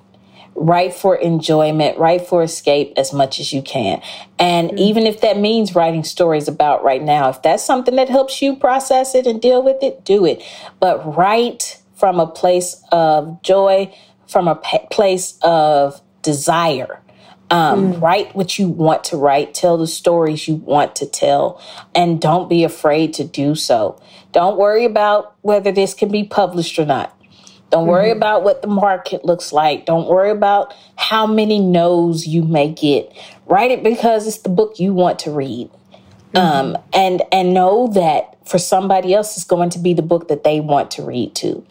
Write 0.55 0.93
for 0.93 1.15
enjoyment, 1.15 1.99
write 1.99 2.25
for 2.27 2.43
escape 2.43 2.93
as 2.97 3.13
much 3.13 3.39
as 3.39 3.53
you 3.53 3.61
can. 3.61 4.01
And 4.39 4.71
mm 4.71 4.77
-hmm. 4.77 4.89
even 4.89 5.05
if 5.05 5.19
that 5.19 5.37
means 5.37 5.75
writing 5.75 6.03
stories 6.03 6.47
about 6.47 6.83
right 6.83 7.03
now, 7.03 7.29
if 7.29 7.41
that's 7.41 7.65
something 7.65 7.95
that 7.95 8.09
helps 8.09 8.41
you 8.41 8.55
process 8.55 9.15
it 9.15 9.27
and 9.27 9.41
deal 9.41 9.63
with 9.63 9.83
it, 9.83 10.05
do 10.05 10.25
it. 10.25 10.43
But 10.79 11.15
write 11.17 11.77
from 11.97 12.19
a 12.19 12.27
place 12.27 12.81
of 12.91 13.41
joy, 13.41 13.93
from 14.27 14.47
a 14.47 14.55
place 14.91 15.37
of 15.41 16.01
desire. 16.21 17.01
Um, 17.49 17.93
mm. 17.93 18.01
Write 18.01 18.35
what 18.35 18.59
you 18.59 18.67
want 18.67 19.05
to 19.05 19.17
write, 19.17 19.53
tell 19.53 19.77
the 19.77 19.87
stories 19.87 20.47
you 20.47 20.55
want 20.55 20.97
to 20.97 21.05
tell, 21.05 21.61
and 21.95 22.19
don't 22.19 22.49
be 22.49 22.63
afraid 22.63 23.13
to 23.15 23.23
do 23.23 23.55
so. 23.55 24.01
Don't 24.33 24.57
worry 24.57 24.83
about 24.83 25.35
whether 25.41 25.71
this 25.71 25.93
can 25.93 26.11
be 26.11 26.25
published 26.25 26.77
or 26.77 26.85
not. 26.85 27.13
Don't 27.69 27.87
worry 27.87 28.09
mm-hmm. 28.09 28.17
about 28.17 28.43
what 28.43 28.61
the 28.61 28.67
market 28.67 29.25
looks 29.25 29.51
like. 29.51 29.85
Don't 29.85 30.07
worry 30.07 30.31
about 30.31 30.73
how 30.95 31.25
many 31.25 31.59
no's 31.59 32.27
you 32.27 32.43
may 32.43 32.69
get. 32.69 33.11
Write 33.45 33.71
it 33.71 33.83
because 33.83 34.27
it's 34.27 34.39
the 34.39 34.49
book 34.49 34.79
you 34.79 34.93
want 34.93 35.19
to 35.19 35.31
read. 35.31 35.69
Mm-hmm. 36.33 36.37
Um, 36.37 36.77
and 36.93 37.21
and 37.31 37.53
know 37.53 37.87
that 37.93 38.35
for 38.47 38.57
somebody 38.57 39.13
else 39.13 39.37
it's 39.37 39.45
going 39.45 39.69
to 39.71 39.79
be 39.79 39.93
the 39.93 40.01
book 40.01 40.27
that 40.27 40.43
they 40.43 40.59
want 40.59 40.91
to 40.91 41.03
read 41.03 41.35
to. 41.35 41.65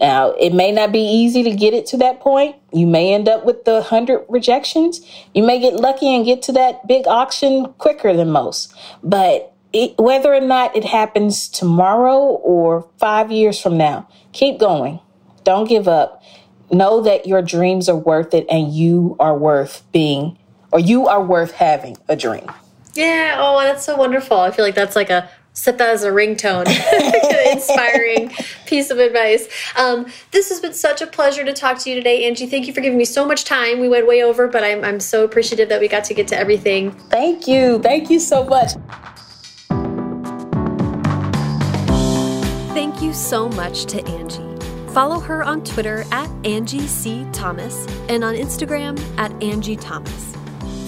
Now, 0.00 0.32
it 0.32 0.52
may 0.52 0.72
not 0.72 0.90
be 0.90 1.00
easy 1.00 1.42
to 1.42 1.50
get 1.54 1.74
it 1.74 1.86
to 1.86 1.96
that 1.98 2.20
point. 2.20 2.56
You 2.72 2.86
may 2.86 3.12
end 3.12 3.28
up 3.28 3.44
with 3.44 3.64
the 3.64 3.74
100 3.74 4.24
rejections. 4.28 5.00
You 5.34 5.42
may 5.42 5.60
get 5.60 5.74
lucky 5.74 6.14
and 6.14 6.24
get 6.24 6.42
to 6.42 6.52
that 6.52 6.86
big 6.86 7.06
auction 7.06 7.72
quicker 7.78 8.14
than 8.14 8.30
most. 8.30 8.74
But 9.02 9.54
it, 9.72 9.96
whether 9.98 10.32
or 10.34 10.40
not 10.40 10.74
it 10.76 10.84
happens 10.84 11.48
tomorrow 11.48 12.18
or 12.18 12.88
five 12.98 13.30
years 13.30 13.60
from 13.60 13.76
now, 13.76 14.08
keep 14.32 14.58
going. 14.58 15.00
Don't 15.44 15.68
give 15.68 15.88
up. 15.88 16.22
Know 16.70 17.02
that 17.02 17.26
your 17.26 17.42
dreams 17.42 17.88
are 17.88 17.96
worth 17.96 18.32
it 18.32 18.46
and 18.50 18.72
you 18.72 19.16
are 19.20 19.36
worth 19.36 19.82
being 19.92 20.38
or 20.70 20.80
you 20.80 21.06
are 21.06 21.22
worth 21.22 21.52
having 21.52 21.98
a 22.08 22.16
dream. 22.16 22.50
Yeah. 22.94 23.36
Oh, 23.38 23.60
that's 23.60 23.84
so 23.84 23.96
wonderful. 23.96 24.38
I 24.38 24.50
feel 24.50 24.64
like 24.64 24.74
that's 24.74 24.96
like 24.96 25.10
a 25.10 25.30
set 25.54 25.78
that 25.78 25.90
as 25.90 26.04
a 26.04 26.10
ringtone. 26.10 26.66
Inspiring 27.52 28.30
piece 28.66 28.90
of 28.90 28.98
advice. 28.98 29.48
Um, 29.76 30.06
this 30.30 30.48
has 30.48 30.60
been 30.60 30.72
such 30.74 31.02
a 31.02 31.06
pleasure 31.06 31.44
to 31.44 31.52
talk 31.52 31.78
to 31.80 31.90
you 31.90 31.96
today, 31.96 32.24
Angie. 32.24 32.46
Thank 32.46 32.66
you 32.66 32.72
for 32.72 32.80
giving 32.80 32.98
me 32.98 33.04
so 33.04 33.24
much 33.24 33.44
time. 33.44 33.80
We 33.80 33.88
went 33.88 34.06
way 34.06 34.22
over, 34.22 34.48
but 34.48 34.64
I'm, 34.64 34.84
I'm 34.84 35.00
so 35.00 35.24
appreciative 35.24 35.68
that 35.68 35.80
we 35.80 35.88
got 35.88 36.04
to 36.04 36.14
get 36.14 36.28
to 36.28 36.38
everything. 36.38 36.92
Thank 37.10 37.46
you. 37.46 37.80
Thank 37.80 38.10
you 38.10 38.18
so 38.18 38.44
much. 38.44 38.72
Thank 42.74 43.02
you 43.02 43.12
so 43.12 43.48
much 43.50 43.84
to 43.86 44.04
Angie. 44.06 44.92
Follow 44.92 45.20
her 45.20 45.42
on 45.42 45.62
Twitter 45.64 46.04
at 46.12 46.30
Angie 46.46 46.86
C. 46.86 47.26
Thomas 47.32 47.86
and 48.08 48.24
on 48.24 48.34
Instagram 48.34 48.98
at 49.18 49.30
Angie 49.42 49.76
Thomas. 49.76 50.31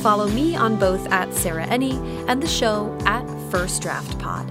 Follow 0.05 0.29
me 0.29 0.55
on 0.55 0.77
both 0.77 1.11
at 1.11 1.33
Sarah 1.33 1.65
Enni 1.65 1.95
and 2.29 2.43
the 2.43 2.47
show 2.47 2.95
at 3.07 3.27
First 3.51 3.81
Draft 3.81 4.19
Pod. 4.19 4.47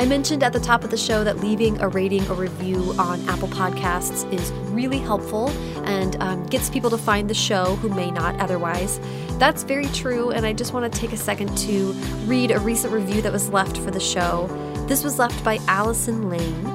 I 0.00 0.06
mentioned 0.06 0.42
at 0.42 0.54
the 0.54 0.58
top 0.58 0.84
of 0.84 0.90
the 0.90 0.96
show 0.96 1.22
that 1.22 1.40
leaving 1.40 1.78
a 1.82 1.88
rating 1.88 2.26
or 2.30 2.34
review 2.36 2.94
on 2.98 3.20
Apple 3.28 3.48
Podcasts 3.48 4.24
is 4.32 4.50
really 4.70 4.96
helpful 4.96 5.50
and 5.84 6.16
um, 6.22 6.46
gets 6.46 6.70
people 6.70 6.88
to 6.88 6.96
find 6.96 7.28
the 7.28 7.34
show 7.34 7.76
who 7.76 7.90
may 7.90 8.10
not 8.10 8.34
otherwise. 8.40 8.98
That's 9.32 9.64
very 9.64 9.84
true, 9.88 10.30
and 10.30 10.46
I 10.46 10.54
just 10.54 10.72
want 10.72 10.90
to 10.90 10.98
take 10.98 11.12
a 11.12 11.18
second 11.18 11.54
to 11.58 11.92
read 12.24 12.52
a 12.52 12.58
recent 12.58 12.94
review 12.94 13.20
that 13.20 13.32
was 13.32 13.50
left 13.50 13.76
for 13.76 13.90
the 13.90 14.00
show. 14.00 14.46
This 14.88 15.04
was 15.04 15.18
left 15.18 15.44
by 15.44 15.58
Allison 15.68 16.30
Lane. 16.30 16.66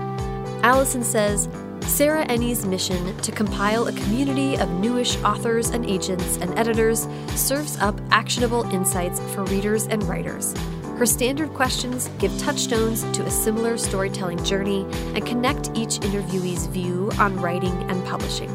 Allison 0.61 1.03
says, 1.03 1.49
Sarah 1.88 2.26
Enni's 2.27 2.65
mission 2.65 3.18
to 3.22 3.31
compile 3.31 3.88
a 3.88 3.93
community 3.93 4.55
of 4.57 4.69
newish 4.69 5.18
authors 5.23 5.69
and 5.69 5.85
agents 5.89 6.38
and 6.38 6.57
editors 6.59 7.07
serves 7.35 7.77
up 7.77 7.99
actionable 8.11 8.69
insights 8.72 9.19
for 9.34 9.43
readers 9.45 9.88
and 9.88 10.03
writers. 10.03 10.53
Her 10.97 11.05
standard 11.05 11.53
questions 11.53 12.09
give 12.19 12.38
touchstones 12.39 13.03
to 13.14 13.23
a 13.23 13.31
similar 13.31 13.77
storytelling 13.77 14.43
journey 14.43 14.85
and 15.15 15.26
connect 15.26 15.72
each 15.76 15.99
interviewee's 16.01 16.68
view 16.68 17.09
on 17.18 17.39
writing 17.39 17.73
and 17.89 18.05
publishing. 18.05 18.51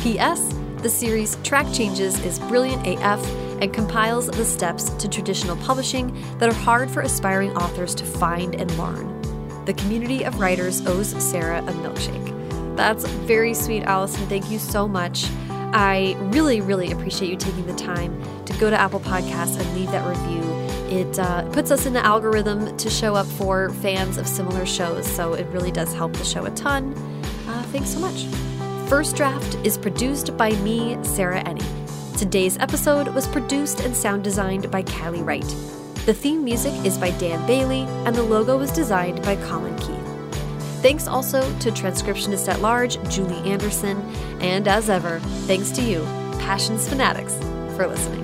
P.S. 0.00 0.54
The 0.78 0.88
series 0.88 1.36
Track 1.42 1.70
Changes 1.72 2.18
is 2.24 2.38
brilliant 2.38 2.86
AF 2.86 3.26
and 3.60 3.74
compiles 3.74 4.28
the 4.28 4.44
steps 4.44 4.90
to 4.90 5.08
traditional 5.08 5.56
publishing 5.56 6.16
that 6.38 6.48
are 6.48 6.54
hard 6.54 6.90
for 6.90 7.02
aspiring 7.02 7.54
authors 7.56 7.94
to 7.96 8.04
find 8.04 8.54
and 8.54 8.70
learn. 8.78 9.10
The 9.64 9.74
community 9.74 10.24
of 10.24 10.38
writers 10.38 10.86
owes 10.86 11.10
Sarah 11.22 11.58
a 11.58 11.72
milkshake. 11.72 12.33
That's 12.76 13.06
very 13.06 13.54
sweet, 13.54 13.84
Allison. 13.84 14.26
Thank 14.28 14.50
you 14.50 14.58
so 14.58 14.88
much. 14.88 15.26
I 15.76 16.16
really, 16.32 16.60
really 16.60 16.92
appreciate 16.92 17.30
you 17.30 17.36
taking 17.36 17.66
the 17.66 17.74
time 17.74 18.22
to 18.44 18.52
go 18.54 18.70
to 18.70 18.76
Apple 18.78 19.00
Podcasts 19.00 19.58
and 19.58 19.74
leave 19.76 19.90
that 19.90 20.06
review. 20.06 20.42
It 20.96 21.18
uh, 21.18 21.48
puts 21.50 21.70
us 21.70 21.86
in 21.86 21.92
the 21.92 22.04
algorithm 22.04 22.76
to 22.76 22.90
show 22.90 23.14
up 23.14 23.26
for 23.26 23.70
fans 23.70 24.18
of 24.18 24.28
similar 24.28 24.66
shows, 24.66 25.06
so 25.06 25.34
it 25.34 25.46
really 25.48 25.72
does 25.72 25.92
help 25.92 26.12
the 26.12 26.24
show 26.24 26.44
a 26.44 26.50
ton. 26.50 26.94
Uh, 27.48 27.62
thanks 27.72 27.90
so 27.90 27.98
much. 27.98 28.26
First 28.88 29.16
Draft 29.16 29.56
is 29.64 29.76
produced 29.76 30.36
by 30.36 30.50
me, 30.62 30.96
Sarah 31.02 31.42
Enni. 31.42 31.64
Today's 32.18 32.56
episode 32.58 33.08
was 33.08 33.26
produced 33.26 33.80
and 33.80 33.96
sound 33.96 34.22
designed 34.22 34.70
by 34.70 34.82
Callie 34.82 35.22
Wright. 35.22 35.56
The 36.06 36.14
theme 36.14 36.44
music 36.44 36.72
is 36.84 36.98
by 36.98 37.10
Dan 37.12 37.44
Bailey, 37.46 37.82
and 38.06 38.14
the 38.14 38.22
logo 38.22 38.58
was 38.58 38.70
designed 38.70 39.22
by 39.22 39.36
Colin 39.36 39.76
Keith. 39.78 40.03
Thanks 40.84 41.08
also 41.08 41.40
to 41.60 41.70
transcriptionist 41.70 42.46
at 42.46 42.60
large, 42.60 43.02
Julie 43.08 43.50
Anderson, 43.50 44.02
and 44.42 44.68
as 44.68 44.90
ever, 44.90 45.18
thanks 45.46 45.70
to 45.70 45.82
you, 45.82 46.02
Passions 46.40 46.86
Fanatics, 46.86 47.38
for 47.74 47.86
listening. 47.86 48.23